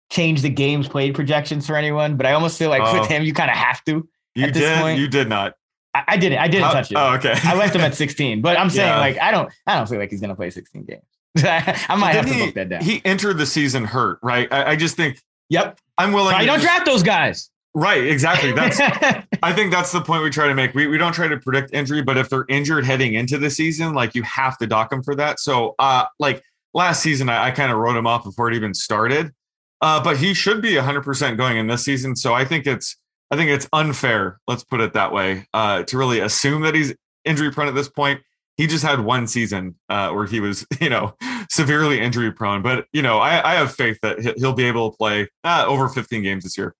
change 0.09 0.41
the 0.41 0.49
games 0.49 0.87
played 0.87 1.15
projections 1.15 1.67
for 1.67 1.75
anyone, 1.75 2.15
but 2.17 2.25
I 2.25 2.33
almost 2.33 2.57
feel 2.57 2.69
like 2.69 2.81
Oh. 2.83 2.99
with 2.99 3.09
him, 3.09 3.23
you 3.23 3.33
kind 3.33 3.49
of 3.51 3.57
have 3.57 3.83
to. 3.85 4.07
You 4.35 4.45
At 4.45 4.53
this 4.53 4.63
did. 4.63 4.77
point- 4.79 4.99
you 4.99 5.07
did 5.07 5.29
not. 5.29 5.55
I, 5.93 6.03
I 6.09 6.17
didn't. 6.17 6.39
I 6.39 6.47
didn't 6.47 6.65
How- 6.65 6.73
touch 6.73 6.91
it. 6.91 6.95
Oh, 6.97 7.13
okay. 7.15 7.35
I 7.43 7.55
left 7.55 7.75
him 7.75 7.81
at 7.81 7.95
16, 7.95 8.41
but 8.41 8.57
I'm 8.59 8.69
saying 8.69 8.87
Yeah. 8.89 8.99
like 8.99 9.17
I 9.19 9.31
don't. 9.31 9.51
I 9.67 9.75
don't 9.75 9.87
feel 9.87 9.99
like 9.99 10.09
he's 10.11 10.21
gonna 10.21 10.35
play 10.35 10.49
16 10.49 10.83
games. 10.85 11.03
I 11.89 11.95
might 11.97 12.13
have 12.13 12.25
to 12.25 12.33
he, 12.33 12.45
book 12.45 12.55
that 12.55 12.69
down. 12.69 12.81
He 12.81 13.01
entered 13.05 13.37
the 13.37 13.45
season 13.45 13.85
hurt, 13.85 14.19
right? 14.23 14.51
I, 14.51 14.71
I 14.71 14.75
just 14.75 14.95
think 14.95 15.21
yep. 15.49 15.79
I'm 15.97 16.11
willing. 16.11 16.35
I 16.35 16.45
don't 16.45 16.59
just- 16.59 16.65
draft 16.65 16.85
those 16.85 17.03
guys? 17.03 17.49
Right, 17.77 18.07
exactly. 18.07 18.53
That's 18.53 18.79
I 19.43 19.51
think 19.51 19.73
that's 19.73 19.91
the 19.91 19.99
point 19.99 20.23
we 20.23 20.29
try 20.29 20.47
to 20.47 20.55
make. 20.55 20.73
We, 20.73 20.87
we 20.87 20.97
don't 20.97 21.11
try 21.11 21.27
to 21.27 21.37
predict 21.37 21.73
injury, 21.73 22.01
but 22.01 22.17
if 22.17 22.29
they're 22.29 22.45
injured 22.47 22.85
heading 22.85 23.15
into 23.15 23.37
the 23.37 23.49
season, 23.49 23.93
like 23.93 24.15
you 24.15 24.23
have 24.23 24.57
to 24.59 24.67
dock 24.67 24.91
them 24.91 25.03
for 25.03 25.13
that. 25.15 25.41
So, 25.41 25.75
uh, 25.77 26.05
like 26.17 26.41
last 26.73 27.03
season, 27.03 27.27
I, 27.27 27.47
I 27.47 27.51
kind 27.51 27.73
of 27.73 27.77
wrote 27.77 27.97
him 27.97 28.07
off 28.07 28.23
before 28.23 28.49
it 28.49 28.55
even 28.55 28.73
started. 28.73 29.33
Uh, 29.81 30.01
but 30.01 30.15
he 30.15 30.33
should 30.33 30.61
be 30.61 30.71
100% 30.71 31.35
going 31.35 31.57
in 31.57 31.67
this 31.67 31.83
season. 31.83 32.15
So 32.15 32.33
I 32.33 32.45
think 32.45 32.65
it's 32.65 32.95
I 33.29 33.35
think 33.35 33.49
it's 33.49 33.67
unfair. 33.73 34.39
Let's 34.47 34.63
put 34.63 34.79
it 34.79 34.93
that 34.93 35.11
way. 35.11 35.45
Uh, 35.53 35.83
to 35.83 35.97
really 35.97 36.21
assume 36.21 36.61
that 36.61 36.75
he's 36.75 36.95
injury 37.25 37.51
prone 37.51 37.67
at 37.67 37.75
this 37.75 37.89
point. 37.89 38.21
He 38.57 38.67
just 38.67 38.83
had 38.85 39.01
one 39.01 39.27
season 39.27 39.75
uh, 39.89 40.11
where 40.11 40.25
he 40.25 40.39
was, 40.39 40.65
you 40.81 40.89
know, 40.89 41.15
severely 41.49 41.99
injury 41.99 42.31
prone. 42.31 42.61
But 42.61 42.85
you 42.93 43.01
know, 43.01 43.17
I, 43.19 43.51
I 43.53 43.55
have 43.55 43.73
faith 43.73 43.99
that 44.01 44.19
he- 44.19 44.33
he'll 44.37 44.53
be 44.53 44.65
able 44.65 44.91
to 44.91 44.97
play 44.97 45.27
uh, 45.43 45.65
over 45.67 45.89
15 45.89 46.23
games 46.23 46.43
this 46.45 46.57
year. 46.57 46.73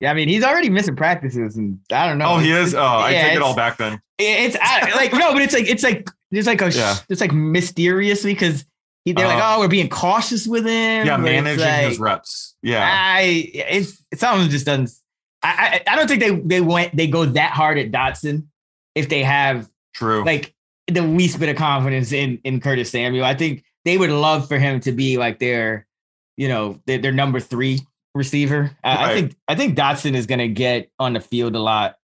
yeah, 0.00 0.10
I 0.10 0.14
mean 0.14 0.28
he's 0.28 0.44
already 0.44 0.70
missing 0.70 0.96
practices, 0.96 1.56
and 1.56 1.78
I 1.92 2.06
don't 2.08 2.18
know. 2.18 2.34
Oh, 2.34 2.38
he 2.38 2.52
is. 2.52 2.74
Oh, 2.74 2.80
I 2.82 3.10
yeah, 3.10 3.22
take 3.28 3.36
it 3.36 3.42
all 3.42 3.54
back 3.56 3.76
then. 3.78 4.00
It's 4.22 4.54
I, 4.60 4.90
like 4.96 5.14
no, 5.14 5.32
but 5.32 5.40
it's 5.40 5.54
like 5.54 5.66
it's 5.66 5.82
like 5.82 6.06
it's 6.30 6.46
like 6.46 6.60
a 6.60 6.70
sh- 6.70 6.76
Yeah. 6.76 6.94
it's 7.08 7.22
like 7.22 7.32
mysteriously 7.32 8.34
because 8.34 8.66
they're 9.06 9.14
like 9.26 9.38
Uh, 9.42 9.54
oh 9.56 9.60
we're 9.60 9.68
being 9.68 9.88
cautious 9.88 10.46
with 10.46 10.64
him. 10.66 11.06
Yeah, 11.06 11.16
managing 11.16 11.88
his 11.88 11.98
reps. 11.98 12.54
Yeah. 12.62 12.86
I 12.86 13.22
it's 13.54 14.04
it's 14.12 14.20
something 14.20 14.50
just 14.50 14.66
doesn't. 14.66 14.90
I, 15.42 15.80
I 15.88 15.92
I 15.92 15.96
don't 15.96 16.06
think 16.06 16.20
they 16.20 16.32
they 16.38 16.60
went 16.60 16.94
they 16.94 17.06
go 17.06 17.24
that 17.24 17.52
hard 17.52 17.78
at 17.78 17.90
Dotson 17.90 18.48
if 18.94 19.08
they 19.08 19.22
have 19.22 19.70
True. 19.94 20.22
like 20.22 20.54
the 20.90 21.02
least 21.02 21.38
bit 21.38 21.48
of 21.48 21.56
confidence 21.56 22.12
in 22.12 22.40
in 22.44 22.60
Curtis 22.60 22.90
Samuel. 22.90 23.24
I 23.24 23.34
think 23.34 23.64
they 23.84 23.96
would 23.96 24.10
love 24.10 24.48
for 24.48 24.58
him 24.58 24.80
to 24.80 24.92
be 24.92 25.16
like 25.16 25.38
their, 25.38 25.86
you 26.36 26.48
know, 26.48 26.80
their, 26.86 26.98
their 26.98 27.12
number 27.12 27.40
three 27.40 27.80
receiver. 28.14 28.76
I, 28.84 29.10
I 29.10 29.14
think 29.14 29.36
I 29.48 29.54
think 29.54 29.76
Dotson 29.76 30.14
is 30.14 30.26
going 30.26 30.38
to 30.40 30.48
get 30.48 30.90
on 30.98 31.12
the 31.14 31.20
field 31.20 31.54
a 31.54 31.60
lot. 31.60 31.96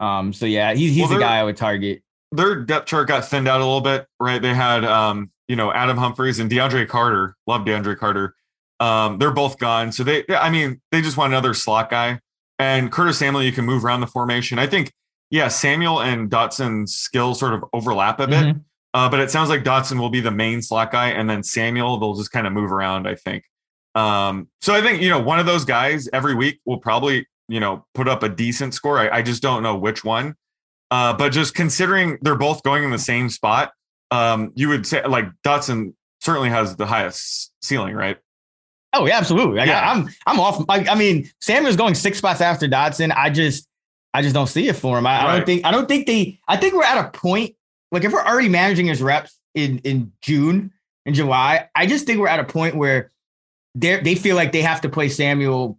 Um, 0.00 0.32
so 0.32 0.46
yeah, 0.46 0.74
he's 0.74 0.94
he's 0.94 1.08
Well, 1.08 1.18
the 1.18 1.24
guy 1.24 1.38
I 1.38 1.44
would 1.44 1.56
target. 1.56 2.02
Their 2.32 2.56
depth 2.62 2.86
chart 2.86 3.08
got 3.08 3.26
thinned 3.26 3.46
out 3.46 3.60
a 3.60 3.64
little 3.64 3.80
bit, 3.80 4.06
right? 4.18 4.40
They 4.40 4.54
had 4.54 4.84
um, 4.84 5.30
you 5.48 5.56
know, 5.56 5.72
Adam 5.72 5.96
Humphries 5.96 6.38
and 6.38 6.50
DeAndre 6.50 6.88
Carter. 6.88 7.36
Love 7.46 7.62
DeAndre 7.62 7.96
Carter. 7.96 8.34
Um, 8.80 9.18
they're 9.18 9.32
both 9.32 9.58
gone. 9.58 9.92
So 9.92 10.02
they 10.02 10.24
I 10.28 10.50
mean, 10.50 10.80
they 10.90 11.02
just 11.02 11.16
want 11.16 11.32
another 11.32 11.54
slot 11.54 11.90
guy. 11.90 12.20
And 12.58 12.92
Curtis 12.92 13.18
Samuel, 13.18 13.42
you 13.42 13.52
can 13.52 13.64
move 13.64 13.84
around 13.84 14.00
the 14.00 14.06
formation. 14.06 14.58
I 14.58 14.66
think, 14.66 14.92
yeah, 15.32 15.48
Samuel 15.48 16.00
and 16.02 16.30
Dotson's 16.30 16.94
skills 16.94 17.40
sort 17.40 17.54
of 17.54 17.64
overlap 17.72 18.20
a 18.20 18.26
bit. 18.28 18.44
Mhm. 18.44 18.60
Uh, 18.94 19.08
but 19.08 19.18
it 19.18 19.30
sounds 19.30 19.48
like 19.48 19.64
Dotson 19.64 19.98
will 19.98 20.10
be 20.10 20.20
the 20.20 20.30
main 20.30 20.60
slot 20.60 20.92
guy, 20.92 21.08
and 21.08 21.28
then 21.28 21.42
Samuel 21.42 21.98
they'll 21.98 22.14
just 22.14 22.30
kind 22.30 22.46
of 22.46 22.52
move 22.52 22.70
around. 22.70 23.08
I 23.08 23.14
think. 23.16 23.44
Um, 23.94 24.48
so 24.60 24.74
I 24.74 24.82
think 24.82 25.02
you 25.02 25.08
know 25.08 25.18
one 25.20 25.40
of 25.40 25.46
those 25.46 25.64
guys 25.64 26.08
every 26.12 26.34
week 26.34 26.60
will 26.66 26.78
probably 26.78 27.26
you 27.48 27.58
know 27.58 27.84
put 27.94 28.06
up 28.06 28.22
a 28.22 28.28
decent 28.28 28.74
score. 28.74 28.98
I, 28.98 29.08
I 29.18 29.22
just 29.22 29.42
don't 29.42 29.62
know 29.62 29.74
which 29.76 30.04
one. 30.04 30.36
Uh, 30.90 31.14
but 31.14 31.30
just 31.32 31.54
considering 31.54 32.18
they're 32.20 32.36
both 32.36 32.62
going 32.62 32.84
in 32.84 32.90
the 32.90 32.98
same 32.98 33.30
spot, 33.30 33.72
um, 34.10 34.52
you 34.54 34.68
would 34.68 34.86
say 34.86 35.02
like 35.06 35.24
Dotson 35.42 35.94
certainly 36.20 36.50
has 36.50 36.76
the 36.76 36.84
highest 36.84 37.50
ceiling, 37.62 37.94
right? 37.94 38.18
Oh 38.92 39.06
yeah, 39.06 39.16
absolutely. 39.16 39.56
Like, 39.56 39.68
Yeah. 39.68 39.90
I'm 39.90 40.10
I'm 40.26 40.38
off. 40.38 40.62
Like, 40.68 40.86
I 40.90 40.94
mean, 40.94 41.30
Samuel's 41.40 41.76
going 41.76 41.94
six 41.94 42.18
spots 42.18 42.42
after 42.42 42.68
Dotson. 42.68 43.10
I 43.16 43.30
just 43.30 43.66
I 44.14 44.22
just 44.22 44.34
don't 44.34 44.46
see 44.46 44.68
it 44.68 44.76
for 44.76 44.98
him. 44.98 45.06
I, 45.06 45.22
I 45.22 45.36
don't 45.36 45.46
think 45.46 45.64
I 45.64 45.70
don't 45.70 45.88
think 45.88 46.06
they. 46.06 46.40
I 46.46 46.56
think 46.56 46.74
we're 46.74 46.84
at 46.84 46.98
a 46.98 47.10
point. 47.10 47.54
Like 47.90 48.04
if 48.04 48.12
we're 48.12 48.24
already 48.24 48.48
managing 48.48 48.86
his 48.86 49.02
reps 49.02 49.38
in 49.54 49.78
in 49.78 50.12
June 50.20 50.72
and 51.06 51.14
July, 51.14 51.68
I 51.74 51.86
just 51.86 52.06
think 52.06 52.20
we're 52.20 52.28
at 52.28 52.40
a 52.40 52.44
point 52.44 52.76
where 52.76 53.10
they 53.74 54.00
they 54.00 54.14
feel 54.14 54.36
like 54.36 54.52
they 54.52 54.62
have 54.62 54.82
to 54.82 54.88
play 54.88 55.08
Samuel 55.08 55.78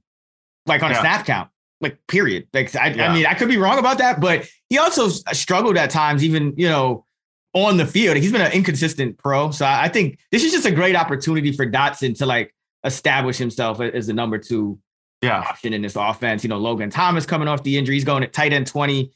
like 0.65 0.81
on 0.81 0.91
a 0.91 0.95
snap 0.95 1.25
count. 1.25 1.49
Like 1.81 1.99
period. 2.07 2.47
Like 2.53 2.75
I, 2.75 2.89
Yeah. 2.89 3.11
I 3.11 3.13
mean, 3.13 3.25
I 3.25 3.33
could 3.33 3.49
be 3.49 3.57
wrong 3.57 3.77
about 3.77 3.97
that, 3.97 4.21
but 4.21 4.47
he 4.69 4.77
also 4.77 5.09
struggled 5.09 5.77
at 5.77 5.89
times, 5.89 6.23
even 6.23 6.53
you 6.55 6.67
know, 6.67 7.05
on 7.53 7.77
the 7.77 7.85
field. 7.85 8.17
He's 8.17 8.31
been 8.31 8.41
an 8.41 8.51
inconsistent 8.51 9.17
pro. 9.17 9.51
So 9.51 9.65
I 9.65 9.83
I 9.83 9.89
think 9.89 10.17
this 10.31 10.43
is 10.43 10.51
just 10.51 10.65
a 10.65 10.71
great 10.71 10.95
opportunity 10.95 11.51
for 11.51 11.67
Dotson 11.67 12.17
to 12.17 12.25
like 12.25 12.55
establish 12.83 13.37
himself 13.37 13.79
as 13.79 14.07
the 14.07 14.13
number 14.13 14.37
two 14.37 14.79
Yeah, 15.23 15.39
option 15.39 15.73
in 15.73 15.81
this 15.81 15.95
offense. 15.95 16.43
You 16.43 16.49
know, 16.49 16.57
Logan 16.57 16.89
Thomas 16.89 17.25
coming 17.25 17.47
off 17.47 17.63
the 17.63 17.77
injury, 17.77 17.95
he's 17.95 18.03
going 18.03 18.23
at 18.23 18.33
tight 18.33 18.53
end 18.53 18.67
20. 18.67 19.11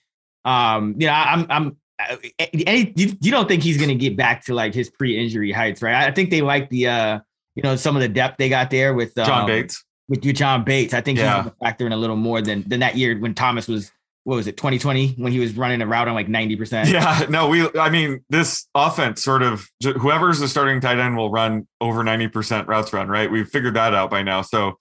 Um, 0.46 0.96
you 0.98 1.08
know, 1.08 1.14
I'm 1.14 1.46
I'm 1.50 1.78
any 2.40 2.94
you, 2.96 3.18
you 3.22 3.32
don't 3.32 3.48
think 3.48 3.64
he's 3.64 3.78
gonna 3.80 3.96
get 3.96 4.16
back 4.16 4.46
to 4.46 4.54
like 4.54 4.74
his 4.74 4.90
pre-injury 4.90 5.52
heights, 5.52 5.82
right? 5.82 5.96
I 6.08 6.12
think 6.12 6.30
they 6.30 6.42
like 6.42 6.70
the 6.70 6.88
uh, 6.88 7.20
you 7.56 7.64
know, 7.64 7.76
some 7.76 7.96
of 7.96 8.02
the 8.02 8.10
depth 8.10 8.38
they 8.38 8.50
got 8.50 8.70
there 8.70 8.94
with 8.94 9.18
um, 9.18 9.26
John 9.26 9.48
Bates. 9.48 9.84
with 10.08 10.24
you, 10.24 10.32
John 10.34 10.64
Bates. 10.64 10.94
I 10.94 11.02
think 11.02 11.18
Yeah. 11.20 11.36
he's 11.36 11.44
gonna 11.46 11.56
factor 11.62 11.86
in 11.86 11.92
a 11.92 11.98
little 11.98 12.16
more 12.16 12.42
than 12.42 12.64
than 12.68 12.80
that 12.82 12.96
year 12.98 13.18
when 13.20 13.34
Thomas 13.34 13.68
was 13.68 13.92
what 14.24 14.36
was 14.36 14.46
it, 14.48 14.58
2020, 14.58 15.14
when 15.20 15.32
he 15.32 15.40
was 15.40 15.56
running 15.56 15.82
a 15.82 15.88
route 15.88 16.10
on 16.10 16.14
like 16.14 16.28
90%. 16.28 16.92
Yeah, 16.92 17.26
no, 17.30 17.48
we. 17.48 17.66
I 17.80 17.90
mean, 17.90 18.26
this 18.30 18.68
offense 18.76 19.24
sort 19.24 19.42
of 19.42 19.66
whoever's 19.82 20.40
the 20.40 20.50
starting 20.50 20.82
tight 20.82 21.00
end 21.00 21.16
will 21.16 21.32
run 21.32 21.66
over 21.80 22.04
ninety 22.04 22.28
percent 22.28 22.68
routes 22.68 22.92
run. 22.92 23.08
Right, 23.08 23.32
we've 23.32 23.48
figured 23.48 23.76
that 23.76 23.94
out 23.94 24.10
by 24.12 24.24
now. 24.24 24.42
So, 24.42 24.80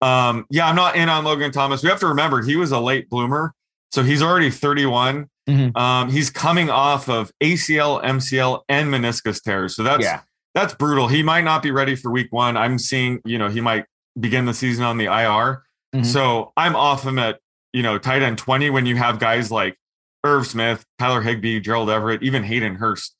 um, 0.00 0.46
yeah, 0.50 0.68
I'm 0.68 0.76
not 0.76 0.96
in 0.96 1.08
on 1.08 1.24
Logan 1.24 1.50
Thomas. 1.52 1.82
We 1.82 1.88
have 1.88 2.00
to 2.00 2.06
remember 2.08 2.42
he 2.42 2.56
was 2.56 2.72
a 2.72 2.78
late 2.80 3.08
bloomer, 3.10 3.54
so 3.92 4.02
he's 4.02 4.22
already 4.22 4.50
31. 4.50 5.26
Mhm. 5.48 5.76
Um, 5.76 6.10
he's 6.10 6.30
coming 6.30 6.68
off 6.70 7.08
of 7.08 7.32
ACL, 7.42 8.00
MCL, 8.04 8.62
and 8.68 8.92
meniscus 8.92 9.42
tears. 9.42 9.74
So 9.74 9.82
that's 9.82 10.04
Yeah. 10.04 10.20
that's 10.54 10.74
brutal. 10.74 11.08
He 11.08 11.22
might 11.22 11.44
not 11.44 11.62
be 11.62 11.70
ready 11.70 11.94
for 11.96 12.10
week 12.10 12.28
one. 12.30 12.56
I'm 12.56 12.78
seeing, 12.78 13.20
you 13.24 13.38
know, 13.38 13.48
he 13.48 13.60
might 13.60 13.84
begin 14.18 14.44
the 14.46 14.54
season 14.54 14.84
on 14.84 14.98
the 14.98 15.06
IR. 15.06 15.62
Mhm. 15.94 16.04
So 16.04 16.52
I'm 16.56 16.76
off 16.76 17.04
him 17.04 17.18
at, 17.18 17.38
you 17.72 17.82
know, 17.82 17.96
tight 17.98 18.22
end 18.22 18.38
20 18.38 18.68
when 18.70 18.84
you 18.84 18.96
have 18.96 19.18
guys 19.18 19.50
like 19.50 19.76
Irv 20.24 20.46
Smith, 20.46 20.84
Tyler 20.98 21.22
Higbee, 21.22 21.60
Gerald 21.60 21.88
Everett, 21.90 22.22
even 22.22 22.42
Hayden 22.44 22.74
Hurst. 22.76 23.14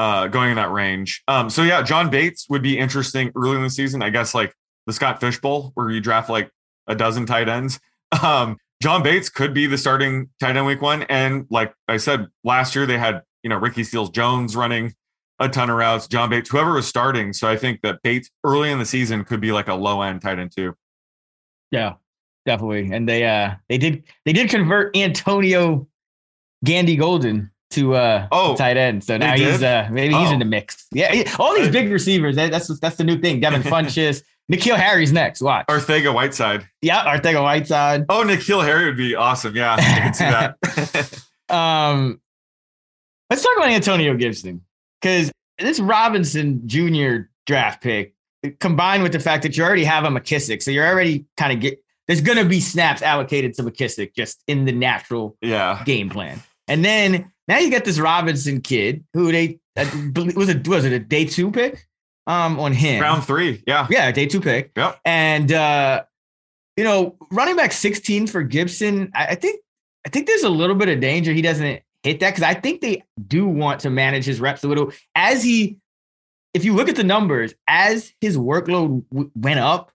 uh, 0.00 0.28
going 0.28 0.50
in 0.50 0.54
that 0.54 0.70
range. 0.70 1.24
Um, 1.26 1.50
so 1.50 1.64
yeah, 1.64 1.82
John 1.82 2.08
Bates 2.08 2.46
would 2.48 2.62
be 2.62 2.78
interesting 2.78 3.32
early 3.34 3.56
in 3.56 3.62
the 3.64 3.68
season. 3.70 4.00
I 4.00 4.10
guess 4.10 4.32
like 4.32 4.54
the 4.88 4.94
Scott 4.94 5.20
Fish 5.20 5.38
Bowl, 5.38 5.70
where 5.74 5.90
you 5.90 6.00
draft 6.00 6.30
like 6.30 6.50
a 6.88 6.94
dozen 6.94 7.26
tight 7.26 7.48
ends. 7.48 7.78
Um, 8.22 8.56
John 8.82 9.02
Bates 9.02 9.28
could 9.28 9.52
be 9.52 9.66
the 9.66 9.76
starting 9.76 10.30
tight 10.40 10.56
end 10.56 10.66
week 10.66 10.80
one. 10.80 11.02
And 11.04 11.46
like 11.50 11.74
I 11.88 11.98
said, 11.98 12.26
last 12.42 12.74
year 12.74 12.86
they 12.86 12.96
had, 12.96 13.22
you 13.42 13.50
know, 13.50 13.56
Ricky 13.56 13.84
Seals 13.84 14.08
Jones 14.08 14.56
running 14.56 14.94
a 15.38 15.48
ton 15.48 15.68
of 15.68 15.76
routes, 15.76 16.08
John 16.08 16.30
Bates, 16.30 16.48
whoever 16.48 16.72
was 16.72 16.88
starting. 16.88 17.34
So 17.34 17.48
I 17.48 17.56
think 17.56 17.82
that 17.82 18.00
Bates 18.02 18.30
early 18.44 18.70
in 18.70 18.78
the 18.78 18.86
season 18.86 19.24
could 19.24 19.40
be 19.40 19.52
like 19.52 19.68
a 19.68 19.74
low 19.74 20.00
end 20.00 20.22
tight 20.22 20.38
end 20.38 20.52
too. 20.56 20.74
Yeah, 21.70 21.94
definitely. 22.46 22.90
And 22.90 23.06
they 23.06 23.24
uh 23.24 23.56
they 23.68 23.76
did 23.76 24.04
they 24.24 24.32
did 24.32 24.48
convert 24.48 24.96
Antonio 24.96 25.86
Gandy 26.64 26.96
Golden 26.96 27.50
to 27.72 27.94
uh 27.94 28.28
oh 28.32 28.56
tight 28.56 28.78
end. 28.78 29.04
So 29.04 29.18
now 29.18 29.36
he's 29.36 29.62
uh 29.62 29.88
maybe 29.92 30.14
he's 30.14 30.30
oh. 30.30 30.32
in 30.32 30.38
the 30.38 30.46
mix. 30.46 30.86
Yeah, 30.92 31.30
all 31.38 31.54
these 31.54 31.68
big 31.68 31.90
receivers. 31.90 32.36
That, 32.36 32.50
that's 32.50 32.80
that's 32.80 32.96
the 32.96 33.04
new 33.04 33.20
thing. 33.20 33.40
Devin 33.40 33.62
Funches. 33.70 34.22
N'Keal 34.50 34.76
Harry's 34.76 35.12
next. 35.12 35.42
Watch. 35.42 35.66
Arcega-Whiteside. 35.66 36.66
Yeah, 36.80 37.04
Arcega-Whiteside. 37.04 38.06
Oh, 38.08 38.24
N'Keal 38.24 38.64
Harry 38.64 38.86
would 38.86 38.96
be 38.96 39.14
awesome. 39.14 39.54
Yeah, 39.54 39.74
I 39.74 39.80
can 39.80 40.14
see 40.14 40.24
that. 40.24 41.24
um, 41.54 42.20
let's 43.28 43.42
talk 43.42 43.56
about 43.56 43.68
Antonio 43.68 44.14
Gibson 44.16 44.62
because 45.00 45.30
this 45.58 45.80
Robinson 45.80 46.66
Jr. 46.66 47.28
draft 47.46 47.82
pick, 47.82 48.14
combined 48.58 49.02
with 49.02 49.12
the 49.12 49.20
fact 49.20 49.42
that 49.42 49.56
you 49.56 49.64
already 49.64 49.84
have 49.84 50.04
a 50.04 50.08
McKissic, 50.08 50.62
so 50.62 50.70
you're 50.70 50.86
already 50.86 51.26
kind 51.36 51.52
of 51.52 51.60
get. 51.60 51.82
There's 52.06 52.22
going 52.22 52.38
to 52.38 52.46
be 52.46 52.60
snaps 52.60 53.02
allocated 53.02 53.52
to 53.54 53.62
McKissic 53.62 54.14
just 54.14 54.42
in 54.46 54.64
the 54.64 54.72
natural 54.72 55.36
yeah. 55.42 55.82
game 55.84 56.08
plan, 56.08 56.42
and 56.66 56.82
then 56.82 57.30
now 57.48 57.58
you 57.58 57.70
got 57.70 57.84
this 57.84 57.98
Robinson 57.98 58.62
kid 58.62 59.04
who 59.12 59.30
they 59.30 59.58
uh, 59.76 59.84
was 60.34 60.48
it 60.48 60.66
was 60.66 60.86
it 60.86 60.92
a 60.92 60.98
day 60.98 61.26
two 61.26 61.50
pick 61.50 61.87
um 62.28 62.60
on 62.60 62.72
him. 62.72 63.02
Round 63.02 63.24
three 63.24 63.64
yeah. 63.66 63.88
Yeah 63.90 64.12
day 64.12 64.26
two 64.26 64.40
pick. 64.40 64.70
Yep. 64.76 65.00
And 65.04 65.50
uh 65.50 66.04
you 66.76 66.84
know 66.84 67.16
running 67.32 67.56
back 67.56 67.72
16 67.72 68.28
for 68.28 68.42
Gibson 68.44 69.10
I, 69.14 69.28
I 69.28 69.34
think 69.34 69.60
I 70.06 70.10
think 70.10 70.28
there's 70.28 70.44
a 70.44 70.50
little 70.50 70.76
bit 70.76 70.88
of 70.88 71.00
danger 71.00 71.32
he 71.32 71.42
doesn't 71.42 71.82
hit 72.02 72.20
that 72.20 72.30
because 72.30 72.44
I 72.44 72.54
think 72.54 72.80
they 72.80 73.02
do 73.26 73.48
want 73.48 73.80
to 73.80 73.90
manage 73.90 74.24
his 74.24 74.40
reps 74.40 74.62
a 74.62 74.68
little. 74.68 74.92
As 75.16 75.42
he 75.42 75.78
if 76.54 76.64
you 76.64 76.74
look 76.74 76.88
at 76.88 76.96
the 76.96 77.04
numbers 77.04 77.54
as 77.66 78.12
his 78.20 78.36
workload 78.36 79.04
w- 79.10 79.30
went 79.34 79.58
up 79.58 79.90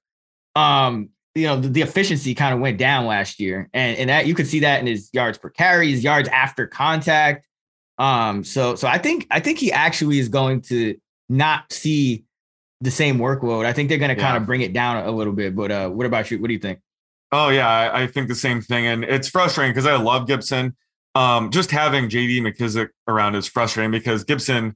um 0.56 1.10
you 1.36 1.48
know 1.48 1.60
the, 1.60 1.68
the 1.68 1.82
efficiency 1.82 2.36
kind 2.36 2.54
of 2.54 2.60
went 2.60 2.78
down 2.78 3.06
last 3.06 3.40
year. 3.40 3.70
And 3.74 3.98
and 3.98 4.10
that 4.10 4.26
you 4.26 4.34
could 4.34 4.48
see 4.48 4.60
that 4.62 4.80
in 4.80 4.88
his 4.88 5.10
yards 5.14 5.38
per 5.38 5.50
carry 5.50 5.92
his 5.92 6.04
yards 6.04 6.30
after 6.30 6.66
contact. 6.66 7.46
Um 8.00 8.44
so 8.44 8.76
so 8.76 8.88
I 8.88 8.98
think 8.98 9.28
I 9.30 9.40
think 9.40 9.60
he 9.60 9.72
actually 9.72 10.18
is 10.18 10.30
going 10.30 10.62
to 10.64 10.96
not 11.30 11.72
see 11.72 12.26
the 12.82 12.92
same 12.92 13.18
workload. 13.18 13.66
I 13.66 13.74
think 13.74 13.90
they're 13.90 13.98
going 13.98 14.16
to 14.16 14.22
kind 14.22 14.38
of 14.38 14.46
bring 14.46 14.62
it 14.62 14.74
down 14.74 15.06
a 15.06 15.12
little 15.12 15.34
bit. 15.34 15.56
But 15.56 15.72
uh, 15.72 15.90
what 15.90 16.06
about 16.06 16.30
you? 16.30 16.40
What 16.40 16.48
do 16.48 16.54
you 16.54 16.60
think? 16.60 16.80
Oh 17.32 17.50
yeah, 17.50 17.68
I, 17.68 18.04
I 18.04 18.08
think 18.08 18.28
the 18.28 18.36
same 18.36 18.62
thing, 18.62 18.86
and 18.86 19.04
it's 19.04 19.28
frustrating 19.28 19.72
because 19.72 19.88
I 19.88 19.96
love 19.96 20.28
Gibson. 20.28 20.76
Um, 21.16 21.50
just 21.50 21.72
having 21.72 22.10
JD 22.10 22.42
McKissic 22.42 22.90
around 23.08 23.36
is 23.36 23.48
frustrating 23.48 23.92
because 23.92 24.24
Gibson, 24.24 24.76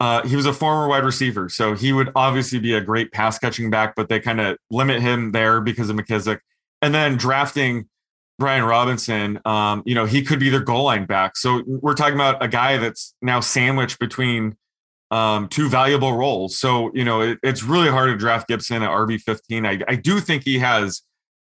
uh, 0.00 0.26
he 0.26 0.36
was 0.36 0.46
a 0.46 0.54
former 0.54 0.88
wide 0.88 1.04
receiver, 1.04 1.50
so 1.50 1.74
he 1.74 1.92
would 1.92 2.10
obviously 2.14 2.58
be 2.58 2.72
a 2.72 2.80
great 2.80 3.12
pass 3.12 3.38
catching 3.38 3.68
back, 3.68 3.94
but 3.94 4.08
they 4.08 4.20
kind 4.20 4.40
of 4.40 4.56
limit 4.70 5.02
him 5.02 5.32
there 5.32 5.60
because 5.60 5.90
of 5.90 5.96
McKissic. 5.96 6.38
And 6.80 6.94
then 6.94 7.16
drafting 7.16 7.88
Brian 8.38 8.64
Robinson, 8.64 9.38
um, 9.44 9.82
you 9.84 9.94
know, 9.94 10.06
he 10.06 10.22
could 10.22 10.40
be 10.40 10.48
their 10.48 10.60
goal 10.60 10.84
line 10.84 11.04
back. 11.04 11.36
So 11.36 11.62
we're 11.66 11.94
talking 11.94 12.14
about 12.14 12.42
a 12.42 12.48
guy 12.48 12.78
that's 12.78 13.14
now 13.20 13.40
sandwiched 13.40 13.98
between 13.98 14.56
um, 15.12 15.46
two 15.48 15.68
valuable 15.68 16.14
roles. 16.14 16.58
So, 16.58 16.90
you 16.94 17.04
know, 17.04 17.20
it, 17.20 17.38
it's 17.42 17.62
really 17.62 17.90
hard 17.90 18.08
to 18.10 18.16
draft 18.16 18.48
Gibson 18.48 18.82
at 18.82 18.88
RB 18.88 19.20
15. 19.20 19.66
I, 19.66 19.78
I 19.86 19.94
do 19.94 20.20
think 20.20 20.42
he 20.42 20.58
has 20.58 21.02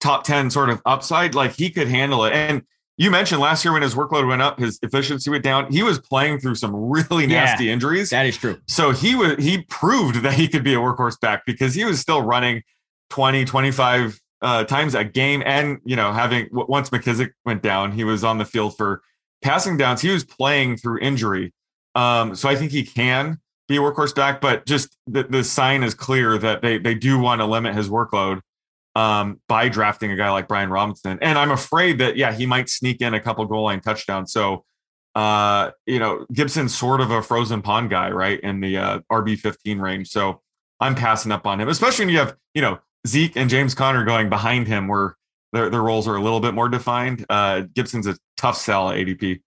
top 0.00 0.24
10 0.24 0.50
sort 0.50 0.70
of 0.70 0.80
upside. 0.86 1.34
Like 1.34 1.52
he 1.52 1.68
could 1.68 1.86
handle 1.86 2.24
it. 2.24 2.32
And 2.32 2.62
you 2.96 3.10
mentioned 3.10 3.42
last 3.42 3.62
year 3.62 3.72
when 3.72 3.82
his 3.82 3.94
workload 3.94 4.26
went 4.26 4.40
up, 4.40 4.58
his 4.58 4.78
efficiency 4.82 5.28
went 5.28 5.44
down. 5.44 5.70
He 5.70 5.82
was 5.82 5.98
playing 5.98 6.40
through 6.40 6.54
some 6.54 6.74
really 6.74 7.24
Yeah. 7.26 7.44
nasty 7.44 7.70
injuries. 7.70 8.08
That 8.10 8.24
is 8.24 8.38
true. 8.38 8.58
So 8.66 8.92
he 8.92 9.14
was 9.14 9.36
he 9.36 9.62
proved 9.64 10.22
that 10.22 10.32
he 10.32 10.48
could 10.48 10.64
be 10.64 10.72
a 10.72 10.78
workhorse 10.78 11.20
back 11.20 11.42
because 11.44 11.74
he 11.74 11.84
was 11.84 12.00
still 12.00 12.22
running 12.22 12.62
20, 13.10 13.44
25 13.44 14.18
uh, 14.40 14.64
times 14.64 14.94
a 14.94 15.04
game. 15.04 15.42
And, 15.44 15.80
you 15.84 15.96
know, 15.96 16.14
having 16.14 16.48
once 16.50 16.88
McKissic 16.88 17.32
went 17.44 17.62
down, 17.62 17.92
he 17.92 18.04
was 18.04 18.24
on 18.24 18.38
the 18.38 18.46
field 18.46 18.74
for 18.78 19.02
passing 19.42 19.76
downs. 19.76 20.00
He 20.00 20.08
was 20.08 20.24
playing 20.24 20.78
through 20.78 21.00
injury. 21.00 21.52
Um, 21.94 22.34
so 22.34 22.48
I 22.48 22.56
think 22.56 22.70
he 22.70 22.84
can 22.84 23.38
be 23.70 23.76
a 23.76 23.80
workhorse 23.80 24.14
back, 24.14 24.40
but 24.40 24.66
just 24.66 24.96
the, 25.06 25.22
the 25.22 25.44
sign 25.44 25.82
is 25.82 25.94
clear 25.94 26.36
that 26.36 26.60
they 26.60 26.76
they 26.76 26.94
do 26.94 27.18
want 27.18 27.40
to 27.40 27.46
limit 27.46 27.74
his 27.74 27.88
workload 27.88 28.40
um, 28.96 29.40
by 29.48 29.68
drafting 29.68 30.10
a 30.10 30.16
guy 30.16 30.30
like 30.30 30.48
Brian 30.48 30.70
Robinson. 30.70 31.18
And 31.22 31.38
I'm 31.38 31.50
afraid 31.50 31.98
that, 31.98 32.16
yeah, 32.16 32.32
he 32.32 32.46
might 32.46 32.68
sneak 32.68 33.00
in 33.00 33.14
a 33.14 33.20
couple 33.20 33.44
goal 33.46 33.64
line 33.64 33.80
touchdowns. 33.80 34.32
So, 34.32 34.64
uh, 35.14 35.70
you 35.86 35.98
know, 35.98 36.26
Gibson's 36.32 36.76
sort 36.76 37.00
of 37.00 37.10
a 37.10 37.22
frozen 37.22 37.62
pond 37.62 37.90
guy, 37.90 38.10
right? 38.10 38.40
In 38.40 38.60
the 38.60 38.78
uh, 38.78 38.98
RB 39.10 39.38
15 39.38 39.78
range. 39.78 40.08
So 40.08 40.40
I'm 40.80 40.94
passing 40.94 41.30
up 41.30 41.46
on 41.46 41.60
him, 41.60 41.68
especially 41.68 42.06
when 42.06 42.14
you 42.14 42.20
have, 42.20 42.36
you 42.54 42.62
know, 42.62 42.78
Zeke 43.06 43.36
and 43.36 43.48
James 43.48 43.74
Conner 43.74 44.04
going 44.04 44.28
behind 44.28 44.66
him 44.66 44.88
where 44.88 45.16
their, 45.52 45.70
their 45.70 45.82
roles 45.82 46.06
are 46.08 46.16
a 46.16 46.20
little 46.20 46.40
bit 46.40 46.54
more 46.54 46.68
defined. 46.68 47.24
Uh, 47.28 47.62
Gibson's 47.74 48.06
a 48.06 48.16
tough 48.36 48.56
sell 48.56 48.90
at 48.90 48.96
ADP. 48.96 49.40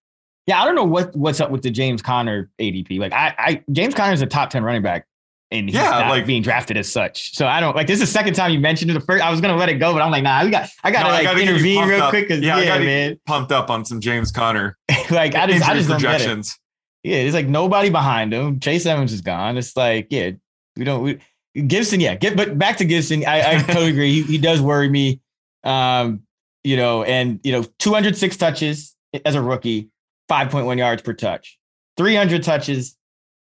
Yeah, 0.46 0.60
I 0.60 0.64
don't 0.66 0.74
know 0.74 0.84
what 0.84 1.14
what's 1.16 1.40
up 1.40 1.50
with 1.50 1.62
the 1.62 1.70
James 1.70 2.02
Conner 2.02 2.50
ADP. 2.60 2.98
Like 2.98 3.12
I, 3.12 3.34
I 3.38 3.64
James 3.72 3.94
Conner 3.94 4.12
is 4.12 4.20
a 4.22 4.26
top 4.26 4.50
ten 4.50 4.62
running 4.62 4.82
back, 4.82 5.06
and 5.50 5.68
he's 5.68 5.74
Yeah, 5.74 5.88
not 5.90 6.08
like- 6.10 6.26
being 6.26 6.42
drafted 6.42 6.76
as 6.76 6.90
such. 6.92 7.34
So 7.34 7.46
I 7.46 7.60
don't 7.60 7.74
like 7.74 7.86
this 7.86 8.00
is 8.00 8.08
the 8.08 8.12
second 8.12 8.34
time 8.34 8.50
you 8.52 8.60
mentioned 8.60 8.90
it. 8.90 8.94
The 8.94 9.00
first 9.00 9.24
I 9.24 9.30
was 9.30 9.40
gonna 9.40 9.56
let 9.56 9.68
it 9.70 9.74
go, 9.74 9.92
but 9.94 10.02
I'm 10.02 10.10
like, 10.10 10.22
nah, 10.22 10.44
we 10.44 10.50
got 10.50 10.68
I 10.82 10.90
gotta 10.90 11.04
No, 11.04 11.10
I 11.10 11.14
like 11.14 11.24
gotta 11.24 11.40
intervene 11.40 11.86
real 11.88 12.02
up. 12.02 12.10
quick 12.10 12.28
because 12.28 12.42
Yeah, 12.42 12.60
yeah, 12.60 12.74
I 12.74 12.78
man. 12.78 13.20
Pumped 13.26 13.52
up 13.52 13.70
on 13.70 13.84
some 13.86 14.00
James 14.00 14.30
Conner. 14.30 14.76
like 15.10 15.34
I 15.34 15.46
just 15.46 15.66
I 15.68 15.74
just 15.74 15.88
don't 15.88 16.00
get 16.00 16.10
it. 16.10 16.18
projections. 16.18 16.58
Yeah, 17.02 17.16
it's 17.18 17.34
like 17.34 17.46
nobody 17.46 17.90
behind 17.90 18.32
him. 18.32 18.60
Chase 18.60 18.86
Edmonds 18.86 19.12
is 19.12 19.20
gone. 19.20 19.56
It's 19.58 19.76
like, 19.76 20.06
yeah, 20.10 20.30
we 20.76 20.84
don't. 20.84 21.02
We, 21.02 21.20
Gibson, 21.66 22.00
yeah, 22.00 22.14
get 22.16 22.34
but 22.36 22.58
back 22.58 22.78
to 22.78 22.84
Gibson. 22.84 23.24
I, 23.26 23.56
I 23.56 23.58
totally 23.62 23.90
agree. 23.90 24.10
He, 24.10 24.22
he 24.22 24.38
does 24.38 24.60
worry 24.60 24.88
me. 24.88 25.20
Um, 25.64 26.22
you 26.64 26.76
know, 26.76 27.02
and 27.04 27.40
you 27.44 27.52
know, 27.52 27.62
206 27.78 28.36
touches 28.38 28.96
as 29.24 29.34
a 29.34 29.42
rookie, 29.42 29.90
5.1 30.28 30.78
yards 30.78 31.02
per 31.02 31.12
touch, 31.12 31.58
300 31.96 32.42
touches 32.42 32.96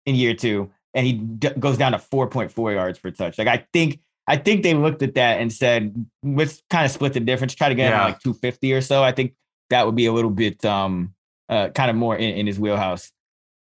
in 0.07 0.15
year 0.15 0.35
two, 0.35 0.71
and 0.95 1.07
he 1.07 1.15
d- 1.15 1.51
goes 1.59 1.77
down 1.79 1.93
to 1.93 1.99
4.4 1.99 2.75
yards 2.75 2.99
per 2.99 3.11
touch. 3.11 3.39
Like 3.39 3.49
I 3.49 3.67
think, 3.73 4.01
I 4.27 4.37
think 4.37 4.63
they 4.63 4.75
looked 4.75 5.03
at 5.03 5.15
that 5.15 5.41
and 5.41 5.53
said, 5.53 6.07
let's 6.23 6.63
kind 6.71 6.85
of 6.85 6.91
split 6.91 7.13
the 7.15 7.21
difference, 7.21 7.55
try 7.55 7.69
to 7.69 7.75
get 7.75 7.93
him 7.93 7.99
like 8.05 8.21
250 8.21 8.73
or 8.73 8.81
so. 8.81 9.03
I 9.03 9.13
think 9.13 9.35
that 9.71 9.87
would 9.87 9.97
be 9.97 10.07
a 10.07 10.13
little 10.13 10.31
bit, 10.31 10.65
um, 10.65 11.15
uh, 11.49 11.69
kind 11.71 11.91
of 11.91 11.97
more 11.97 12.17
in, 12.17 12.35
in 12.35 12.47
his 12.47 12.59
wheelhouse. 12.59 13.11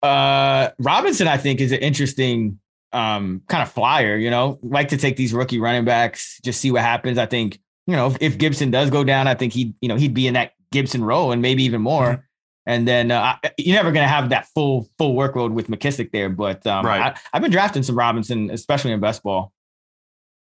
Uh, 0.02 0.70
Robinson, 0.78 1.28
I 1.28 1.36
think, 1.36 1.60
is 1.60 1.72
an 1.72 1.78
interesting 1.78 2.58
um, 2.92 3.42
kind 3.48 3.62
of 3.62 3.70
flyer. 3.70 4.16
You 4.16 4.30
know, 4.30 4.58
like 4.62 4.88
to 4.88 4.96
take 4.96 5.16
these 5.16 5.32
rookie 5.32 5.58
running 5.60 5.84
backs, 5.84 6.40
just 6.44 6.60
see 6.60 6.70
what 6.70 6.82
happens. 6.82 7.18
I 7.18 7.26
think 7.26 7.58
you 7.86 7.96
know 7.96 8.08
if, 8.08 8.16
if 8.20 8.38
Gibson 8.38 8.70
does 8.70 8.90
go 8.90 9.04
down, 9.04 9.28
I 9.28 9.34
think 9.34 9.52
he 9.52 9.74
you 9.80 9.88
know 9.88 9.96
he'd 9.96 10.14
be 10.14 10.26
in 10.26 10.34
that 10.34 10.52
Gibson 10.72 11.04
role 11.04 11.32
and 11.32 11.42
maybe 11.42 11.62
even 11.64 11.82
more. 11.82 12.26
Mm-hmm. 12.66 12.70
And 12.74 12.88
then 12.88 13.10
uh, 13.10 13.36
you're 13.58 13.76
never 13.76 13.92
going 13.92 14.04
to 14.04 14.08
have 14.08 14.30
that 14.30 14.46
full 14.54 14.88
full 14.98 15.14
workload 15.14 15.52
with 15.52 15.68
McKissic 15.68 16.12
there, 16.12 16.28
but 16.28 16.66
um, 16.66 16.86
Right. 16.86 17.00
I, 17.00 17.18
I've 17.32 17.42
been 17.42 17.50
drafting 17.50 17.82
some 17.82 17.96
Robinson, 17.96 18.50
especially 18.50 18.92
in 18.92 19.00
best 19.00 19.22
ball. 19.22 19.52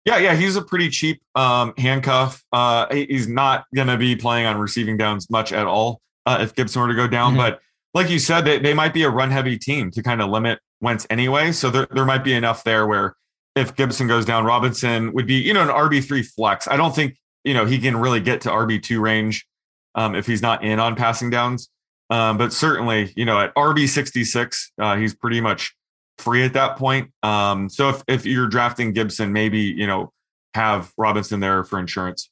Yeah, 0.06 0.18
yeah, 0.18 0.36
he's 0.36 0.56
a 0.56 0.64
pretty 0.64 0.90
cheap 0.90 1.22
um, 1.36 1.74
handcuff. 1.78 2.44
Uh, 2.52 2.88
he's 2.92 3.28
not 3.28 3.66
going 3.76 3.88
to 3.88 3.98
be 3.98 4.16
playing 4.16 4.48
on 4.48 4.58
receiving 4.58 4.98
downs 4.98 5.30
much 5.30 5.54
at 5.54 5.68
all 5.68 6.02
uh, 6.26 6.40
if 6.42 6.56
Gibson 6.56 6.82
were 6.82 6.88
to 6.88 6.96
go 6.96 7.08
down. 7.08 7.36
Mhm. 7.36 7.38
But 7.38 7.60
like 7.94 8.10
you 8.10 8.18
said, 8.18 8.42
they, 8.42 8.58
they 8.58 8.74
might 8.74 8.94
be 8.94 9.04
a 9.04 9.10
run 9.10 9.30
heavy 9.30 9.60
team 9.60 9.92
to 9.92 10.02
kind 10.02 10.22
of 10.22 10.30
limit 10.30 10.60
Wentz 10.82 11.06
anyway. 11.10 11.52
So 11.52 11.70
there, 11.70 11.88
there 11.92 12.06
might 12.06 12.24
be 12.24 12.34
enough 12.34 12.64
there 12.64 12.88
where 12.88 13.16
if 13.56 13.76
Gibson 13.76 14.08
goes 14.08 14.26
down, 14.26 14.44
Robinson 14.44 15.14
would 15.14 15.28
be, 15.28 15.36
you 15.36 15.54
know, 15.54 15.62
an 15.62 15.68
RB3 15.68 16.26
flex. 16.26 16.68
I 16.68 16.78
don't 16.78 16.96
think, 16.96 17.18
you 17.44 17.54
know, 17.54 17.66
he 17.66 17.78
can 17.78 17.96
really 17.98 18.22
get 18.22 18.42
to 18.42 18.50
RB2 18.50 19.00
range 19.00 19.46
um, 19.94 20.16
if 20.16 20.26
he's 20.26 20.42
not 20.42 20.64
in 20.64 20.80
on 20.80 20.96
passing 20.96 21.30
downs. 21.30 21.70
Um, 22.12 22.38
but 22.38 22.52
certainly, 22.52 23.12
you 23.16 23.26
know, 23.26 23.40
at 23.40 23.56
RB66, 23.56 24.72
uh, 24.80 24.98
he's 24.98 25.16
pretty 25.16 25.40
much 25.42 25.74
free 26.18 26.44
at 26.44 26.54
that 26.54 26.78
point. 26.78 27.10
Um, 27.24 27.70
so 27.70 27.90
if, 27.90 28.04
if 28.08 28.26
you're 28.26 28.48
drafting 28.48 28.92
Gibson, 28.92 29.32
maybe, 29.32 29.62
you 29.62 29.88
know, 29.88 30.12
have 30.54 30.92
Robinson 30.98 31.40
there 31.40 31.64
for 31.64 31.80
insurance. 31.80 32.30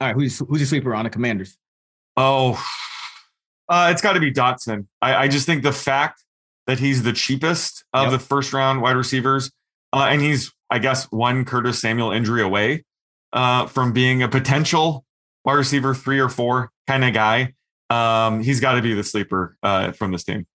All 0.00 0.08
right, 0.08 0.14
who's 0.14 0.38
who's 0.38 0.60
your 0.60 0.66
sleeper 0.66 0.94
on 0.94 1.04
the 1.04 1.10
Commanders? 1.10 1.56
Oh, 2.16 2.62
uh, 3.68 3.88
it's 3.90 4.02
got 4.02 4.12
to 4.12 4.20
be 4.20 4.30
Dotson. 4.30 4.86
I, 5.00 5.14
I 5.24 5.28
just 5.28 5.46
think 5.46 5.62
the 5.62 5.72
fact 5.72 6.22
that 6.66 6.78
he's 6.78 7.02
the 7.02 7.12
cheapest 7.12 7.84
of 7.94 8.10
Yep. 8.10 8.12
the 8.12 8.18
first 8.18 8.52
round 8.52 8.82
wide 8.82 8.96
receivers, 8.96 9.50
uh, 9.92 10.06
and 10.10 10.20
he's, 10.20 10.52
I 10.70 10.78
guess, 10.78 11.10
one 11.10 11.44
Curtis 11.46 11.80
Samuel 11.80 12.12
injury 12.12 12.42
away 12.42 12.84
uh, 13.32 13.66
from 13.66 13.92
being 13.92 14.22
a 14.22 14.28
potential 14.28 15.04
wide 15.44 15.54
receiver 15.54 15.94
three 15.94 16.18
or 16.18 16.28
four 16.28 16.70
kind 16.86 17.04
of 17.04 17.14
guy. 17.14 17.54
Um, 17.90 18.42
he's 18.42 18.60
got 18.60 18.74
to 18.74 18.82
be 18.82 18.94
the 18.94 19.04
sleeper 19.04 19.56
uh, 19.62 19.92
from 19.92 20.12
this 20.12 20.24
team. 20.24 20.46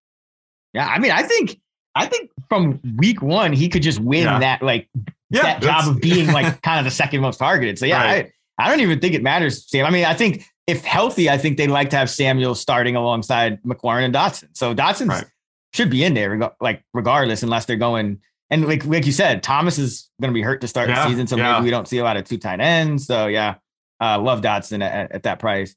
Yeah, 0.73 0.87
I 0.87 0.99
mean, 0.99 1.11
I 1.11 1.23
think 1.23 1.59
I 1.95 2.05
think 2.05 2.29
from 2.49 2.79
week 2.97 3.21
one 3.21 3.53
he 3.53 3.69
could 3.69 3.81
just 3.83 3.99
win 3.99 4.23
Yeah. 4.23 4.39
that 4.39 4.61
like 4.61 4.89
Yeah, 5.29 5.43
that 5.43 5.61
job 5.61 5.87
of 5.87 5.99
being 6.01 6.27
like 6.31 6.61
kind 6.63 6.79
of 6.79 6.85
the 6.85 6.91
second 6.91 7.21
most 7.21 7.37
targeted. 7.37 7.77
So 7.79 7.85
yeah, 7.85 8.03
Right. 8.03 8.31
I, 8.59 8.65
I 8.65 8.69
don't 8.69 8.81
even 8.81 8.99
think 8.99 9.13
it 9.13 9.23
matters, 9.23 9.69
Sam. 9.69 9.85
I 9.85 9.89
mean, 9.91 10.05
I 10.05 10.13
think 10.13 10.43
if 10.67 10.83
healthy, 10.83 11.29
I 11.29 11.37
think 11.37 11.57
they'd 11.57 11.69
like 11.69 11.89
to 11.91 11.95
have 11.95 12.09
Samuel 12.09 12.55
starting 12.55 12.95
alongside 12.95 13.61
McLaurin 13.63 14.03
and 14.03 14.13
Dotson. 14.13 14.49
So 14.53 14.73
Dotson 14.75 15.07
Right. 15.09 15.25
should 15.73 15.89
be 15.89 16.03
in 16.03 16.13
there, 16.13 16.51
like 16.59 16.83
regardless, 16.93 17.43
unless 17.43 17.65
they're 17.65 17.77
going. 17.77 18.19
And 18.49 18.65
like 18.67 18.85
like 18.85 19.05
you 19.05 19.11
said, 19.11 19.43
Thomas 19.43 19.77
is 19.77 20.09
going 20.21 20.31
to 20.31 20.33
be 20.33 20.41
hurt 20.41 20.61
to 20.61 20.67
start 20.67 20.89
Yeah, 20.89 21.03
the 21.03 21.09
season, 21.09 21.27
so 21.27 21.35
yeah. 21.37 21.53
maybe 21.53 21.65
we 21.65 21.71
don't 21.71 21.87
see 21.87 21.97
a 21.99 22.03
lot 22.03 22.17
of 22.17 22.23
two 22.25 22.37
tight 22.37 22.59
ends. 22.61 23.05
So 23.05 23.27
yeah, 23.27 23.55
uh, 24.01 24.19
love 24.19 24.41
Dotson 24.41 24.83
at, 24.83 25.11
at 25.11 25.23
that 25.23 25.39
price. 25.39 25.75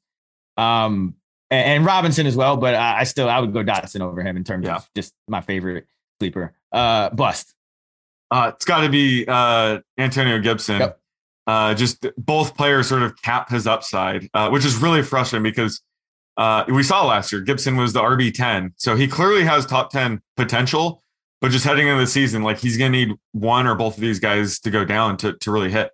Um, 0.57 1.15
and, 1.51 1.85
Robinson 1.85 2.25
as 2.25 2.35
well, 2.35 2.57
but 2.57 2.73
I, 2.75 2.99
I 2.99 3.03
still 3.03 3.29
I 3.29 3.39
would 3.39 3.53
go 3.53 3.63
Dotson 3.63 4.01
over 4.01 4.21
him 4.21 4.37
in 4.37 4.43
terms 4.43 4.65
Yeah. 4.65 4.77
of 4.77 4.89
just 4.95 5.13
my 5.27 5.41
favorite 5.41 5.85
sleeper. 6.19 6.53
Uh, 6.71 7.09
bust. 7.09 7.53
Uh, 8.31 8.51
it's 8.55 8.65
got 8.65 8.81
to 8.81 8.89
be 8.89 9.25
uh, 9.27 9.79
Antonio 9.97 10.39
Gibson. 10.39 10.79
Yep. 10.79 10.99
Uh, 11.47 11.73
just 11.73 12.05
both 12.17 12.55
players 12.55 12.87
sort 12.87 13.01
of 13.01 13.21
cap 13.21 13.49
his 13.49 13.67
upside, 13.67 14.29
uh, 14.33 14.49
which 14.49 14.63
is 14.63 14.77
really 14.77 15.01
frustrating 15.01 15.43
because 15.43 15.81
uh, 16.37 16.63
we 16.69 16.81
saw 16.83 17.05
last 17.05 17.31
year 17.31 17.41
Gibson 17.41 17.75
was 17.75 17.91
the 17.93 17.99
RB 18.01 18.33
ten, 18.33 18.73
so 18.77 18.95
he 18.95 19.07
clearly 19.07 19.43
has 19.43 19.65
top 19.65 19.89
ten 19.91 20.21
potential. 20.37 21.03
But 21.41 21.49
just 21.51 21.65
heading 21.65 21.87
into 21.87 21.99
the 21.99 22.07
season, 22.07 22.43
like 22.43 22.59
he's 22.59 22.77
going 22.77 22.91
to 22.93 22.97
need 23.05 23.17
one 23.31 23.65
or 23.67 23.73
both 23.75 23.95
of 23.95 24.01
these 24.01 24.19
guys 24.19 24.59
to 24.59 24.69
go 24.69 24.85
down 24.85 25.17
to 25.17 25.33
to 25.33 25.51
really 25.51 25.71
hit. 25.71 25.89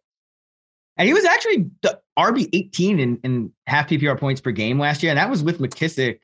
And 0.97 1.07
he 1.07 1.13
was 1.13 1.23
actually 1.25 1.69
the 1.81 1.99
RB 2.17 2.49
18 2.53 2.99
in, 2.99 3.19
in 3.23 3.51
half 3.67 3.87
PPR 3.89 4.19
points 4.19 4.41
per 4.41 4.51
game 4.51 4.79
last 4.79 5.03
year. 5.03 5.11
And 5.11 5.17
that 5.19 5.29
was 5.29 5.43
with 5.43 5.59
McKissic 5.59 6.19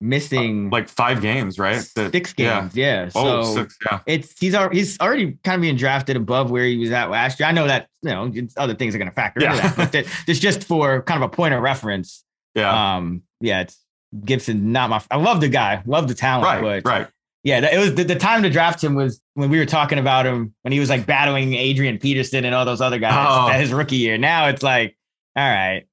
missing 0.00 0.70
Like 0.70 0.88
five 0.88 1.20
games, 1.20 1.58
right? 1.58 1.84
That- 1.94 2.12
six 2.12 2.34
yeah. 2.36 2.60
games. 2.62 2.76
Yeah. 2.76 3.10
Oh, 3.14 3.42
So 3.42 3.54
six, 3.62 3.76
yeah. 3.84 4.00
it's 4.06 4.38
he's 4.38 4.54
already 4.54 4.78
he's 4.78 4.98
already 4.98 5.36
kind 5.44 5.56
of 5.56 5.60
being 5.60 5.76
drafted 5.76 6.16
above 6.16 6.50
where 6.50 6.64
he 6.64 6.76
was 6.78 6.90
at 6.90 7.10
last 7.10 7.38
year. 7.38 7.48
I 7.48 7.52
know 7.52 7.66
that 7.66 7.88
you 8.02 8.10
know 8.10 8.32
other 8.56 8.74
things 8.74 8.94
are 8.94 8.98
going 8.98 9.10
to 9.10 9.14
factor 9.14 9.40
into 9.44 9.54
Yeah. 9.56 9.60
that, 9.62 9.76
but 9.76 9.92
that, 9.92 10.06
it's 10.26 10.40
just 10.40 10.64
for 10.64 11.02
kind 11.02 11.22
of 11.22 11.30
a 11.30 11.32
point 11.34 11.54
of 11.54 11.60
reference. 11.62 12.24
Yeah. 12.54 12.96
Um, 12.96 13.22
yeah, 13.40 13.60
it's 13.60 13.78
Gibson. 14.24 14.72
Not 14.72 14.90
my. 14.90 15.02
I 15.10 15.16
love 15.16 15.40
the 15.40 15.48
guy, 15.48 15.82
love 15.86 16.08
the 16.08 16.14
talent, 16.14 16.62
right. 16.62 16.82
but 16.82 16.88
Right. 16.90 17.06
yeah, 17.44 17.58
it 17.70 17.78
was 17.78 17.94
the, 17.94 18.04
the 18.04 18.16
time 18.16 18.42
to 18.42 18.50
draft 18.50 18.82
him 18.82 18.94
was 18.94 19.20
when 19.34 19.50
we 19.50 19.58
were 19.58 19.66
talking 19.66 19.98
about 19.98 20.24
him 20.26 20.54
when 20.62 20.72
he 20.72 20.80
was 20.80 20.88
like 20.88 21.04
battling 21.06 21.54
Adrian 21.54 21.98
Peterson 21.98 22.44
and 22.46 22.54
all 22.54 22.64
those 22.64 22.80
other 22.80 22.98
guys 22.98 23.12
Oh. 23.28 23.50
at 23.50 23.60
his 23.60 23.70
rookie 23.72 23.96
year. 23.96 24.16
Now 24.18 24.48
it's 24.48 24.62
like, 24.62 24.96
all 25.36 25.48
right, 25.48 25.84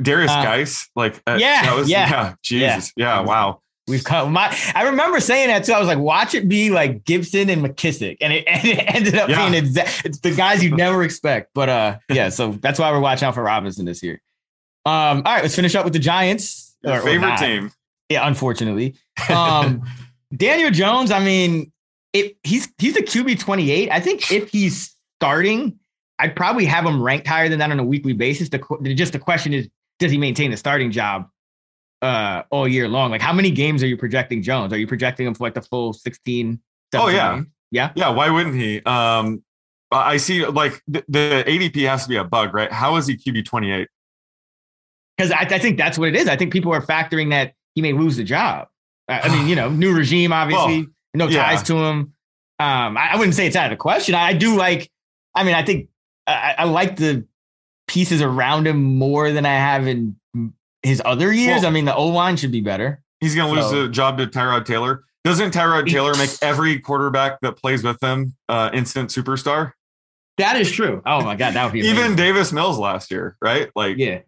Darius 0.00 0.30
Uh, 0.30 0.42
Geis, 0.42 0.88
like 0.96 1.20
uh, 1.26 1.36
yeah, 1.40 1.62
that 1.62 1.76
was, 1.76 1.88
yeah, 1.88 2.34
Jesus, 2.42 2.92
yeah, 2.96 3.20
wow. 3.20 3.60
we've 3.88 4.04
cut 4.04 4.28
my. 4.30 4.56
I 4.74 4.84
remember 4.84 5.20
saying 5.20 5.48
that 5.48 5.64
too. 5.64 5.72
I 5.72 5.78
was 5.78 5.88
like, 5.88 5.98
watch 5.98 6.34
it 6.34 6.48
be 6.48 6.70
like 6.70 7.04
Gibson 7.04 7.48
and 7.50 7.62
McKissic, 7.64 8.16
and 8.20 8.32
it, 8.32 8.44
and 8.48 8.64
it 8.64 8.84
ended 8.94 9.14
up 9.16 9.28
Yeah. 9.28 9.48
being 9.50 9.64
exa- 9.64 10.04
it's 10.04 10.20
the 10.20 10.34
guys 10.34 10.62
you 10.64 10.74
never 10.74 11.02
expect. 11.02 11.50
But 11.54 11.68
uh, 11.68 11.98
yeah, 12.10 12.28
so 12.28 12.52
that's 12.52 12.78
why 12.78 12.90
we're 12.92 13.00
watching 13.00 13.26
out 13.26 13.34
for 13.34 13.42
Robinson 13.42 13.84
this 13.84 14.02
year. 14.02 14.20
Um, 14.86 15.18
all 15.24 15.34
right, 15.34 15.42
let's 15.42 15.54
finish 15.56 15.74
up 15.74 15.84
with 15.84 15.92
the 15.94 15.98
Giants. 15.98 16.76
Your 16.82 16.94
Or- 16.94 16.98
or 16.98 17.02
favorite 17.02 17.28
not. 17.28 17.38
team. 17.38 17.72
Yeah, 18.10 18.26
unfortunately. 18.26 18.96
Um, 19.30 19.82
Daniel 20.36 20.70
Jones, 20.70 21.10
I 21.12 21.24
mean, 21.24 21.70
if 22.12 22.32
he's 22.42 22.68
he's 22.78 22.96
a 22.96 23.02
QB 23.02 23.38
28. 23.38 23.90
I 23.92 24.00
think 24.00 24.30
if 24.32 24.50
he's 24.50 24.94
starting, 25.20 25.78
I'd 26.18 26.36
probably 26.36 26.64
have 26.64 26.86
him 26.86 27.02
ranked 27.02 27.26
higher 27.26 27.48
than 27.48 27.58
that 27.58 27.70
on 27.70 27.78
a 27.78 27.84
weekly 27.84 28.12
basis. 28.12 28.48
The 28.48 28.58
just 28.94 29.12
the 29.12 29.18
question 29.18 29.52
is, 29.52 29.68
does 29.98 30.10
he 30.10 30.18
maintain 30.18 30.50
the 30.50 30.56
starting 30.56 30.90
job 30.90 31.28
uh 32.02 32.42
all 32.50 32.68
year 32.68 32.88
long? 32.88 33.10
Like 33.10 33.22
how 33.22 33.32
many 33.32 33.50
games 33.50 33.82
are 33.82 33.86
you 33.86 33.96
projecting 33.96 34.42
Jones? 34.42 34.72
Are 34.72 34.78
you 34.78 34.86
projecting 34.86 35.26
him 35.26 35.34
for 35.34 35.44
like 35.44 35.54
the 35.54 35.62
full 35.62 35.92
16? 35.92 36.60
Oh, 36.96 37.08
yeah. 37.08 37.36
games? 37.36 37.48
Yeah. 37.70 37.90
Yeah, 37.96 38.10
why 38.10 38.30
wouldn't 38.30 38.54
he? 38.54 38.80
Um, 38.82 39.42
I 39.90 40.16
see. 40.16 40.46
Like 40.46 40.80
the, 40.86 41.04
the 41.08 41.44
ADP 41.46 41.88
has 41.88 42.04
to 42.04 42.08
be 42.08 42.16
a 42.16 42.24
bug, 42.24 42.54
right? 42.54 42.70
How 42.70 42.96
is 42.96 43.06
he 43.06 43.16
QB 43.16 43.44
twenty 43.44 43.72
eight? 43.72 43.88
Because 45.16 45.32
I, 45.32 45.40
I 45.40 45.58
think 45.58 45.76
that's 45.78 45.98
what 45.98 46.08
it 46.08 46.16
is. 46.16 46.28
I 46.28 46.36
think 46.36 46.52
people 46.52 46.72
are 46.72 46.80
factoring 46.80 47.30
that 47.30 47.54
he 47.74 47.82
may 47.82 47.92
lose 47.92 48.16
the 48.16 48.24
job. 48.24 48.68
I 49.08 49.28
mean, 49.28 49.48
you 49.48 49.56
know, 49.56 49.68
new 49.84 49.94
regime, 49.94 50.32
obviously, 50.32 50.88
no 51.14 51.28
yeah. 51.28 51.44
ties 51.44 51.62
to 51.64 51.76
him. 51.76 52.14
Um, 52.58 52.96
I, 52.96 53.10
I 53.12 53.16
wouldn't 53.16 53.34
say 53.34 53.46
it's 53.46 53.56
out 53.56 53.66
of 53.66 53.70
the 53.70 53.80
question. 53.80 54.14
I, 54.14 54.28
I 54.28 54.32
do 54.32 54.56
like. 54.56 54.90
I 55.34 55.42
mean, 55.42 55.54
I 55.54 55.64
think 55.64 55.88
I, 56.26 56.54
I 56.58 56.64
like 56.64 56.96
the 56.96 57.26
pieces 57.86 58.22
around 58.22 58.66
him 58.66 58.82
more 58.82 59.30
than 59.32 59.44
I 59.46 59.54
have 59.54 59.86
in 59.86 60.16
his 60.82 61.02
other 61.04 61.32
years. 61.32 61.60
Well- 61.62 61.66
I 61.66 61.70
mean, 61.70 61.84
the 61.84 61.94
O 61.94 62.06
line 62.08 62.36
should 62.36 62.52
be 62.52 62.60
better. 62.60 63.02
He's 63.20 63.34
going 63.34 63.54
to 63.54 63.60
lose 63.60 63.70
the 63.70 63.88
job 63.88 64.18
to 64.18 64.26
Tyrod 64.26 64.64
Taylor. 64.66 65.04
Doesn't 65.24 65.54
Tyrod 65.54 65.90
Taylor 65.90 66.14
make 66.16 66.30
every 66.42 66.78
quarterback 66.78 67.40
that 67.40 67.52
plays 67.56 67.82
with 67.82 67.98
him 68.02 68.34
uh, 68.50 68.68
instant 68.74 69.08
superstar? 69.10 69.72
That 70.36 70.56
is 70.60 70.70
true. 70.70 71.00
Oh 71.06 71.22
my 71.22 71.34
god, 71.36 71.54
that 71.54 71.64
would 71.64 71.72
be 71.72 71.78
Even 71.80 71.96
amazing. 71.98 72.16
Davis 72.16 72.52
Mills 72.52 72.78
last 72.78 73.10
year, 73.10 73.36
right? 73.40 73.70
Like, 73.74 73.96
yeah. 73.96 74.20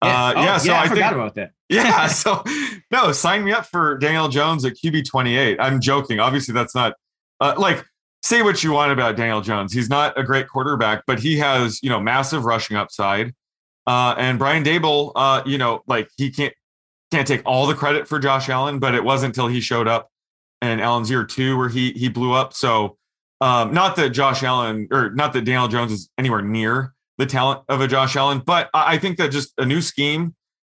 Uh, 0.00 0.32
Oh, 0.36 0.42
yeah, 0.42 0.56
so 0.58 0.72
I 0.72 0.88
forgot 0.88 1.10
think- 1.10 1.12
about 1.20 1.34
that. 1.34 1.50
yeah. 1.68 2.06
So, 2.08 2.42
no, 2.90 3.12
sign 3.12 3.44
me 3.44 3.52
up 3.52 3.66
for 3.66 3.98
Daniel 3.98 4.28
Jones 4.28 4.64
at 4.64 4.74
QB 4.74 5.06
28. 5.10 5.58
I'm 5.60 5.80
joking. 5.80 6.20
Obviously, 6.20 6.54
that's 6.54 6.74
not 6.74 6.94
uh, 7.40 7.54
like 7.58 7.84
say 8.22 8.42
what 8.42 8.62
you 8.62 8.72
want 8.72 8.92
about 8.92 9.16
Daniel 9.16 9.40
Jones. 9.40 9.72
He's 9.72 9.88
not 9.88 10.18
a 10.18 10.22
great 10.22 10.48
quarterback, 10.48 11.04
but 11.06 11.20
he 11.20 11.38
has, 11.38 11.82
you 11.82 11.88
know, 11.88 12.00
massive 12.00 12.44
rushing 12.44 12.76
upside. 12.76 13.34
Uh, 13.86 14.14
and 14.18 14.38
Brian 14.38 14.64
Daboll, 14.64 15.12
uh, 15.16 15.42
you 15.46 15.58
know, 15.58 15.82
like 15.86 16.10
he 16.16 16.30
can't 16.30 16.52
can't 17.10 17.26
take 17.26 17.40
all 17.46 17.66
the 17.66 17.74
credit 17.74 18.06
for 18.06 18.18
Josh 18.18 18.48
Allen, 18.48 18.78
but 18.78 18.94
it 18.94 19.02
wasn't 19.02 19.30
until 19.30 19.48
he 19.48 19.60
showed 19.60 19.88
up 19.88 20.10
in 20.60 20.80
Allen's 20.80 21.10
year 21.10 21.24
two 21.24 21.56
where 21.56 21.68
he 21.68 21.92
he 21.92 22.08
blew 22.08 22.32
up. 22.32 22.52
So, 22.52 22.98
um, 23.40 23.72
not 23.72 23.96
that 23.96 24.10
Josh 24.10 24.42
Allen 24.42 24.88
or 24.90 25.10
not 25.10 25.32
that 25.32 25.42
Daniel 25.42 25.68
Jones 25.68 25.92
is 25.92 26.10
anywhere 26.18 26.42
near 26.42 26.94
the 27.16 27.26
talent 27.26 27.62
of 27.68 27.80
a 27.80 27.88
Josh 27.88 28.14
Allen, 28.14 28.42
but 28.44 28.68
I 28.74 28.98
think 28.98 29.16
that 29.18 29.30
just 29.30 29.52
a 29.58 29.64
new 29.64 29.80
scheme, 29.80 30.34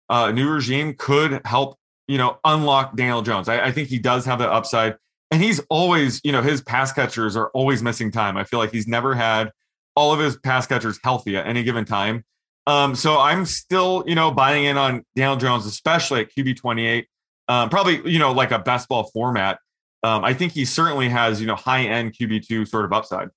uh, 0.09 0.27
a 0.31 0.33
new 0.33 0.51
regime 0.51 0.95
could 0.99 1.41
help, 1.45 1.79
you 2.09 2.19
know, 2.19 2.39
unlock 2.45 2.97
Daniel 2.97 3.23
Jones. 3.23 3.49
I, 3.49 3.67
I 3.67 3.73
think 3.73 3.89
he 3.89 3.99
does 3.99 4.25
have 4.25 4.39
the 4.39 4.51
upside. 4.51 4.97
And 5.33 5.43
he's 5.43 5.61
always, 5.71 6.21
you 6.25 6.31
know, 6.31 6.43
his 6.43 6.61
pass 6.61 6.93
catchers 6.93 7.37
are 7.37 7.49
always 7.55 7.83
missing 7.83 8.11
time. 8.11 8.37
I 8.37 8.45
feel 8.45 8.59
like 8.59 8.71
he's 8.71 8.87
never 8.87 9.15
had 9.15 9.51
all 9.97 10.13
of 10.13 10.21
his 10.21 10.37
pass 10.37 10.67
catchers 10.67 11.01
healthy 11.03 11.39
at 11.39 11.47
any 11.47 11.63
given 11.63 11.87
time. 11.87 12.25
Um, 12.67 12.95
so 12.95 13.19
I'm 13.19 13.47
still, 13.47 14.05
you 14.07 14.15
know, 14.15 14.31
buying 14.31 14.67
in 14.67 14.77
on 14.77 15.05
Daniel 15.17 15.37
Jones, 15.37 15.65
especially 15.65 16.21
at 16.21 16.35
QB 16.37 16.59
28. 16.59 17.07
Um, 17.49 17.71
probably, 17.71 18.09
you 18.09 18.19
know, 18.19 18.33
like 18.33 18.51
a 18.51 18.59
best 18.59 18.89
ball 18.89 19.05
format. 19.05 19.59
Um, 20.03 20.23
I 20.23 20.35
think 20.35 20.53
he 20.53 20.67
certainly 20.67 21.09
has, 21.09 21.41
you 21.41 21.47
know, 21.47 21.57
high 21.57 21.85
end 21.85 22.15
QB2 22.15 22.69
sort 22.69 22.85
of 22.85 22.93
upside. 22.93 23.29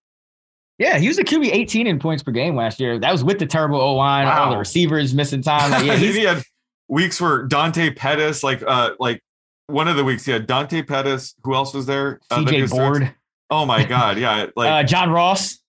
Yeah, 0.77 0.97
he 0.97 1.07
was 1.07 1.17
a 1.17 1.23
QB 1.23 1.49
18 1.53 1.87
in 1.87 1.99
points 1.99 2.23
per 2.23 2.31
game 2.31 2.57
last 2.57 2.81
year. 2.81 2.99
That 2.99 3.11
was 3.13 3.23
with 3.23 3.39
the 3.39 3.45
terrible 3.45 3.79
O 3.79 3.95
line, 3.95 4.27
all 4.27 4.51
the 4.51 4.57
receivers 4.57 5.13
missing 5.13 5.41
time. 5.41 5.71
Like, 5.71 5.85
yeah, 5.85 5.95
he 5.95 6.23
had 6.23 6.43
weeks 6.89 7.21
where 7.21 7.43
Dante 7.43 7.91
Pettis, 7.91 8.43
like, 8.43 8.61
uh, 8.67 8.91
like 8.99 9.23
one 9.67 9.87
of 9.87 9.95
the 9.95 10.03
weeks 10.03 10.27
yeah, 10.27 10.39
Dante 10.39 10.81
Pettis. 10.81 11.35
Who 11.43 11.55
else 11.55 11.73
was 11.73 11.85
there? 11.85 12.19
Uh, 12.29 12.39
CJ 12.39 12.69
Board, 12.69 13.13
Oh 13.49 13.65
my 13.65 13.83
God. 13.83 14.17
Yeah. 14.17 14.47
Like, 14.55 14.69
uh, 14.69 14.83
John 14.83 15.11
Ross. 15.11 15.59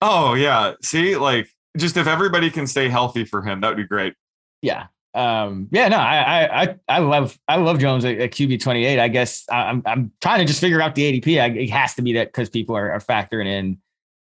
oh 0.00 0.34
yeah. 0.34 0.74
See, 0.82 1.16
like, 1.16 1.48
just 1.76 1.96
if 1.96 2.06
everybody 2.06 2.50
can 2.50 2.66
stay 2.66 2.88
healthy 2.88 3.24
for 3.24 3.42
him, 3.42 3.60
that 3.60 3.68
would 3.68 3.76
be 3.76 3.86
great. 3.86 4.14
Yeah. 4.60 4.86
Um, 5.14 5.68
yeah, 5.70 5.88
no, 5.88 5.98
I, 5.98 6.62
I, 6.62 6.76
I, 6.88 6.98
love, 7.00 7.38
I 7.46 7.56
love 7.56 7.78
Jones 7.78 8.04
at, 8.04 8.18
at 8.18 8.30
QB 8.30 8.62
28. 8.62 8.98
I 8.98 9.08
guess 9.08 9.44
I'm, 9.50 9.82
I'm 9.84 10.10
trying 10.22 10.40
to 10.40 10.46
just 10.46 10.60
figure 10.60 10.80
out 10.80 10.94
the 10.94 11.20
ADP. 11.20 11.40
I, 11.40 11.46
it 11.48 11.70
has 11.70 11.94
to 11.94 12.02
be 12.02 12.14
that 12.14 12.28
because 12.28 12.48
people 12.48 12.76
are, 12.76 12.90
are 12.92 13.00
factoring 13.00 13.46
in 13.46 13.78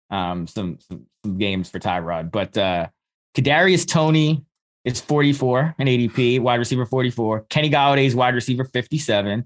um, 0.09 0.47
some, 0.47 0.80
some, 0.88 1.05
some 1.25 1.38
games 1.38 1.69
for 1.69 1.80
Tyrod. 1.80 2.32
But 2.32 2.57
uh, 2.57 2.88
Kadarius 3.36 3.86
Toney 3.86 4.45
is 4.88 5.01
44 5.01 5.75
in 5.79 5.88
ADP, 5.88 6.39
wide 6.39 6.59
receiver 6.59 6.85
44. 6.85 7.41
Kenny 7.49 7.69
Golladay 7.69 8.05
is 8.05 8.15
wide 8.15 8.33
receiver 8.33 8.63
57. 8.63 9.45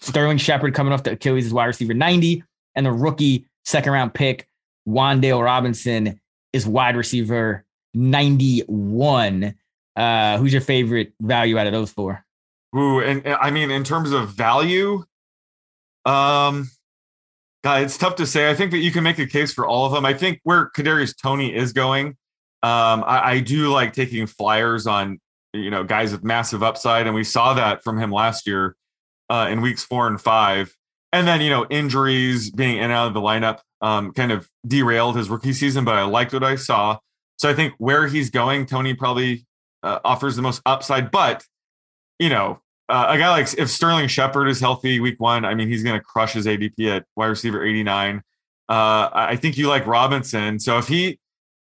Sterling 0.00 0.36
Shepard 0.36 0.74
coming 0.74 0.92
off 0.92 1.02
the 1.02 1.12
Achilles 1.12 1.46
is 1.46 1.54
wide 1.54 1.64
receiver 1.64 1.94
90. 1.94 2.44
And 2.74 2.84
the 2.84 2.92
rookie 2.92 3.46
second 3.64 3.94
round 3.94 4.12
pick, 4.12 4.46
Wan'Dale 4.86 5.42
Robinson, 5.42 6.20
is 6.52 6.66
wide 6.66 6.96
receiver 6.96 7.64
91. 7.94 9.54
Uh, 9.96 10.36
who's 10.36 10.52
your 10.52 10.60
favorite 10.60 11.14
value 11.18 11.56
out 11.56 11.66
of 11.66 11.72
those 11.72 11.90
four? 11.90 12.22
Ooh, 12.76 13.00
and 13.00 13.24
and 13.24 13.36
I 13.36 13.50
mean, 13.50 13.70
in 13.70 13.84
terms 13.84 14.10
of 14.10 14.30
value, 14.30 15.04
um, 16.04 16.68
God, 17.62 17.82
it's 17.82 17.96
tough 17.96 18.16
to 18.16 18.26
say. 18.26 18.50
I 18.50 18.54
think 18.54 18.72
that 18.72 18.78
you 18.78 18.90
can 18.90 19.02
make 19.04 19.18
a 19.18 19.26
case 19.26 19.54
for 19.54 19.66
all 19.66 19.86
of 19.86 19.92
them. 19.92 20.04
I 20.04 20.12
think 20.12 20.40
where 20.42 20.70
Kadarius 20.76 21.16
Toney 21.16 21.54
is 21.54 21.72
going, 21.72 22.16
um, 22.64 23.04
I, 23.06 23.32
I 23.32 23.40
do 23.40 23.68
like 23.68 23.92
taking 23.92 24.26
flyers 24.26 24.86
on 24.86 25.20
you 25.52 25.70
know 25.70 25.84
guys 25.84 26.12
with 26.12 26.24
massive 26.24 26.62
upside, 26.62 27.06
and 27.06 27.14
we 27.14 27.22
saw 27.22 27.52
that 27.52 27.84
from 27.84 27.98
him 27.98 28.10
last 28.10 28.46
year 28.46 28.74
uh, 29.28 29.48
in 29.50 29.60
weeks 29.60 29.84
four 29.84 30.06
and 30.06 30.18
five. 30.18 30.74
And 31.12 31.28
then 31.28 31.42
you 31.42 31.50
know 31.50 31.66
injuries 31.68 32.50
being 32.50 32.78
in 32.78 32.84
and 32.84 32.92
out 32.92 33.06
of 33.08 33.12
the 33.12 33.20
lineup 33.20 33.58
um, 33.82 34.12
kind 34.14 34.32
of 34.32 34.48
derailed 34.66 35.16
his 35.16 35.28
rookie 35.28 35.52
season, 35.52 35.84
but 35.84 35.94
I 35.94 36.04
liked 36.04 36.32
what 36.32 36.42
I 36.42 36.56
saw. 36.56 36.96
So 37.38 37.50
I 37.50 37.54
think 37.54 37.74
where 37.76 38.06
he's 38.06 38.30
going, 38.30 38.64
Toney 38.64 38.94
probably 38.94 39.44
uh, 39.82 39.98
offers 40.02 40.34
the 40.34 40.42
most 40.42 40.62
upside, 40.64 41.10
but 41.10 41.44
you 42.18 42.30
know, 42.30 42.62
uh, 42.88 43.06
a 43.10 43.18
guy 43.18 43.28
like 43.28 43.52
if 43.58 43.68
Sterling 43.68 44.08
Shepard 44.08 44.48
is 44.48 44.58
healthy 44.58 45.00
week 45.00 45.20
one, 45.20 45.44
I 45.44 45.54
mean, 45.54 45.68
he's 45.68 45.82
going 45.82 46.00
to 46.00 46.04
crush 46.04 46.32
his 46.32 46.46
ADP 46.46 46.96
at 46.96 47.04
wide 47.14 47.26
receiver 47.26 47.62
89. 47.62 48.22
Uh, 48.70 49.10
I 49.12 49.36
think 49.36 49.58
you 49.58 49.68
like 49.68 49.86
Robinson. 49.86 50.58
So 50.58 50.78
if 50.78 50.88
he, 50.88 51.18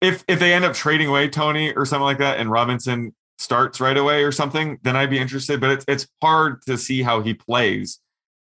if 0.07 0.25
if 0.29 0.39
they 0.39 0.53
end 0.55 0.65
up 0.65 0.75
trading 0.75 1.09
away 1.09 1.29
Toney 1.29 1.73
or 1.75 1.85
something 1.85 2.05
like 2.05 2.19
that, 2.19 2.39
and 2.39 2.51
Robinson 2.51 3.15
starts 3.39 3.81
right 3.81 3.97
away 3.97 4.23
or 4.25 4.33
something, 4.33 4.79
then 4.83 4.97
I'd 4.97 5.11
be 5.11 5.19
interested. 5.19 5.61
But 5.61 5.71
it's 5.71 5.85
it's 5.89 6.07
hard 6.23 6.63
to 6.67 6.79
see 6.79 7.03
how 7.03 7.21
he 7.21 7.35
plays 7.35 8.01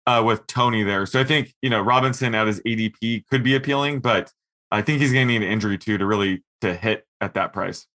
uh, 0.07 0.21
with 0.25 0.45
Toney 0.47 0.83
there. 0.83 1.05
So 1.05 1.19
I 1.19 1.23
think 1.23 1.53
you 1.61 1.69
know 1.69 1.81
Robinson 1.81 2.35
at 2.35 2.47
his 2.47 2.59
ADP 2.61 3.25
could 3.27 3.43
be 3.43 3.55
appealing, 3.55 3.99
but 3.99 4.31
I 4.71 4.81
think 4.81 5.01
he's 5.01 5.13
going 5.13 5.27
to 5.27 5.33
need 5.33 5.43
an 5.45 5.51
injury 5.51 5.77
too 5.77 5.97
to 5.97 6.05
really 6.05 6.43
to 6.61 6.73
hit 6.73 7.05
at 7.21 7.33
that 7.35 7.53
price. 7.53 7.87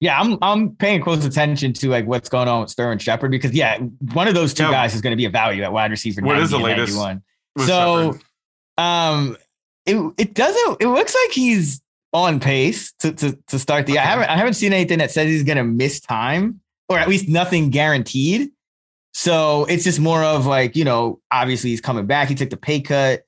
Yeah, 0.00 0.18
I'm 0.18 0.38
I'm 0.40 0.74
paying 0.76 1.02
close 1.02 1.24
attention 1.24 1.72
to 1.74 1.88
like 1.90 2.06
what's 2.06 2.28
going 2.28 2.48
on 2.48 2.62
with 2.62 2.70
Sterling 2.70 2.98
Shepard 2.98 3.30
because 3.30 3.52
yeah, 3.52 3.78
one 4.14 4.28
of 4.28 4.34
those 4.34 4.54
two 4.54 4.64
Yeah. 4.64 4.70
guys 4.70 4.94
is 4.94 5.00
going 5.02 5.12
to 5.12 5.16
be 5.16 5.26
a 5.26 5.30
value 5.30 5.62
at 5.62 5.72
wide 5.72 5.90
receiver. 5.90 6.22
What 6.22 6.32
90 6.34 6.44
is 6.44 6.50
the 6.50 6.58
latest 6.58 6.96
91. 6.96 7.22
with 7.56 7.66
So, 7.66 8.18
um, 8.82 9.36
it 9.84 9.96
it 10.16 10.34
doesn't. 10.34 10.80
It 10.80 10.88
looks 10.88 11.14
like 11.14 11.32
he's 11.32 11.82
on 12.12 12.40
pace 12.40 12.92
to 13.00 13.12
to 13.12 13.38
to 13.48 13.58
start 13.58 13.86
the. 13.86 13.98
I 13.98 14.02
haven't 14.02 14.28
I 14.28 14.36
haven't 14.36 14.54
seen 14.54 14.72
anything 14.72 14.98
that 14.98 15.10
says 15.10 15.26
he's 15.26 15.44
going 15.44 15.58
to 15.58 15.64
miss 15.64 16.00
time 16.00 16.60
or 16.88 16.98
at 16.98 17.08
least 17.08 17.28
nothing 17.28 17.70
guaranteed. 17.70 18.50
So 19.12 19.64
it's 19.64 19.84
just 19.84 20.00
more 20.00 20.22
of 20.22 20.46
like 20.46 20.76
you 20.76 20.84
know, 20.84 21.20
obviously 21.30 21.70
he's 21.70 21.80
coming 21.80 22.06
back. 22.06 22.28
He 22.28 22.34
took 22.34 22.50
the 22.50 22.56
pay 22.56 22.80
cut, 22.80 23.24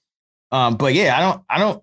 um, 0.50 0.76
but 0.76 0.94
yeah, 0.94 1.16
I 1.16 1.20
don't 1.20 1.42
I 1.48 1.58
don't 1.58 1.82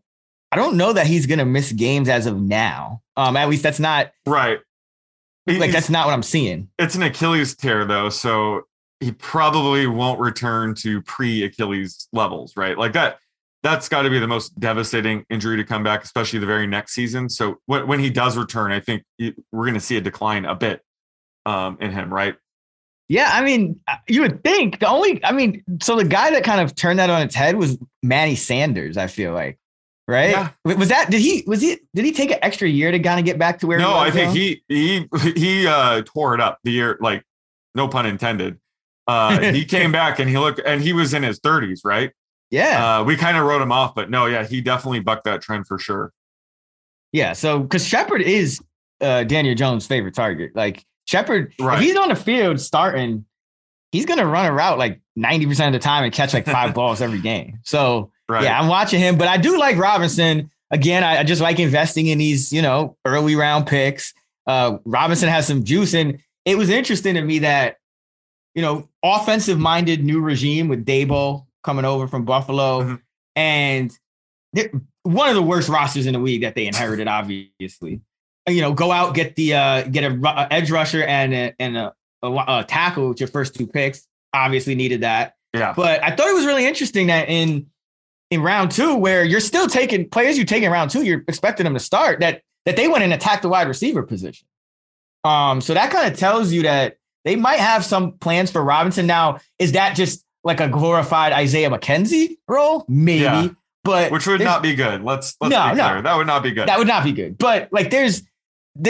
I 0.51 0.55
don't 0.55 0.77
know 0.77 0.93
that 0.93 1.07
he's 1.07 1.25
going 1.25 1.39
to 1.39 1.45
miss 1.45 1.71
games 1.71 2.09
as 2.09 2.25
of 2.25 2.39
now. 2.39 3.01
Um, 3.15 3.37
at 3.37 3.49
least 3.49 3.63
that's 3.63 3.79
not 3.79 4.11
right. 4.25 4.59
like 5.47 5.71
that's 5.71 5.89
not 5.89 6.05
what 6.05 6.13
I'm 6.13 6.23
seeing. 6.23 6.69
it's 6.77 6.95
an 6.95 7.03
Achilles 7.03 7.55
tear 7.55 7.85
though, 7.85 8.09
so 8.09 8.63
he 8.99 9.11
probably 9.11 9.87
won't 9.87 10.19
return 10.19 10.75
to 10.75 11.01
pre-Achilles 11.01 12.07
levels, 12.11 12.57
right? 12.57 12.77
Like 12.77 12.93
that. 12.93 13.19
That's 13.61 13.89
got 13.89 14.03
to 14.03 14.09
be 14.09 14.19
the 14.19 14.27
most 14.27 14.57
devastating 14.59 15.25
injury 15.29 15.57
to 15.57 15.63
come 15.63 15.83
back, 15.83 16.03
especially 16.03 16.39
the 16.39 16.45
very 16.45 16.65
next 16.65 16.93
season. 16.93 17.29
So 17.29 17.57
when, 17.65 17.87
when 17.87 17.99
he 17.99 18.09
does 18.09 18.37
return, 18.37 18.71
I 18.71 18.79
think 18.79 19.03
we're 19.51 19.65
going 19.65 19.73
to 19.73 19.81
see 19.81 19.97
a 19.97 20.01
decline 20.01 20.45
a 20.45 20.55
bit 20.55 20.81
um, 21.45 21.77
in 21.81 21.91
him, 21.91 22.13
right? 22.13 22.35
Yeah, 23.09 23.29
I 23.33 23.43
mean, 23.43 23.79
uh, 23.87 23.95
you 24.07 24.21
would 24.21 24.43
think 24.43 24.79
the 24.79 24.87
only, 24.87 25.23
I 25.25 25.31
mean, 25.31 25.63
so 25.81 25.95
the 25.95 26.05
guy 26.05 26.29
that 26.31 26.43
kind 26.43 26.61
of 26.61 26.75
turned 26.75 26.99
that 26.99 27.09
on 27.09 27.23
its 27.23 27.33
head 27.33 27.55
was 27.55 27.77
Manny 28.03 28.35
Sanders. 28.35 28.97
I 28.97 29.07
feel 29.07 29.33
like, 29.33 29.57
right? 30.07 30.29
Yeah. 30.29 30.51
Was 30.63 30.89
that 30.89 31.09
did 31.09 31.19
he 31.19 31.43
was 31.47 31.59
he 31.59 31.79
did 31.95 32.05
he 32.05 32.11
take 32.11 32.29
an 32.29 32.37
extra 32.43 32.69
year 32.69 32.91
to 32.91 32.99
kind 32.99 33.19
of 33.19 33.25
get 33.25 33.39
back 33.39 33.59
to 33.59 33.67
where? 33.67 33.79
No, 33.79 33.89
he 33.89 33.93
was, 33.93 34.01
I 34.03 34.11
think 34.11 34.33
he 34.33 34.63
he 34.67 35.07
he 35.33 35.67
uh, 35.67 36.03
tore 36.05 36.35
it 36.35 36.39
up 36.39 36.59
the 36.63 36.71
year, 36.71 36.99
like 37.01 37.23
no 37.73 37.87
pun 37.87 38.05
intended. 38.05 38.59
Uh, 39.07 39.39
he 39.53 39.65
came 39.65 39.91
back 39.91 40.19
and 40.19 40.29
he 40.29 40.37
looked, 40.37 40.61
and 40.63 40.81
he 40.81 40.93
was 40.93 41.15
in 41.15 41.23
his 41.23 41.39
30s, 41.39 41.79
right? 41.83 42.11
Yeah, 42.51 42.99
Uh, 42.99 43.03
we 43.03 43.15
kind 43.15 43.37
of 43.37 43.45
wrote 43.45 43.61
him 43.61 43.71
off, 43.71 43.93
but 43.93 44.09
no, 44.09 44.25
yeah, 44.25 44.45
he 44.45 44.59
definitely 44.61 45.01
bucked 45.01 45.25
that 45.25 45.41
trend 45.41 45.67
for 45.67 45.77
sure. 45.77 46.11
yeah. 47.11 47.33
So 47.33 47.59
because 47.59 47.85
Shepard 47.85 48.21
is 48.21 48.59
uh, 49.01 49.23
Daniel 49.23 49.55
Jones' 49.55 49.85
favorite 49.87 50.15
target. 50.15 50.55
Like 50.55 50.83
Shepard, 51.07 51.53
Right. 51.59 51.75
if 51.79 51.81
he's 51.85 51.95
on 51.95 52.09
the 52.09 52.15
field 52.15 52.59
starting, 52.59 53.25
he's 53.91 54.05
gonna 54.05 54.25
run 54.25 54.45
a 54.45 54.51
route 54.53 54.77
like 54.77 54.99
ninety 55.15 55.45
percent 55.45 55.73
of 55.75 55.81
the 55.81 55.83
time 55.83 56.03
and 56.03 56.11
catch 56.13 56.33
like 56.33 56.45
five 56.45 56.73
balls 56.75 57.01
every 57.01 57.19
game. 57.19 57.59
So 57.63 58.11
Right. 58.27 58.43
Yeah, 58.43 58.59
I'm 58.59 58.67
watching 58.67 58.99
him, 58.99 59.17
but 59.17 59.27
I 59.27 59.37
do 59.37 59.57
like 59.59 59.77
Robinson. 59.77 60.51
Again, 60.71 61.03
I, 61.03 61.19
I 61.19 61.23
just 61.23 61.41
like 61.41 61.57
investing 61.57 62.05
in 62.07 62.19
these, 62.19 62.53
you 62.53 62.61
know, 62.61 62.95
early 63.05 63.35
round 63.35 63.65
picks. 63.65 64.13
Uh, 64.45 64.77
Robinson 64.85 65.29
has 65.29 65.47
some 65.47 65.63
juice, 65.63 65.95
and 65.95 66.19
it 66.45 66.55
was 66.55 66.69
interesting 66.69 67.15
to 67.15 67.21
me 67.23 67.39
that, 67.39 67.77
you 68.53 68.61
know, 68.61 68.87
offensive 69.03 69.57
minded 69.57 70.03
new 70.03 70.21
regime 70.21 70.67
with 70.67 70.85
Daboll 70.85 71.47
coming 71.63 71.85
over 71.85 72.07
from 72.07 72.25
Buffalo, 72.25 72.83
Mhm. 72.83 73.01
and 73.35 73.91
one 75.03 75.29
of 75.29 75.35
the 75.35 75.41
worst 75.41 75.69
rosters 75.69 76.05
in 76.05 76.13
the 76.13 76.19
league 76.19 76.41
that 76.41 76.55
they 76.55 76.67
inherited, 76.67 77.07
obviously. 77.07 78.01
You 78.47 78.61
know, 78.61 78.73
go 78.73 78.91
out 78.91 79.13
get 79.13 79.35
the 79.35 79.53
uh, 79.53 79.81
get 79.83 80.03
a, 80.03 80.19
a 80.25 80.47
edge 80.51 80.71
rusher 80.71 81.03
and 81.03 81.33
a, 81.33 81.53
and 81.59 81.77
a, 81.77 81.93
a, 82.23 82.31
a 82.59 82.65
tackle 82.67 83.09
with 83.09 83.19
your 83.19 83.27
first 83.27 83.53
two 83.55 83.67
picks. 83.67 84.07
Obviously 84.33 84.75
needed 84.75 85.01
that. 85.01 85.35
yeah. 85.53 85.73
But 85.75 86.03
I 86.03 86.15
thought 86.15 86.27
it 86.27 86.33
was 86.35 86.45
really 86.45 86.65
interesting 86.65 87.07
that 87.07 87.29
in 87.29 87.67
in 88.31 88.41
round 88.41 88.71
two, 88.71 88.95
where 88.95 89.23
you're 89.23 89.39
still 89.39 89.67
taking 89.67 90.07
players 90.09 90.37
you 90.37 90.45
take 90.45 90.63
in 90.63 90.71
round 90.71 90.89
two, 90.91 91.03
you're 91.03 91.23
expecting 91.27 91.63
them 91.63 91.73
to 91.73 91.79
start 91.79 92.19
that 92.21 92.41
that 92.65 92.75
they 92.75 92.87
went 92.87 93.03
and 93.03 93.13
attacked 93.13 93.41
the 93.43 93.49
wide 93.49 93.67
receiver 93.67 94.03
position. 94.03 94.47
Um, 95.23 95.61
so 95.61 95.73
that 95.73 95.91
kind 95.91 96.11
of 96.11 96.17
tells 96.17 96.51
you 96.51 96.63
that 96.63 96.97
they 97.25 97.35
might 97.35 97.59
have 97.59 97.83
some 97.85 98.13
plans 98.13 98.49
for 98.51 98.63
Robinson. 98.63 99.05
Now, 99.05 99.39
is 99.59 99.73
that 99.73 99.95
just 99.95 100.23
like 100.43 100.59
a 100.59 100.67
glorified 100.67 101.33
Isaiah 101.33 101.69
McKenzie 101.69 102.37
role? 102.47 102.85
Maybe, 102.87 103.21
Yeah. 103.23 103.49
but 103.83 104.11
Which 104.11 104.25
would 104.27 104.41
not 104.41 104.61
be 104.63 104.75
good. 104.75 105.03
Let's 105.03 105.35
let's 105.41 105.51
No, 105.51 105.69
be 105.71 105.75
no. 105.77 105.89
clear. 105.89 106.01
That 106.01 106.15
would 106.17 106.27
not 106.27 106.43
be 106.43 106.51
good. 106.51 106.67
that 106.67 106.77
would 106.77 106.87
not 106.87 107.03
be 107.03 107.11
good. 107.11 107.37
But 107.37 107.69
like, 107.71 107.89
there's, 107.91 108.23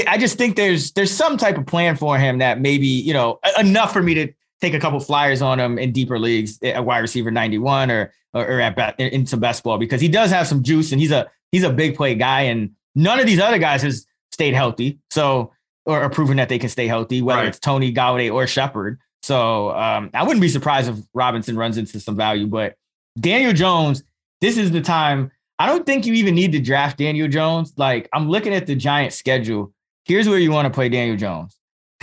I 0.08 0.18
just 0.18 0.38
think 0.38 0.56
there's 0.56 0.92
there's 0.92 1.12
some 1.12 1.38
type 1.38 1.58
of 1.58 1.66
plan 1.66 1.96
for 1.96 2.18
him 2.18 2.38
that 2.40 2.60
maybe 2.62 2.88
you 2.88 3.14
know 3.14 3.40
enough 3.60 3.92
for 3.94 4.04
me 4.04 4.14
to 4.16 4.32
take 4.62 4.74
a 4.74 4.80
couple 4.80 5.00
flyers 5.00 5.42
on 5.42 5.60
him 5.60 5.80
in 5.80 5.92
deeper 5.92 6.20
leagues 6.20 6.60
eh, 6.62 6.72
at 6.72 6.86
wide 6.86 7.00
receiver 7.00 7.32
91 7.32 7.90
or 7.90 8.14
or, 8.34 8.46
or 8.46 8.62
at 8.62 8.76
bat, 8.76 8.94
in, 9.00 9.08
in 9.08 9.26
some 9.26 9.40
best 9.40 9.64
ball 9.64 9.78
because 9.80 10.00
he 10.02 10.08
does 10.10 10.30
have 10.32 10.46
some 10.48 10.62
juice 10.62 10.92
and 10.92 11.02
he's 11.02 11.12
a 11.12 11.28
he's 11.52 11.64
a 11.64 11.72
big 11.72 11.96
play 11.96 12.14
guy 12.14 12.42
and 12.42 12.72
none 12.94 13.20
of 13.20 13.26
these 13.26 13.40
other 13.40 13.58
guys 13.58 13.82
has 13.82 14.06
stayed 14.32 14.54
healthy. 14.54 15.00
So 15.10 15.52
or, 15.86 16.04
or 16.04 16.10
proven 16.10 16.38
that 16.38 16.50
they 16.50 16.60
can 16.60 16.70
stay 16.70 16.86
healthy, 16.86 17.22
whether 17.24 17.40
Right. 17.40 17.48
it's 17.48 17.58
Tony 17.60 17.92
Golladay 17.92 18.32
or 18.32 18.46
Shepard. 18.46 19.00
So 19.22 19.72
um, 19.72 20.10
I 20.14 20.24
wouldn't 20.24 20.42
be 20.42 20.50
surprised 20.50 20.90
if 20.90 20.96
Robinson 21.14 21.58
runs 21.58 21.78
into 21.78 22.00
some 22.00 22.16
value, 22.16 22.48
but 22.48 22.76
Daniel 23.20 23.54
Jones, 23.54 24.04
this 24.42 24.58
is 24.58 24.72
the 24.72 24.82
time. 24.82 25.32
I 25.60 25.66
don't 25.66 25.86
think 25.86 26.06
you 26.06 26.14
even 26.14 26.36
need 26.36 26.54
to 26.54 26.60
draft 26.60 26.98
Daniel 26.98 27.28
Jones. 27.28 27.74
Like 27.76 28.08
I'm 28.14 28.30
looking 28.30 28.54
at 28.54 28.66
the 28.66 28.76
Giants 28.76 29.18
schedule. 29.18 29.74
Here's 30.06 30.28
where 30.30 30.40
you 30.40 30.52
want 30.52 30.66
to 30.68 30.70
play 30.72 30.88
Daniel 30.90 31.18
Jones. 31.18 31.58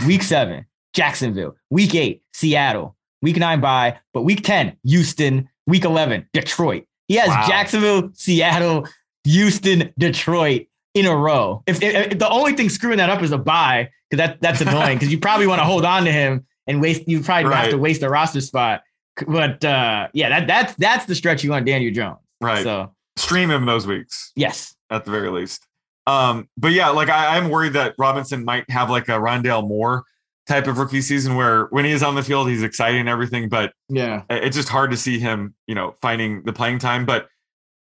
Week 0.06 0.22
seven, 0.22 0.66
Jacksonville. 0.92 1.56
Week 1.70 1.94
eight, 1.94 2.22
Seattle. 2.34 2.96
Week 3.22 3.38
nine, 3.38 3.60
bye. 3.60 3.98
But 4.12 4.22
week 4.22 4.44
10, 4.44 4.76
Houston. 4.84 5.48
Week 5.66 5.84
11, 5.84 6.28
Detroit. 6.32 6.84
He 7.08 7.14
has 7.16 7.28
Wow. 7.28 7.44
Jacksonville, 7.48 8.10
Seattle, 8.12 8.86
Houston, 9.24 9.92
Detroit 9.98 10.66
in 10.94 11.06
a 11.06 11.16
row. 11.16 11.62
If, 11.66 11.82
if- 11.82 12.12
if 12.12 12.18
the 12.18 12.28
only 12.28 12.52
thing 12.52 12.68
screwing 12.68 12.98
that 12.98 13.10
up 13.10 13.22
is 13.22 13.32
a 13.32 13.38
bye, 13.38 13.88
because 14.10 14.24
that, 14.24 14.40
that's 14.40 14.60
annoying 14.60 14.96
because 14.98 15.10
you 15.10 15.18
probably 15.18 15.46
want 15.46 15.60
to 15.60 15.64
hold 15.64 15.84
on 15.84 16.04
to 16.04 16.12
him 16.12 16.46
and 16.66 16.80
waste, 16.80 17.08
you 17.08 17.20
probably 17.20 17.52
have 17.52 17.70
to 17.70 17.78
waste 17.78 18.02
a 18.02 18.08
roster 18.08 18.40
spot. 18.40 18.82
But 19.26 19.64
uh, 19.64 20.08
yeah, 20.12 20.28
that, 20.28 20.46
that's 20.46 20.74
that's 20.74 21.06
the 21.06 21.14
stretch 21.14 21.42
you 21.42 21.50
want 21.50 21.64
Daniel 21.66 21.92
Jones. 21.92 22.18
right. 22.40 22.62
So 22.62 22.92
Stream 23.16 23.50
him 23.50 23.64
those 23.64 23.86
weeks 23.86 24.30
yes. 24.36 24.74
at 24.90 25.06
the 25.06 25.10
very 25.10 25.30
least. 25.30 25.66
Um, 26.06 26.48
but 26.58 26.72
yeah, 26.72 26.90
like 26.90 27.08
I, 27.08 27.38
I'm 27.38 27.48
worried 27.48 27.72
that 27.72 27.94
Robinson 27.98 28.44
might 28.44 28.68
have 28.70 28.90
like 28.90 29.08
a 29.08 29.12
Rondale 29.12 29.66
Moore 29.66 30.04
type 30.46 30.66
of 30.66 30.78
rookie 30.78 31.00
season 31.00 31.34
where 31.34 31.64
when 31.70 31.84
he 31.86 31.92
is 31.92 32.02
on 32.02 32.14
the 32.14 32.22
field, 32.22 32.48
he's 32.48 32.62
exciting 32.62 33.00
and 33.00 33.08
everything, 33.08 33.48
but 33.48 33.72
Yeah. 33.88 34.22
it's 34.30 34.54
just 34.54 34.68
hard 34.68 34.90
to 34.90 34.96
see 34.96 35.18
him, 35.18 35.54
you 35.66 35.74
know, 35.74 35.94
finding 36.02 36.42
the 36.44 36.52
playing 36.52 36.78
time. 36.78 37.06
But 37.06 37.26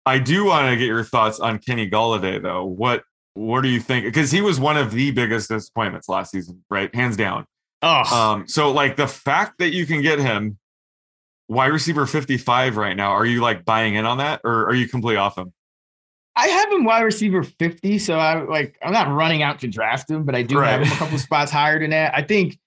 I 0.06 0.20
do 0.20 0.46
want 0.46 0.70
to 0.70 0.78
get 0.78 0.86
your 0.86 1.04
thoughts 1.04 1.40
on 1.40 1.58
Kenny 1.60 1.90
Golladay, 1.90 2.42
though. 2.42 2.64
What 2.64 3.04
what 3.34 3.62
do 3.62 3.70
you 3.70 3.80
think? 3.80 4.06
Because 4.06 4.30
he 4.30 4.42
was 4.42 4.60
one 4.60 4.78
of 4.78 4.92
the 4.92 5.10
biggest 5.12 5.50
disappointments 5.50 6.08
last 6.08 6.32
season, 6.32 6.64
right? 6.70 6.94
Hands 6.94 7.18
down. 7.18 7.46
Oh, 7.84 8.16
Um, 8.16 8.48
so 8.48 8.72
like 8.72 8.96
the 8.96 9.08
fact 9.08 9.58
that 9.60 9.74
you 9.74 9.86
can 9.86 10.02
get 10.02 10.18
him 10.18 10.58
wide 11.50 11.68
receiver 11.68 12.06
55 12.06 12.78
right 12.78 12.96
now, 12.96 13.12
are 13.12 13.26
you 13.26 13.42
like 13.42 13.66
buying 13.66 13.96
in 13.96 14.06
on 14.06 14.18
that 14.20 14.42
or 14.44 14.66
are 14.68 14.74
you 14.74 14.88
completely 14.88 15.18
off 15.18 15.38
him? 15.38 15.52
I 16.36 16.48
have 16.48 16.72
him 16.72 16.84
wide 16.86 17.02
receiver 17.02 17.44
50, 17.44 18.00
so 18.00 18.18
I 18.18 18.42
like 18.42 18.78
I'm 18.82 18.94
not 18.94 19.10
running 19.14 19.44
out 19.44 19.60
to 19.60 19.68
draft 19.68 20.10
him, 20.10 20.24
but 20.24 20.34
I 20.34 20.42
do 20.42 20.58
have 20.60 20.82
him 20.82 20.92
a 20.92 20.96
couple 20.96 21.18
spots 21.20 21.52
higher 21.52 21.78
than 21.78 21.92
that. 21.92 22.16
I 22.16 22.24
think 22.24 22.58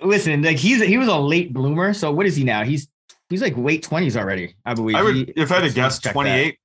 listen, 0.00 0.40
like 0.42 0.56
he's 0.56 0.82
he 0.82 0.96
was 0.96 1.08
a 1.08 1.16
late 1.16 1.52
bloomer. 1.52 1.92
So 1.92 2.10
what 2.12 2.24
is 2.24 2.34
he 2.36 2.44
now? 2.44 2.64
He's 2.64 2.88
he's 3.28 3.42
like 3.42 3.56
late 3.58 3.84
20s 3.86 4.16
already, 4.16 4.54
I 4.64 4.72
believe. 4.74 4.96
I 4.96 5.02
would 5.02 5.16
He- 5.16 5.32
if 5.36 5.50
I 5.52 5.56
had 5.56 5.60
to 5.62 5.66
guess 5.68 5.76
let's 5.76 5.98
check 5.98 6.12
that. 6.12 6.12
28. 6.14 6.58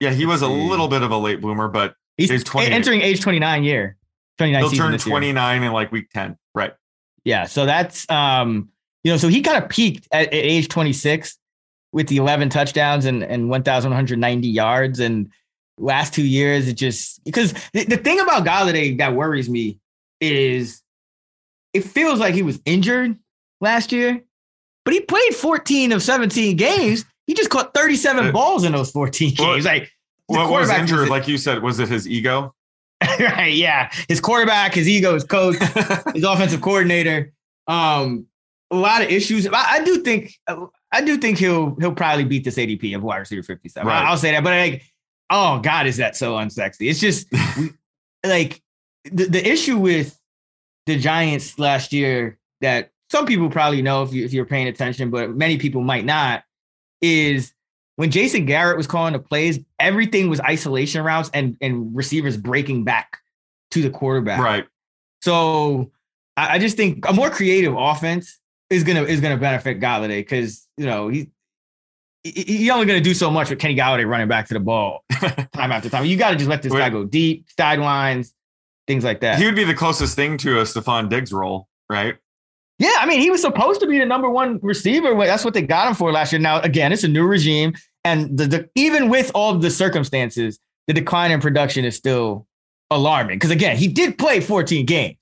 Yeah, 0.00 0.10
he 0.10 0.26
was 0.26 0.42
a 0.42 0.48
little 0.48 0.88
bit 0.88 1.00
of 1.02 1.10
a 1.10 1.16
late 1.16 1.40
bloomer, 1.40 1.68
but 1.68 1.94
He's, 2.18 2.30
he's 2.30 2.44
28. 2.44 2.72
entering 2.72 3.00
age 3.00 3.20
29 3.22 3.64
year. 3.64 3.96
29 4.38 4.60
he'll 4.62 4.70
turn 4.72 4.92
this 4.92 5.06
year. 5.06 5.12
29 5.12 5.62
in 5.62 5.72
like 5.72 5.90
week 5.90 6.10
10. 6.10 6.36
Yeah, 7.26 7.46
so 7.46 7.66
that's 7.66 8.08
um, 8.08 8.68
you 9.02 9.10
know, 9.10 9.18
so 9.18 9.26
he 9.26 9.42
kind 9.42 9.62
of 9.62 9.68
peaked 9.68 10.06
at, 10.12 10.28
at 10.28 10.32
age 10.32 10.68
26 10.68 11.36
with 11.92 12.06
the 12.06 12.18
11 12.18 12.50
touchdowns 12.50 13.04
and 13.04 13.24
and 13.24 13.50
1,190 13.50 14.46
yards, 14.46 15.00
and 15.00 15.28
last 15.76 16.14
two 16.14 16.24
years 16.24 16.68
it 16.68 16.74
just 16.74 17.22
because 17.24 17.52
the, 17.72 17.84
the 17.84 17.96
thing 17.96 18.20
about 18.20 18.46
Golladay 18.46 18.96
that 18.98 19.14
worries 19.14 19.50
me 19.50 19.80
is 20.20 20.82
it 21.74 21.82
feels 21.82 22.20
like 22.20 22.32
he 22.32 22.42
was 22.42 22.60
injured 22.64 23.18
last 23.60 23.90
year, 23.90 24.22
but 24.84 24.94
he 24.94 25.00
played 25.00 25.34
14 25.34 25.90
of 25.90 26.04
17 26.04 26.56
games. 26.56 27.04
He 27.26 27.34
just 27.34 27.50
caught 27.50 27.74
37 27.74 28.28
Uh, 28.28 28.30
balls 28.30 28.62
in 28.62 28.70
those 28.70 28.92
14 28.92 29.34
well, 29.36 29.54
games. 29.54 29.64
Like 29.64 29.90
What 30.28 30.48
was 30.48 30.70
injured, 30.70 31.08
like 31.08 31.26
you 31.26 31.38
said, 31.38 31.60
was 31.60 31.80
it 31.80 31.88
his 31.88 32.06
ego? 32.06 32.54
right, 33.20 33.52
yeah, 33.52 33.90
his 34.08 34.20
quarterback, 34.20 34.74
his 34.74 34.88
ego, 34.88 35.14
his 35.14 35.24
coach, 35.24 35.56
his 36.14 36.24
offensive 36.24 36.60
coordinator. 36.60 37.32
Um, 37.66 38.26
a 38.70 38.76
lot 38.76 39.02
of 39.02 39.10
issues. 39.10 39.46
I, 39.46 39.52
I 39.52 39.84
do 39.84 39.98
think 39.98 40.32
I 40.92 41.02
do 41.02 41.18
think 41.18 41.38
he'll 41.38 41.76
he'll 41.76 41.94
probably 41.94 42.24
beat 42.24 42.44
this 42.44 42.56
ADP 42.56 42.94
of 42.96 43.02
wide 43.02 43.18
receiver 43.18 43.42
57. 43.42 43.86
Right. 43.86 44.04
I'll 44.04 44.16
say 44.16 44.32
that, 44.32 44.42
but 44.42 44.50
like, 44.50 44.82
oh 45.30 45.60
God, 45.60 45.86
is 45.86 45.98
that 45.98 46.16
so 46.16 46.34
unsexy? 46.34 46.88
It's 46.90 47.00
just 47.00 47.28
we, 47.58 47.70
like 48.24 48.60
the, 49.04 49.26
the 49.26 49.46
issue 49.46 49.78
with 49.78 50.18
the 50.86 50.98
Giants 50.98 51.58
last 51.58 51.92
year 51.92 52.38
that 52.60 52.90
some 53.10 53.26
people 53.26 53.50
probably 53.50 53.82
know 53.82 54.02
if 54.02 54.12
you 54.12 54.24
if 54.24 54.32
you're 54.32 54.46
paying 54.46 54.68
attention, 54.68 55.10
but 55.10 55.30
many 55.30 55.58
people 55.58 55.82
might 55.82 56.04
not, 56.04 56.42
is 57.00 57.52
when 57.96 58.10
Jason 58.10 58.44
Garrett 58.44 58.76
was 58.76 58.86
calling 58.86 59.14
the 59.14 59.18
plays, 59.18 59.58
everything 59.80 60.28
was 60.28 60.40
isolation 60.40 61.02
routes 61.02 61.30
and 61.34 61.56
and 61.60 61.94
receivers 61.96 62.36
breaking 62.36 62.84
back 62.84 63.18
to 63.72 63.82
the 63.82 63.90
quarterback. 63.90 64.38
Right. 64.40 64.66
So 65.22 65.90
I, 66.36 66.54
I 66.54 66.58
just 66.58 66.76
think 66.76 67.08
a 67.08 67.12
more 67.12 67.30
creative 67.30 67.74
offense 67.76 68.38
is 68.70 68.84
gonna 68.84 69.02
is 69.02 69.20
gonna 69.20 69.38
benefit 69.38 69.80
Golladay 69.80 70.20
because 70.20 70.66
you 70.76 70.86
know 70.86 71.08
he. 71.08 71.30
He's 72.22 72.68
only 72.70 72.86
going 72.86 73.00
to 73.00 73.08
do 73.08 73.14
so 73.14 73.30
much 73.30 73.50
with 73.50 73.60
Kenny 73.60 73.76
Golladay 73.76 74.04
running 74.04 74.26
back 74.26 74.48
to 74.48 74.54
the 74.54 74.58
ball 74.58 75.04
time 75.12 75.70
after 75.70 75.88
time. 75.88 76.06
You 76.06 76.16
got 76.16 76.30
to 76.30 76.36
just 76.36 76.48
let 76.48 76.60
this 76.60 76.72
guy 76.72 76.90
go 76.90 77.04
deep, 77.04 77.46
sidelines, 77.56 78.34
things 78.88 79.04
like 79.04 79.20
that. 79.20 79.38
He 79.38 79.44
would 79.44 79.54
be 79.54 79.62
the 79.62 79.74
closest 79.76 80.16
thing 80.16 80.36
to 80.38 80.58
a 80.58 80.62
Stefon 80.64 81.08
Diggs 81.08 81.32
role, 81.32 81.68
right? 81.88 82.16
Yeah, 82.78 82.92
I 82.98 83.06
mean, 83.06 83.20
he 83.20 83.30
was 83.30 83.40
supposed 83.40 83.80
to 83.80 83.86
be 83.86 83.98
the 83.98 84.04
number 84.04 84.28
one 84.28 84.58
receiver. 84.62 85.14
That's 85.16 85.44
what 85.44 85.54
they 85.54 85.62
got 85.62 85.88
him 85.88 85.94
for 85.94 86.12
last 86.12 86.32
year. 86.32 86.40
Now, 86.40 86.60
again, 86.60 86.92
it's 86.92 87.04
a 87.04 87.08
new 87.08 87.26
regime, 87.26 87.74
and 88.04 88.36
the, 88.36 88.46
the 88.46 88.70
even 88.74 89.08
with 89.08 89.30
all 89.34 89.54
the 89.58 89.70
circumstances, 89.70 90.58
the 90.86 90.92
decline 90.92 91.30
in 91.30 91.40
production 91.40 91.84
is 91.86 91.96
still 91.96 92.46
alarming. 92.90 93.36
Because 93.36 93.50
again, 93.50 93.76
he 93.76 93.88
did 93.88 94.18
play 94.18 94.40
14 94.40 94.84
games, 94.84 95.16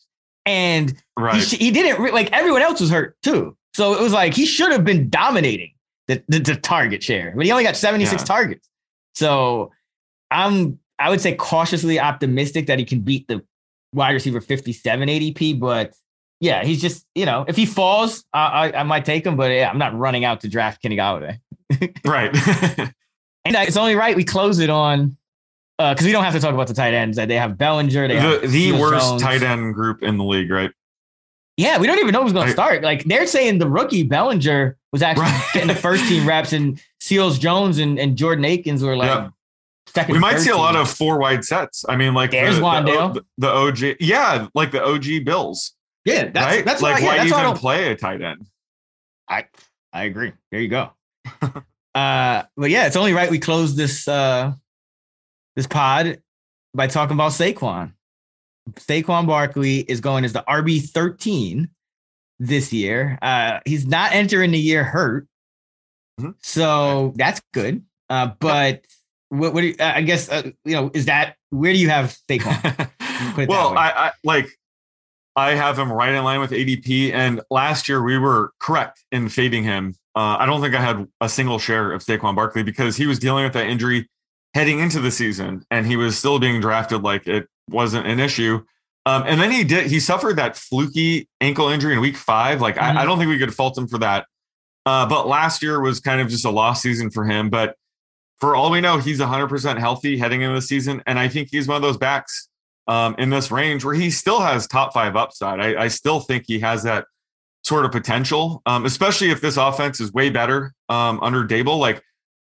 and 0.46 0.90
he, 0.90 0.96
Right. 1.16 1.40
sh- 1.40 1.52
he 1.58 1.70
didn't 1.70 2.02
re- 2.02 2.10
like 2.10 2.32
everyone 2.32 2.62
else 2.62 2.80
was 2.80 2.90
hurt 2.90 3.16
too. 3.22 3.56
So 3.74 3.94
it 3.94 4.00
was 4.02 4.12
like 4.12 4.34
he 4.34 4.46
should 4.46 4.72
have 4.72 4.84
been 4.84 5.08
dominating 5.08 5.72
the, 6.08 6.22
the, 6.28 6.40
the 6.40 6.56
target 6.56 7.02
share, 7.04 7.32
but 7.36 7.44
he 7.46 7.52
only 7.52 7.62
got 7.64 7.76
76 7.76 8.20
Yeah. 8.22 8.24
targets. 8.26 8.68
So 9.14 9.70
I'm 10.32 10.78
I 10.98 11.10
would 11.10 11.20
say 11.20 11.34
cautiously 11.34 11.98
optimistic 12.00 12.66
that 12.66 12.78
he 12.80 12.84
can 12.84 13.00
beat 13.00 13.26
the 13.28 13.42
wide 13.92 14.10
receiver 14.12 14.40
57 14.40 15.08
ADP, 15.08 15.58
but 15.60 15.92
yeah, 16.40 16.64
he's 16.64 16.80
just 16.80 17.06
you 17.14 17.26
know 17.26 17.44
if 17.48 17.56
he 17.56 17.66
falls, 17.66 18.24
I 18.32 18.68
I, 18.70 18.80
I 18.80 18.82
might 18.82 19.04
take 19.04 19.24
him, 19.26 19.36
but 19.36 19.50
yeah, 19.50 19.68
I'm 19.70 19.78
not 19.78 19.96
running 19.98 20.24
out 20.24 20.40
to 20.42 20.48
draft 20.48 20.82
Kenny 20.82 20.96
Golladay. 20.96 21.38
right. 22.04 22.30
And 23.46 23.56
uh, 23.56 23.60
it's 23.60 23.76
only 23.76 23.94
right 23.94 24.16
we 24.16 24.24
close 24.24 24.58
it 24.58 24.70
on 24.70 25.18
uh, 25.78 25.92
because 25.92 26.06
we 26.06 26.12
don't 26.12 26.24
have 26.24 26.32
to 26.32 26.40
talk 26.40 26.54
about 26.54 26.66
the 26.66 26.72
tight 26.72 26.94
ends. 26.94 27.18
that 27.18 27.28
They 27.28 27.36
have 27.36 27.58
Bellinger. 27.58 28.08
They 28.08 28.16
have 28.16 28.40
the 28.40 28.46
the 28.48 28.72
worst 28.72 29.06
Jones. 29.06 29.20
tight 29.22 29.42
end 29.42 29.74
group 29.74 30.02
in 30.02 30.16
the 30.16 30.24
league, 30.24 30.50
right? 30.50 30.70
Yeah, 31.58 31.78
we 31.78 31.86
don't 31.86 31.98
even 31.98 32.12
know 32.12 32.22
who's 32.22 32.32
going 32.32 32.46
to 32.46 32.52
start. 32.52 32.82
Like 32.82 33.04
they're 33.04 33.26
saying 33.26 33.58
the 33.58 33.68
rookie 33.68 34.02
Bellinger 34.02 34.78
was 34.92 35.02
actually 35.02 35.24
Right. 35.26 35.44
getting 35.52 35.68
the 35.68 35.74
first 35.74 36.08
team 36.08 36.26
reps, 36.26 36.54
and 36.54 36.80
Seals 37.00 37.38
Jones 37.38 37.76
and, 37.76 37.98
and 37.98 38.16
Jordan 38.16 38.46
Akins 38.46 38.82
were 38.82 38.96
like 38.96 39.08
Yeah. 39.08 39.28
second. 39.88 40.14
We 40.14 40.20
might 40.20 40.38
see 40.38 40.48
a 40.48 40.56
lot 40.56 40.74
of 40.74 40.90
four 40.90 41.18
wide 41.18 41.44
sets. 41.44 41.84
I 41.86 41.96
mean, 41.98 42.14
like 42.14 42.30
There's 42.30 42.54
the, 42.54 42.60
the, 42.60 42.66
Wan'Dale. 42.66 43.18
O- 43.18 43.22
the 43.36 43.50
OG, 43.50 43.96
yeah, 44.00 44.46
like 44.54 44.70
the 44.72 44.82
OG 44.82 45.22
Bills, 45.26 45.73
yeah. 46.04 46.24
That's 46.30 46.56
right? 46.56 46.64
that's 46.64 46.82
like 46.82 46.94
why, 46.94 47.00
yeah, 47.00 47.06
why 47.06 47.16
that's 47.18 47.30
why 47.32 47.38
even 47.40 47.50
don't- 47.50 47.58
play 47.58 47.90
a 47.92 47.96
tight 47.96 48.22
end? 48.22 48.46
I 49.28 49.46
I 49.92 50.04
agree. 50.04 50.32
There 50.50 50.60
you 50.60 50.68
go. 50.68 50.90
uh, 51.94 52.42
but 52.56 52.70
yeah, 52.70 52.86
it's 52.86 52.96
only 52.96 53.12
right 53.12 53.30
we 53.30 53.38
close 53.38 53.74
this 53.76 54.06
uh 54.08 54.52
this 55.56 55.66
pod 55.66 56.20
by 56.74 56.86
talking 56.86 57.14
about 57.14 57.32
Saquon. 57.32 57.92
Saquon 58.72 59.26
Barkley 59.26 59.80
is 59.80 60.00
going 60.00 60.24
as 60.24 60.32
the 60.32 60.44
RB 60.48 60.80
thirteen 60.88 61.68
this 62.38 62.72
year. 62.72 63.18
Uh, 63.22 63.60
he's 63.64 63.86
not 63.86 64.12
entering 64.12 64.50
the 64.50 64.58
year 64.58 64.82
hurt, 64.84 65.26
Mhm. 66.20 66.34
so 66.42 67.12
that's 67.16 67.40
good. 67.52 67.84
Uh, 68.10 68.32
but 68.40 68.84
what, 69.28 69.54
what 69.54 69.60
do 69.62 69.68
you, 69.68 69.76
I 69.80 70.02
guess 70.02 70.28
uh, 70.28 70.50
you 70.64 70.72
know 70.74 70.90
is 70.94 71.06
that 71.06 71.36
where 71.50 71.72
do 71.72 71.78
you 71.78 71.88
have 71.90 72.16
Saquon? 72.28 72.60
put 73.34 73.44
it 73.44 73.46
that 73.46 73.48
well. 73.48 73.76
I, 73.78 73.90
I 73.90 74.12
like 74.24 74.48
I 75.36 75.54
have 75.54 75.78
him 75.78 75.92
right 75.92 76.12
in 76.12 76.22
line 76.22 76.40
with 76.40 76.50
ADP, 76.52 77.12
and 77.12 77.40
last 77.50 77.88
year 77.88 78.02
we 78.02 78.18
were 78.18 78.52
correct 78.60 79.04
in 79.10 79.28
fading 79.28 79.64
him. 79.64 79.94
Uh, 80.14 80.36
I 80.38 80.46
don't 80.46 80.60
think 80.60 80.74
I 80.74 80.80
had 80.80 81.08
a 81.20 81.28
single 81.28 81.58
share 81.58 81.90
of 81.92 82.04
Saquon 82.04 82.36
Barkley 82.36 82.62
because 82.62 82.96
he 82.96 83.06
was 83.06 83.18
dealing 83.18 83.42
with 83.44 83.52
that 83.54 83.66
injury 83.66 84.08
heading 84.54 84.78
into 84.78 85.00
the 85.00 85.10
season, 85.10 85.64
and 85.70 85.86
he 85.86 85.96
was 85.96 86.16
still 86.16 86.38
being 86.38 86.60
drafted 86.60 87.02
like 87.02 87.26
it 87.26 87.48
wasn't 87.68 88.06
an 88.06 88.20
issue. 88.20 88.62
Um, 89.06 89.24
and 89.26 89.40
then 89.40 89.50
he 89.50 89.64
did 89.64 89.86
he 89.88 90.00
suffered 90.00 90.36
that 90.36 90.56
fluky 90.56 91.28
ankle 91.40 91.68
injury 91.68 91.92
in 91.94 92.00
week 92.00 92.16
five. 92.16 92.60
Like 92.60 92.76
Mhm. 92.76 92.96
I, 92.96 93.02
I 93.02 93.04
don't 93.04 93.18
think 93.18 93.28
we 93.28 93.38
could 93.38 93.54
fault 93.54 93.76
him 93.76 93.88
for 93.88 93.98
that. 93.98 94.26
Uh, 94.86 95.06
but 95.06 95.26
last 95.26 95.62
year 95.62 95.80
was 95.80 95.98
kind 96.00 96.20
of 96.20 96.28
just 96.28 96.44
a 96.44 96.50
lost 96.50 96.82
season 96.82 97.10
for 97.10 97.24
him. 97.24 97.50
But 97.50 97.74
for 98.40 98.54
all 98.54 98.70
we 98.70 98.80
know, 98.80 98.98
he's 98.98 99.20
100% 99.20 99.78
healthy 99.78 100.18
heading 100.18 100.42
into 100.42 100.54
the 100.54 100.62
season, 100.62 101.02
and 101.06 101.18
I 101.18 101.28
think 101.28 101.48
he's 101.50 101.66
one 101.66 101.76
of 101.76 101.82
those 101.82 101.96
backs 101.96 102.48
um, 102.86 103.14
in 103.18 103.30
this 103.30 103.50
range 103.50 103.84
where 103.84 103.94
he 103.94 104.10
still 104.10 104.40
has 104.40 104.66
top 104.66 104.92
five 104.92 105.16
upside. 105.16 105.60
I, 105.60 105.84
I 105.84 105.88
still 105.88 106.20
think 106.20 106.44
he 106.46 106.60
has 106.60 106.82
that 106.82 107.06
sort 107.62 107.84
of 107.84 107.92
potential, 107.92 108.62
um, 108.66 108.84
especially 108.84 109.30
if 109.30 109.40
this 109.40 109.56
offense 109.56 110.00
is 110.00 110.12
way 110.12 110.30
better 110.30 110.74
um, 110.88 111.18
under 111.22 111.44
Daboll. 111.44 111.78
Like 111.78 112.02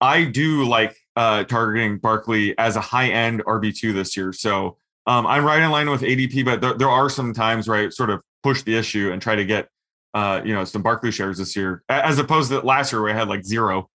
I 0.01 0.25
do 0.25 0.67
like 0.67 0.97
uh, 1.17 1.45
targeting 1.45 1.99
Barkley 1.99 2.57
as 2.59 2.77
a 2.77 2.81
high 2.81 3.09
end 3.09 3.45
RB 3.45 3.77
two 3.77 3.93
this 3.93 4.17
year. 4.17 4.33
So 4.33 4.79
um, 5.07 5.27
I'm 5.27 5.45
right 5.45 5.63
in 5.63 5.71
line 5.71 5.91
with 5.91 6.03
ADP, 6.03 6.45
but 6.45 6.61
there, 6.61 6.75
there 6.75 6.91
are 6.91 7.11
some 7.11 7.35
times 7.35 7.69
where 7.69 7.87
I 7.87 7.89
sort 7.91 8.11
of 8.11 8.21
push 8.43 8.63
the 8.63 8.77
issue 8.77 9.11
and 9.13 9.21
try 9.21 9.37
to 9.37 9.45
get 9.45 9.69
uh, 10.15 10.41
you 10.45 10.55
know 10.55 10.65
some 10.65 10.83
Barkley 10.83 11.11
shares 11.11 11.39
this 11.39 11.57
year, 11.57 11.83
as 11.89 12.19
opposed 12.19 12.51
to 12.51 12.61
last 12.61 12.93
year 12.93 13.03
where 13.03 13.11
I 13.11 13.19
had 13.19 13.29
like 13.29 13.45
zero. 13.45 13.89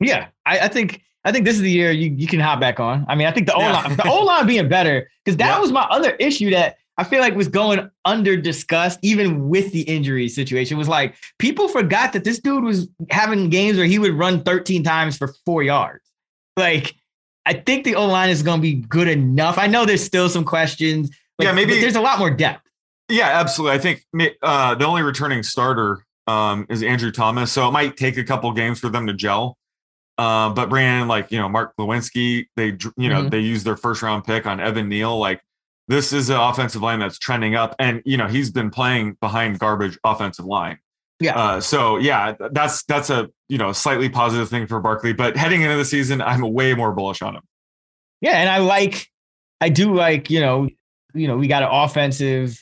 Yeah, 0.00 0.28
I, 0.44 0.60
I 0.60 0.68
think 0.68 1.02
I 1.24 1.32
think 1.32 1.44
this 1.44 1.56
is 1.56 1.62
the 1.62 1.70
year 1.70 1.90
you, 1.92 2.10
you 2.16 2.26
can 2.26 2.40
hop 2.40 2.58
back 2.60 2.80
on. 2.80 3.04
I 3.08 3.14
mean, 3.14 3.26
I 3.26 3.30
think 3.32 3.46
the 3.46 3.54
O 3.54 3.60
Yeah. 3.60 3.72
line 3.72 3.96
the 3.96 4.08
O 4.08 4.24
line 4.24 4.46
being 4.46 4.68
better 4.68 5.08
because 5.24 5.36
that 5.38 5.46
Yeah. 5.56 5.60
was 5.60 5.70
my 5.72 5.82
other 5.82 6.10
issue 6.12 6.50
that 6.50 6.76
I 6.98 7.04
feel 7.04 7.20
like 7.20 7.34
was 7.34 7.48
going 7.48 7.88
under 8.04 8.36
discussed 8.36 8.98
even 9.02 9.48
with 9.48 9.72
the 9.72 9.82
injury 9.82 10.28
situation 10.28 10.76
was 10.76 10.88
like 10.88 11.14
people 11.38 11.68
forgot 11.68 12.12
that 12.12 12.24
this 12.24 12.38
dude 12.38 12.64
was 12.64 12.88
having 13.10 13.48
games 13.50 13.76
where 13.78 13.86
he 13.86 13.98
would 13.98 14.14
run 14.14 14.42
13 14.42 14.82
times 14.82 15.16
for 15.16 15.32
four 15.46 15.62
yards. 15.62 16.04
Like 16.56 16.94
I 17.46 17.54
think 17.54 17.84
the 17.84 17.94
O 17.96 18.06
line 18.06 18.30
is 18.30 18.42
going 18.42 18.58
to 18.58 18.62
be 18.62 18.74
good 18.74 19.08
enough. 19.08 19.58
I 19.58 19.66
know 19.66 19.84
there's 19.86 20.02
still 20.04 20.28
some 20.28 20.44
questions. 20.44 21.10
but- 21.38 21.44
Yeah, 21.46 21.52
maybe- 21.52 21.72
but 21.74 21.80
there's 21.80 21.96
a 21.96 22.00
lot 22.00 22.18
more 22.18 22.30
depth. 22.30 22.62
Yeah, 23.08 23.28
absolutely. 23.40 23.76
I 23.76 23.80
think 23.80 24.04
uh, 24.42 24.74
the 24.74 24.84
only 24.86 25.02
returning 25.02 25.42
starter 25.42 26.04
um, 26.28 26.66
is 26.68 26.82
Andrew 26.84 27.10
Thomas, 27.10 27.50
so 27.50 27.66
it 27.68 27.72
might 27.72 27.96
take 27.96 28.16
a 28.16 28.22
couple 28.24 28.50
games 28.52 28.78
for 28.78 28.88
them 28.88 29.06
to 29.08 29.12
gel. 29.12 29.56
Uh, 30.22 30.50
but 30.50 30.68
Brandon, 30.68 31.08
like 31.08 31.32
you 31.32 31.38
know, 31.38 31.48
Mark 31.48 31.74
Glowinski, 31.76 32.46
they 32.54 32.76
you 32.96 33.08
know 33.08 33.24
Mhm. 33.24 33.30
they 33.30 33.40
use 33.40 33.64
their 33.64 33.76
first 33.76 34.02
round 34.02 34.24
pick 34.24 34.46
on 34.46 34.60
Evan 34.60 34.88
Neal. 34.88 35.18
Like 35.18 35.40
this 35.88 36.12
is 36.12 36.30
an 36.30 36.36
offensive 36.36 36.80
line 36.80 37.00
that's 37.00 37.18
trending 37.18 37.56
up, 37.56 37.74
and 37.80 38.02
you 38.04 38.16
know 38.16 38.28
he's 38.28 38.50
been 38.50 38.70
playing 38.70 39.16
behind 39.20 39.58
garbage 39.58 39.98
offensive 40.04 40.44
line. 40.44 40.78
Yeah. 41.18 41.36
Uh, 41.36 41.60
so 41.60 41.96
yeah, 41.96 42.34
that's 42.52 42.84
that's 42.84 43.10
a 43.10 43.30
you 43.48 43.58
know 43.58 43.72
slightly 43.72 44.08
positive 44.08 44.48
thing 44.48 44.68
for 44.68 44.78
Barkley. 44.80 45.12
But 45.12 45.36
heading 45.36 45.62
into 45.62 45.76
the 45.76 45.84
season, 45.84 46.22
I'm 46.22 46.40
way 46.52 46.74
more 46.74 46.92
bullish 46.92 47.20
on 47.20 47.34
him. 47.34 47.42
Yeah, 48.20 48.36
and 48.36 48.48
I 48.48 48.58
like, 48.58 49.08
I 49.60 49.70
do 49.70 49.92
like, 49.92 50.30
you 50.30 50.38
know, 50.40 50.68
you 51.14 51.26
know, 51.26 51.36
we 51.36 51.48
got 51.48 51.64
an 51.64 51.70
offensive, 51.72 52.56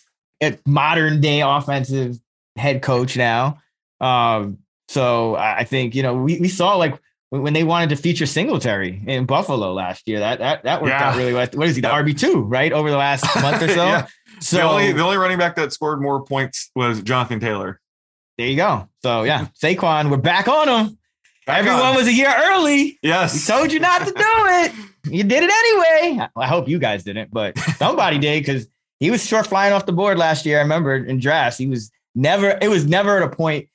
modern 0.67 1.21
day 1.21 1.43
offensive 1.43 2.17
head 2.57 2.81
coach 2.81 3.19
now. 3.19 3.59
Um, 4.01 4.59
so 4.89 5.35
I 5.37 5.59
I 5.59 5.65
think 5.65 5.95
you 5.95 6.03
know 6.03 6.15
we, 6.15 6.41
we 6.41 6.49
saw 6.49 6.77
like 6.77 6.99
when 7.31 7.53
they 7.53 7.65
wanted 7.65 7.91
to 7.91 7.97
feature 7.97 8.27
Singletary 8.27 9.03
in 9.07 9.25
Buffalo 9.25 9.73
last 9.73 10.07
year. 10.09 10.19
That 10.21 10.39
that 10.41 10.65
that 10.65 10.83
worked 10.83 10.93
out 10.95 11.17
really 11.17 11.33
well. 11.33 11.47
What 11.55 11.69
is 11.69 11.77
he? 11.77 11.83
The 11.83 11.89
RB 11.89 12.19
two, 12.19 12.43
right? 12.43 12.73
Over 12.73 12.91
the 12.91 12.97
last 12.97 13.25
month 13.43 13.63
or 13.63 13.69
so. 13.69 13.87
Yeah. 13.87 14.07
So 14.41 14.57
the 14.57 14.63
only 14.65 14.93
the 14.93 15.03
only 15.03 15.17
running 15.17 15.39
back 15.39 15.57
that 15.57 15.73
scored 15.73 16.01
more 16.03 16.23
points 16.25 16.71
was 16.75 17.03
Jonathan 17.03 17.41
Taylor. 17.41 17.81
there 18.39 18.47
you 18.49 18.57
go. 18.57 18.89
So 19.03 19.23
yeah, 19.25 19.47
Saquon, 19.63 20.11
we're 20.11 20.17
back 20.17 20.49
on 20.49 20.69
him. 20.69 20.99
Back 21.47 21.59
Everyone 21.61 21.81
on. 21.81 21.95
was 21.97 22.07
a 22.07 22.13
year 22.13 22.33
early. 22.37 22.99
yes. 23.03 23.33
We 23.35 23.55
told 23.55 23.73
you 23.73 23.81
not 23.81 24.01
to 24.07 24.13
do 24.13 24.13
it. 24.17 24.73
You 25.05 25.25
did 25.25 25.43
it 25.43 25.51
anyway. 25.51 26.27
I 26.37 26.47
hope 26.47 26.69
you 26.69 26.79
guys 26.79 27.03
didn't, 27.05 27.31
but 27.33 27.59
somebody 27.59 28.19
did 28.21 28.45
because 28.45 28.67
he 28.99 29.11
was 29.11 29.25
short 29.27 29.47
flying 29.47 29.73
off 29.73 29.87
the 29.87 29.93
board 29.93 30.19
last 30.19 30.45
year. 30.45 30.59
I 30.59 30.61
remember 30.63 30.95
in 30.95 31.19
drafts, 31.19 31.59
he 31.59 31.67
was 31.67 31.91
never. 32.15 32.59
It 32.61 32.69
was 32.69 32.87
never 32.87 33.17
at 33.17 33.23
a 33.23 33.35
point. 33.35 33.69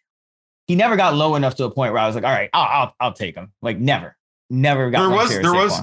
He 0.67 0.75
never 0.75 0.95
got 0.95 1.13
low 1.15 1.35
enough 1.35 1.55
to 1.55 1.65
a 1.65 1.71
point 1.71 1.93
where 1.93 2.01
I 2.01 2.07
was 2.07 2.15
like, 2.15 2.23
all 2.23 2.31
right, 2.31 2.49
I'll 2.53 2.81
I'll, 2.81 2.93
I'll 2.99 3.13
take 3.13 3.35
him. 3.35 3.51
Like 3.61 3.77
never, 3.79 4.15
never 4.49 4.89
got. 4.91 5.07
There 5.07 5.15
was- 5.17 5.29
there 5.41 5.53
was- 5.53 5.81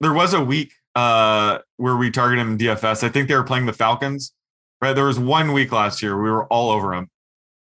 there 0.00 0.12
was 0.12 0.34
a 0.34 0.42
week 0.42 0.72
uh 0.94 1.58
where 1.76 1.96
we 1.96 2.10
targeted 2.10 2.42
him 2.44 2.52
in 2.52 2.58
DFS. 2.58 3.02
I 3.04 3.08
think 3.08 3.28
they 3.28 3.34
were 3.34 3.44
playing 3.44 3.66
the 3.66 3.72
Falcons. 3.72 4.32
Right. 4.80 4.92
There 4.94 5.04
was 5.04 5.18
one 5.18 5.52
week 5.52 5.70
last 5.72 6.02
year 6.02 6.20
we 6.20 6.28
were 6.30 6.44
all 6.46 6.70
over 6.70 6.92
him. 6.92 7.08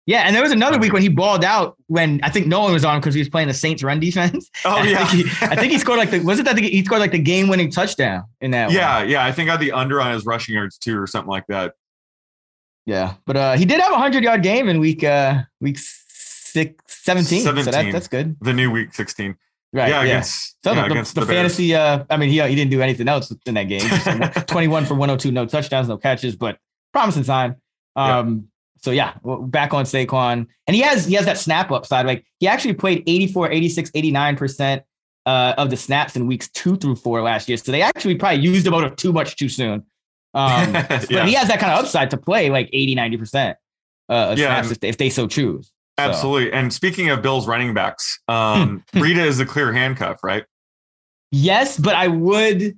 Yeah, 0.05 0.23
and 0.23 0.35
there 0.35 0.41
was 0.43 0.51
another 0.51 0.77
week 0.79 0.91
when 0.91 1.01
he 1.01 1.07
balled 1.09 1.45
out 1.45 1.77
when 1.87 2.19
I 2.23 2.29
think 2.29 2.47
no 2.47 2.59
one 2.61 2.73
was 2.73 2.83
on 2.83 2.99
because 2.99 3.13
he 3.13 3.21
was 3.21 3.29
playing 3.29 3.47
the 3.49 3.53
Saints 3.53 3.83
run 3.83 3.99
defense. 4.01 4.49
Oh 4.65 4.71
I 4.77 4.83
yeah. 4.87 5.05
think 5.07 5.27
he, 5.29 5.45
I 5.45 5.55
think 5.55 5.71
he 5.73 5.77
scored 5.79 5.97
like 5.97 6.11
the 6.11 6.19
was 6.21 6.39
it 6.39 6.45
that 6.45 6.55
the, 6.55 6.61
he 6.61 6.83
scored 6.83 6.99
like 7.01 7.11
the 7.11 7.19
game 7.19 7.47
winning 7.49 7.69
touchdown 7.71 8.23
in 8.41 8.51
that. 8.51 8.67
one? 8.67 8.75
yeah, 8.75 9.03
yeah. 9.03 9.25
I 9.25 9.31
think 9.31 9.49
I 9.49 9.53
had 9.53 9.61
the 9.61 9.71
under 9.73 10.01
on 10.01 10.13
his 10.13 10.25
rushing 10.25 10.55
yards 10.55 10.77
too, 10.77 10.97
or 10.99 11.07
something 11.07 11.29
like 11.29 11.47
that. 11.47 11.73
Yeah, 12.85 13.13
but 13.25 13.37
uh, 13.37 13.53
he 13.55 13.63
did 13.65 13.79
have 13.79 13.93
a 13.93 13.97
hundred 13.97 14.23
yard 14.23 14.43
game 14.43 14.67
in 14.67 14.79
week 14.79 15.03
uh 15.03 15.41
week 15.61 15.77
six, 16.53 17.03
17. 17.03 17.41
So 17.43 17.51
that, 17.51 17.91
that's 17.91 18.07
good. 18.07 18.37
The 18.41 18.53
new 18.53 18.71
week 18.71 18.93
16. 18.93 19.35
Right. 19.73 19.89
yeah, 19.89 20.03
Yeah. 20.03 20.03
against, 20.03 20.55
So 20.63 20.73
yeah, 20.73 20.87
the, 20.87 20.93
the, 20.93 21.19
the, 21.21 21.25
fantasy, 21.25 21.73
uh, 21.73 22.03
I 22.09 22.17
mean, 22.17 22.29
he 22.29 22.39
he 22.41 22.55
didn't 22.55 22.69
do 22.69 22.81
anything 22.81 23.07
else 23.07 23.33
in 23.45 23.55
that 23.55 23.63
game. 23.63 23.81
Just 23.81 24.47
21 24.47 24.85
for 24.85 24.93
102, 24.93 25.31
no 25.31 25.47
touchdowns, 25.47 25.87
no 25.87 25.97
catches, 25.97 26.35
but 26.35 26.59
promising 26.91 27.23
sign. 27.23 27.55
Um, 27.95 28.49
so 28.77 28.91
yeah, 28.91 29.13
back 29.23 29.73
on 29.73 29.85
Saquon. 29.85 30.45
And 30.67 30.75
he 30.75 30.81
has 30.81 31.05
he 31.05 31.15
has 31.15 31.25
that 31.25 31.39
snap 31.39 31.71
upside. 31.71 32.05
Like 32.05 32.23
he 32.39 32.47
actually 32.47 32.75
played 32.75 33.03
84, 33.07 33.51
86, 33.51 33.91
89% 33.91 34.83
uh, 35.25 35.53
of 35.57 35.69
the 35.69 35.77
snaps 35.77 36.15
in 36.15 36.27
weeks 36.27 36.49
two 36.49 36.75
through 36.75 36.97
four 36.97 37.21
last 37.21 37.47
year. 37.49 37.57
So 37.57 37.71
they 37.71 37.81
actually 37.81 38.15
probably 38.15 38.41
used 38.41 38.67
him 38.67 38.73
out 38.75 38.83
of 38.83 38.95
too 38.95 39.11
much 39.11 39.37
too 39.37 39.49
soon. 39.49 39.85
Um, 40.35 40.73
Yeah. 40.73 40.87
but 41.09 41.27
he 41.27 41.33
has 41.33 41.47
that 41.47 41.59
kind 41.59 41.73
of 41.73 41.79
upside 41.83 42.11
to 42.11 42.17
play 42.17 42.49
like 42.49 42.69
80, 42.71 42.95
90% 42.95 43.55
uh, 44.09 44.13
of 44.13 44.37
Yeah, 44.37 44.47
snaps 44.47 44.71
if 44.71 44.79
they, 44.79 44.89
if 44.89 44.97
they 44.97 45.09
so 45.09 45.27
choose. 45.27 45.71
So- 45.99 46.05
Absolutely. 46.05 46.51
And 46.53 46.73
speaking 46.73 47.09
of 47.09 47.21
Bills 47.21 47.47
running 47.47 47.73
backs, 47.73 48.19
um, 48.27 48.83
Breida 48.93 49.25
is 49.25 49.37
the 49.37 49.45
clear 49.45 49.71
handcuff, 49.71 50.23
right? 50.23 50.43
Yes, 51.31 51.77
but 51.77 51.95
I 51.95 52.07
would 52.07 52.77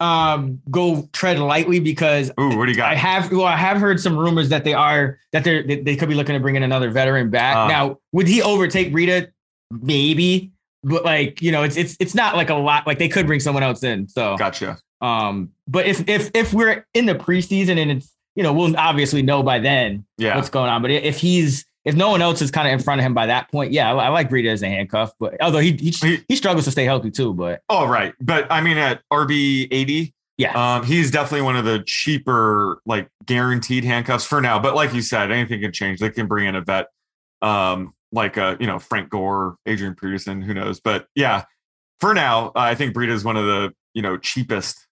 um 0.00 0.60
go 0.70 1.08
tread 1.12 1.40
lightly 1.40 1.80
because 1.80 2.30
Ooh, 2.38 2.56
what 2.56 2.66
do 2.66 2.70
you 2.70 2.76
got? 2.76 2.92
I 2.92 2.94
have 2.94 3.32
well, 3.32 3.44
I 3.44 3.56
have 3.56 3.78
heard 3.78 3.98
some 4.00 4.16
rumors 4.16 4.48
that 4.50 4.62
they 4.62 4.72
are 4.74 5.18
that 5.32 5.42
they're 5.42 5.64
they, 5.64 5.80
they 5.80 5.96
could 5.96 6.08
be 6.08 6.14
looking 6.14 6.34
to 6.34 6.40
bring 6.40 6.54
in 6.54 6.62
another 6.62 6.90
veteran 6.90 7.30
back. 7.30 7.56
Ah. 7.56 7.66
now, 7.66 7.98
would 8.12 8.28
he 8.28 8.40
overtake 8.40 8.92
Breida? 8.92 9.32
Maybe, 9.72 10.52
but 10.84 11.04
like 11.04 11.42
you 11.42 11.50
know, 11.52 11.62
it's 11.64 11.76
it's 11.76 11.96
it's 12.00 12.14
not 12.14 12.36
like 12.36 12.48
a 12.50 12.54
lot. 12.54 12.86
Like 12.86 12.98
they 12.98 13.08
could 13.08 13.26
bring 13.26 13.40
someone 13.40 13.62
else 13.64 13.82
in. 13.82 14.08
So 14.08 14.36
Gotcha. 14.36 14.78
um, 15.00 15.50
but 15.66 15.86
if 15.86 16.08
if 16.08 16.30
if 16.34 16.54
we're 16.54 16.86
in 16.94 17.06
the 17.06 17.14
preseason 17.16 17.78
and 17.78 17.90
it's 17.90 18.14
you 18.36 18.42
know 18.44 18.52
we'll 18.52 18.76
obviously 18.76 19.22
know 19.22 19.42
by 19.42 19.58
then 19.58 20.04
Yeah. 20.16 20.36
what's 20.36 20.48
going 20.48 20.70
on. 20.70 20.80
But 20.82 20.92
if 20.92 21.18
he's 21.18 21.66
if 21.88 21.94
no 21.96 22.10
one 22.10 22.20
else 22.22 22.42
is 22.42 22.50
kind 22.50 22.68
of 22.68 22.72
in 22.74 22.78
front 22.80 23.00
of 23.00 23.04
him 23.06 23.14
by 23.14 23.26
that 23.26 23.50
point, 23.50 23.72
yeah, 23.72 23.92
I, 23.92 24.06
I 24.06 24.08
like 24.10 24.28
Breida 24.30 24.48
as 24.52 24.62
a 24.62 24.68
handcuff. 24.68 25.12
But 25.18 25.40
although 25.40 25.58
he, 25.58 25.72
he 25.72 25.90
He- 25.90 26.24
he 26.28 26.36
struggles 26.36 26.64
to 26.66 26.70
stay 26.70 26.84
healthy 26.84 27.10
too. 27.10 27.32
But 27.34 27.62
Oh, 27.68 27.86
right. 27.86 28.14
But 28.20 28.46
I 28.50 28.60
mean, 28.60 28.76
at 28.78 29.00
RB 29.12 29.68
80, 29.70 30.14
Yeah. 30.36 30.52
um, 30.76 30.84
he's 30.84 31.10
definitely 31.10 31.42
one 31.42 31.56
of 31.56 31.64
the 31.64 31.82
cheaper, 31.86 32.80
like 32.86 33.08
guaranteed 33.26 33.84
handcuffs 33.84 34.24
for 34.24 34.40
now. 34.40 34.58
But 34.58 34.74
like 34.74 34.92
you 34.94 35.02
said, 35.02 35.30
anything 35.30 35.60
can 35.60 35.72
change. 35.72 35.98
They 36.00 36.10
can 36.10 36.26
bring 36.26 36.46
in 36.46 36.54
a 36.54 36.60
vet, 36.60 36.86
um, 37.42 37.94
like, 38.12 38.38
uh, 38.38 38.56
you 38.60 38.66
know, 38.66 38.78
Frank 38.78 39.10
Gore, 39.10 39.56
Adrian 39.66 39.94
Peterson, 39.94 40.40
who 40.42 40.54
knows. 40.54 40.80
But 40.80 41.06
yeah, 41.14 41.44
for 42.00 42.14
now, 42.14 42.52
I 42.54 42.74
think 42.74 42.94
Breida 42.94 43.10
is 43.10 43.24
one 43.24 43.36
of 43.36 43.44
the, 43.46 43.72
you 43.94 44.02
know, 44.02 44.16
cheapest 44.16 44.86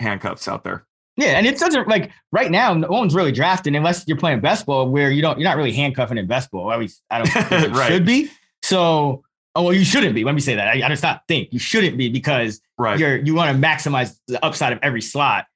handcuffs 0.00 0.46
out 0.48 0.64
there. 0.64 0.84
Yeah, 1.20 1.32
and 1.38 1.46
it 1.46 1.58
doesn't 1.58 1.86
like 1.88 2.10
right 2.32 2.50
now. 2.50 2.72
No 2.74 2.88
one's 2.88 3.14
really 3.14 3.32
drafting 3.32 3.76
unless 3.76 4.06
you're 4.08 4.16
playing 4.16 4.40
best 4.40 4.66
ball, 4.66 4.88
where 4.88 5.10
you 5.10 5.22
don't 5.22 5.38
you're 5.38 5.48
not 5.48 5.56
really 5.56 5.72
handcuffing 5.72 6.18
in 6.18 6.26
best 6.26 6.50
ball. 6.50 6.72
At 6.72 6.78
least 6.78 7.02
I 7.10 7.18
don't 7.18 7.28
think 7.28 7.52
it 7.52 7.70
Right. 7.72 7.88
should 7.92 8.06
be. 8.06 8.30
So, 8.62 9.22
oh 9.54 9.62
well, 9.64 9.72
you 9.72 9.84
shouldn't 9.84 10.14
be. 10.14 10.24
Let 10.24 10.34
me 10.34 10.40
say 10.40 10.54
that. 10.54 10.68
I, 10.68 10.84
I 10.84 10.88
just 10.88 11.02
not 11.02 11.22
think 11.28 11.52
you 11.52 11.58
shouldn't 11.58 11.96
be 11.98 12.08
because 12.08 12.60
Right. 12.78 12.98
you're 12.98 13.16
you 13.16 13.34
want 13.34 13.54
to 13.54 13.66
maximize 13.68 14.18
the 14.28 14.44
upside 14.44 14.72
of 14.72 14.78
every 14.82 15.02
slot 15.02 15.46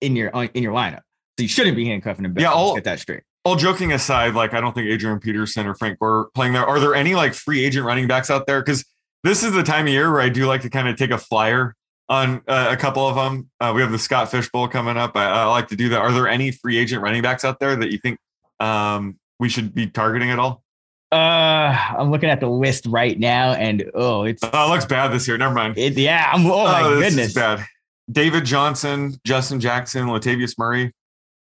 in 0.00 0.16
your 0.16 0.28
in 0.54 0.62
your 0.62 0.72
lineup. 0.72 1.00
So 1.38 1.42
you 1.44 1.48
shouldn't 1.48 1.76
be 1.76 1.84
handcuffing 1.86 2.24
in 2.24 2.32
best 2.32 2.42
Yeah, 2.42 2.50
all- 2.52 2.74
get 2.74 2.84
that 2.84 2.98
straight. 3.00 3.22
all 3.44 3.56
joking 3.56 3.92
aside, 3.92 4.34
like 4.34 4.54
I 4.54 4.60
don't 4.60 4.74
think 4.74 4.88
Adrian 4.88 5.18
Peterson 5.20 5.66
or 5.66 5.74
Frank 5.74 5.98
Gore 5.98 6.30
playing 6.34 6.52
there. 6.52 6.64
Are 6.66 6.78
there 6.80 6.94
any 6.94 7.14
like 7.14 7.34
free 7.34 7.64
agent 7.64 7.86
running 7.86 8.06
backs 8.06 8.30
out 8.30 8.46
there? 8.46 8.60
Because 8.60 8.84
this 9.24 9.42
is 9.44 9.52
the 9.52 9.62
time 9.62 9.86
of 9.86 9.92
year 9.92 10.10
where 10.10 10.20
I 10.20 10.28
do 10.28 10.46
like 10.46 10.62
to 10.62 10.70
kind 10.70 10.88
of 10.88 10.96
take 10.96 11.10
a 11.10 11.18
flyer 11.18 11.74
on 12.08 12.42
uh, 12.46 12.68
a 12.70 12.76
couple 12.76 13.06
of 13.06 13.14
them. 13.16 13.50
Uh, 13.60 13.72
we 13.74 13.82
have 13.82 13.92
the 13.92 13.98
Scott 13.98 14.30
Fish 14.30 14.50
Bowl 14.50 14.68
coming 14.68 14.96
up. 14.96 15.16
I, 15.16 15.26
I 15.26 15.44
like 15.46 15.68
to 15.68 15.76
do 15.76 15.88
that. 15.90 16.00
Are 16.00 16.12
there 16.12 16.28
any 16.28 16.50
free 16.50 16.78
agent 16.78 17.02
running 17.02 17.22
backs 17.22 17.44
out 17.44 17.58
there 17.60 17.76
that 17.76 17.90
you 17.90 17.98
think 17.98 18.18
um, 18.60 19.18
we 19.38 19.48
should 19.48 19.74
be 19.74 19.86
targeting 19.86 20.30
at 20.30 20.38
all? 20.38 20.62
Uh, 21.10 21.76
I'm 21.98 22.10
looking 22.10 22.30
at 22.30 22.40
the 22.40 22.48
list 22.48 22.86
right 22.86 23.18
now, 23.18 23.52
and 23.52 23.84
oh, 23.94 24.24
it's 24.24 24.42
Oh, 24.42 24.66
it 24.66 24.70
looks 24.70 24.86
bad 24.86 25.12
this 25.12 25.28
year. 25.28 25.36
Never 25.36 25.54
mind. 25.54 25.76
it, 25.76 25.92
yeah. 25.98 26.30
I'm 26.32 26.46
oh 26.46 26.64
my 26.64 26.88
this 26.94 27.10
goodness. 27.10 27.34
bad. 27.34 27.66
David 28.10 28.44
Johnson, 28.44 29.14
Justin 29.24 29.60
Jackson, 29.60 30.06
Latavius 30.06 30.58
Murray. 30.58 30.92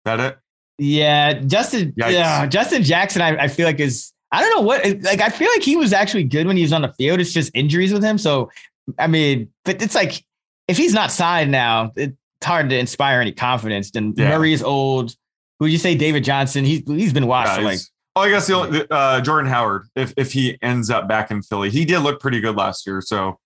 That 0.06 0.20
it? 0.20 0.38
Yeah, 0.78 1.34
Justin. 1.34 1.94
Yeah, 1.96 2.46
Justin 2.46 2.84
Jackson. 2.84 3.22
I, 3.22 3.44
I 3.44 3.48
feel 3.48 3.66
like 3.66 3.80
is. 3.80 4.12
I 4.34 4.42
don't 4.42 4.50
know 4.56 4.62
what. 4.68 4.84
Like 5.02 5.22
I 5.22 5.30
feel 5.30 5.50
like 5.50 5.64
he 5.64 5.78
was 5.78 5.94
actually 5.94 6.26
good 6.26 6.46
when 6.46 6.58
he 6.58 6.64
was 6.64 6.74
on 6.74 6.82
the 6.82 6.92
field. 6.94 7.22
It's 7.22 7.32
just 7.32 7.52
injuries 7.54 7.94
with 7.94 8.04
him. 8.04 8.18
So, 8.18 8.50
I 9.00 9.08
mean, 9.08 9.50
but 9.64 9.82
it's 9.82 9.96
like 9.96 10.26
if 10.68 10.77
he's 10.77 10.94
not 10.94 11.11
signed 11.11 11.52
now, 11.52 11.91
it's 11.95 12.15
hard 12.44 12.69
to 12.69 12.77
inspire 12.77 13.22
any 13.22 13.31
confidence. 13.31 13.91
Then 13.91 14.14
Yeah. 14.18 14.30
Murray 14.30 14.53
is 14.53 14.64
old. 14.64 15.11
Who 15.60 15.65
would 15.65 15.72
you 15.72 15.77
say? 15.77 15.95
David 15.95 16.23
Johnson. 16.23 16.65
He's 16.65 16.81
he's 16.88 17.14
been 17.14 17.27
washed 17.27 17.52
Yeah, 17.52 17.56
for 17.57 17.61
like. 17.64 17.80
oh, 18.15 18.22
I 18.22 18.30
guess 18.30 18.48
the 18.48 18.53
only, 18.56 18.85
uh, 18.90 19.22
Jordan 19.22 19.49
Howard. 19.49 19.88
If 19.95 20.14
if 20.18 20.34
he 20.34 20.57
ends 20.61 20.90
up 20.90 21.07
back 21.07 21.31
in 21.31 21.41
Philly, 21.41 21.69
he 21.69 21.85
did 21.85 21.99
look 21.99 22.19
pretty 22.19 22.40
good 22.41 22.56
last 22.56 22.85
year. 22.88 23.02
So 23.02 23.40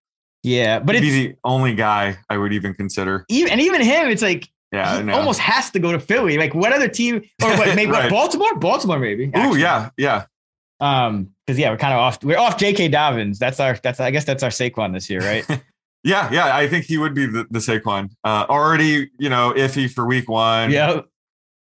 Yeah, 0.44 0.80
but 0.80 0.96
he'd 0.96 1.04
it's 1.04 1.12
be 1.16 1.28
the 1.28 1.36
only 1.44 1.76
guy 1.76 2.18
I 2.30 2.38
would 2.38 2.54
even 2.54 2.74
consider. 2.74 3.26
even 3.30 3.52
and 3.52 3.62
even 3.62 3.82
him. 3.82 4.08
It's 4.10 4.22
like 4.22 4.48
Yeah, 4.72 5.02
know. 5.02 5.14
almost 5.16 5.40
has 5.40 5.70
to 5.72 5.80
go 5.80 5.92
to 5.92 6.00
Philly. 6.00 6.38
Like 6.38 6.56
what 6.56 6.72
other 6.74 6.88
team 6.88 7.18
or 7.44 7.50
what? 7.58 7.68
Maybe 7.76 7.92
what, 7.92 8.02
Right. 8.04 8.10
Baltimore. 8.12 8.56
Baltimore 8.56 9.00
maybe. 9.00 9.30
Oh 9.36 9.54
yeah, 9.56 9.90
yeah. 9.98 10.26
Um, 10.80 11.32
because 11.46 11.58
yeah, 11.60 11.72
we're 11.72 11.78
kind 11.78 11.94
of 11.94 12.00
off. 12.00 12.24
We're 12.24 12.38
off 12.38 12.58
J.K. 12.58 12.90
Dobbins. 12.90 13.40
That's 13.40 13.60
our. 13.60 13.78
That's 13.82 14.00
I 14.00 14.12
guess 14.12 14.26
that's 14.26 14.44
our 14.44 14.50
Saquon 14.52 14.94
this 14.94 15.10
year, 15.10 15.22
right? 15.22 15.46
Yeah, 16.08 16.30
yeah, 16.32 16.56
I 16.56 16.68
think 16.68 16.86
he 16.86 16.98
would 16.98 17.14
be 17.14 17.26
the, 17.26 17.46
the 17.52 17.60
Saquon. 17.60 18.10
Uh, 18.24 18.46
already, 18.50 19.10
you 19.20 19.30
know, 19.30 19.54
iffy 19.56 19.92
for 19.92 20.06
week 20.08 20.30
one. 20.30 20.72
yeah, 20.72 21.02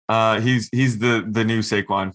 Uh, 0.10 0.42
he's 0.42 0.70
he's 0.72 1.00
the 1.00 1.26
the 1.30 1.44
new 1.46 1.60
Saquon. 1.60 2.14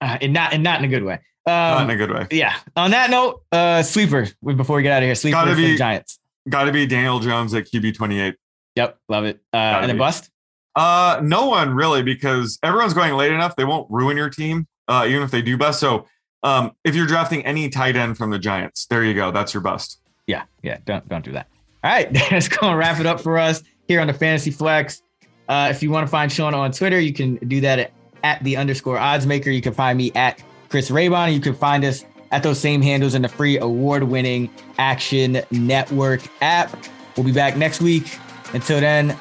uh, 0.00 0.18
and 0.20 0.32
not 0.32 0.52
and 0.52 0.62
not 0.62 0.80
in 0.80 0.84
a 0.84 0.88
good 0.88 1.04
way. 1.04 1.20
Not 1.46 1.82
Um, 1.82 1.90
in 1.90 1.94
a 1.94 1.96
good 1.96 2.10
way. 2.12 2.26
yeah. 2.30 2.56
On 2.76 2.90
that 2.92 3.10
note, 3.10 3.42
uh, 3.52 3.82
sleeper. 3.82 4.26
Before 4.44 4.76
we 4.76 4.82
get 4.82 4.92
out 4.92 5.02
of 5.02 5.06
here, 5.06 5.14
sleeper 5.14 5.36
Gotta 5.36 5.50
for 5.52 5.56
the 5.56 5.72
be- 5.72 5.76
Giants. 5.78 6.18
Got 6.48 6.64
to 6.64 6.72
be 6.72 6.86
Daniel 6.86 7.20
Jones 7.20 7.54
at 7.54 7.64
QB 7.66 7.94
twenty 7.94 8.20
eight. 8.20 8.34
Yep, 8.76 8.98
love 9.08 9.24
it. 9.24 9.40
Uh, 9.54 9.56
and 9.56 9.88
then 9.88 9.96
be. 9.96 10.00
bust. 10.00 10.30
Uh, 10.74 11.20
no 11.22 11.46
one 11.46 11.74
really 11.74 12.02
because 12.02 12.58
everyone's 12.62 12.94
going 12.94 13.14
late 13.14 13.30
enough. 13.30 13.54
They 13.56 13.64
won't 13.64 13.88
ruin 13.90 14.16
your 14.16 14.30
team, 14.30 14.66
uh, 14.88 15.04
even 15.08 15.22
if 15.22 15.30
they 15.30 15.42
do 15.42 15.56
bust. 15.58 15.78
So, 15.78 16.06
um, 16.42 16.72
if 16.82 16.94
you're 16.96 17.06
drafting 17.06 17.44
any 17.46 17.68
tight 17.68 17.94
end 17.94 18.16
from 18.18 18.30
the 18.30 18.38
Giants, 18.38 18.86
there 18.86 19.04
you 19.04 19.14
go. 19.14 19.30
That's 19.30 19.52
your 19.54 19.60
bust. 19.62 20.00
Yeah, 20.26 20.44
yeah. 20.62 20.78
Don't 20.84 21.08
don't 21.08 21.24
do 21.24 21.32
that. 21.32 21.48
All 21.84 21.90
right, 21.90 22.12
that's 22.30 22.48
gonna 22.48 22.76
wrap 22.76 23.00
it 23.00 23.06
up 23.06 23.20
for 23.20 23.38
us 23.38 23.62
here 23.88 24.00
on 24.00 24.06
the 24.06 24.14
Fantasy 24.14 24.50
Flex. 24.50 25.02
Uh, 25.48 25.68
if 25.70 25.82
you 25.82 25.90
want 25.90 26.06
to 26.06 26.10
find 26.10 26.30
Sean 26.30 26.54
on 26.54 26.72
Twitter, 26.72 27.00
you 27.00 27.12
can 27.12 27.36
do 27.48 27.60
that 27.60 27.78
at, 27.78 27.92
at 28.22 28.42
the 28.44 28.56
underscore 28.56 28.98
odds 28.98 29.26
maker. 29.26 29.50
You 29.50 29.60
can 29.60 29.74
find 29.74 29.98
me 29.98 30.12
at 30.14 30.42
Chris 30.68 30.90
Raybon. 30.90 31.34
You 31.34 31.40
can 31.40 31.54
find 31.54 31.84
us 31.84 32.04
at 32.30 32.42
those 32.42 32.58
same 32.58 32.80
handles 32.80 33.14
in 33.14 33.22
the 33.22 33.28
free 33.28 33.58
award 33.58 34.04
winning 34.04 34.48
Action 34.78 35.42
Network 35.50 36.22
app. 36.40 36.74
We'll 37.16 37.26
be 37.26 37.32
back 37.32 37.56
next 37.56 37.80
week. 37.80 38.18
Until 38.54 38.80
then, 38.80 39.18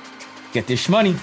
get 0.53 0.67
this 0.67 0.87
money. 0.87 1.15